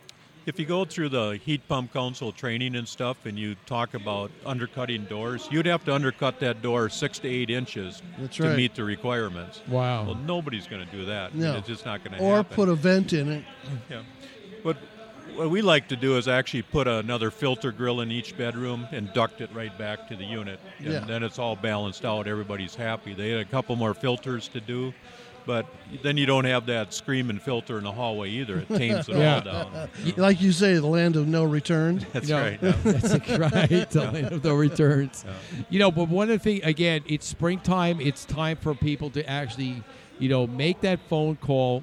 If 0.48 0.58
you 0.58 0.64
go 0.64 0.86
through 0.86 1.10
the 1.10 1.38
heat 1.44 1.68
pump 1.68 1.92
council 1.92 2.32
training 2.32 2.74
and 2.74 2.88
stuff, 2.88 3.26
and 3.26 3.38
you 3.38 3.54
talk 3.66 3.92
about 3.92 4.30
undercutting 4.46 5.04
doors, 5.04 5.46
you'd 5.50 5.66
have 5.66 5.84
to 5.84 5.94
undercut 5.94 6.40
that 6.40 6.62
door 6.62 6.88
six 6.88 7.18
to 7.18 7.28
eight 7.28 7.50
inches 7.50 8.00
That's 8.18 8.36
to 8.38 8.44
right. 8.44 8.56
meet 8.56 8.74
the 8.74 8.82
requirements. 8.82 9.60
Wow. 9.68 10.04
Well, 10.06 10.14
nobody's 10.14 10.66
going 10.66 10.86
to 10.86 10.90
do 10.90 11.04
that. 11.04 11.32
I 11.32 11.34
mean, 11.34 11.42
No. 11.42 11.56
it's 11.58 11.68
just 11.68 11.84
not 11.84 11.98
going 12.02 12.12
to 12.16 12.24
happen. 12.24 12.26
Or 12.26 12.36
happen. 12.38 12.54
put 12.56 12.68
a 12.70 12.74
vent 12.74 13.12
in 13.12 13.30
it. 13.30 13.44
Yeah. 13.90 14.02
What 14.62 14.78
what 15.36 15.50
we 15.50 15.60
like 15.60 15.86
to 15.88 15.96
do 15.96 16.16
is 16.16 16.26
actually 16.26 16.62
put 16.62 16.88
another 16.88 17.30
filter 17.30 17.70
grill 17.70 18.00
in 18.00 18.10
each 18.10 18.34
bedroom 18.36 18.88
and 18.90 19.12
duct 19.12 19.42
it 19.42 19.50
right 19.54 19.76
back 19.78 20.08
to 20.08 20.16
the 20.16 20.24
unit. 20.24 20.58
And 20.78 20.92
Yeah. 20.94 21.00
then 21.00 21.22
it's 21.22 21.38
all 21.38 21.54
balanced 21.56 22.06
out. 22.06 22.26
Everybody's 22.26 22.74
happy. 22.74 23.12
They 23.12 23.30
had 23.32 23.40
a 23.40 23.44
couple 23.44 23.76
more 23.76 23.92
filters 23.92 24.48
to 24.48 24.60
do, 24.60 24.94
but 25.48 25.64
then 26.02 26.18
you 26.18 26.26
don't 26.26 26.44
have 26.44 26.66
that 26.66 26.92
screaming 26.92 27.38
filter 27.38 27.78
in 27.78 27.84
the 27.84 27.90
hallway 27.90 28.28
either. 28.28 28.58
It 28.58 28.68
tames 28.68 29.08
it 29.08 29.14
all 29.14 29.40
down. 29.40 29.88
Like 30.18 30.42
you 30.42 30.52
say, 30.52 30.74
the 30.74 30.86
land 30.86 31.16
of 31.16 31.26
no 31.26 31.42
return. 31.44 32.04
That's 32.12 32.28
You 32.28 32.34
know, 32.34 32.42
right. 32.42 32.58
yeah. 32.62 32.72
That's 32.84 33.28
right. 33.30 33.90
The 33.90 34.10
land 34.12 34.32
of 34.32 34.44
no 34.44 34.54
returns. 34.54 35.24
Yeah. 35.26 35.32
You 35.70 35.78
know, 35.78 35.90
but 35.90 36.10
one 36.10 36.30
of 36.30 36.38
the 36.38 36.44
things 36.44 36.60
again, 36.64 37.00
it's 37.06 37.26
springtime. 37.26 37.98
It's 37.98 38.26
time 38.26 38.58
for 38.58 38.74
people 38.74 39.08
to 39.12 39.26
actually, 39.26 39.82
you 40.18 40.28
know, 40.28 40.46
make 40.46 40.82
that 40.82 41.00
phone 41.08 41.36
call 41.36 41.82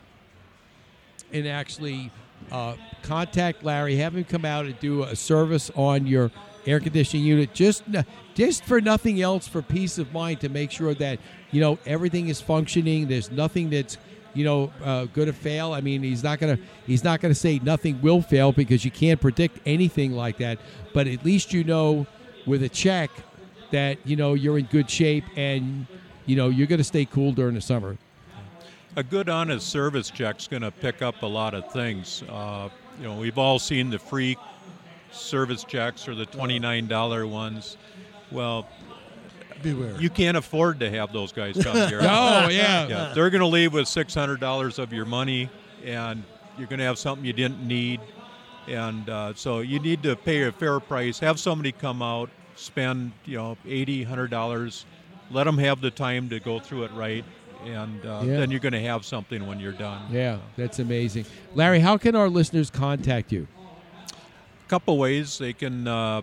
and 1.34 1.48
actually 1.48 2.12
uh, 2.52 2.76
contact 3.02 3.64
Larry. 3.64 3.96
Have 3.96 4.16
him 4.16 4.26
come 4.26 4.46
out 4.46 4.66
and 4.68 4.80
do 4.80 5.02
a 5.02 5.16
service 5.16 5.72
on 5.76 6.06
your 6.06 6.30
air 6.68 6.80
conditioning 6.80 7.26
unit. 7.26 7.54
Just, 7.56 7.84
just 8.36 8.64
for 8.64 8.80
nothing 8.80 9.22
else, 9.22 9.48
for 9.48 9.64
peace 9.64 9.98
of 9.98 10.14
mind, 10.14 10.42
to 10.42 10.50
make 10.50 10.70
sure 10.70 10.94
that 10.94 11.20
you 11.56 11.62
know 11.62 11.80
everything 11.86 12.28
is 12.28 12.42
functioning. 12.42 13.08
There's 13.08 13.32
nothing 13.32 13.70
that's 13.70 13.98
you 14.34 14.44
know 14.44 14.74
uh, 14.84 15.06
going 15.06 15.28
to 15.28 15.34
fail. 15.34 15.72
I 15.72 15.80
mean, 15.80 16.04
he's 16.04 16.22
not 16.22 16.38
gonna 16.38 16.60
he's 16.86 17.02
not 17.02 17.22
gonna 17.22 17.34
say 17.34 17.60
nothing 17.60 18.02
will 18.02 18.22
fail 18.22 18.52
because 18.52 18.84
you 18.84 18.92
can't 18.92 19.22
predict 19.22 19.60
anything 19.66 20.12
like 20.12 20.38
that. 20.40 20.60
But 20.94 21.08
at 21.08 21.24
least 21.24 21.54
you 21.54 21.64
know 21.64 22.08
with 22.46 22.62
a 22.62 22.68
check 22.68 23.10
that 23.72 23.98
you 24.04 24.18
know 24.18 24.34
you're 24.34 24.58
in 24.58 24.66
good 24.66 24.90
shape 24.90 25.24
and 25.38 25.88
you 26.26 26.36
know 26.36 26.50
you're 26.50 26.68
going 26.68 26.80
to 26.80 26.84
stay 26.84 27.06
cool 27.06 27.32
during 27.32 27.56
the 27.56 27.62
summer. 27.62 27.98
a 28.98 29.04
good 29.04 29.30
honest 29.30 29.70
service 29.70 30.10
check's 30.10 30.50
going 30.50 30.62
to 30.62 30.72
pick 30.72 31.02
up 31.02 31.22
a 31.24 31.26
lot 31.26 31.54
of 31.54 31.72
things. 31.72 32.22
Uh, 32.28 32.68
you 33.00 33.06
know, 33.06 33.16
we've 33.16 33.38
all 33.38 33.60
seen 33.60 33.90
the 33.90 34.00
free 34.00 34.36
service 35.12 35.64
checks 35.64 36.08
or 36.10 36.16
the 36.16 36.26
$29 36.26 37.30
ones. 37.30 37.78
Well, 38.32 38.68
Beware. 39.66 40.00
you 40.00 40.10
can't 40.10 40.38
afford 40.38 40.80
to 40.80 40.90
have 40.90 41.12
those 41.14 41.32
guys 41.34 41.62
come 41.62 41.76
here. 41.90 42.00
Oh, 42.02 42.48
yeah. 42.50 42.88
yeah. 42.88 43.12
They're 43.14 43.30
going 43.30 43.42
to 43.42 43.48
leave 43.48 43.74
with 43.74 43.86
$600 43.88 44.80
of 44.80 44.94
your 44.94 45.06
money 45.06 45.50
and 45.84 46.24
you're 46.58 46.68
going 46.68 46.80
to 46.80 46.86
have 46.86 46.98
something 46.98 47.26
you 47.26 47.34
didn't 47.34 47.62
need, 47.68 48.00
and 48.68 49.10
uh, 49.10 49.34
so 49.36 49.60
you 49.60 49.78
need 49.80 50.02
to 50.04 50.16
pay 50.16 50.44
a 50.44 50.52
fair 50.52 50.80
price. 50.80 51.20
Have 51.20 51.38
somebody 51.40 51.72
come 51.74 52.02
out, 52.02 52.30
spend 52.56 53.12
you 53.26 53.38
know 53.38 53.58
eighty, 53.68 54.04
hundred 54.04 54.32
dollars, 54.32 54.86
let 55.30 55.44
them 55.44 55.58
have 55.58 55.82
the 55.82 55.92
time 55.92 56.30
to 56.30 56.40
go 56.40 56.60
through 56.60 56.86
it 56.86 56.92
right, 56.94 57.26
and 57.66 58.04
uh, 58.06 58.22
Yeah. 58.24 58.38
then 58.38 58.52
you're 58.52 58.62
going 58.62 58.74
to 58.74 58.82
have 58.82 59.06
something 59.06 59.46
when 59.46 59.60
you're 59.60 59.74
done. 59.74 60.04
Yeah, 60.12 60.38
that's 60.56 60.80
amazing. 60.80 61.26
Larry, 61.54 61.80
how 61.82 61.98
can 61.98 62.16
our 62.16 62.30
listeners 62.30 62.70
contact 62.72 63.32
you? 63.34 63.48
A 64.10 64.70
couple 64.70 64.98
ways 64.98 65.38
they 65.38 65.52
can 65.54 65.88
uh, 65.88 66.22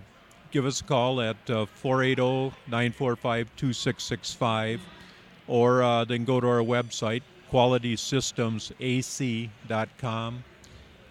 give 0.52 0.64
us 0.66 0.80
a 0.80 0.84
call 0.84 1.20
at 1.20 1.36
uh, 1.50 1.66
480-945-2665 1.82 4.78
or 5.48 5.82
uh, 5.82 6.04
they 6.04 6.14
can 6.16 6.24
go 6.24 6.38
to 6.40 6.46
our 6.46 6.60
website 6.60 7.22
qualitysystemsac.com 7.52 10.44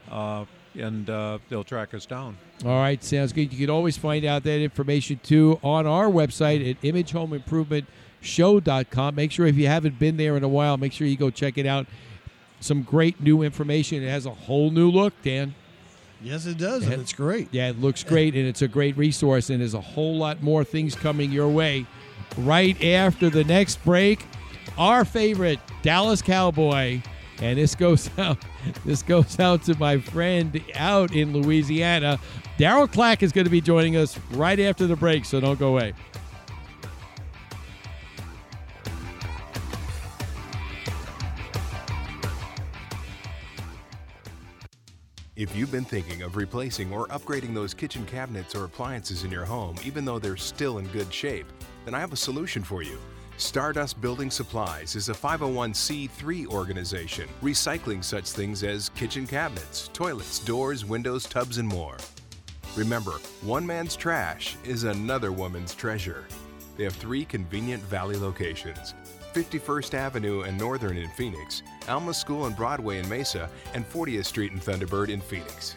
uh, 0.09 0.45
and 0.79 1.09
uh, 1.09 1.37
they'll 1.49 1.65
track 1.65 1.93
us 1.93 2.05
down 2.05 2.37
All 2.63 2.79
right, 2.79 3.03
sounds 3.03 3.33
good. 3.33 3.51
You 3.51 3.67
can 3.67 3.69
always 3.69 3.97
find 3.97 4.23
out 4.25 4.43
that 4.43 4.61
information 4.61 5.19
too 5.21 5.59
on 5.63 5.85
our 5.85 6.05
website 6.07 6.69
at 6.69 6.79
imagehomeimprovement.show.com. 6.81 9.15
Make 9.15 9.31
sure 9.31 9.47
if 9.47 9.55
you 9.57 9.67
haven't 9.67 9.99
been 9.99 10.15
there 10.17 10.37
in 10.37 10.43
a 10.43 10.47
while, 10.47 10.77
make 10.77 10.93
sure 10.93 11.07
you 11.07 11.17
go 11.17 11.29
check 11.29 11.57
it 11.57 11.65
out. 11.65 11.87
Some 12.61 12.83
great 12.83 13.19
new 13.19 13.41
information. 13.41 14.01
It 14.03 14.09
has 14.09 14.25
a 14.27 14.31
whole 14.31 14.69
new 14.71 14.89
look, 14.91 15.13
Dan. 15.23 15.55
Yes, 16.23 16.45
it 16.45 16.57
does, 16.57 16.85
and 16.85 17.01
it's 17.01 17.13
great. 17.13 17.47
Yeah, 17.51 17.69
it 17.69 17.79
looks 17.79 18.03
great, 18.03 18.35
and 18.35 18.47
it's 18.47 18.61
a 18.61 18.67
great 18.67 18.95
resource, 18.95 19.49
and 19.49 19.59
there's 19.61 19.73
a 19.73 19.81
whole 19.81 20.17
lot 20.17 20.43
more 20.43 20.63
things 20.63 20.95
coming 20.95 21.31
your 21.31 21.49
way. 21.49 21.85
Right 22.37 22.81
after 22.83 23.29
the 23.29 23.43
next 23.43 23.83
break, 23.83 24.25
our 24.77 25.03
favorite 25.03 25.59
Dallas 25.81 26.21
Cowboy, 26.21 27.01
and 27.41 27.57
this 27.57 27.73
goes 27.73 28.09
out. 28.17 28.37
This 28.85 29.01
goes 29.01 29.39
out 29.39 29.63
to 29.63 29.77
my 29.79 29.97
friend 29.97 30.61
out 30.75 31.15
in 31.15 31.33
Louisiana. 31.33 32.19
Daryl 32.57 32.91
Clack 32.91 33.23
is 33.23 33.31
going 33.31 33.45
to 33.45 33.51
be 33.51 33.61
joining 33.61 33.97
us 33.97 34.19
right 34.31 34.59
after 34.59 34.85
the 34.85 34.95
break, 34.95 35.25
so 35.25 35.39
don't 35.39 35.57
go 35.57 35.69
away. 35.69 35.93
If 45.41 45.55
you've 45.55 45.71
been 45.71 45.85
thinking 45.85 46.21
of 46.21 46.35
replacing 46.35 46.93
or 46.93 47.07
upgrading 47.07 47.55
those 47.55 47.73
kitchen 47.73 48.05
cabinets 48.05 48.53
or 48.53 48.65
appliances 48.65 49.23
in 49.23 49.31
your 49.31 49.43
home, 49.43 49.75
even 49.83 50.05
though 50.05 50.19
they're 50.19 50.37
still 50.37 50.77
in 50.77 50.85
good 50.89 51.11
shape, 51.11 51.47
then 51.83 51.95
I 51.95 51.99
have 51.99 52.13
a 52.13 52.15
solution 52.15 52.63
for 52.63 52.83
you. 52.83 52.99
Stardust 53.37 53.99
Building 54.01 54.29
Supplies 54.29 54.95
is 54.95 55.09
a 55.09 55.15
501c3 55.15 56.45
organization 56.45 57.27
recycling 57.41 58.03
such 58.03 58.29
things 58.29 58.61
as 58.61 58.89
kitchen 58.89 59.25
cabinets, 59.25 59.89
toilets, 59.93 60.37
doors, 60.37 60.85
windows, 60.85 61.23
tubs, 61.23 61.57
and 61.57 61.67
more. 61.67 61.97
Remember, 62.75 63.13
one 63.41 63.65
man's 63.65 63.95
trash 63.95 64.57
is 64.63 64.83
another 64.83 65.31
woman's 65.31 65.73
treasure. 65.73 66.27
They 66.77 66.83
have 66.83 66.93
three 66.93 67.25
convenient 67.25 67.81
valley 67.81 68.15
locations 68.15 68.93
51st 69.33 69.95
Avenue 69.95 70.41
and 70.41 70.55
Northern 70.55 70.97
in 70.97 71.09
Phoenix, 71.09 71.63
Alma 71.87 72.13
School 72.13 72.45
and 72.45 72.55
Broadway 72.55 72.99
in 72.99 73.09
Mesa, 73.09 73.49
and 73.73 73.89
40th 73.89 74.25
Street 74.25 74.51
and 74.51 74.61
Thunderbird 74.61 75.09
in 75.09 75.21
Phoenix. 75.21 75.75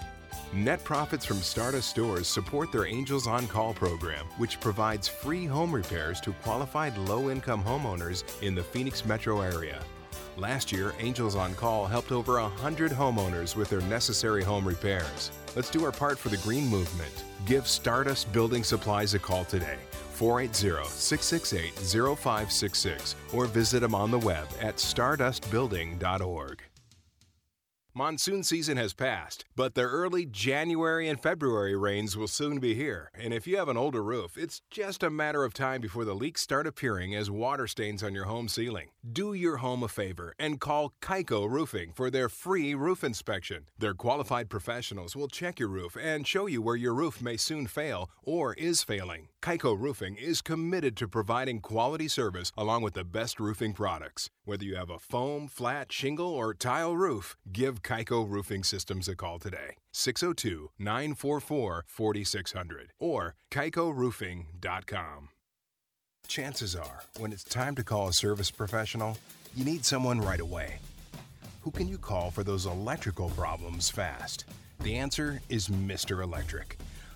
Net 0.53 0.83
profits 0.85 1.25
from 1.25 1.39
Stardust 1.39 1.91
stores 1.91 2.29
support 2.29 2.71
their 2.71 2.87
Angels 2.87 3.27
on 3.27 3.49
Call 3.49 3.75
program, 3.75 4.27
which 4.37 4.61
provides 4.61 5.09
free 5.09 5.47
home 5.47 5.75
repairs 5.75 6.21
to 6.21 6.33
qualified 6.45 6.97
low 6.97 7.29
income 7.29 7.65
homeowners 7.65 8.23
in 8.41 8.55
the 8.55 8.63
Phoenix 8.63 9.05
metro 9.05 9.41
area. 9.41 9.81
Last 10.37 10.73
year, 10.73 10.95
Angels 11.01 11.37
on 11.37 11.55
Call 11.55 11.87
helped 11.87 12.13
over 12.13 12.41
100 12.41 12.93
homeowners 12.93 13.57
with 13.57 13.69
their 13.69 13.81
necessary 13.83 14.43
home 14.43 14.67
repairs. 14.67 15.31
Let's 15.57 15.71
do 15.71 15.85
our 15.85 15.93
part 15.93 16.19
for 16.19 16.29
the 16.29 16.37
green 16.39 16.67
movement. 16.67 17.25
Give 17.47 17.67
Stardust 17.67 18.33
Building 18.33 18.65
Supplies 18.65 19.15
a 19.15 19.19
call 19.19 19.45
today. 19.45 19.79
480 20.15 20.89
668 20.89 21.73
0566 22.19 23.17
or 23.33 23.47
visit 23.47 23.81
them 23.81 23.95
on 23.95 24.11
the 24.11 24.19
web 24.19 24.47
at 24.61 24.77
stardustbuilding.org. 24.77 26.63
Monsoon 27.97 28.43
season 28.43 28.77
has 28.77 28.93
passed, 28.93 29.45
but 29.55 29.77
the 29.77 29.83
early 29.83 30.27
January 30.27 31.09
and 31.09 31.23
February 31.23 31.77
rains 31.77 32.17
will 32.17 32.27
soon 32.27 32.59
be 32.59 32.75
here. 32.75 33.09
And 33.15 33.33
if 33.33 33.47
you 33.47 33.57
have 33.57 33.69
an 33.69 33.77
older 33.77 34.03
roof, 34.03 34.37
it's 34.37 34.63
just 34.69 35.05
a 35.05 35.11
matter 35.11 35.45
of 35.45 35.55
time 35.55 35.81
before 35.81 36.05
the 36.05 36.13
leaks 36.13 36.41
start 36.41 36.67
appearing 36.67 37.15
as 37.15 37.31
water 37.31 37.69
stains 37.69 38.03
on 38.03 38.13
your 38.13 38.25
home 38.25 38.49
ceiling. 38.49 38.89
Do 39.13 39.33
your 39.33 39.59
home 39.59 39.85
a 39.85 39.89
favor 39.89 40.35
and 40.41 40.61
call 40.61 40.95
Kaiko 41.01 41.49
Roofing 41.49 41.93
for 41.95 42.11
their 42.11 42.29
free 42.29 42.75
roof 42.75 43.05
inspection. 43.05 43.67
Their 43.79 43.95
qualified 43.95 44.51
professionals 44.51 45.15
will 45.15 45.29
check 45.29 45.61
your 45.61 45.69
roof 45.69 45.97
and 45.97 46.27
show 46.27 46.47
you 46.47 46.63
where 46.63 46.75
your 46.75 46.95
roof 46.95 47.23
may 47.23 47.37
soon 47.37 47.69
fail 47.69 48.11
or 48.25 48.55
is 48.55 48.83
failing. 48.83 49.29
Kaiko 49.45 49.79
Roofing 49.79 50.17
is 50.17 50.41
committed 50.41 50.97
to 50.97 51.07
providing 51.07 51.61
quality 51.61 52.09
service 52.09 52.51
along 52.57 52.81
with 52.81 52.95
the 52.95 53.05
best 53.05 53.39
roofing 53.39 53.75
products. 53.75 54.31
Whether 54.47 54.65
you 54.65 54.75
have 54.77 54.89
a 54.89 54.99
foam, 54.99 55.49
flat, 55.49 55.93
shingle, 55.93 56.29
or 56.29 56.55
tile 56.55 56.97
roof, 56.97 57.37
give 57.53 57.83
Kaiko 57.83 58.27
Roofing 58.27 58.65
Systems 58.65 59.07
a 59.07 59.15
call 59.15 59.39
today. 59.39 59.77
602 59.93 60.71
944 60.79 61.85
4600 61.87 62.93
or 62.99 63.35
kaikoroofing.com. 63.51 65.29
Chances 66.27 66.75
are, 66.75 67.03
when 67.19 67.31
it's 67.31 67.45
time 67.45 67.75
to 67.75 67.85
call 67.85 68.09
a 68.09 68.15
service 68.15 68.51
professional, 68.51 69.19
you 69.55 69.67
need 69.67 69.85
someone 69.85 70.23
right 70.23 70.41
away. 70.41 70.79
Who 71.61 71.71
can 71.71 71.87
you 71.87 71.99
call 71.99 72.31
for 72.31 72.45
those 72.45 72.65
electrical 72.65 73.29
problems 73.29 73.91
fast? 73.91 74.47
The 74.81 74.97
answer 74.97 75.43
is 75.51 75.69
Mr. 75.69 76.23
Electric, 76.23 76.79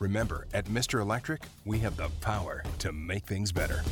Remember, 0.00 0.46
at 0.52 0.66
Mr. 0.66 1.00
Electric, 1.00 1.42
we 1.64 1.78
have 1.78 1.96
the 1.96 2.08
power 2.20 2.62
to 2.80 2.92
make 2.92 3.24
things 3.24 3.52
better. 3.52 3.82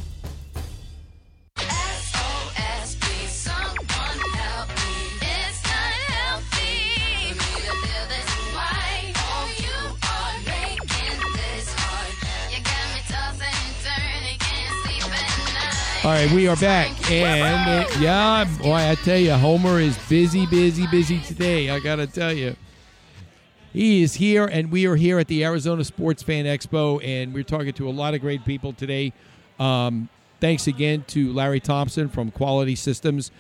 SOS, 1.59 2.97
please 3.01 3.31
someone 3.31 3.79
help 3.87 4.69
me. 4.69 5.19
It's 5.23 5.63
not 5.65 5.93
healthy 6.11 7.35
for 7.35 7.39
me 7.39 7.63
to 7.67 7.73
live 7.73 8.09
this 8.09 8.31
way. 8.55 9.13
Oh, 9.17 9.47
you 9.59 9.79
are 10.11 10.37
making 10.45 11.19
this 11.35 11.73
hard. 11.79 12.13
You 12.51 12.59
got 12.63 12.87
me 12.95 13.01
tossing 13.09 13.47
and 13.47 13.77
turning, 13.85 14.39
can't 14.39 14.75
sleep 14.85 15.07
at 15.07 15.31
night. 15.55 16.05
All 16.05 16.11
right, 16.11 16.31
we 16.33 16.49
are 16.49 16.57
back, 16.57 17.11
and 17.11 17.87
uh, 17.87 17.89
yeah, 18.01 18.45
boy, 18.61 18.75
I 18.75 18.97
tell 18.97 19.19
you, 19.19 19.35
Homer 19.35 19.79
is 19.79 19.97
busy, 20.09 20.47
busy, 20.47 20.87
busy 20.89 21.21
today. 21.21 21.71
I 21.71 21.79
gotta 21.79 22.09
tell 22.09 22.33
you, 22.33 22.57
he 23.73 24.03
is 24.03 24.15
here, 24.15 24.45
and 24.47 24.71
we 24.71 24.87
are 24.87 24.97
here 24.97 25.19
at 25.19 25.29
the 25.29 25.45
Arizona 25.45 25.85
Sports 25.85 26.23
Fan 26.23 26.45
Expo, 26.45 27.03
and 27.05 27.33
we're 27.33 27.43
talking 27.43 27.73
to 27.75 27.89
a 27.89 27.91
lot 27.91 28.15
of 28.15 28.21
great 28.21 28.45
people 28.45 28.73
today. 28.73 29.13
Um, 29.59 30.09
thanks 30.41 30.67
again 30.67 31.05
to 31.09 31.33
Larry 31.33 31.61
Thompson 31.61 32.09
from 32.09 32.31
Quality 32.31 32.75
Systems, 32.75 33.31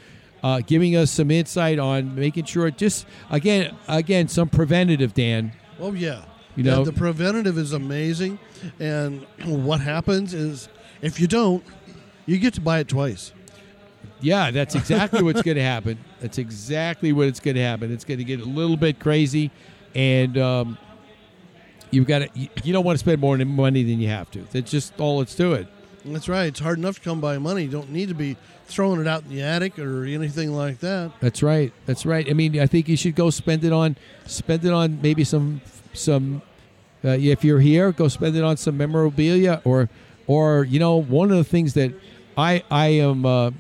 uh, 0.43 0.61
giving 0.67 0.97
us 0.97 1.11
some 1.11 1.31
insight 1.31 1.79
on 1.79 2.15
making 2.15 2.45
sure, 2.47 2.71
just 2.71 3.07
again, 3.31 3.77
again, 3.89 4.29
some 4.29 4.49
preventative, 4.49 5.15
Dan. 5.15 5.53
Oh 5.79 5.93
yeah. 5.93 6.23
You 6.57 6.65
Yeah, 6.65 6.77
know- 6.77 6.85
the 6.85 6.93
preventative 6.93 7.59
is 7.59 7.73
amazing, 7.73 8.39
and 8.81 9.23
what 9.45 9.81
happens 9.81 10.33
is 10.35 10.69
if 11.03 11.19
you 11.21 11.27
don't, 11.27 11.63
you 12.27 12.39
get 12.39 12.55
to 12.55 12.61
buy 12.61 12.79
it 12.81 12.89
twice. 12.89 13.33
Yeah, 14.21 14.53
that's 14.53 14.77
exactly 14.77 15.23
what's 15.23 15.43
going 15.43 15.57
to 15.57 15.63
happen. 15.63 15.99
That's 16.21 16.39
exactly 16.39 17.13
what 17.13 17.27
it's 17.27 17.41
going 17.41 17.57
to 17.57 17.63
happen. 17.63 17.93
It's 17.93 18.05
going 18.05 18.19
to 18.19 18.25
get 18.25 18.41
a 18.41 18.45
little 18.45 18.77
bit 18.77 19.01
crazy, 19.01 19.51
and 19.95 20.39
um, 20.39 20.79
you've 21.91 22.07
got 22.07 22.21
to. 22.21 22.29
You, 22.35 22.73
don't 22.73 22.85
want 22.85 22.95
to 22.97 23.01
spend 23.01 23.21
more 23.21 23.37
money 23.39 23.83
than 23.83 24.01
you 24.01 24.09
have 24.09 24.31
to. 24.33 24.41
That's 24.53 24.71
just 24.71 24.99
all 25.01 25.21
it's 25.21 25.35
to 25.37 25.53
it. 25.55 25.69
That's 26.05 26.29
right. 26.29 26.47
It's 26.47 26.61
hard 26.61 26.79
enough 26.79 26.97
to 26.97 27.01
come 27.01 27.21
by 27.21 27.39
money. 27.39 27.65
You 27.65 27.71
don't 27.71 27.91
need 27.91 28.09
to 28.09 28.15
be 28.15 28.37
throwing 28.67 29.01
it 29.01 29.07
out 29.07 29.23
in 29.23 29.29
the 29.29 29.43
attic 29.43 29.79
or 29.79 30.05
anything 30.05 30.53
like 30.53 30.81
that. 30.81 31.13
That's 31.21 31.43
right. 31.43 31.73
That's 31.87 32.05
right. 32.05 32.29
I 32.29 32.33
mean, 32.33 32.59
I 32.59 32.67
think 32.67 32.89
you 32.89 32.97
should 32.97 33.15
go 33.15 33.31
spend 33.31 33.65
it 33.65 33.73
on 33.73 33.97
spend 34.27 34.65
it 34.65 34.73
on 34.73 35.01
maybe 35.01 35.25
some 35.25 35.61
some. 35.93 36.43
Uh, 37.05 37.17
if 37.19 37.43
you're 37.43 37.59
here, 37.59 37.91
go 37.91 38.07
spend 38.07 38.37
it 38.37 38.45
on 38.45 38.57
some 38.57 38.77
memorabilia 38.77 39.61
or 39.65 39.89
or 40.27 40.65
you 40.65 40.79
know 40.79 40.97
one 40.97 41.31
of 41.31 41.37
the 41.37 41.45
things 41.45 41.75
that 41.75 41.93
I 42.37 42.63
I 42.71 42.87
am 42.89 43.27
uh, 43.27 43.51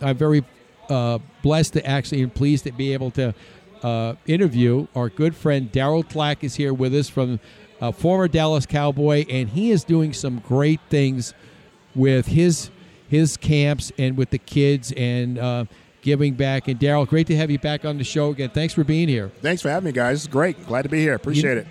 I'm 0.00 0.16
very 0.16 0.44
uh, 0.88 1.18
blessed 1.42 1.74
to 1.74 1.86
actually 1.86 2.22
and 2.22 2.34
pleased 2.34 2.64
to 2.64 2.72
be 2.72 2.92
able 2.92 3.10
to 3.12 3.34
uh, 3.82 4.14
interview. 4.26 4.86
Our 4.94 5.08
good 5.08 5.34
friend 5.34 5.70
Daryl 5.70 6.08
Clack 6.08 6.44
is 6.44 6.54
here 6.54 6.72
with 6.74 6.94
us 6.94 7.08
from 7.08 7.40
a 7.80 7.92
former 7.92 8.28
Dallas 8.28 8.66
Cowboy, 8.66 9.26
and 9.28 9.48
he 9.48 9.70
is 9.70 9.84
doing 9.84 10.12
some 10.12 10.38
great 10.40 10.80
things 10.88 11.34
with 11.94 12.26
his 12.26 12.70
his 13.08 13.36
camps 13.36 13.92
and 13.98 14.16
with 14.16 14.30
the 14.30 14.38
kids 14.38 14.92
and 14.96 15.38
uh, 15.38 15.64
giving 16.00 16.34
back. 16.34 16.68
And 16.68 16.80
Daryl, 16.80 17.06
great 17.06 17.26
to 17.26 17.36
have 17.36 17.50
you 17.50 17.58
back 17.58 17.84
on 17.84 17.98
the 17.98 18.04
show 18.04 18.30
again. 18.30 18.50
Thanks 18.50 18.72
for 18.72 18.84
being 18.84 19.08
here. 19.08 19.30
Thanks 19.42 19.60
for 19.60 19.68
having 19.68 19.86
me, 19.86 19.92
guys. 19.92 20.24
It's 20.24 20.32
great. 20.32 20.64
Glad 20.66 20.82
to 20.82 20.88
be 20.88 21.00
here. 21.00 21.14
Appreciate 21.14 21.58
it. 21.58 21.66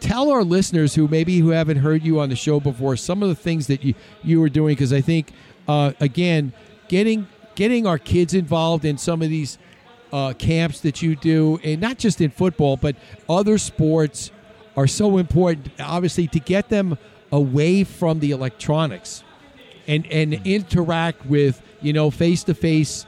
Tell 0.00 0.30
our 0.30 0.42
listeners 0.42 0.94
who 0.94 1.08
maybe 1.08 1.38
who 1.38 1.50
haven't 1.50 1.78
heard 1.78 2.02
you 2.02 2.20
on 2.20 2.30
the 2.30 2.36
show 2.36 2.60
before 2.60 2.96
some 2.96 3.22
of 3.22 3.28
the 3.28 3.34
things 3.34 3.66
that 3.66 3.84
you 3.84 3.94
you 4.22 4.40
were 4.40 4.48
doing 4.48 4.74
because 4.74 4.92
I 4.92 5.00
think 5.02 5.32
uh, 5.68 5.92
again 6.00 6.52
getting 6.88 7.26
getting 7.54 7.86
our 7.86 7.98
kids 7.98 8.32
involved 8.32 8.84
in 8.86 8.96
some 8.96 9.20
of 9.20 9.28
these 9.28 9.58
uh, 10.12 10.32
camps 10.34 10.80
that 10.80 11.02
you 11.02 11.16
do, 11.16 11.60
and 11.62 11.80
not 11.80 11.98
just 11.98 12.20
in 12.20 12.30
football, 12.30 12.76
but 12.76 12.96
other 13.28 13.58
sports 13.58 14.30
are 14.76 14.86
so 14.86 15.18
important. 15.18 15.70
Obviously, 15.80 16.26
to 16.28 16.40
get 16.40 16.68
them 16.68 16.98
away 17.32 17.84
from 17.84 18.20
the 18.20 18.30
electronics 18.32 19.22
and 19.86 20.06
and 20.06 20.34
interact 20.46 21.26
with 21.26 21.62
you 21.80 21.92
know 21.92 22.10
face 22.10 22.44
to 22.44 22.54
face 22.54 23.06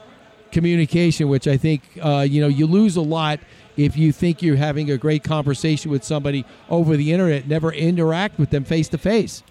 communication, 0.51 1.29
which 1.29 1.47
I 1.49 1.57
think 1.57 1.83
uh, 2.01 2.27
you 2.29 2.41
know 2.41 2.49
you 2.49 2.67
lose 2.67 2.97
a 2.97 3.03
lot 3.03 3.41
if 3.77 3.97
you 3.97 4.13
think 4.13 4.43
you're 4.43 4.57
having 4.57 4.91
a 4.91 4.99
great 4.99 5.25
conversation 5.25 5.91
with 5.91 6.05
somebody 6.05 6.45
over 6.69 6.97
the 6.97 7.13
internet, 7.13 7.49
never 7.49 7.73
interact 7.73 8.39
with 8.39 8.51
them 8.51 8.65
face 8.65 8.89
to 8.89 8.99
face. 8.99 9.43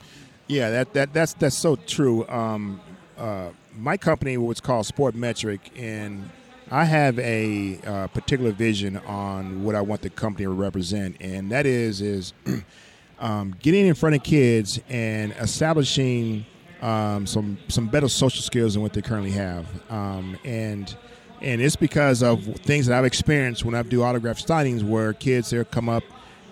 Yeah, 0.48 0.70
that, 0.70 0.94
that 0.94 1.14
that's 1.14 1.34
that's 1.34 1.58
so 1.58 1.76
true. 1.76 2.28
Um, 2.28 2.82
uh, 3.18 3.50
my 3.78 3.98
company 3.98 4.38
was 4.38 4.60
called 4.60 4.86
Sport 4.86 5.16
Metric, 5.16 5.72
and 5.76 6.30
I 6.74 6.86
have 6.86 7.20
a 7.20 7.80
uh, 7.86 8.08
particular 8.08 8.54
vision 8.54 8.96
on 9.06 9.66
what 9.66 9.76
I 9.76 9.82
want 9.82 10.02
the 10.02 10.10
company 10.10 10.46
to 10.46 10.52
represent, 10.52 11.18
and 11.20 11.52
that 11.52 11.66
is 11.66 12.00
is 12.00 12.34
um, 13.20 13.54
getting 13.62 13.88
in 13.88 13.94
front 13.94 14.16
of 14.16 14.24
kids 14.24 14.80
and 14.88 15.34
establishing 15.34 16.46
um, 16.82 17.28
some 17.28 17.58
some 17.68 17.88
better 17.88 18.08
social 18.08 18.42
skills 18.42 18.76
than 18.76 18.84
what 18.84 18.94
they 18.94 19.02
currently 19.02 19.32
have, 19.32 19.68
um, 19.92 20.38
and 20.46 20.96
and 21.42 21.62
it's 21.62 21.76
because 21.76 22.24
of 22.24 22.42
things 22.42 22.86
that 22.86 22.98
I've 22.98 23.06
experienced 23.06 23.66
when 23.66 23.76
I 23.76 23.84
do 23.84 24.02
autograph 24.02 24.38
signings, 24.38 24.82
where 24.82 25.12
kids 25.12 25.50
there 25.50 25.66
come 25.66 25.90
up 25.90 26.04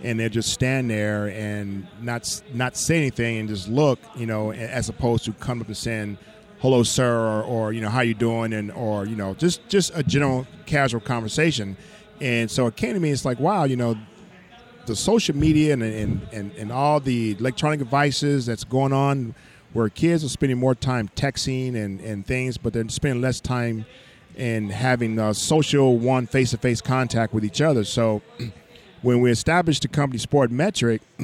and 0.04 0.20
they 0.20 0.28
just 0.28 0.52
stand 0.52 0.90
there 0.90 1.30
and 1.30 1.88
not 2.02 2.42
not 2.54 2.76
say 2.76 2.98
anything 2.98 3.38
and 3.38 3.48
just 3.48 3.70
look, 3.70 4.00
you 4.18 4.26
know, 4.26 4.52
as 4.52 4.90
opposed 4.90 5.24
to 5.26 5.32
come 5.32 5.62
up 5.62 5.68
and 5.68 5.78
saying 5.78 6.18
hello 6.60 6.84
sir 6.84 7.18
or, 7.18 7.42
or 7.44 7.74
you 7.74 7.80
know 7.80 7.90
how 7.90 8.02
you 8.02 8.14
doing 8.14 8.52
and 8.54 8.72
or 8.72 9.06
you 9.06 9.16
know 9.16 9.34
just 9.34 9.68
just 9.70 9.92
a 9.96 10.04
general 10.04 10.46
casual 10.66 11.00
conversation. 11.00 11.78
And 12.22 12.52
so 12.52 12.68
it 12.68 12.76
came 12.76 12.94
to 12.94 13.00
me 13.00 13.12
it's 13.12 13.26
like 13.26 13.40
wow 13.40 13.64
you 13.64 13.78
know 13.78 13.98
the 14.86 14.96
social 14.96 15.36
media 15.36 15.74
and 15.74 15.84
and, 15.84 16.28
and, 16.32 16.52
and 16.54 16.72
all 16.72 17.00
the 17.00 17.36
electronic 17.40 17.80
devices 17.80 18.46
that's 18.46 18.64
going 18.64 18.94
on 18.94 19.36
where 19.72 19.88
kids 19.88 20.24
are 20.24 20.30
spending 20.30 20.58
more 20.58 20.76
time 20.76 21.10
texting 21.16 21.76
and, 21.76 22.02
and 22.02 22.26
things 22.26 22.58
but 22.58 22.74
they're 22.74 22.90
spending 22.90 23.22
less 23.22 23.40
time 23.40 23.86
in 24.36 24.70
having 24.70 25.20
uh, 25.20 25.34
social 25.34 25.98
one 25.98 26.26
face-to-face 26.26 26.80
contact 26.80 27.34
with 27.34 27.44
each 27.44 27.60
other. 27.62 27.84
So 27.84 28.22
when 29.02 29.20
we 29.22 29.32
established 29.32 29.82
the 29.82 29.88
company 29.88 30.18
sport 30.20 30.50
metric 30.52 31.02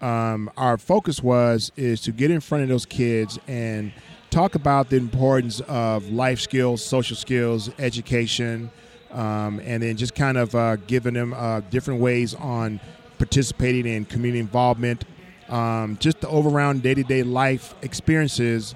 um, 0.00 0.50
our 0.56 0.76
focus 0.76 1.22
was 1.22 1.72
is 1.76 2.00
to 2.02 2.12
get 2.12 2.30
in 2.30 2.40
front 2.40 2.62
of 2.62 2.68
those 2.68 2.84
kids 2.84 3.38
and 3.46 3.92
talk 4.34 4.56
about 4.56 4.90
the 4.90 4.96
importance 4.96 5.60
of 5.68 6.10
life 6.10 6.40
skills, 6.40 6.84
social 6.84 7.16
skills, 7.16 7.70
education, 7.78 8.68
um, 9.12 9.60
and 9.60 9.80
then 9.80 9.96
just 9.96 10.12
kind 10.16 10.36
of 10.36 10.52
uh, 10.56 10.74
giving 10.88 11.14
them 11.14 11.32
uh, 11.32 11.60
different 11.70 12.00
ways 12.00 12.34
on 12.34 12.80
participating 13.16 13.86
in 13.86 14.04
community 14.04 14.40
involvement, 14.40 15.04
um, 15.48 15.96
just 16.00 16.20
the 16.20 16.28
overall 16.28 16.74
day 16.74 16.94
to 16.94 17.04
day 17.04 17.22
life 17.22 17.76
experiences 17.82 18.74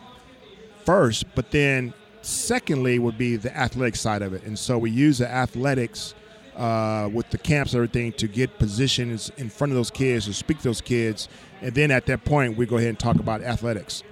first, 0.84 1.24
but 1.34 1.50
then 1.50 1.92
secondly 2.22 3.00
would 3.00 3.18
be 3.18 3.34
the 3.34 3.54
athletic 3.56 3.96
side 3.96 4.22
of 4.22 4.32
it. 4.32 4.44
And 4.44 4.56
so 4.56 4.78
we 4.78 4.92
use 4.92 5.18
the 5.18 5.28
athletics. 5.28 6.14
Uh, 6.56 7.08
with 7.12 7.30
the 7.30 7.38
camps 7.38 7.72
and 7.72 7.78
everything 7.78 8.10
to 8.10 8.26
get 8.26 8.58
positions 8.58 9.30
in 9.36 9.48
front 9.48 9.70
of 9.70 9.76
those 9.76 9.92
kids 9.92 10.24
to 10.24 10.34
speak 10.34 10.58
to 10.58 10.64
those 10.64 10.80
kids 10.80 11.28
and 11.62 11.72
then 11.72 11.92
at 11.92 12.04
that 12.04 12.24
point 12.24 12.56
we 12.56 12.66
go 12.66 12.78
ahead 12.78 12.88
and 12.88 12.98
talk 12.98 13.14
about 13.14 13.40
athletics 13.42 14.02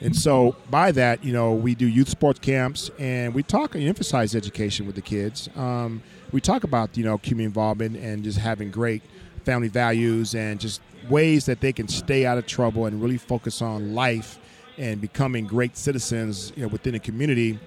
and 0.00 0.14
so 0.14 0.56
by 0.70 0.92
that, 0.92 1.24
you 1.24 1.32
know, 1.32 1.52
we 1.52 1.74
do 1.74 1.86
youth 1.86 2.08
sports 2.08 2.38
camps 2.38 2.90
and 2.98 3.34
we 3.34 3.42
talk 3.42 3.74
and 3.74 3.84
emphasize 3.84 4.34
education 4.34 4.86
with 4.86 4.94
the 4.94 5.02
kids. 5.02 5.48
Um, 5.56 6.02
we 6.30 6.40
talk 6.40 6.64
about, 6.64 6.96
you 6.96 7.04
know, 7.04 7.18
community 7.18 7.46
involvement 7.46 7.96
and 7.96 8.22
just 8.22 8.38
having 8.38 8.70
great 8.70 9.02
family 9.44 9.68
values 9.68 10.34
and 10.34 10.60
just 10.60 10.80
ways 11.08 11.46
that 11.46 11.60
they 11.60 11.72
can 11.72 11.88
stay 11.88 12.26
out 12.26 12.38
of 12.38 12.46
trouble 12.46 12.86
and 12.86 13.02
really 13.02 13.18
focus 13.18 13.62
on 13.62 13.94
life 13.94 14.38
and 14.76 15.00
becoming 15.00 15.46
great 15.46 15.76
citizens, 15.76 16.52
you 16.54 16.62
know, 16.62 16.68
within 16.68 16.92
the 16.92 17.00
community 17.00 17.58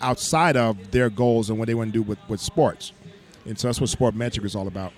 outside 0.00 0.56
of 0.56 0.90
their 0.90 1.08
goals 1.10 1.48
and 1.48 1.58
what 1.58 1.66
they 1.66 1.74
want 1.74 1.88
to 1.88 1.92
do 1.92 2.02
with, 2.02 2.18
with 2.28 2.40
sports. 2.40 2.92
And 3.46 3.58
so 3.58 3.68
that's 3.68 3.80
what 3.80 3.88
Sport 3.88 4.14
Metric 4.14 4.44
is 4.44 4.54
all 4.54 4.68
about. 4.68 4.92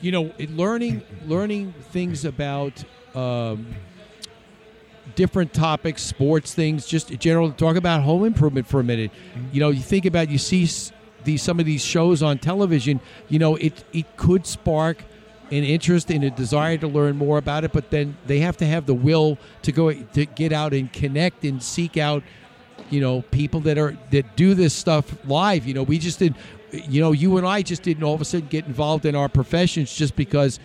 you 0.00 0.12
know, 0.12 0.32
learning 0.50 1.02
learning 1.26 1.74
things 1.90 2.24
about 2.24 2.84
um, 3.14 3.74
different 5.14 5.52
topics, 5.52 6.02
sports 6.02 6.54
things, 6.54 6.86
just 6.86 7.08
general. 7.18 7.52
Talk 7.52 7.76
about 7.76 8.02
home 8.02 8.24
improvement 8.24 8.66
for 8.66 8.80
a 8.80 8.84
minute. 8.84 9.10
You 9.52 9.60
know, 9.60 9.70
you 9.70 9.80
think 9.80 10.06
about 10.06 10.30
you 10.30 10.38
see 10.38 10.68
these 11.24 11.42
some 11.42 11.60
of 11.60 11.66
these 11.66 11.84
shows 11.84 12.22
on 12.22 12.38
television. 12.38 13.00
You 13.28 13.38
know, 13.38 13.56
it 13.56 13.84
it 13.92 14.16
could 14.16 14.46
spark 14.46 15.04
an 15.50 15.62
interest 15.62 16.10
and 16.10 16.24
a 16.24 16.30
desire 16.30 16.76
to 16.76 16.88
learn 16.88 17.16
more 17.16 17.38
about 17.38 17.62
it, 17.62 17.72
but 17.72 17.90
then 17.90 18.16
they 18.26 18.40
have 18.40 18.56
to 18.56 18.66
have 18.66 18.86
the 18.86 18.94
will 18.94 19.38
to 19.62 19.72
go 19.72 19.92
to 19.92 20.26
get 20.26 20.52
out 20.52 20.72
and 20.72 20.92
connect 20.92 21.44
and 21.44 21.62
seek 21.62 21.96
out 21.96 22.22
you 22.90 23.00
know 23.00 23.22
people 23.30 23.60
that 23.60 23.78
are 23.78 23.96
that 24.10 24.36
do 24.36 24.54
this 24.54 24.72
stuff 24.72 25.16
live 25.26 25.66
you 25.66 25.74
know 25.74 25.82
we 25.82 25.98
just 25.98 26.18
did 26.18 26.34
you 26.70 27.00
know 27.00 27.12
you 27.12 27.36
and 27.36 27.46
i 27.46 27.62
just 27.62 27.82
didn't 27.82 28.04
all 28.04 28.14
of 28.14 28.20
a 28.20 28.24
sudden 28.24 28.46
get 28.48 28.66
involved 28.66 29.06
in 29.06 29.16
our 29.16 29.28
professions 29.28 29.92
just 29.92 30.14
because 30.14 30.60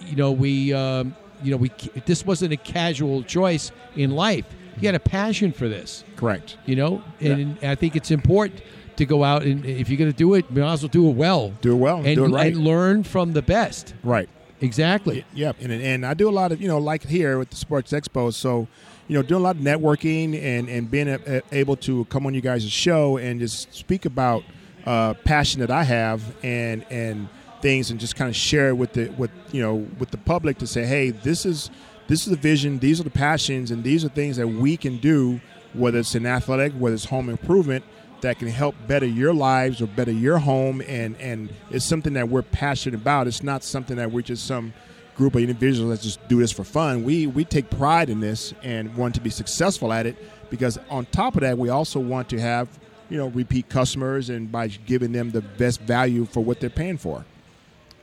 you 0.00 0.16
know 0.16 0.32
we 0.32 0.72
um, 0.72 1.14
you 1.46 1.52
know 1.52 1.56
we 1.56 1.70
this 2.04 2.26
wasn't 2.26 2.52
a 2.52 2.56
casual 2.56 3.22
choice 3.22 3.70
in 3.94 4.10
life 4.10 4.44
He 4.80 4.86
had 4.86 4.94
a 4.94 5.00
passion 5.00 5.52
for 5.52 5.68
this 5.68 6.04
correct 6.16 6.56
you 6.66 6.76
know 6.76 7.02
and 7.20 7.56
i 7.62 7.74
think 7.74 7.96
it's 7.96 8.10
important 8.10 8.60
to 8.96 9.04
go 9.06 9.22
out 9.24 9.42
and 9.42 9.64
if 9.64 9.88
you're 9.88 9.98
going 9.98 10.10
to 10.10 10.16
do 10.16 10.34
it 10.34 10.44
you 10.50 10.60
might 10.62 10.72
as 10.72 10.82
well 10.82 10.88
do 10.88 11.08
it 11.08 11.12
well 11.14 11.50
do 11.60 11.72
it 11.72 11.80
well 11.86 11.98
and, 11.98 12.16
do 12.16 12.24
it 12.24 12.28
right. 12.30 12.52
and 12.54 12.64
learn 12.64 13.02
from 13.04 13.32
the 13.32 13.42
best 13.42 13.94
Right. 14.02 14.28
exactly 14.60 15.24
Yep. 15.34 15.56
And 15.62 15.70
and 15.72 16.04
I 16.06 16.14
do 16.14 16.28
a 16.28 16.36
lot 16.40 16.50
of 16.52 16.60
you 16.62 16.68
know 16.68 16.78
like 16.78 17.04
here 17.06 17.38
with 17.38 17.50
the 17.50 17.56
Sports 17.56 17.92
Expo. 17.92 18.32
So 18.32 18.66
you 19.08 19.14
know 19.16 19.22
doing 19.22 19.40
a 19.42 19.44
lot 19.44 19.56
of 19.56 19.62
networking 19.62 20.28
and 20.42 20.68
and 20.68 20.90
being 20.90 21.08
a, 21.08 21.18
a- 21.26 21.42
able 21.52 21.76
to 21.88 22.04
come 22.06 22.26
on 22.26 22.32
you 22.34 22.40
guys' 22.40 22.64
show 22.70 23.18
and 23.18 23.38
just 23.38 23.72
speak 23.74 24.04
about 24.06 24.42
uh, 24.86 25.12
passion 25.24 25.60
that 25.60 25.70
I 25.70 25.84
have 25.84 26.20
and 26.42 26.84
and 26.90 27.28
things 27.66 27.90
and 27.90 27.98
just 27.98 28.16
kind 28.16 28.28
of 28.28 28.36
share 28.36 28.68
it 28.68 28.74
with 28.74 28.92
the 28.92 29.08
with 29.10 29.30
you 29.52 29.62
know 29.62 29.74
with 29.98 30.10
the 30.10 30.18
public 30.18 30.58
to 30.58 30.66
say 30.66 30.84
hey 30.84 31.10
this 31.10 31.44
is 31.44 31.70
this 32.08 32.20
is 32.24 32.30
the 32.30 32.42
vision 32.50 32.78
these 32.78 33.00
are 33.00 33.04
the 33.04 33.18
passions 33.26 33.70
and 33.70 33.82
these 33.82 34.04
are 34.04 34.08
things 34.08 34.36
that 34.36 34.46
we 34.46 34.76
can 34.76 34.98
do 34.98 35.40
whether 35.72 35.98
it's 35.98 36.14
in 36.14 36.26
athletic 36.26 36.72
whether 36.74 36.94
it's 36.94 37.06
home 37.06 37.28
improvement 37.28 37.84
that 38.20 38.38
can 38.38 38.48
help 38.48 38.74
better 38.86 39.06
your 39.06 39.34
lives 39.34 39.80
or 39.80 39.86
better 39.86 40.12
your 40.12 40.38
home. 40.38 40.82
And 40.86 41.16
and 41.20 41.50
it's 41.70 41.84
something 41.84 42.14
that 42.14 42.28
we're 42.28 42.42
passionate 42.42 43.00
about. 43.00 43.26
It's 43.26 43.42
not 43.42 43.62
something 43.62 43.96
that 43.96 44.10
we're 44.10 44.22
just 44.22 44.46
some 44.46 44.72
group 45.16 45.34
of 45.34 45.40
individuals 45.40 45.90
that 45.90 46.04
just 46.04 46.26
do 46.28 46.40
this 46.40 46.52
for 46.52 46.64
fun. 46.64 47.04
We 47.04 47.26
we 47.26 47.44
take 47.44 47.70
pride 47.70 48.10
in 48.10 48.20
this 48.20 48.54
and 48.62 48.94
want 48.96 49.14
to 49.14 49.20
be 49.20 49.30
successful 49.30 49.92
at 49.92 50.06
it 50.06 50.16
because 50.50 50.78
on 50.90 51.06
top 51.06 51.34
of 51.34 51.40
that 51.40 51.58
we 51.58 51.68
also 51.68 52.00
want 52.00 52.28
to 52.30 52.40
have 52.40 52.68
you 53.08 53.16
know 53.16 53.28
repeat 53.28 53.68
customers 53.68 54.30
and 54.30 54.50
by 54.50 54.68
giving 54.68 55.12
them 55.12 55.30
the 55.30 55.40
best 55.40 55.80
value 55.80 56.24
for 56.24 56.42
what 56.42 56.60
they're 56.60 56.70
paying 56.70 56.98
for 56.98 57.24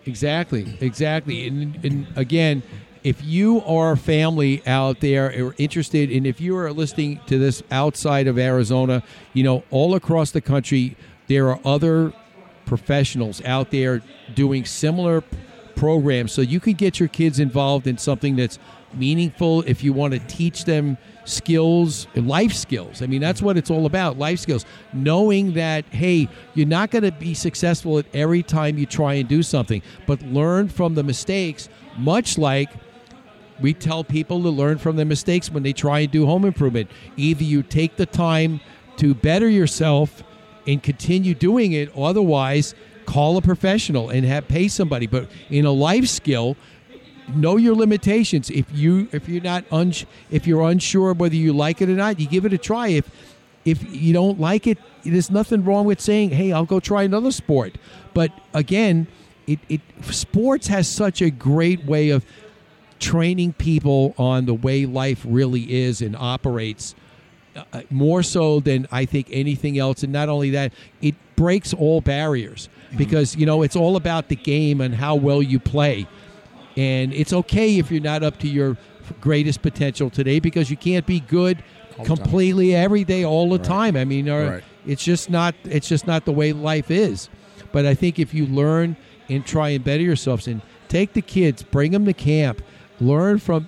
Exactly, 0.06 0.78
exactly. 0.82 1.48
And, 1.48 1.84
and 1.84 2.08
again, 2.16 2.64
if 3.04 3.24
you 3.24 3.62
are 3.64 3.94
a 3.94 3.98
family 3.98 4.66
out 4.66 5.02
there 5.02 5.28
or 5.44 5.56
interested, 5.58 6.10
and 6.10 6.26
if 6.26 6.40
you 6.40 6.56
are 6.58 6.72
listening 6.72 7.20
to 7.28 7.38
this 7.38 7.64
outside 7.72 8.28
of 8.28 8.38
Arizona, 8.38 9.04
you 9.34 9.44
know, 9.44 9.64
all 9.72 9.96
across 9.96 10.32
the 10.32 10.42
country, 10.42 10.96
there 11.28 11.50
are 11.50 11.60
other 11.66 12.14
professionals 12.66 13.44
out 13.44 13.72
there 13.72 14.02
doing 14.34 14.66
similar 14.66 15.22
programs. 15.76 16.32
So 16.32 16.42
you 16.42 16.60
could 16.60 16.78
get 16.78 17.00
your 17.00 17.10
kids 17.10 17.40
involved 17.40 17.88
in 17.88 17.98
something 17.98 18.36
that's 18.36 18.58
meaningful 18.96 19.62
if 19.64 19.84
you 19.84 19.94
want 19.94 20.14
to 20.14 20.20
teach 20.20 20.66
them 20.66 20.98
skills, 21.26 22.08
life 22.16 22.54
skills. 22.54 23.02
I 23.02 23.08
mean, 23.08 23.22
that's 23.22 23.42
what 23.42 23.58
it's 23.58 23.72
all 23.72 23.86
about 23.86 24.18
life 24.18 24.40
skills. 24.40 24.66
Knowing 24.92 25.54
that, 25.54 25.86
hey, 25.86 26.28
you're 26.54 26.68
not 26.68 26.92
going 26.92 27.04
to 27.04 27.12
be 27.12 27.34
successful 27.34 28.00
at 28.00 28.06
every 28.14 28.44
time 28.44 28.78
you 28.78 28.86
try 28.86 29.16
and 29.16 29.28
do 29.28 29.44
something, 29.44 29.82
but 30.06 30.22
learn 30.22 30.68
from 30.68 30.96
the 30.96 31.04
mistakes, 31.04 31.70
much 31.98 32.38
like 32.38 32.70
we 33.62 33.74
tell 33.74 34.04
people 34.04 34.42
to 34.44 34.50
learn 34.50 34.78
from 34.78 34.96
their 34.96 35.06
mistakes 35.06 35.50
when 35.50 35.64
they 35.64 35.74
try 35.74 36.00
and 36.00 36.12
do 36.12 36.26
home 36.26 36.46
improvement. 36.46 36.90
Either 37.18 37.44
you 37.44 37.64
take 37.64 37.96
the 37.96 38.06
time 38.06 38.60
to 38.98 39.14
better 39.14 39.50
yourself 39.50 40.24
and 40.68 40.82
continue 40.82 41.34
doing 41.34 41.74
it, 41.74 41.96
otherwise, 41.96 42.74
call 43.06 43.38
a 43.38 43.42
professional 43.42 44.10
and 44.10 44.26
have 44.26 44.48
pay 44.48 44.68
somebody. 44.68 45.08
But 45.08 45.30
in 45.50 45.66
a 45.66 45.72
life 45.72 46.08
skill, 46.08 46.56
know 47.30 47.58
your 47.58 47.76
limitations. 47.76 48.50
If 48.50 48.66
you 48.74 49.08
if 49.12 49.28
you're 49.30 49.42
not 49.42 49.66
uns 49.72 50.06
if 50.32 50.48
you're 50.48 50.64
unsure 50.70 51.14
whether 51.14 51.36
you 51.36 51.54
like 51.54 51.82
it 51.82 51.90
or 51.90 51.94
not, 51.96 52.20
you 52.20 52.28
give 52.28 52.46
it 52.46 52.54
a 52.54 52.58
try. 52.58 52.88
If 52.88 53.10
if 53.66 53.84
you 53.96 54.14
don't 54.14 54.40
like 54.40 54.68
it, 54.68 54.78
there's 55.04 55.32
nothing 55.32 55.64
wrong 55.64 55.86
with 55.86 56.02
saying, 56.02 56.32
"Hey, 56.32 56.52
I'll 56.52 56.66
go 56.66 56.80
try 56.80 57.04
another 57.04 57.32
sport." 57.32 57.78
But 58.14 58.32
again, 58.54 59.08
it, 59.48 59.60
it 59.70 59.82
sports 60.02 60.68
has 60.68 60.88
such 60.88 61.22
a 61.22 61.30
great 61.30 61.86
way 61.86 62.10
of 62.10 62.26
training 63.00 63.54
people 63.54 64.14
on 64.18 64.46
the 64.46 64.54
way 64.54 64.86
life 64.86 65.26
really 65.28 65.74
is 65.74 66.02
and 66.02 66.16
operates 66.16 66.96
uh, 67.56 67.82
more 67.90 68.24
so 68.24 68.60
than 68.60 68.88
I 68.92 69.06
think 69.06 69.28
anything 69.32 69.78
else. 69.78 70.04
And 70.04 70.14
not 70.14 70.30
only 70.30 70.52
that, 70.52 70.74
it 71.02 71.16
breaks 71.36 71.74
all 71.74 72.02
barriers 72.02 72.70
because 72.98 73.36
you 73.36 73.46
know 73.46 73.62
it's 73.62 73.76
all 73.76 73.96
about 73.96 74.30
the 74.30 74.36
game 74.36 74.82
and 74.82 74.96
how 74.96 75.16
well 75.16 75.42
you 75.42 75.60
play. 75.60 76.08
And 76.78 77.14
it's 77.14 77.34
okay 77.34 77.78
if 77.78 77.92
you're 77.92 78.02
not 78.02 78.24
up 78.24 78.38
to 78.40 78.48
your 78.48 78.78
greatest 79.22 79.62
potential 79.62 80.10
today 80.10 80.40
because 80.40 80.70
you 80.72 80.78
can't 80.78 81.06
be 81.06 81.20
good 81.20 81.62
All 81.98 82.04
the 82.06 82.10
time. 82.10 82.18
completely 82.18 82.74
every 82.76 83.04
day 83.04 83.24
all 83.24 83.50
the 83.50 83.60
time. 83.60 83.96
I 83.96 84.06
mean, 84.06 84.28
uh, 84.30 84.50
Right. 84.52 84.64
it's 84.88 85.04
just 85.04 85.30
not 85.30 85.56
it's 85.66 85.88
just 85.88 86.08
not 86.08 86.26
the 86.26 86.32
way 86.32 86.54
life 86.54 86.90
is. 86.90 87.30
But 87.72 87.86
I 87.86 87.94
think 87.96 88.18
if 88.20 88.34
you 88.34 88.46
learn 88.46 88.96
and 89.30 89.46
try 89.46 89.70
and 89.70 89.84
better 89.84 90.02
yourselves 90.04 90.48
and 90.48 90.62
take 90.88 91.14
the 91.14 91.22
kids, 91.22 91.64
bring 91.64 91.92
them 91.92 92.06
to 92.06 92.14
camp, 92.14 92.62
learn 93.00 93.40
from 93.40 93.68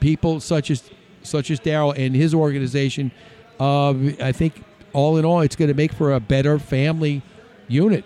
people 0.00 0.40
such 0.40 0.70
as 0.70 0.90
such 1.22 1.50
as 1.50 1.60
Daryl 1.60 1.96
and 1.96 2.14
his 2.16 2.34
organization. 2.34 3.12
Uh, 3.60 3.90
I 4.20 4.32
think 4.32 4.62
all 4.92 5.16
in 5.16 5.24
all, 5.24 5.40
it's 5.40 5.54
going 5.56 5.68
to 5.68 5.74
make 5.74 5.92
for 5.92 6.12
a 6.12 6.20
better 6.20 6.58
family 6.58 7.22
unit. 7.68 8.04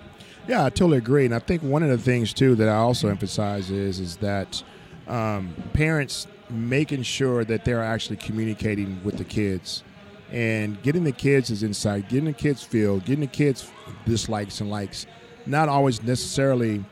Yeah, 0.49 0.65
I 0.65 0.71
totally 0.71 0.99
agree, 0.99 1.25
and 1.25 1.35
I 1.35 1.41
think 1.41 1.63
one 1.63 1.83
of 1.83 1.89
the 1.89 1.99
things 1.99 2.33
too 2.33 2.55
that 2.57 2.69
I 2.69 2.77
also 2.77 3.09
emphasize 3.09 3.71
is 3.71 3.99
is 3.99 4.17
that 4.19 4.63
um, 5.09 5.55
parents 5.73 6.29
making 6.49 7.03
sure 7.03 7.45
that 7.45 7.65
they're 7.65 7.83
actually 7.83 8.17
communicating 8.17 9.01
with 9.03 9.19
the 9.19 9.25
kids 9.25 9.83
and 10.31 10.81
getting 10.83 11.05
the 11.05 11.13
kids' 11.13 11.51
is 11.51 11.63
insight, 11.63 12.09
getting 12.09 12.27
the 12.27 12.33
kids 12.33 12.63
feel, 12.63 12.99
getting 13.01 13.21
the 13.21 13.27
kids 13.27 13.71
dislikes 14.05 14.61
and 14.61 14.71
likes, 14.71 15.07
not 15.47 15.69
always 15.69 16.03
necessarily 16.03 16.85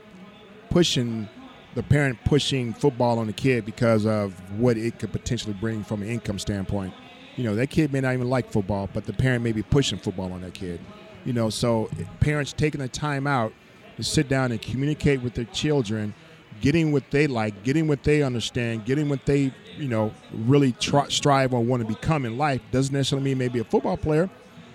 pushing 0.70 1.28
the 1.74 1.82
parent 1.82 2.18
pushing 2.24 2.72
football 2.72 3.18
on 3.18 3.26
the 3.26 3.32
kid 3.32 3.64
because 3.64 4.06
of 4.06 4.32
what 4.58 4.76
it 4.76 4.98
could 4.98 5.12
potentially 5.12 5.54
bring 5.54 5.82
from 5.82 6.02
an 6.02 6.08
income 6.08 6.38
standpoint. 6.38 6.92
You 7.36 7.44
know, 7.44 7.56
that 7.56 7.70
kid 7.70 7.92
may 7.92 8.00
not 8.00 8.14
even 8.14 8.30
like 8.30 8.50
football, 8.50 8.88
but 8.92 9.04
the 9.04 9.12
parent 9.12 9.42
may 9.42 9.50
be 9.52 9.62
pushing 9.62 9.98
football 9.98 10.32
on 10.32 10.40
that 10.42 10.54
kid. 10.54 10.80
You 11.24 11.32
know, 11.32 11.50
so 11.50 11.90
parents 12.20 12.52
taking 12.52 12.80
the 12.80 12.88
time 12.88 13.26
out 13.26 13.52
to 13.96 14.02
sit 14.02 14.28
down 14.28 14.52
and 14.52 14.60
communicate 14.60 15.22
with 15.22 15.34
their 15.34 15.44
children, 15.46 16.14
getting 16.60 16.92
what 16.92 17.10
they 17.10 17.26
like, 17.26 17.62
getting 17.62 17.88
what 17.88 18.02
they 18.02 18.22
understand, 18.22 18.84
getting 18.84 19.08
what 19.08 19.24
they, 19.24 19.52
you 19.76 19.88
know, 19.88 20.12
really 20.32 20.74
strive 20.80 21.54
or 21.54 21.60
want 21.60 21.82
to 21.82 21.88
become 21.88 22.24
in 22.24 22.36
life 22.36 22.60
doesn't 22.70 22.92
necessarily 22.92 23.24
mean 23.24 23.38
maybe 23.38 23.58
a 23.58 23.64
football 23.64 23.96
player. 23.96 24.28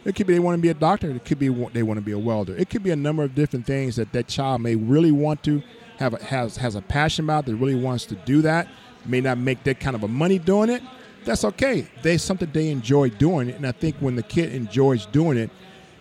It 0.06 0.16
could 0.16 0.28
be 0.28 0.34
they 0.34 0.40
want 0.40 0.56
to 0.58 0.62
be 0.62 0.70
a 0.70 0.74
doctor. 0.74 1.12
It 1.12 1.26
could 1.26 1.40
be 1.40 1.50
they 1.50 1.84
want 1.84 1.98
to 1.98 2.02
be 2.02 2.14
a 2.14 2.20
welder. 2.20 2.56
It 2.56 2.70
could 2.70 2.84
be 2.84 2.92
a 2.92 2.96
number 2.96 3.24
of 3.24 3.36
different 3.36 3.66
things 3.66 3.98
that 3.98 4.12
that 4.14 4.28
child 4.28 4.62
may 4.62 4.76
really 4.76 5.12
want 5.12 5.44
to 5.44 5.62
have 5.98 6.14
a, 6.14 6.24
has 6.24 6.58
has 6.58 6.76
a 6.76 6.82
passion 6.82 7.26
about. 7.26 7.46
That 7.46 7.56
really 7.56 7.76
wants 7.76 8.06
to 8.06 8.16
do 8.16 8.42
that. 8.44 8.68
May 9.06 9.22
not 9.22 9.38
make 9.38 9.64
that 9.66 9.80
kind 9.80 9.96
of 9.96 10.04
a 10.04 10.08
money 10.08 10.40
doing 10.40 10.70
it. 10.70 10.82
That's 11.26 11.44
okay. 11.44 11.88
There's 12.02 12.24
something 12.24 12.50
they 12.52 12.70
enjoy 12.70 13.10
doing, 13.10 13.50
it. 13.50 13.58
and 13.58 13.68
I 13.68 13.74
think 13.74 13.98
when 13.98 14.16
the 14.16 14.24
kid 14.24 14.54
enjoys 14.54 15.06
doing 15.06 15.38
it, 15.38 15.50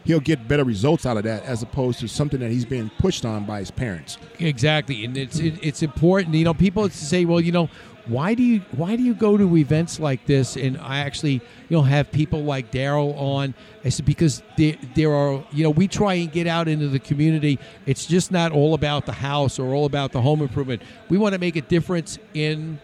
he'll 0.09 0.18
get 0.20 0.48
better 0.48 0.64
results 0.64 1.05
out 1.05 1.18
of 1.18 1.22
that 1.22 1.44
as 1.44 1.62
opposed 1.62 2.01
to 2.01 2.09
something 2.09 2.40
that 2.40 2.51
he's 2.51 2.64
being 2.64 2.90
pushed 2.98 3.26
on 3.26 3.44
by 3.44 3.59
his 3.59 3.70
parents. 3.70 4.16
Exactly, 4.39 5.05
and 5.05 5.18
it's 5.18 5.39
it, 5.39 5.59
it's 5.62 5.82
important. 5.82 6.35
You 6.35 6.44
know, 6.44 6.55
people 6.55 6.89
say, 6.89 7.26
well, 7.26 7.43
you 7.43 7.52
know, 7.52 7.68
why 8.06 8.32
do 8.32 8.43
you 8.43 8.62
why 8.74 8.97
do 8.97 9.02
you 9.02 9.12
go 9.12 9.36
to 9.36 9.56
events 9.59 10.01
like 10.01 10.24
this? 10.24 10.56
And 10.56 10.78
I 10.78 11.01
actually, 11.01 11.35
you 11.35 11.76
know, 11.76 11.82
have 11.82 12.10
people 12.10 12.43
like 12.43 12.72
Daryl 12.72 13.14
on. 13.18 13.55
I 13.85 13.90
said 13.90 14.06
because 14.06 14.43
there 14.56 14.76
there 14.94 15.12
are, 15.12 15.44
you 15.52 15.62
know, 15.62 15.70
we 15.70 15.86
try 15.86 16.14
and 16.14 16.32
get 16.32 16.47
out 16.47 16.68
into 16.68 16.89
the 16.89 16.98
community. 16.98 17.59
It's 17.85 18.06
just 18.06 18.32
not 18.32 18.51
all 18.51 18.72
about 18.72 19.05
the 19.05 19.12
house 19.12 19.59
or 19.59 19.74
all 19.74 19.85
about 19.85 20.12
the 20.12 20.22
home 20.22 20.40
improvement. 20.40 20.80
We 21.10 21.18
want 21.18 21.35
to 21.35 21.39
make 21.39 21.56
a 21.56 21.60
difference 21.60 22.18
in 22.32 22.80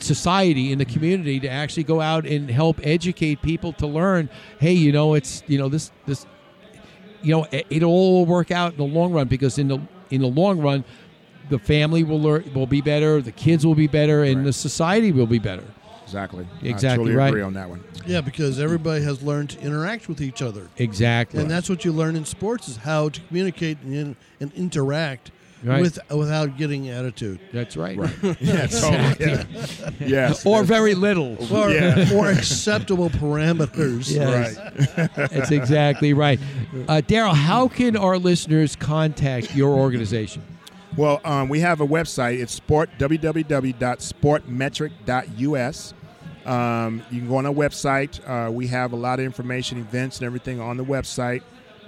society 0.00 0.70
in 0.70 0.78
the 0.78 0.84
community 0.84 1.40
to 1.40 1.48
actually 1.48 1.84
go 1.84 2.00
out 2.00 2.26
and 2.26 2.50
help 2.50 2.80
educate 2.82 3.40
people 3.40 3.72
to 3.72 3.86
learn 3.86 4.28
hey 4.58 4.72
you 4.72 4.90
know 4.90 5.14
it's 5.14 5.44
you 5.46 5.56
know 5.56 5.68
this 5.68 5.92
this 6.06 6.26
you 7.22 7.32
know 7.32 7.46
it, 7.50 7.66
it'll 7.70 7.90
all 7.90 8.26
work 8.26 8.50
out 8.50 8.72
in 8.72 8.78
the 8.78 8.84
long 8.84 9.12
run 9.12 9.28
because 9.28 9.58
in 9.58 9.68
the 9.68 9.78
in 10.10 10.20
the 10.20 10.26
long 10.26 10.60
run 10.60 10.84
the 11.48 11.58
family 11.58 12.04
will 12.04 12.20
learn 12.20 12.50
will 12.54 12.66
be 12.66 12.80
better 12.80 13.20
the 13.20 13.32
kids 13.32 13.66
will 13.66 13.74
be 13.74 13.86
better 13.86 14.22
and 14.22 14.46
the 14.46 14.52
society 14.52 15.12
will 15.12 15.26
be 15.26 15.38
better 15.38 15.64
Exactly. 16.12 16.46
Exactly 16.62 16.88
I 16.88 16.96
totally 16.96 17.14
right. 17.14 17.28
agree 17.28 17.40
on 17.40 17.54
that 17.54 17.70
one. 17.70 17.82
Yeah, 18.04 18.20
because 18.20 18.60
everybody 18.60 19.02
has 19.02 19.22
learned 19.22 19.50
to 19.50 19.60
interact 19.60 20.08
with 20.08 20.20
each 20.20 20.42
other. 20.42 20.68
Exactly. 20.76 21.40
And 21.40 21.50
that's 21.50 21.70
what 21.70 21.86
you 21.86 21.92
learn 21.92 22.16
in 22.16 22.26
sports 22.26 22.68
is 22.68 22.76
how 22.76 23.08
to 23.08 23.20
communicate 23.22 23.78
and, 23.80 24.16
and 24.38 24.52
interact 24.52 25.30
Right. 25.64 25.80
with 25.80 25.96
without 26.10 26.56
getting 26.56 26.88
attitude. 26.88 27.38
That's 27.52 27.76
right. 27.76 27.96
Yeah, 28.40 28.66
totally. 28.66 29.16
Yeah. 29.20 29.44
Yes. 30.00 30.44
or 30.44 30.64
very 30.64 30.94
little 30.94 31.36
Or, 31.54 31.70
Yeah. 31.70 32.10
or 32.14 32.30
acceptable 32.30 33.10
parameters. 33.10 34.10
Yes. 34.10 34.56
That's 35.16 35.50
exactly 35.52 36.12
right. 36.14 36.40
Uh, 36.88 37.00
Daryl, 37.06 37.34
how 37.34 37.68
can 37.68 37.96
our 37.96 38.18
listeners 38.18 38.74
contact 38.76 39.54
your 39.54 39.70
organization? 39.78 40.42
Well, 40.96 41.20
um, 41.24 41.48
we 41.48 41.60
have 41.60 41.80
a 41.80 41.86
website. 41.86 42.40
It's 42.40 42.52
sport 42.52 42.90
www.sportmetric.us. 42.98 45.94
Um, 46.44 47.02
you 47.10 47.20
can 47.20 47.28
go 47.28 47.36
on 47.36 47.46
our 47.46 47.52
website. 47.54 48.20
Uh, 48.28 48.50
we 48.50 48.66
have 48.66 48.92
a 48.92 48.96
lot 48.96 49.20
of 49.20 49.24
information, 49.24 49.78
events, 49.78 50.18
and 50.18 50.26
everything 50.26 50.60
on 50.60 50.76
the 50.76 50.84
website. 50.84 51.42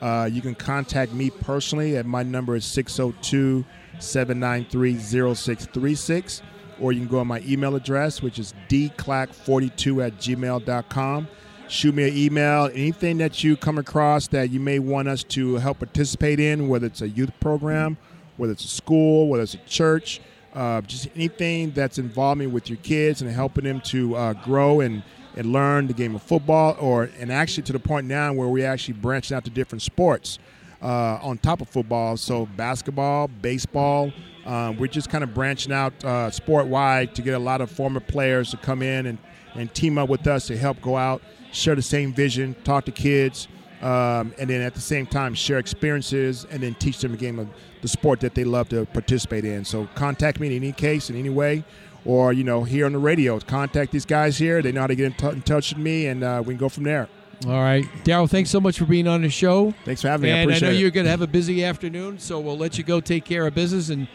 Uh, 0.04 0.26
you 0.26 0.42
can 0.42 0.54
contact 0.54 1.14
me 1.14 1.30
personally 1.30 1.96
at 1.96 2.04
my 2.04 2.22
number 2.22 2.54
is 2.54 2.66
602 2.66 3.64
793 3.98 4.98
0636. 4.98 6.42
Or 6.78 6.92
you 6.92 7.00
can 7.00 7.08
go 7.08 7.20
on 7.20 7.26
my 7.26 7.40
email 7.46 7.74
address, 7.74 8.20
which 8.20 8.38
is 8.38 8.52
dclack42 8.68 10.06
at 10.06 10.18
gmail.com. 10.18 11.28
Shoot 11.68 11.94
me 11.94 12.08
an 12.10 12.14
email. 12.14 12.66
Anything 12.74 13.16
that 13.18 13.42
you 13.42 13.56
come 13.56 13.78
across 13.78 14.28
that 14.28 14.50
you 14.50 14.60
may 14.60 14.78
want 14.78 15.08
us 15.08 15.24
to 15.24 15.54
help 15.54 15.78
participate 15.78 16.38
in, 16.38 16.68
whether 16.68 16.86
it's 16.86 17.00
a 17.00 17.08
youth 17.08 17.32
program, 17.40 17.96
whether 18.36 18.52
it's 18.52 18.64
a 18.64 18.68
school, 18.68 19.28
whether 19.28 19.44
it's 19.44 19.54
a 19.54 19.58
church, 19.58 20.20
uh, 20.52 20.82
just 20.82 21.08
anything 21.14 21.70
that's 21.70 21.96
involving 21.96 22.52
with 22.52 22.68
your 22.68 22.78
kids 22.78 23.22
and 23.22 23.30
helping 23.30 23.64
them 23.64 23.80
to 23.80 24.14
uh, 24.16 24.32
grow 24.34 24.80
and, 24.80 25.02
and 25.36 25.52
learn 25.52 25.86
the 25.86 25.94
game 25.94 26.14
of 26.14 26.22
football, 26.22 26.76
or 26.80 27.10
and 27.18 27.32
actually 27.32 27.62
to 27.64 27.72
the 27.72 27.78
point 27.78 28.06
now 28.06 28.32
where 28.32 28.48
we 28.48 28.64
actually 28.64 28.94
branching 28.94 29.36
out 29.36 29.44
to 29.44 29.50
different 29.50 29.82
sports 29.82 30.38
uh, 30.82 31.18
on 31.22 31.38
top 31.38 31.60
of 31.60 31.68
football. 31.68 32.16
So 32.16 32.46
basketball, 32.56 33.28
baseball. 33.28 34.12
Um, 34.44 34.76
we're 34.76 34.88
just 34.88 35.08
kind 35.08 35.24
of 35.24 35.32
branching 35.32 35.72
out 35.72 36.04
uh, 36.04 36.30
sport 36.30 36.66
wide 36.66 37.14
to 37.14 37.22
get 37.22 37.34
a 37.34 37.38
lot 37.38 37.62
of 37.62 37.70
former 37.70 38.00
players 38.00 38.50
to 38.50 38.58
come 38.58 38.82
in 38.82 39.06
and, 39.06 39.18
and 39.54 39.72
team 39.72 39.96
up 39.96 40.10
with 40.10 40.26
us 40.26 40.46
to 40.48 40.58
help 40.58 40.82
go 40.82 40.98
out, 40.98 41.22
share 41.50 41.74
the 41.74 41.80
same 41.80 42.12
vision, 42.12 42.54
talk 42.62 42.84
to 42.84 42.92
kids, 42.92 43.48
um, 43.80 44.34
and 44.38 44.50
then 44.50 44.60
at 44.60 44.74
the 44.74 44.80
same 44.80 45.06
time 45.06 45.34
share 45.34 45.58
experiences 45.58 46.46
and 46.50 46.62
then 46.62 46.74
teach 46.74 46.98
them 46.98 47.12
the 47.12 47.16
game 47.16 47.38
of 47.38 47.48
the 47.80 47.88
sport 47.88 48.20
that 48.20 48.34
they 48.34 48.44
love 48.44 48.68
to 48.68 48.84
participate 48.86 49.46
in. 49.46 49.64
So 49.64 49.88
contact 49.94 50.40
me 50.40 50.48
in 50.48 50.52
any 50.52 50.72
case, 50.72 51.08
in 51.08 51.16
any 51.16 51.30
way, 51.30 51.64
or 52.04 52.32
you 52.32 52.44
know 52.44 52.64
here 52.64 52.86
on 52.86 52.92
the 52.92 52.98
radio. 52.98 53.38
Contact 53.40 53.92
these 53.92 54.04
guys 54.06 54.38
here. 54.38 54.60
They 54.62 54.72
know 54.72 54.82
how 54.82 54.86
to 54.88 54.94
get 54.94 55.06
in, 55.06 55.12
t- 55.14 55.28
in 55.36 55.42
touch 55.42 55.70
with 55.70 55.78
me, 55.82 56.06
and 56.06 56.22
uh, 56.22 56.42
we 56.44 56.54
can 56.54 56.58
go 56.58 56.68
from 56.68 56.84
there. 56.84 57.08
All 57.46 57.52
right, 57.52 57.84
Daryl. 58.04 58.30
Thanks 58.30 58.48
so 58.50 58.60
much 58.60 58.78
for 58.78 58.84
being 58.86 59.06
on 59.08 59.22
the 59.22 59.28
show. 59.28 59.74
Thanks 59.84 60.00
for 60.02 60.08
having 60.08 60.24
me. 60.28 60.32
I 60.32 60.36
And 60.38 60.40
I, 60.40 60.42
appreciate 60.54 60.68
know 60.68 60.74
it. 60.74 60.80
you're 60.80 60.90
going 60.90 61.04
to 61.04 61.10
have 61.10 61.20
a 61.22 61.26
busy 61.26 61.64
afternoon, 61.64 62.18
so 62.18 62.38
we'll 62.40 62.56
let 62.56 62.78
you 62.78 62.84
go 62.84 63.00
take 63.00 63.24
care 63.24 63.46
of 63.46 63.54
business 63.54 63.88
and 63.90 64.06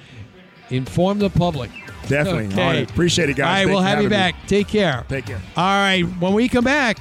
inform 0.70 1.20
the 1.20 1.30
public. 1.30 1.70
Definitely. 2.07 2.48
Okay. 2.48 2.61
All 2.64 2.70
right. 2.70 2.90
Appreciate 2.90 3.30
it, 3.30 3.36
guys. 3.36 3.45
All 3.45 3.53
right, 3.53 3.66
we'll 3.66 3.82
have 3.84 4.02
you 4.02 4.10
having 4.10 4.10
me. 4.10 4.16
back. 4.40 4.48
Take 4.48 4.68
care. 4.68 5.06
Take 5.10 5.26
care. 5.28 5.41
All 5.57 5.64
right, 5.66 6.03
when 6.03 6.34
we 6.34 6.48
come 6.49 6.64
back, 6.64 6.98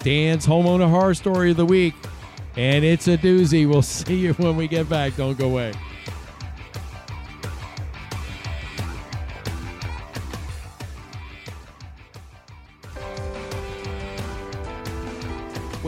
Dan's 0.00 0.46
homeowner 0.46 0.88
horror 0.88 1.14
story 1.14 1.50
of 1.52 1.56
the 1.56 1.64
week, 1.66 1.94
and 2.56 2.84
it's 2.84 3.08
a 3.08 3.16
doozy. 3.16 3.68
We'll 3.68 3.82
see 3.82 4.16
you 4.16 4.34
when 4.34 4.56
we 4.56 4.68
get 4.68 4.88
back. 4.88 5.16
Don't 5.16 5.36
go 5.38 5.46
away. 5.46 5.72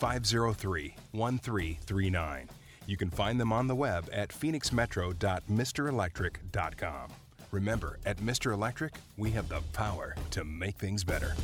503 0.00 0.94
1339. 1.12 2.48
You 2.86 2.96
can 2.96 3.10
find 3.10 3.38
them 3.38 3.52
on 3.52 3.66
the 3.66 3.74
web 3.74 4.08
at 4.12 4.30
phoenixmetro.mrelectric.com. 4.30 7.08
Remember, 7.50 7.98
at 8.06 8.16
Mr. 8.18 8.52
Electric, 8.52 8.94
we 9.18 9.30
have 9.32 9.48
the 9.48 9.60
power 9.74 10.14
to 10.30 10.44
make 10.44 10.76
things 10.76 11.04
better. 11.04 11.34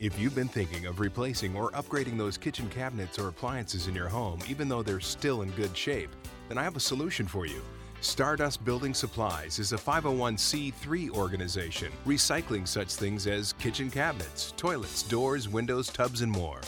If 0.00 0.18
you've 0.18 0.34
been 0.34 0.48
thinking 0.48 0.86
of 0.86 0.98
replacing 0.98 1.54
or 1.54 1.70
upgrading 1.70 2.18
those 2.18 2.36
kitchen 2.36 2.68
cabinets 2.70 3.16
or 3.18 3.28
appliances 3.28 3.86
in 3.86 3.94
your 3.94 4.08
home, 4.08 4.40
even 4.48 4.68
though 4.68 4.82
they're 4.82 4.98
still 4.98 5.42
in 5.42 5.50
good 5.50 5.76
shape, 5.76 6.10
then 6.48 6.58
I 6.58 6.64
have 6.64 6.76
a 6.76 6.80
solution 6.80 7.28
for 7.28 7.46
you. 7.46 7.62
Stardust 8.02 8.64
Building 8.64 8.94
Supplies 8.94 9.58
is 9.58 9.74
a 9.74 9.76
501c3 9.76 11.10
organization 11.10 11.92
recycling 12.06 12.66
such 12.66 12.94
things 12.94 13.26
as 13.26 13.52
kitchen 13.54 13.90
cabinets, 13.90 14.54
toilets, 14.56 15.02
doors, 15.02 15.50
windows, 15.50 15.88
tubs, 15.88 16.22
and 16.22 16.32
more. 16.32 16.62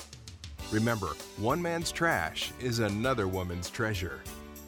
Remember, 0.70 1.09
one 1.38 1.60
man's 1.60 1.90
trash 1.90 2.52
is 2.60 2.80
another 2.80 3.28
woman's 3.28 3.70
treasure. 3.70 4.20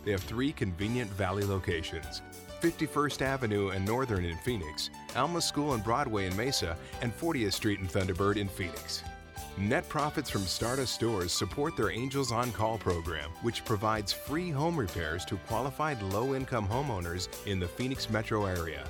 They 0.07 0.13
have 0.13 0.23
three 0.23 0.53
convenient 0.53 1.11
valley 1.11 1.45
locations 1.45 2.23
51st 2.63 3.21
Avenue 3.21 3.69
and 3.69 3.85
Northern 3.85 4.25
in 4.25 4.39
Phoenix, 4.39 4.89
Alma 5.17 5.43
School 5.43 5.75
and 5.75 5.85
Broadway 5.85 6.25
in 6.27 6.35
Mesa, 6.35 6.79
and 7.03 7.15
40th 7.15 7.53
Street 7.53 7.81
and 7.81 7.91
Thunderbird 7.91 8.37
in 8.37 8.49
Phoenix. 8.49 9.03
Net 9.57 9.89
profits 9.89 10.29
from 10.29 10.45
Stardust 10.47 10.95
stores 10.95 11.33
support 11.33 11.77
their 11.77 11.93
Angels 11.93 12.33
on 12.33 12.51
Call 12.51 12.77
program, 12.77 13.31
which 13.43 13.65
provides 13.65 14.13
free 14.13 14.51
home 14.51 14.77
repairs 14.77 15.25
to 15.27 15.37
qualified 15.47 16.03
low 16.03 16.35
income 16.35 16.67
homeowners 16.67 17.29
in 17.47 17.61
the 17.61 17.69
Phoenix 17.69 18.11
metro 18.11 18.47
area. 18.47 18.85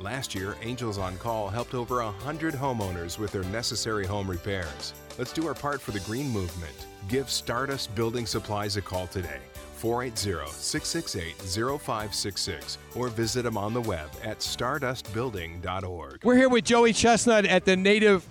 Last 0.00 0.34
year, 0.34 0.54
Angels 0.60 0.98
on 0.98 1.16
Call 1.16 1.48
helped 1.48 1.72
over 1.72 2.04
100 2.04 2.52
homeowners 2.52 3.18
with 3.18 3.32
their 3.32 3.44
necessary 3.44 4.04
home 4.04 4.30
repairs. 4.30 4.92
Let's 5.16 5.32
do 5.32 5.46
our 5.46 5.54
part 5.54 5.80
for 5.80 5.92
the 5.92 6.00
green 6.00 6.28
movement. 6.28 6.74
Give 7.08 7.30
Stardust 7.30 7.94
Building 7.94 8.26
Supplies 8.26 8.76
a 8.76 8.82
call 8.82 9.06
today. 9.06 9.40
480-668-0566 9.80 12.76
or 12.94 13.08
visit 13.08 13.44
them 13.44 13.56
on 13.56 13.72
the 13.72 13.80
web 13.80 14.10
at 14.22 14.40
stardustbuilding.org. 14.40 16.20
We're 16.22 16.36
here 16.36 16.50
with 16.50 16.64
Joey 16.64 16.92
Chestnut 16.92 17.46
at 17.46 17.64
the 17.64 17.76
Native 17.76 18.26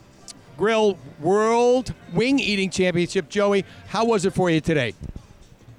Grill 0.61 0.95
World 1.19 1.91
Wing 2.13 2.37
Eating 2.37 2.69
Championship. 2.69 3.29
Joey, 3.29 3.65
how 3.87 4.05
was 4.05 4.25
it 4.25 4.35
for 4.35 4.47
you 4.47 4.61
today? 4.61 4.93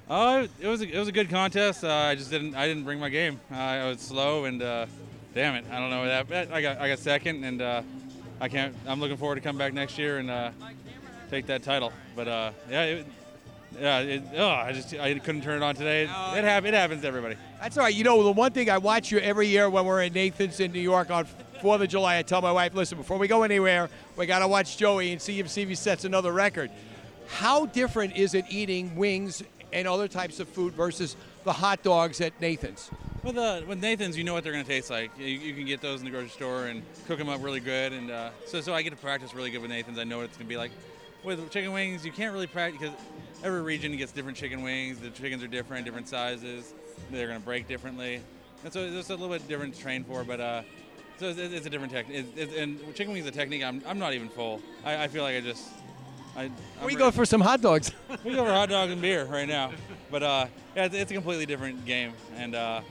Uh, 0.09 0.45
it 0.59 0.67
was 0.67 0.81
a, 0.81 0.93
it 0.93 0.99
was 0.99 1.07
a 1.07 1.11
good 1.13 1.29
contest. 1.29 1.85
Uh, 1.85 1.89
I 1.89 2.15
just 2.15 2.29
didn't 2.29 2.53
I 2.53 2.67
didn't 2.67 2.83
bring 2.83 2.99
my 2.99 3.07
game. 3.07 3.39
Uh, 3.49 3.55
I 3.55 3.87
was 3.87 4.01
slow 4.01 4.43
and 4.43 4.61
uh, 4.61 4.87
damn 5.33 5.55
it, 5.55 5.63
I 5.71 5.79
don't 5.79 5.89
know 5.89 6.05
that. 6.05 6.27
But 6.27 6.51
I 6.51 6.61
got 6.61 6.81
I 6.81 6.89
got 6.89 6.99
second 6.99 7.45
and 7.45 7.61
uh, 7.61 7.81
I 8.41 8.49
can't. 8.49 8.75
I'm 8.85 8.99
looking 8.99 9.15
forward 9.15 9.35
to 9.35 9.41
come 9.41 9.57
back 9.57 9.71
next 9.71 9.97
year 9.97 10.17
and 10.17 10.29
uh, 10.29 10.51
take 11.31 11.45
that 11.45 11.63
title. 11.63 11.93
But 12.13 12.27
uh, 12.27 12.51
yeah, 12.69 12.83
it, 12.83 13.07
yeah. 13.79 13.99
It, 13.99 14.23
oh, 14.35 14.49
I 14.49 14.73
just 14.73 14.93
I 14.95 15.17
couldn't 15.17 15.43
turn 15.43 15.63
it 15.63 15.65
on 15.65 15.75
today. 15.75 16.03
It, 16.03 16.09
it, 16.09 16.43
hap- 16.43 16.65
it 16.65 16.73
happens 16.73 17.03
to 17.03 17.07
everybody. 17.07 17.37
That's 17.61 17.77
all 17.77 17.85
right. 17.85 17.95
You 17.95 18.03
know, 18.03 18.21
the 18.21 18.33
one 18.33 18.51
thing 18.51 18.69
I 18.69 18.79
watch 18.79 19.13
you 19.13 19.19
every 19.19 19.47
year 19.47 19.69
when 19.69 19.85
we're 19.85 20.03
in 20.03 20.11
Nathan's 20.11 20.59
in 20.59 20.73
New 20.73 20.81
York 20.81 21.09
on 21.09 21.25
Fourth 21.61 21.81
of 21.81 21.87
July, 21.87 22.17
I 22.17 22.23
tell 22.23 22.41
my 22.41 22.51
wife, 22.51 22.73
listen, 22.73 22.97
before 22.97 23.17
we 23.17 23.27
go 23.27 23.43
anywhere, 23.43 23.89
we 24.17 24.25
got 24.25 24.39
to 24.39 24.47
watch 24.47 24.77
Joey 24.77 25.11
and 25.11 25.21
see 25.21 25.39
if 25.39 25.49
see 25.49 25.61
if 25.61 25.69
he 25.69 25.75
sets 25.75 26.03
another 26.03 26.31
record. 26.31 26.71
How 27.27 27.65
different 27.65 28.17
is 28.17 28.33
it 28.33 28.45
eating 28.49 28.95
wings 28.95 29.43
and 29.71 29.87
other 29.87 30.07
types 30.07 30.39
of 30.39 30.47
food 30.47 30.73
versus 30.73 31.15
the 31.43 31.53
hot 31.53 31.83
dogs 31.83 32.21
at 32.21 32.39
Nathan's? 32.41 32.91
With 33.23 33.37
uh, 33.37 33.61
with 33.67 33.79
Nathan's, 33.79 34.17
you 34.17 34.23
know 34.23 34.33
what 34.33 34.43
they're 34.43 34.51
going 34.51 34.65
to 34.65 34.69
taste 34.69 34.89
like. 34.89 35.11
You, 35.17 35.25
you 35.27 35.53
can 35.53 35.65
get 35.65 35.81
those 35.81 35.99
in 35.99 36.05
the 36.05 36.11
grocery 36.11 36.29
store 36.29 36.65
and 36.65 36.83
cook 37.07 37.17
them 37.17 37.29
up 37.29 37.41
really 37.41 37.61
good, 37.61 37.93
and 37.93 38.11
uh, 38.11 38.29
so 38.45 38.59
so 38.59 38.73
I 38.73 38.81
get 38.81 38.89
to 38.89 38.97
practice 38.97 39.33
really 39.33 39.49
good 39.49 39.61
with 39.61 39.71
Nathan's. 39.71 39.97
I 39.97 40.03
know 40.03 40.17
what 40.17 40.25
it's 40.25 40.37
going 40.37 40.47
to 40.47 40.49
be 40.49 40.57
like. 40.57 40.71
With 41.23 41.49
chicken 41.51 41.71
wings, 41.71 42.05
you 42.05 42.11
can't 42.11 42.33
really 42.33 42.47
practice 42.47 42.81
because 42.81 42.95
every 43.41 43.61
region 43.61 43.95
gets 43.95 44.11
different 44.11 44.37
chicken 44.37 44.61
wings. 44.61 44.99
The 44.99 45.09
chickens 45.09 45.41
are 45.41 45.47
different, 45.47 45.85
different 45.85 46.09
sizes. 46.09 46.73
They're 47.11 47.27
going 47.27 47.39
to 47.39 47.45
break 47.45 47.65
differently, 47.65 48.21
and 48.65 48.73
so 48.73 48.81
it's 48.81 49.09
a 49.09 49.15
little 49.15 49.29
bit 49.29 49.47
different 49.47 49.75
to 49.75 49.81
train 49.81 50.03
for. 50.03 50.25
But 50.25 50.41
uh, 50.41 50.61
so 51.19 51.27
it's, 51.27 51.39
it's 51.39 51.65
a 51.65 51.69
different 51.69 51.91
technique. 51.91 52.25
And 52.57 52.79
chicken 52.95 53.13
wings 53.13 53.25
is 53.25 53.31
a 53.31 53.33
technique. 53.37 53.63
I'm, 53.63 53.81
I'm 53.85 53.99
not 53.99 54.13
even 54.13 54.29
full. 54.29 54.61
I, 54.83 55.03
I 55.03 55.07
feel 55.07 55.23
like 55.23 55.35
I 55.35 55.41
just. 55.41 55.67
I, 56.35 56.49
We 56.83 56.95
go 56.95 57.11
for 57.11 57.25
some 57.25 57.41
hot 57.41 57.61
dogs. 57.61 57.91
we 58.23 58.33
go 58.33 58.43
for 58.43 58.51
hot 58.51 58.69
dogs 58.69 58.91
and 58.91 59.01
beer 59.01 59.25
right 59.25 59.47
now. 59.47 59.71
But 60.09 60.23
uh, 60.23 60.45
yeah, 60.75 60.85
it's, 60.85 60.95
it's 60.95 61.11
a 61.11 61.13
completely 61.13 61.45
different 61.45 61.85
game. 61.85 62.13
And 62.37 62.55
uh, 62.55 62.81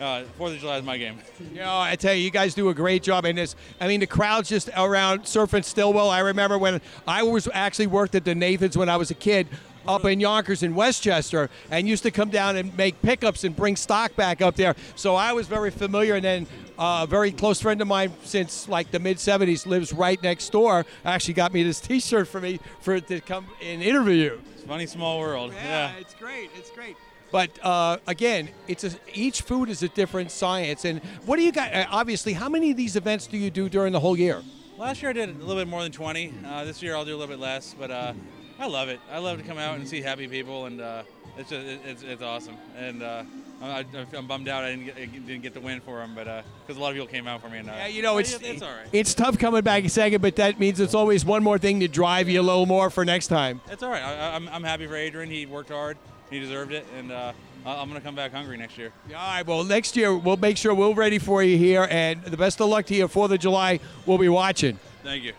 uh, 0.00 0.24
Fourth 0.36 0.52
of 0.54 0.58
July 0.60 0.78
is 0.78 0.84
my 0.84 0.98
game. 0.98 1.18
You 1.52 1.60
know, 1.60 1.80
I 1.80 1.96
tell 1.96 2.14
you, 2.14 2.22
you 2.22 2.30
guys 2.30 2.54
do 2.54 2.68
a 2.68 2.74
great 2.74 3.02
job 3.02 3.24
in 3.24 3.36
this. 3.36 3.56
I 3.80 3.88
mean, 3.88 4.00
the 4.00 4.06
crowd's 4.06 4.48
just 4.48 4.70
around 4.76 5.26
Surf 5.26 5.52
and 5.52 5.64
Stillwell. 5.64 6.08
I 6.10 6.20
remember 6.20 6.58
when 6.58 6.80
I 7.08 7.22
was 7.22 7.48
actually 7.52 7.88
worked 7.88 8.14
at 8.14 8.24
the 8.24 8.34
Nathans 8.34 8.76
when 8.78 8.88
I 8.88 8.96
was 8.96 9.10
a 9.10 9.14
kid 9.14 9.48
up 9.88 10.04
in 10.04 10.20
Yonkers 10.20 10.62
in 10.62 10.74
Westchester 10.74 11.50
and 11.70 11.88
used 11.88 12.02
to 12.04 12.10
come 12.10 12.30
down 12.30 12.56
and 12.56 12.76
make 12.76 13.00
pickups 13.02 13.44
and 13.44 13.56
bring 13.56 13.76
stock 13.76 14.14
back 14.14 14.40
up 14.42 14.54
there. 14.54 14.76
So 14.94 15.16
I 15.16 15.32
was 15.32 15.48
very 15.48 15.70
familiar. 15.70 16.14
And 16.14 16.24
then 16.24 16.46
uh, 16.80 17.02
a 17.04 17.06
very 17.06 17.30
close 17.30 17.60
friend 17.60 17.80
of 17.80 17.86
mine 17.86 18.12
since 18.24 18.66
like 18.68 18.90
the 18.90 18.98
mid 18.98 19.18
70s 19.18 19.66
lives 19.66 19.92
right 19.92 20.20
next 20.22 20.50
door. 20.50 20.84
Actually 21.04 21.34
got 21.34 21.52
me 21.52 21.62
this 21.62 21.78
T-shirt 21.88 22.26
for 22.26 22.40
me 22.40 22.58
for 22.80 22.98
to 23.00 23.20
come 23.20 23.46
and 23.62 23.82
interview 23.82 24.14
you. 24.14 24.40
It's 24.54 24.64
funny 24.64 24.86
small 24.86 25.20
world. 25.20 25.52
Yeah. 25.54 25.92
it's 26.00 26.14
great. 26.14 26.50
It's 26.56 26.70
great. 26.70 26.96
But 27.32 27.50
uh, 27.64 27.98
again, 28.08 28.48
it's 28.66 28.82
a, 28.82 28.90
each 29.14 29.42
food 29.42 29.68
is 29.68 29.84
a 29.84 29.88
different 29.88 30.32
science. 30.32 30.84
And 30.84 31.00
what 31.26 31.36
do 31.36 31.42
you 31.42 31.52
got? 31.52 31.72
Uh, 31.72 31.86
obviously, 31.90 32.32
how 32.32 32.48
many 32.48 32.72
of 32.72 32.76
these 32.76 32.96
events 32.96 33.28
do 33.28 33.36
you 33.38 33.50
do 33.50 33.68
during 33.68 33.92
the 33.92 34.00
whole 34.00 34.16
year? 34.18 34.42
Last 34.78 35.00
year 35.02 35.10
I 35.10 35.12
did 35.12 35.28
a 35.28 35.32
little 35.34 35.54
bit 35.54 35.68
more 35.68 35.82
than 35.82 35.92
20. 35.92 36.32
Uh, 36.44 36.64
this 36.64 36.82
year 36.82 36.96
I'll 36.96 37.04
do 37.04 37.12
a 37.14 37.18
little 37.18 37.32
bit 37.32 37.38
less, 37.38 37.74
but 37.78 37.90
uh, 37.90 38.14
I 38.58 38.66
love 38.66 38.88
it. 38.88 38.98
I 39.12 39.18
love 39.18 39.38
to 39.38 39.44
come 39.44 39.58
out 39.58 39.76
and 39.76 39.86
see 39.86 40.00
happy 40.00 40.26
people, 40.26 40.64
and 40.66 40.80
uh, 40.80 41.02
it's 41.36 41.50
just 41.50 41.66
it- 41.66 41.80
it's, 41.84 42.02
it's 42.02 42.22
awesome. 42.22 42.56
And 42.76 43.02
uh, 43.02 43.22
I, 43.62 43.84
I'm 44.16 44.26
bummed 44.26 44.48
out 44.48 44.64
I 44.64 44.70
didn't 44.70 44.86
get, 44.86 44.96
I 44.96 45.04
didn't 45.06 45.42
get 45.42 45.52
the 45.54 45.60
win 45.60 45.80
for 45.80 46.00
him, 46.02 46.14
but 46.14 46.44
because 46.66 46.78
a 46.78 46.80
lot 46.80 46.88
of 46.90 46.94
people 46.94 47.06
came 47.08 47.26
out 47.26 47.42
for 47.42 47.48
me. 47.50 47.58
And, 47.58 47.68
uh, 47.68 47.74
Yeah, 47.76 47.86
you 47.88 48.02
know, 48.02 48.14
but 48.14 48.20
it's 48.20 48.32
it's 48.42 48.62
all 48.62 48.70
right. 48.70 48.86
It's 48.92 49.12
tough 49.14 49.38
coming 49.38 49.62
back 49.62 49.84
a 49.84 49.88
second, 49.88 50.22
but 50.22 50.36
that 50.36 50.58
means 50.58 50.80
it's 50.80 50.94
always 50.94 51.24
one 51.24 51.42
more 51.42 51.58
thing 51.58 51.80
to 51.80 51.88
drive 51.88 52.28
you 52.28 52.40
a 52.40 52.42
little 52.42 52.66
more 52.66 52.88
for 52.90 53.04
next 53.04 53.26
time. 53.26 53.60
It's 53.70 53.82
all 53.82 53.90
right. 53.90 54.02
I, 54.02 54.34
I'm, 54.34 54.48
I'm 54.48 54.64
happy 54.64 54.86
for 54.86 54.96
Adrian. 54.96 55.30
He 55.30 55.44
worked 55.46 55.70
hard. 55.70 55.98
He 56.30 56.38
deserved 56.40 56.72
it, 56.72 56.86
and 56.96 57.12
uh, 57.12 57.32
I- 57.66 57.74
I'm 57.76 57.88
going 57.88 58.00
to 58.00 58.04
come 58.06 58.14
back 58.14 58.32
hungry 58.32 58.56
next 58.56 58.78
year. 58.78 58.92
All 59.08 59.12
right, 59.14 59.46
well, 59.46 59.64
next 59.64 59.96
year 59.96 60.16
we'll 60.16 60.36
make 60.38 60.56
sure 60.56 60.74
we're 60.74 60.94
ready 60.94 61.18
for 61.18 61.42
you 61.42 61.58
here, 61.58 61.86
and 61.90 62.22
the 62.22 62.36
best 62.36 62.60
of 62.60 62.68
luck 62.68 62.86
to 62.86 62.94
you. 62.94 63.08
Fourth 63.08 63.32
of 63.32 63.40
July, 63.40 63.80
we'll 64.06 64.16
be 64.18 64.28
watching. 64.28 64.78
Thank 65.02 65.24
you. 65.24 65.32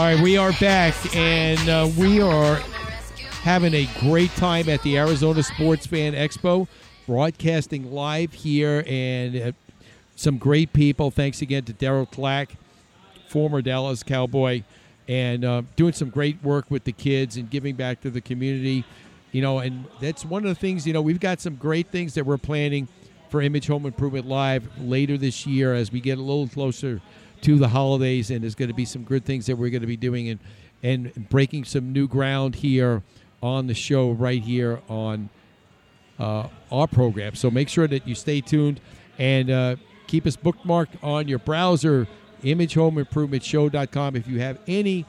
All 0.00 0.06
right, 0.06 0.18
we 0.18 0.38
are 0.38 0.52
back, 0.52 0.94
and 1.14 1.68
uh, 1.68 1.86
we 1.98 2.22
are 2.22 2.54
having 3.42 3.74
a 3.74 3.86
great 4.00 4.30
time 4.30 4.70
at 4.70 4.82
the 4.82 4.96
Arizona 4.96 5.42
Sports 5.42 5.86
Fan 5.86 6.14
Expo, 6.14 6.66
broadcasting 7.06 7.92
live 7.92 8.32
here, 8.32 8.82
and 8.86 9.36
uh, 9.36 9.52
some 10.16 10.38
great 10.38 10.72
people. 10.72 11.10
Thanks 11.10 11.42
again 11.42 11.64
to 11.64 11.74
Daryl 11.74 12.10
Clack, 12.10 12.56
former 13.28 13.60
Dallas 13.60 14.02
Cowboy, 14.02 14.62
and 15.06 15.44
uh, 15.44 15.62
doing 15.76 15.92
some 15.92 16.08
great 16.08 16.42
work 16.42 16.70
with 16.70 16.84
the 16.84 16.92
kids 16.92 17.36
and 17.36 17.50
giving 17.50 17.76
back 17.76 18.00
to 18.00 18.08
the 18.08 18.22
community. 18.22 18.86
You 19.32 19.42
know, 19.42 19.58
and 19.58 19.84
that's 20.00 20.24
one 20.24 20.44
of 20.44 20.48
the 20.48 20.54
things. 20.54 20.86
You 20.86 20.94
know, 20.94 21.02
we've 21.02 21.20
got 21.20 21.42
some 21.42 21.56
great 21.56 21.88
things 21.88 22.14
that 22.14 22.24
we're 22.24 22.38
planning 22.38 22.88
for 23.28 23.42
Image 23.42 23.66
Home 23.66 23.84
Improvement 23.84 24.26
Live 24.26 24.66
later 24.80 25.18
this 25.18 25.46
year 25.46 25.74
as 25.74 25.92
we 25.92 26.00
get 26.00 26.16
a 26.16 26.22
little 26.22 26.48
closer 26.48 27.02
to 27.42 27.58
the 27.58 27.68
holidays, 27.68 28.30
and 28.30 28.42
there's 28.42 28.54
going 28.54 28.68
to 28.68 28.74
be 28.74 28.84
some 28.84 29.02
good 29.02 29.24
things 29.24 29.46
that 29.46 29.56
we're 29.56 29.70
going 29.70 29.80
to 29.82 29.86
be 29.86 29.96
doing 29.96 30.28
and 30.28 30.40
and 30.82 31.28
breaking 31.28 31.64
some 31.64 31.92
new 31.92 32.08
ground 32.08 32.54
here 32.54 33.02
on 33.42 33.66
the 33.66 33.74
show 33.74 34.10
right 34.10 34.42
here 34.42 34.80
on 34.88 35.28
uh, 36.18 36.48
our 36.70 36.86
program. 36.86 37.34
So 37.34 37.50
make 37.50 37.68
sure 37.68 37.86
that 37.88 38.06
you 38.06 38.14
stay 38.14 38.40
tuned 38.40 38.80
and 39.18 39.50
uh, 39.50 39.76
keep 40.06 40.26
us 40.26 40.36
bookmarked 40.36 41.02
on 41.02 41.28
your 41.28 41.38
browser, 41.38 42.06
imagehomeimprovement.show.com. 42.42 44.16
If 44.16 44.26
you 44.26 44.40
have 44.40 44.58
any 44.66 45.06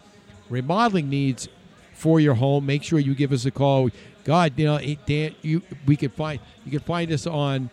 remodeling 0.49 1.09
needs 1.09 1.47
for 1.93 2.19
your 2.19 2.35
home, 2.35 2.65
make 2.65 2.83
sure 2.83 2.99
you 2.99 3.15
give 3.15 3.31
us 3.31 3.45
a 3.45 3.51
call. 3.51 3.89
God, 4.23 4.53
you 4.57 4.65
know, 4.65 4.79
Dan, 5.05 5.35
you 5.41 5.61
we 5.85 5.95
can 5.95 6.09
find 6.09 6.39
you 6.65 6.71
can 6.71 6.79
find 6.81 7.11
us 7.11 7.25
on 7.25 7.69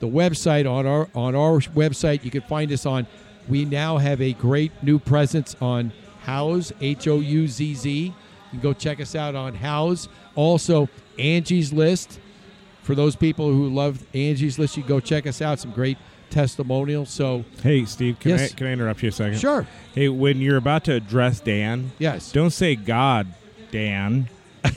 the 0.00 0.06
website 0.06 0.70
on 0.70 0.86
our 0.86 1.08
on 1.14 1.34
our 1.34 1.58
website. 1.58 2.24
You 2.24 2.30
can 2.30 2.42
find 2.42 2.72
us 2.72 2.86
on. 2.86 3.06
We 3.50 3.64
now 3.64 3.98
have 3.98 4.20
a 4.22 4.32
great 4.32 4.70
new 4.82 4.98
presence 5.00 5.56
on 5.60 5.92
Houzz 6.24 6.72
H 6.80 7.08
O 7.08 7.18
U 7.18 7.48
Z 7.48 7.74
Z. 7.74 8.04
You 8.06 8.12
can 8.50 8.60
go 8.60 8.72
check 8.72 9.00
us 9.00 9.14
out 9.16 9.34
on 9.34 9.56
Houzz. 9.56 10.08
Also, 10.36 10.88
Angie's 11.18 11.72
List 11.72 12.20
for 12.82 12.94
those 12.94 13.16
people 13.16 13.52
who 13.52 13.68
love 13.68 14.04
Angie's 14.14 14.58
List. 14.58 14.76
You 14.76 14.84
can 14.84 14.88
go 14.88 15.00
check 15.00 15.26
us 15.26 15.42
out. 15.42 15.58
Some 15.58 15.72
great 15.72 15.98
testimonials. 16.30 17.10
So 17.10 17.44
Hey, 17.62 17.84
Steve, 17.84 18.20
can, 18.20 18.30
Yes. 18.30 18.52
I, 18.52 18.54
can 18.54 18.66
I 18.68 18.72
interrupt 18.72 19.02
you 19.02 19.08
a 19.08 19.12
second? 19.12 19.38
Sure. 19.38 19.66
Hey, 19.94 20.08
when 20.08 20.40
you're 20.40 20.56
about 20.56 20.84
to 20.84 20.92
address 20.94 21.40
Dan, 21.40 21.90
yes, 21.98 22.30
don't 22.30 22.50
say 22.50 22.76
God, 22.76 23.26
Dan. 23.72 24.28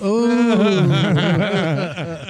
Oh. 0.02 0.90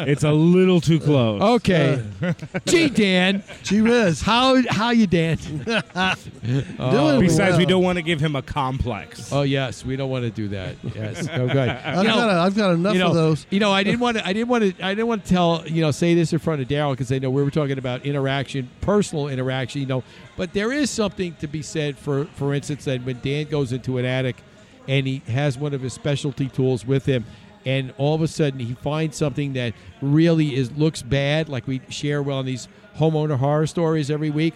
it's 0.07 0.23
a 0.23 0.31
little 0.31 0.81
too 0.81 0.99
close. 0.99 1.41
Okay. 1.41 2.03
Gee, 2.65 2.89
Dan. 2.89 3.43
Gee 3.63 3.81
whiz. 3.81 4.21
How 4.21 4.61
how 4.69 4.91
you, 4.91 5.07
Dan? 5.07 5.38
Oh, 6.80 7.19
Besides, 7.19 7.57
we 7.57 7.65
don't 7.65 7.84
want 7.84 7.97
to 7.97 8.01
give 8.01 8.19
him 8.19 8.35
a 8.35 8.41
complex. 8.41 9.31
Oh 9.31 9.43
yes, 9.43 9.85
we 9.85 9.95
don't 9.95 10.09
want 10.09 10.25
to 10.25 10.30
do 10.30 10.49
that. 10.49 10.75
Yes, 10.84 11.27
oh, 11.31 11.47
good. 11.47 11.69
I've 11.69 12.05
got 12.05 12.30
a- 12.30 12.41
I've 12.41 12.55
got 12.55 12.71
enough 12.73 12.93
you 12.93 12.99
know, 12.99 13.07
of 13.07 13.13
those. 13.13 13.45
You 13.49 13.59
know, 13.59 13.71
I 13.71 13.84
didn't 13.84 14.01
want 14.01 14.17
to. 14.17 14.27
I 14.27 14.34
didn't 14.34 14.49
want 14.49 14.63
to. 14.77 14.85
I 14.85 14.89
didn't 14.93 15.07
want 15.07 15.23
to 15.25 15.30
tell. 15.34 15.65
You 15.67 15.81
know, 15.81 15.91
say 15.91 16.15
this 16.15 16.34
in 16.34 16.39
front 16.39 16.61
of 16.61 16.67
Daryl 16.67 16.91
because 16.91 17.11
I 17.11 17.19
know 17.19 17.30
we 17.30 17.43
were 17.43 17.51
talking 17.51 17.77
about 17.77 18.05
interaction, 18.05 18.69
personal 18.81 19.30
interaction. 19.30 19.81
You 19.81 19.88
know, 19.88 20.03
but 20.35 20.53
there 20.53 20.73
is 20.73 20.89
something 20.89 21.35
to 21.35 21.47
be 21.47 21.61
said 21.61 21.97
for, 21.97 22.25
for 22.35 22.53
instance, 22.53 22.85
that 22.85 23.03
when 23.03 23.19
Dan 23.21 23.45
goes 23.45 23.71
into 23.71 23.97
an 23.97 24.05
attic 24.05 24.35
and 24.88 25.07
he 25.07 25.21
has 25.27 25.57
one 25.57 25.73
of 25.73 25.81
his 25.81 25.93
specialty 25.93 26.49
tools 26.49 26.85
with 26.85 27.05
him. 27.05 27.25
And 27.65 27.94
all 27.98 28.15
of 28.15 28.22
a 28.22 28.27
sudden, 28.27 28.60
he 28.60 28.73
finds 28.73 29.18
something 29.18 29.53
that 29.53 29.73
really 30.02 30.56
is 30.56 30.72
looks 30.72 31.02
bad, 31.02 31.49
like 31.49 31.68
we 31.68 31.81
share 31.90 32.22
well 32.22 32.40
on 32.40 32.45
these 32.45 32.68
homeowner 32.98 33.38
horror 33.38 33.68
stories 33.68 34.11
every 34.11 34.30
week. 34.30 34.53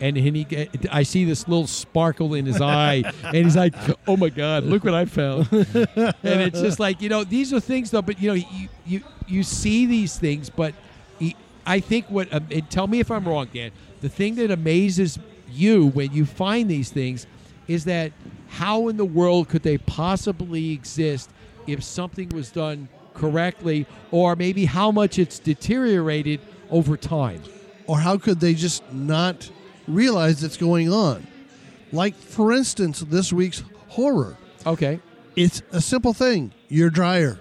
And 0.00 0.16
he, 0.16 0.46
I 0.90 1.02
see 1.02 1.26
this 1.26 1.46
little 1.46 1.66
sparkle 1.66 2.32
in 2.32 2.46
his 2.46 2.60
eye, 2.60 3.02
and 3.22 3.36
he's 3.36 3.56
like, 3.56 3.74
"Oh 4.08 4.16
my 4.16 4.30
God, 4.30 4.64
look 4.64 4.82
what 4.82 4.94
I 4.94 5.04
found!" 5.04 5.46
and 5.52 6.14
it's 6.22 6.60
just 6.60 6.80
like 6.80 7.02
you 7.02 7.10
know, 7.10 7.22
these 7.22 7.52
are 7.52 7.60
things 7.60 7.90
though. 7.90 8.00
But 8.00 8.20
you 8.20 8.28
know, 8.28 8.34
you 8.34 8.68
you, 8.86 9.02
you 9.26 9.42
see 9.42 9.84
these 9.84 10.18
things, 10.18 10.48
but 10.48 10.74
he, 11.18 11.36
I 11.66 11.80
think 11.80 12.06
what 12.08 12.32
um, 12.32 12.46
and 12.50 12.68
tell 12.70 12.86
me 12.86 13.00
if 13.00 13.10
I'm 13.10 13.28
wrong, 13.28 13.48
Dan. 13.52 13.72
The 14.00 14.08
thing 14.08 14.36
that 14.36 14.50
amazes 14.50 15.18
you 15.50 15.88
when 15.88 16.12
you 16.12 16.24
find 16.24 16.70
these 16.70 16.90
things 16.90 17.26
is 17.68 17.84
that 17.84 18.12
how 18.48 18.88
in 18.88 18.96
the 18.96 19.04
world 19.04 19.48
could 19.48 19.62
they 19.62 19.78
possibly 19.78 20.72
exist 20.72 21.30
if 21.66 21.82
something 21.82 22.28
was 22.30 22.50
done 22.50 22.88
correctly, 23.14 23.86
or 24.10 24.36
maybe 24.36 24.64
how 24.64 24.90
much 24.90 25.18
it's 25.18 25.38
deteriorated 25.38 26.40
over 26.70 26.96
time? 26.96 27.42
Or 27.86 27.98
how 27.98 28.18
could 28.18 28.40
they 28.40 28.54
just 28.54 28.82
not 28.92 29.50
realize 29.88 30.44
it's 30.44 30.56
going 30.56 30.92
on? 30.92 31.26
Like, 31.92 32.14
for 32.14 32.52
instance, 32.52 33.00
this 33.00 33.32
week's 33.32 33.64
horror. 33.88 34.36
Okay. 34.64 35.00
It's 35.36 35.62
a 35.72 35.80
simple 35.80 36.12
thing 36.12 36.52
your 36.68 36.90
dryer. 36.90 37.38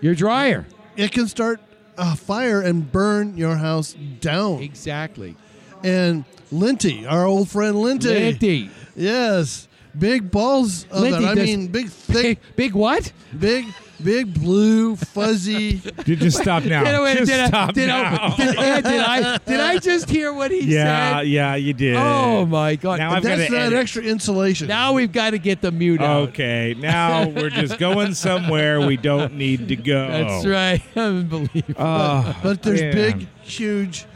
Your 0.00 0.14
dryer. 0.14 0.66
It 0.96 1.12
can 1.12 1.26
start 1.28 1.60
a 1.96 2.14
fire 2.16 2.60
and 2.60 2.90
burn 2.90 3.36
your 3.36 3.56
house 3.56 3.94
down. 4.20 4.60
Exactly. 4.62 5.36
And 5.82 6.24
Linty, 6.52 7.06
our 7.06 7.24
old 7.24 7.48
friend 7.48 7.80
Linty. 7.80 8.08
Linty. 8.08 8.70
Yes. 8.94 9.68
Big 9.98 10.30
balls 10.30 10.86
of 10.90 11.00
Linty 11.02 11.24
it. 11.24 11.28
I 11.28 11.34
does- 11.34 11.44
mean, 11.46 11.66
big, 11.68 11.88
thick. 11.88 12.22
Big, 12.22 12.38
big 12.56 12.74
what? 12.74 13.12
Big, 13.38 13.66
big 14.02 14.34
blue, 14.34 14.96
fuzzy. 14.96 15.80
You 16.06 16.16
just 16.16 16.38
stop 16.38 16.64
now. 16.64 16.82
Did, 16.84 16.94
I- 16.94 17.02
wait, 17.02 17.18
Just 17.18 17.30
did 17.30 17.40
I- 17.40 17.46
stop 17.48 17.72
did 17.74 17.88
I- 17.88 18.02
now. 18.16 18.36
did- 18.36 18.56
Ed, 18.58 18.80
did 18.82 19.00
I 19.00 19.38
did 19.46 19.60
I 19.60 19.78
just 19.78 20.10
hear 20.10 20.32
what 20.32 20.50
he 20.50 20.60
yeah, 20.62 21.18
said? 21.18 21.28
yeah, 21.28 21.50
yeah, 21.50 21.54
you 21.54 21.72
did. 21.72 21.96
Oh 21.96 22.44
my 22.44 22.74
god! 22.76 22.98
Now 22.98 23.12
I've 23.12 23.22
That's 23.22 23.42
gotta 23.48 23.52
not 23.52 23.66
edit. 23.68 23.78
extra 23.78 24.02
insulation. 24.02 24.66
Now 24.68 24.92
we've 24.92 25.12
got 25.12 25.30
to 25.30 25.38
get 25.38 25.60
the 25.60 25.70
mute 25.70 26.00
out. 26.02 26.30
Okay, 26.30 26.74
now 26.78 27.28
we're 27.28 27.50
just 27.50 27.78
going 27.78 28.14
somewhere 28.14 28.80
we 28.80 28.96
don't 28.96 29.34
need 29.34 29.68
to 29.68 29.76
go. 29.76 30.08
That's 30.10 30.44
right. 30.46 30.82
Unbelievable. 30.96 31.74
Oh, 31.78 32.36
but 32.42 32.62
there's 32.62 32.80
man. 32.82 32.92
big, 32.94 33.28
huge. 33.42 34.06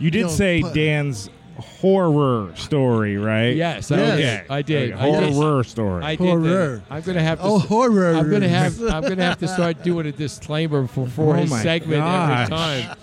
You 0.00 0.10
did 0.10 0.22
know, 0.22 0.28
say 0.28 0.62
pu- 0.62 0.74
Dan's 0.74 1.30
horror 1.58 2.52
story, 2.56 3.16
right? 3.16 3.54
Yes, 3.56 3.90
I 3.90 3.96
Yes. 3.96 4.16
did. 4.18 4.50
I 4.50 4.62
did. 4.62 4.92
Okay, 4.92 5.00
I 5.16 5.20
did. 5.20 5.32
horror 5.34 5.64
story. 5.64 6.04
I 6.04 6.14
did. 6.16 6.20
that. 6.20 6.26
Horror. 6.30 6.82
I'm 6.90 7.02
gonna 7.02 7.22
have 7.22 7.38
to. 7.38 7.44
Oh, 7.44 7.58
horror. 7.58 8.14
I'm 8.14 8.30
gonna 8.30 8.48
have. 8.48 8.80
I'm 8.82 9.02
gonna 9.02 9.24
have 9.24 9.38
to 9.38 9.48
start 9.48 9.82
doing 9.82 10.06
a 10.06 10.12
disclaimer 10.12 10.86
for 10.86 11.06
for 11.08 11.34
Oh 11.36 11.40
his 11.40 11.50
segment 11.60 12.00
gosh. 12.00 12.40
every 12.50 12.56
time. 12.56 12.96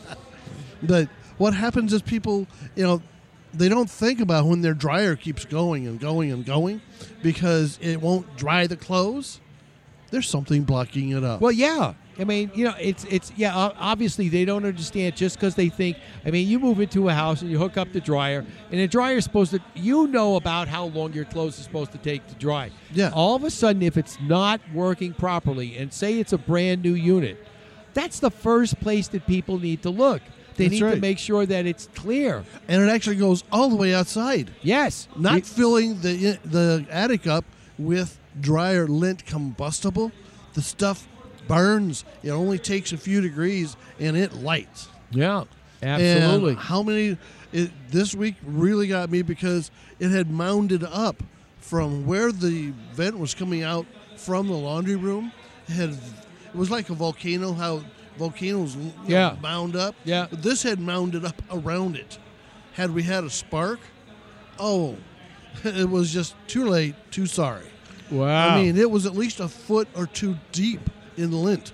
But 0.83 1.09
what 1.37 1.53
happens 1.53 1.93
is 1.93 2.01
people, 2.01 2.47
you 2.75 2.83
know, 2.83 3.01
they 3.53 3.69
don't 3.69 3.89
think 3.89 4.19
about 4.19 4.45
when 4.45 4.61
their 4.61 4.73
dryer 4.73 5.15
keeps 5.15 5.45
going 5.45 5.87
and 5.87 5.99
going 5.99 6.31
and 6.31 6.45
going 6.45 6.81
because 7.23 7.77
it 7.81 8.01
won't 8.01 8.35
dry 8.37 8.67
the 8.67 8.75
clothes. 8.77 9.39
There's 10.11 10.29
something 10.29 10.63
blocking 10.63 11.09
it 11.09 11.23
up. 11.23 11.41
Well, 11.41 11.51
yeah. 11.51 11.93
I 12.17 12.23
mean, 12.23 12.49
you 12.55 12.63
know, 12.65 12.73
it's 12.79 13.03
it's 13.05 13.31
yeah. 13.35 13.53
Obviously, 13.77 14.29
they 14.29 14.45
don't 14.45 14.65
understand 14.65 15.15
just 15.17 15.35
because 15.35 15.55
they 15.55 15.69
think. 15.69 15.97
I 16.25 16.31
mean, 16.31 16.47
you 16.47 16.59
move 16.59 16.79
into 16.79 17.09
a 17.09 17.13
house 17.13 17.41
and 17.41 17.51
you 17.51 17.57
hook 17.57 17.75
up 17.77 17.91
the 17.91 17.99
dryer, 17.99 18.45
and 18.71 18.79
the 18.79 18.87
dryer 18.87 19.17
is 19.17 19.23
supposed 19.25 19.51
to. 19.51 19.59
You 19.75 20.07
know 20.07 20.37
about 20.37 20.67
how 20.69 20.85
long 20.85 21.11
your 21.13 21.25
clothes 21.25 21.59
are 21.59 21.63
supposed 21.63 21.91
to 21.91 21.97
take 21.97 22.25
to 22.27 22.35
dry. 22.35 22.71
Yeah. 22.93 23.11
All 23.13 23.35
of 23.35 23.43
a 23.43 23.49
sudden, 23.51 23.81
if 23.81 23.97
it's 23.97 24.17
not 24.21 24.61
working 24.73 25.13
properly, 25.13 25.77
and 25.77 25.91
say 25.91 26.19
it's 26.19 26.31
a 26.33 26.37
brand 26.37 26.83
new 26.83 26.93
unit, 26.93 27.37
that's 27.93 28.19
the 28.19 28.31
first 28.31 28.79
place 28.79 29.07
that 29.09 29.27
people 29.27 29.59
need 29.59 29.81
to 29.83 29.89
look. 29.89 30.21
They 30.55 30.69
That's 30.69 30.81
need 30.81 30.89
to 30.91 30.95
make 31.01 31.19
sure 31.19 31.45
that 31.45 31.65
it's 31.65 31.89
clear. 31.95 32.45
and 32.69 32.81
it 32.81 32.87
actually 32.87 33.17
goes 33.17 33.43
all 33.51 33.67
the 33.67 33.75
way 33.75 33.93
outside. 33.93 34.51
Yes. 34.61 35.09
Not 35.17 35.39
It- 35.39 35.45
filling 35.45 35.99
the 35.99 36.39
the 36.45 36.85
attic 36.89 37.27
up 37.27 37.43
with 37.77 38.17
dryer 38.39 38.87
lint 38.87 39.25
combustible. 39.25 40.13
The 40.53 40.61
stuff 40.61 41.09
burns. 41.47 42.03
It 42.23 42.31
only 42.31 42.57
takes 42.59 42.91
a 42.93 42.97
few 42.97 43.21
degrees 43.21 43.75
and 43.99 44.15
it 44.17 44.33
lights. 44.33 44.87
yeah. 45.11 45.43
And 45.81 46.01
Absolutely. 46.01 46.55
how 46.55 46.81
many? 46.81 47.17
It, 47.53 47.69
this 47.91 48.15
week 48.15 48.35
really 48.43 48.87
got 48.87 49.11
me 49.11 49.21
because 49.21 49.69
it 49.99 50.09
had 50.09 50.31
mounded 50.31 50.83
up 50.83 51.21
from 51.59 52.05
where 52.07 52.31
the 52.31 52.71
vent 52.93 53.19
was 53.19 53.35
coming 53.35 53.61
out 53.61 53.85
from 54.17 54.47
the 54.47 54.53
laundry 54.53 54.95
room. 54.95 55.31
It 55.67 55.73
had 55.73 55.89
it 55.91 56.55
was 56.55 56.71
like 56.71 56.89
a 56.89 56.93
volcano. 56.95 57.53
How 57.53 57.83
volcanoes 58.17 58.75
Yeah. 59.05 59.35
mound 59.41 59.75
up. 59.75 59.93
Yeah. 60.05 60.27
This 60.31 60.63
had 60.63 60.79
mounded 60.79 61.23
up 61.25 61.39
around 61.51 61.97
it. 61.97 62.17
Had 62.73 62.91
we 62.91 63.03
had 63.03 63.23
a 63.23 63.29
spark, 63.29 63.79
oh, 64.57 64.95
it 65.63 65.87
was 65.89 66.11
just 66.11 66.33
too 66.47 66.65
late. 66.65 66.95
Too 67.11 67.25
sorry. 67.27 67.67
wow. 68.09 68.55
I 68.55 68.61
mean, 68.61 68.77
it 68.77 68.89
was 68.89 69.05
at 69.05 69.13
least 69.15 69.39
a 69.39 69.47
foot 69.49 69.87
or 69.95 70.07
two 70.07 70.35
deep 70.51 70.81
in 71.17 71.31
the 71.31 71.37
lint. 71.37 71.71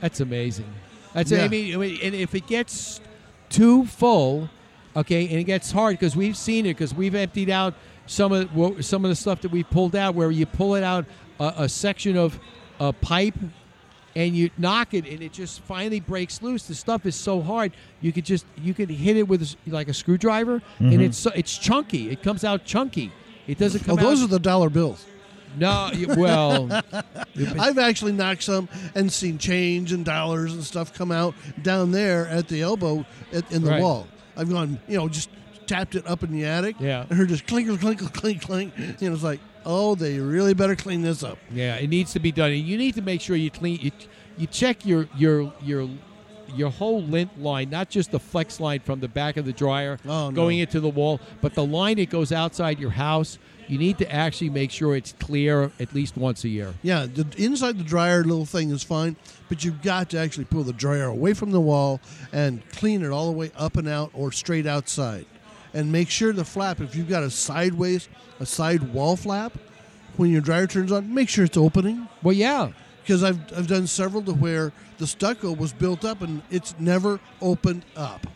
That's 0.00 0.20
amazing. 0.20 0.72
That's 1.12 1.30
Yeah. 1.30 1.44
I 1.44 1.48
mean, 1.48 1.74
I 1.74 1.78
mean, 1.78 1.98
and 2.02 2.14
if 2.14 2.34
it 2.34 2.46
gets 2.46 3.00
too 3.48 3.86
full, 3.86 4.50
okay, 4.96 5.28
and 5.28 5.38
it 5.38 5.44
gets 5.44 5.70
hard 5.70 5.98
because 5.98 6.16
we've 6.16 6.36
seen 6.36 6.66
it 6.66 6.74
because 6.74 6.94
we've 6.94 7.14
emptied 7.14 7.50
out 7.50 7.74
some 8.06 8.32
of 8.32 8.84
some 8.84 9.04
of 9.04 9.08
the 9.08 9.14
stuff 9.14 9.40
that 9.42 9.50
we 9.50 9.62
pulled 9.62 9.96
out 9.96 10.14
where 10.14 10.30
you 10.30 10.46
pull 10.46 10.74
it 10.74 10.82
out 10.82 11.06
a, 11.40 11.54
a 11.58 11.68
section 11.68 12.16
of 12.16 12.38
a 12.80 12.92
pipe 12.92 13.34
and 14.16 14.36
you 14.36 14.50
knock 14.58 14.94
it 14.94 15.06
and 15.06 15.22
it 15.22 15.32
just 15.32 15.60
finally 15.60 16.00
breaks 16.00 16.42
loose. 16.42 16.64
The 16.64 16.74
stuff 16.74 17.06
is 17.06 17.16
so 17.16 17.40
hard 17.40 17.72
you 18.00 18.12
could 18.12 18.24
just 18.24 18.46
you 18.56 18.74
could 18.74 18.90
hit 18.90 19.16
it 19.16 19.28
with 19.28 19.56
like 19.66 19.88
a 19.88 19.94
screwdriver 19.94 20.62
and 20.78 20.92
mm-hmm. 20.92 21.00
it's 21.00 21.26
it's 21.26 21.56
chunky. 21.56 22.10
It 22.10 22.22
comes 22.22 22.44
out 22.44 22.64
chunky. 22.64 23.12
It 23.46 23.58
doesn't 23.58 23.82
oh, 23.82 23.86
come 23.86 23.98
Oh, 23.98 24.02
those 24.02 24.20
out. 24.20 24.26
are 24.26 24.28
the 24.28 24.38
dollar 24.38 24.70
bills. 24.70 25.06
No, 25.56 25.90
well, 26.16 26.82
I've 27.58 27.78
actually 27.78 28.12
knocked 28.12 28.42
some 28.42 28.68
and 28.94 29.12
seen 29.12 29.38
change 29.38 29.92
and 29.92 30.04
dollars 30.04 30.52
and 30.52 30.62
stuff 30.64 30.92
come 30.94 31.10
out 31.12 31.34
down 31.62 31.90
there 31.92 32.26
at 32.28 32.48
the 32.48 32.62
elbow 32.62 33.04
at, 33.32 33.50
in 33.52 33.62
the 33.62 33.70
Right. 33.70 33.82
wall. 33.82 34.06
I've 34.36 34.50
gone, 34.50 34.78
you 34.88 34.96
know, 34.96 35.08
just 35.08 35.28
tapped 35.66 35.94
it 35.94 36.06
up 36.06 36.22
in 36.22 36.32
the 36.32 36.44
attic. 36.44 36.76
Yeah. 36.80 37.06
And 37.08 37.18
heard 37.18 37.28
just 37.28 37.46
clinkle, 37.46 37.76
clinkle, 37.78 38.12
clink, 38.12 38.42
clink. 38.42 38.72
You 39.00 39.08
know, 39.08 39.14
it's 39.14 39.22
like, 39.22 39.40
oh, 39.64 39.94
they 39.94 40.18
really 40.18 40.54
better 40.54 40.76
clean 40.76 41.02
this 41.02 41.22
up. 41.22 41.38
Yeah, 41.52 41.76
it 41.76 41.88
needs 41.88 42.12
to 42.14 42.20
be 42.20 42.32
done. 42.32 42.50
And 42.50 42.60
you 42.60 42.76
need 42.76 42.94
to 42.96 43.02
make 43.02 43.20
sure 43.20 43.36
you 43.36 43.50
clean. 43.50 43.78
You, 43.80 43.90
you 44.36 44.46
check 44.48 44.84
your 44.84 45.08
your 45.16 45.52
your 45.62 45.88
your 46.54 46.70
whole 46.70 47.02
lint 47.02 47.40
line, 47.40 47.70
not 47.70 47.88
just 47.88 48.10
the 48.10 48.20
flex 48.20 48.60
line 48.60 48.80
from 48.80 49.00
the 49.00 49.08
back 49.08 49.36
of 49.36 49.44
the 49.46 49.52
dryer 49.52 49.98
Oh, 50.06 50.28
no. 50.28 50.30
going 50.32 50.58
into 50.58 50.78
the 50.80 50.88
wall, 50.90 51.18
but 51.40 51.54
the 51.54 51.64
line 51.64 51.96
that 51.96 52.10
goes 52.10 52.32
outside 52.32 52.78
your 52.78 52.90
house. 52.90 53.38
You 53.66 53.78
need 53.78 53.98
to 53.98 54.12
actually 54.12 54.50
make 54.50 54.70
sure 54.70 54.94
it's 54.94 55.12
clear 55.12 55.70
at 55.80 55.94
least 55.94 56.16
once 56.16 56.44
a 56.44 56.48
year. 56.48 56.74
Yeah, 56.82 57.06
the 57.06 57.26
inside 57.38 57.78
the 57.78 57.84
dryer 57.84 58.22
little 58.22 58.44
thing 58.44 58.70
is 58.70 58.82
fine, 58.82 59.16
but 59.48 59.64
you've 59.64 59.82
got 59.82 60.10
to 60.10 60.18
actually 60.18 60.44
pull 60.44 60.64
the 60.64 60.72
dryer 60.72 61.06
away 61.06 61.34
from 61.34 61.50
the 61.50 61.60
wall 61.60 62.00
and 62.32 62.68
clean 62.70 63.02
it 63.02 63.10
all 63.10 63.26
the 63.26 63.36
way 63.36 63.50
up 63.56 63.76
and 63.76 63.88
out 63.88 64.10
or 64.12 64.32
straight 64.32 64.66
outside. 64.66 65.26
And 65.72 65.90
make 65.90 66.10
sure 66.10 66.32
the 66.32 66.44
flap, 66.44 66.80
if 66.80 66.94
you've 66.94 67.08
got 67.08 67.22
a 67.22 67.30
sideways, 67.30 68.08
a 68.38 68.46
side 68.46 68.92
wall 68.92 69.16
flap, 69.16 69.52
when 70.16 70.30
your 70.30 70.40
dryer 70.40 70.66
turns 70.66 70.92
on, 70.92 71.12
make 71.12 71.28
sure 71.28 71.44
it's 71.44 71.56
opening. 71.56 72.08
Well, 72.22 72.34
yeah. 72.34 72.70
Because 73.02 73.22
I've, 73.22 73.40
I've 73.56 73.66
done 73.66 73.86
several 73.86 74.22
to 74.22 74.32
where 74.32 74.72
the 74.98 75.06
stucco 75.06 75.52
was 75.52 75.72
built 75.72 76.04
up 76.04 76.22
and 76.22 76.42
it's 76.50 76.74
never 76.78 77.20
opened 77.42 77.84
up. 77.96 78.26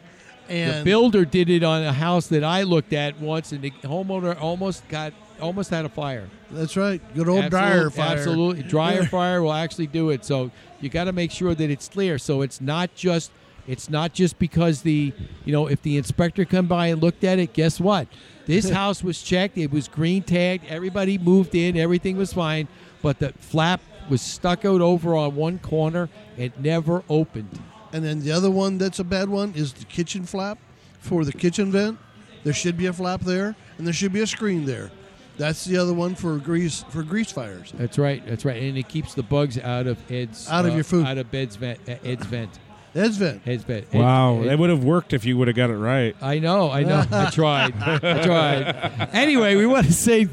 And 0.49 0.81
the 0.81 0.85
builder 0.85 1.25
did 1.25 1.51
it 1.51 1.63
on 1.63 1.83
a 1.83 1.93
house 1.93 2.29
that 2.29 2.45
I 2.45 2.63
looked 2.63 2.93
at 2.93 3.21
once, 3.21 3.53
and 3.53 3.63
the 3.63 3.71
homeowner 3.71 4.41
almost 4.41 4.87
got 4.89 5.13
almost 5.41 5.71
had 5.71 5.85
a 5.85 5.89
fire. 5.89 6.29
That's 6.51 6.77
right. 6.77 7.01
Good 7.15 7.29
old 7.29 7.51
dryer 7.51 7.91
fire. 7.91 8.17
Absolutely, 8.17 8.63
dryer 8.63 9.05
fire 9.05 9.43
will 9.43 9.53
actually 9.53 9.87
do 9.87 10.11
it. 10.11 10.25
So 10.25 10.51
you 10.81 10.89
got 10.89 11.05
to 11.05 11.13
make 11.13 11.31
sure 11.31 11.55
that 11.55 11.71
it's 11.71 11.89
clear. 11.89 12.19
So 12.19 12.43
it's 12.43 12.61
not 12.61 12.95
just 12.95 13.31
it's 13.67 13.91
not 13.91 14.15
just 14.15 14.39
because 14.39 14.83
the 14.83 15.13
you 15.45 15.53
know 15.53 15.67
if 15.67 15.83
the 15.83 15.97
inspector 15.97 16.45
come 16.45 16.67
by 16.67 16.89
and 16.89 17.03
looked 17.03 17.25
at 17.25 17.39
it. 17.39 17.53
Guess 17.53 17.81
what? 17.81 18.09
This 18.47 18.71
house 18.81 19.03
was 19.03 19.23
checked. 19.23 19.59
It 19.59 19.71
was 19.71 19.89
green 19.89 20.23
tagged. 20.23 20.65
Everybody 20.69 21.19
moved 21.19 21.55
in. 21.55 21.77
Everything 21.77 22.17
was 22.17 22.33
fine. 22.33 22.69
But 23.03 23.19
the 23.19 23.33
flap 23.35 23.81
was 24.09 24.23
stuccoed 24.23 24.81
over 24.81 25.15
on 25.15 25.37
one 25.37 25.59
corner. 25.59 26.09
It 26.37 26.59
never 26.59 27.05
opened. 27.09 27.61
And 27.93 28.05
then 28.05 28.21
the 28.21 28.33
other 28.33 28.51
one 28.51 28.79
that's 28.79 28.99
a 28.99 29.05
bad 29.05 29.29
one 29.29 29.53
is 29.57 29.73
the 29.73 29.85
kitchen 29.85 30.25
flap 30.25 30.59
for 31.01 31.25
the 31.25 31.33
kitchen 31.33 31.73
vent. 31.73 31.99
There 32.45 32.53
should 32.53 32.77
be 32.77 32.87
a 32.87 32.93
flap 32.93 33.21
there, 33.23 33.57
and 33.79 33.87
there 33.87 33.95
should 33.95 34.13
be 34.13 34.21
a 34.21 34.27
screen 34.27 34.65
there. 34.65 34.91
That's 35.39 35.65
the 35.65 35.77
other 35.77 35.93
one 35.95 36.15
for 36.15 36.37
grease 36.39 36.85
for 36.91 37.03
grease 37.03 37.31
fires. 37.31 37.73
That's 37.75 37.97
right. 37.99 38.25
That's 38.27 38.45
right. 38.45 38.61
And 38.61 38.77
it 38.77 38.89
keeps 38.89 39.15
the 39.15 39.23
bugs 39.23 39.57
out 39.59 39.87
of 39.87 39.99
Ed's 40.11 40.49
Out 40.49 40.65
of 40.67 40.73
uh, 40.73 40.75
your 40.75 40.85
food. 40.85 41.07
Out 41.07 41.19
of 41.19 41.33
Ed's 41.33 41.57
vent. 41.57 41.79
uh, 41.89 41.95
Ed's 42.05 42.27
vent. 42.27 42.59
Ed's 42.99 43.17
vent. 43.17 43.43
Ed's 43.47 43.65
vent. 43.65 43.87
Ed- 43.93 43.99
Wow, 43.99 44.41
Ed- 44.41 44.45
that 44.49 44.59
would 44.59 44.71
have 44.71 44.85
worked 44.85 45.13
if 45.13 45.25
you 45.25 45.37
would 45.39 45.49
have 45.49 45.57
got 45.57 45.71
it 45.71 45.77
right. 45.77 46.15
I 46.21 46.39
know, 46.39 46.71
I 46.71 46.83
know. 46.83 47.05
I 47.11 47.31
tried. 47.33 47.75
I 47.83 47.99
tried. 48.25 49.09
Anyway, 49.13 49.55
we 49.57 49.67
want 49.67 49.87
to 49.87 49.93
say 49.93 50.27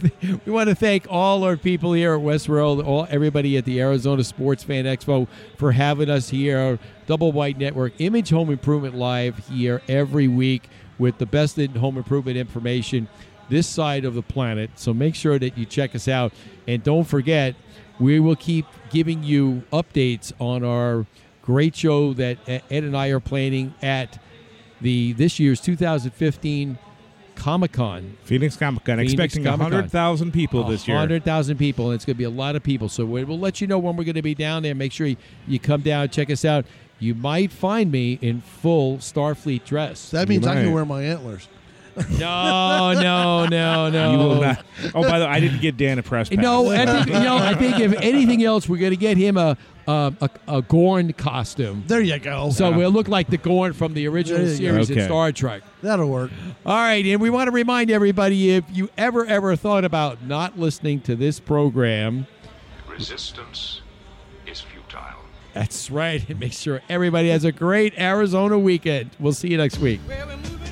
we 0.45 0.51
want 0.51 0.69
to 0.69 0.75
thank 0.75 1.05
all 1.09 1.43
our 1.43 1.57
people 1.57 1.93
here 1.93 2.13
at 2.15 2.21
Westworld, 2.21 2.85
all 2.85 3.07
everybody 3.09 3.57
at 3.57 3.65
the 3.65 3.79
Arizona 3.79 4.23
Sports 4.23 4.63
Fan 4.63 4.85
Expo 4.85 5.27
for 5.57 5.71
having 5.71 6.09
us 6.09 6.29
here. 6.29 6.79
Double 7.07 7.31
Wide 7.31 7.59
Network, 7.59 7.93
Image 7.99 8.29
Home 8.31 8.49
Improvement 8.49 8.95
Live 8.95 9.37
here 9.47 9.81
every 9.87 10.27
week 10.27 10.67
with 10.97 11.19
the 11.19 11.25
best 11.27 11.59
in 11.59 11.71
home 11.75 11.97
improvement 11.97 12.35
information 12.35 13.07
this 13.47 13.67
side 13.67 14.05
of 14.05 14.15
the 14.15 14.23
planet. 14.23 14.71
So 14.73 14.91
make 14.91 15.13
sure 15.13 15.37
that 15.37 15.55
you 15.55 15.65
check 15.65 15.93
us 15.93 16.07
out, 16.07 16.33
and 16.67 16.81
don't 16.81 17.03
forget, 17.03 17.53
we 17.99 18.19
will 18.19 18.35
keep 18.35 18.65
giving 18.89 19.23
you 19.23 19.61
updates 19.71 20.33
on 20.39 20.63
our 20.63 21.05
great 21.45 21.75
show 21.75 22.13
that 22.13 22.37
Ed 22.47 22.63
and 22.83 22.95
I 22.97 23.07
are 23.09 23.19
planning 23.19 23.73
at 23.81 24.21
the 24.81 25.13
this 25.13 25.39
year's 25.39 25.61
2015 25.61 26.77
Comic 27.35 27.71
Con. 27.73 28.17
Phoenix 28.23 28.55
Comic 28.55 28.83
Con, 28.85 28.97
Phoenix 28.97 29.13
expecting 29.13 29.43
100,000 29.43 30.31
people 30.31 30.63
this 30.63 30.87
year. 30.87 30.95
100,000 30.95 31.57
people, 31.57 31.87
and 31.87 31.95
it's 31.95 32.05
going 32.05 32.15
to 32.15 32.17
be 32.17 32.23
a 32.23 32.29
lot 32.29 32.55
of 32.55 32.63
people. 32.63 32.87
So 32.89 33.05
we- 33.05 33.23
we'll 33.25 33.39
let 33.39 33.59
you 33.61 33.67
know 33.67 33.77
when 33.77 33.95
we're 33.97 34.05
going 34.05 34.15
to 34.15 34.21
be 34.21 34.35
down 34.35 34.63
there. 34.63 34.73
Make 34.73 34.91
sure 34.93 35.05
you, 35.07 35.17
you 35.47 35.59
come 35.59 35.81
down, 35.81 36.09
check 36.09 36.29
us 36.29 36.45
out. 36.45 36.65
You 36.97 37.13
might 37.13 37.51
find 37.51 37.91
me 37.91 38.17
in 38.21 38.39
full 38.41 38.97
Starfleet 38.99 39.65
dress. 39.65 40.11
That 40.11 40.29
means 40.29 40.47
I 40.47 40.55
can 40.55 40.71
wear 40.71 40.85
my 40.85 41.03
antlers. 41.03 41.47
No, 42.17 42.93
no, 42.93 43.45
no, 43.47 43.89
no. 43.89 44.11
You 44.11 44.17
will 44.17 44.41
not. 44.41 44.65
Oh, 44.93 45.01
by 45.01 45.19
the 45.19 45.25
way, 45.25 45.31
I 45.31 45.39
didn't 45.39 45.61
get 45.61 45.77
Dan 45.77 45.97
a 45.99 46.03
press 46.03 46.29
pass. 46.29 46.37
No, 46.37 46.69
I 46.69 46.85
think, 46.85 47.07
you 47.07 47.13
know, 47.13 47.37
I 47.37 47.53
think 47.55 47.79
if 47.79 47.93
anything 48.01 48.43
else, 48.43 48.67
we're 48.67 48.79
going 48.79 48.91
to 48.91 48.97
get 48.97 49.17
him 49.17 49.37
a 49.37 49.57
um, 49.87 50.17
a, 50.21 50.29
a 50.47 50.61
Gorn 50.61 51.13
costume. 51.13 51.83
There 51.87 52.01
you 52.01 52.17
go. 52.19 52.49
So 52.51 52.71
we'll 52.75 52.89
look 52.91 53.07
like 53.07 53.27
the 53.29 53.37
Gorn 53.37 53.73
from 53.73 53.93
the 53.93 54.07
original 54.07 54.39
There 54.41 54.47
you 54.53 54.53
go. 54.53 54.57
series 54.73 54.89
in 54.89 54.97
Okay. 54.99 55.05
Star 55.07 55.31
Trek. 55.31 55.61
That'll 55.81 56.09
work. 56.09 56.31
All 56.65 56.75
right, 56.75 57.05
and 57.05 57.21
we 57.21 57.29
want 57.29 57.47
to 57.47 57.51
remind 57.51 57.91
everybody 57.91 58.51
if 58.55 58.63
you 58.71 58.89
ever, 58.97 59.25
ever 59.25 59.55
thought 59.55 59.85
about 59.85 60.23
not 60.23 60.57
listening 60.57 61.01
to 61.01 61.15
this 61.15 61.39
program, 61.39 62.25
Resistance 62.89 63.81
is 64.47 64.61
futile. 64.61 65.01
that's 65.53 65.91
right. 65.91 66.27
And 66.29 66.39
make 66.39 66.53
sure 66.53 66.81
everybody 66.89 67.29
has 67.29 67.43
a 67.43 67.51
great 67.51 67.93
Arizona 67.99 68.57
weekend. 68.57 69.11
We'll 69.19 69.33
see 69.33 69.49
you 69.49 69.57
next 69.57 69.77
week. 69.79 69.99
Well, 70.07 70.27
we're 70.27 70.37
moving 70.37 70.64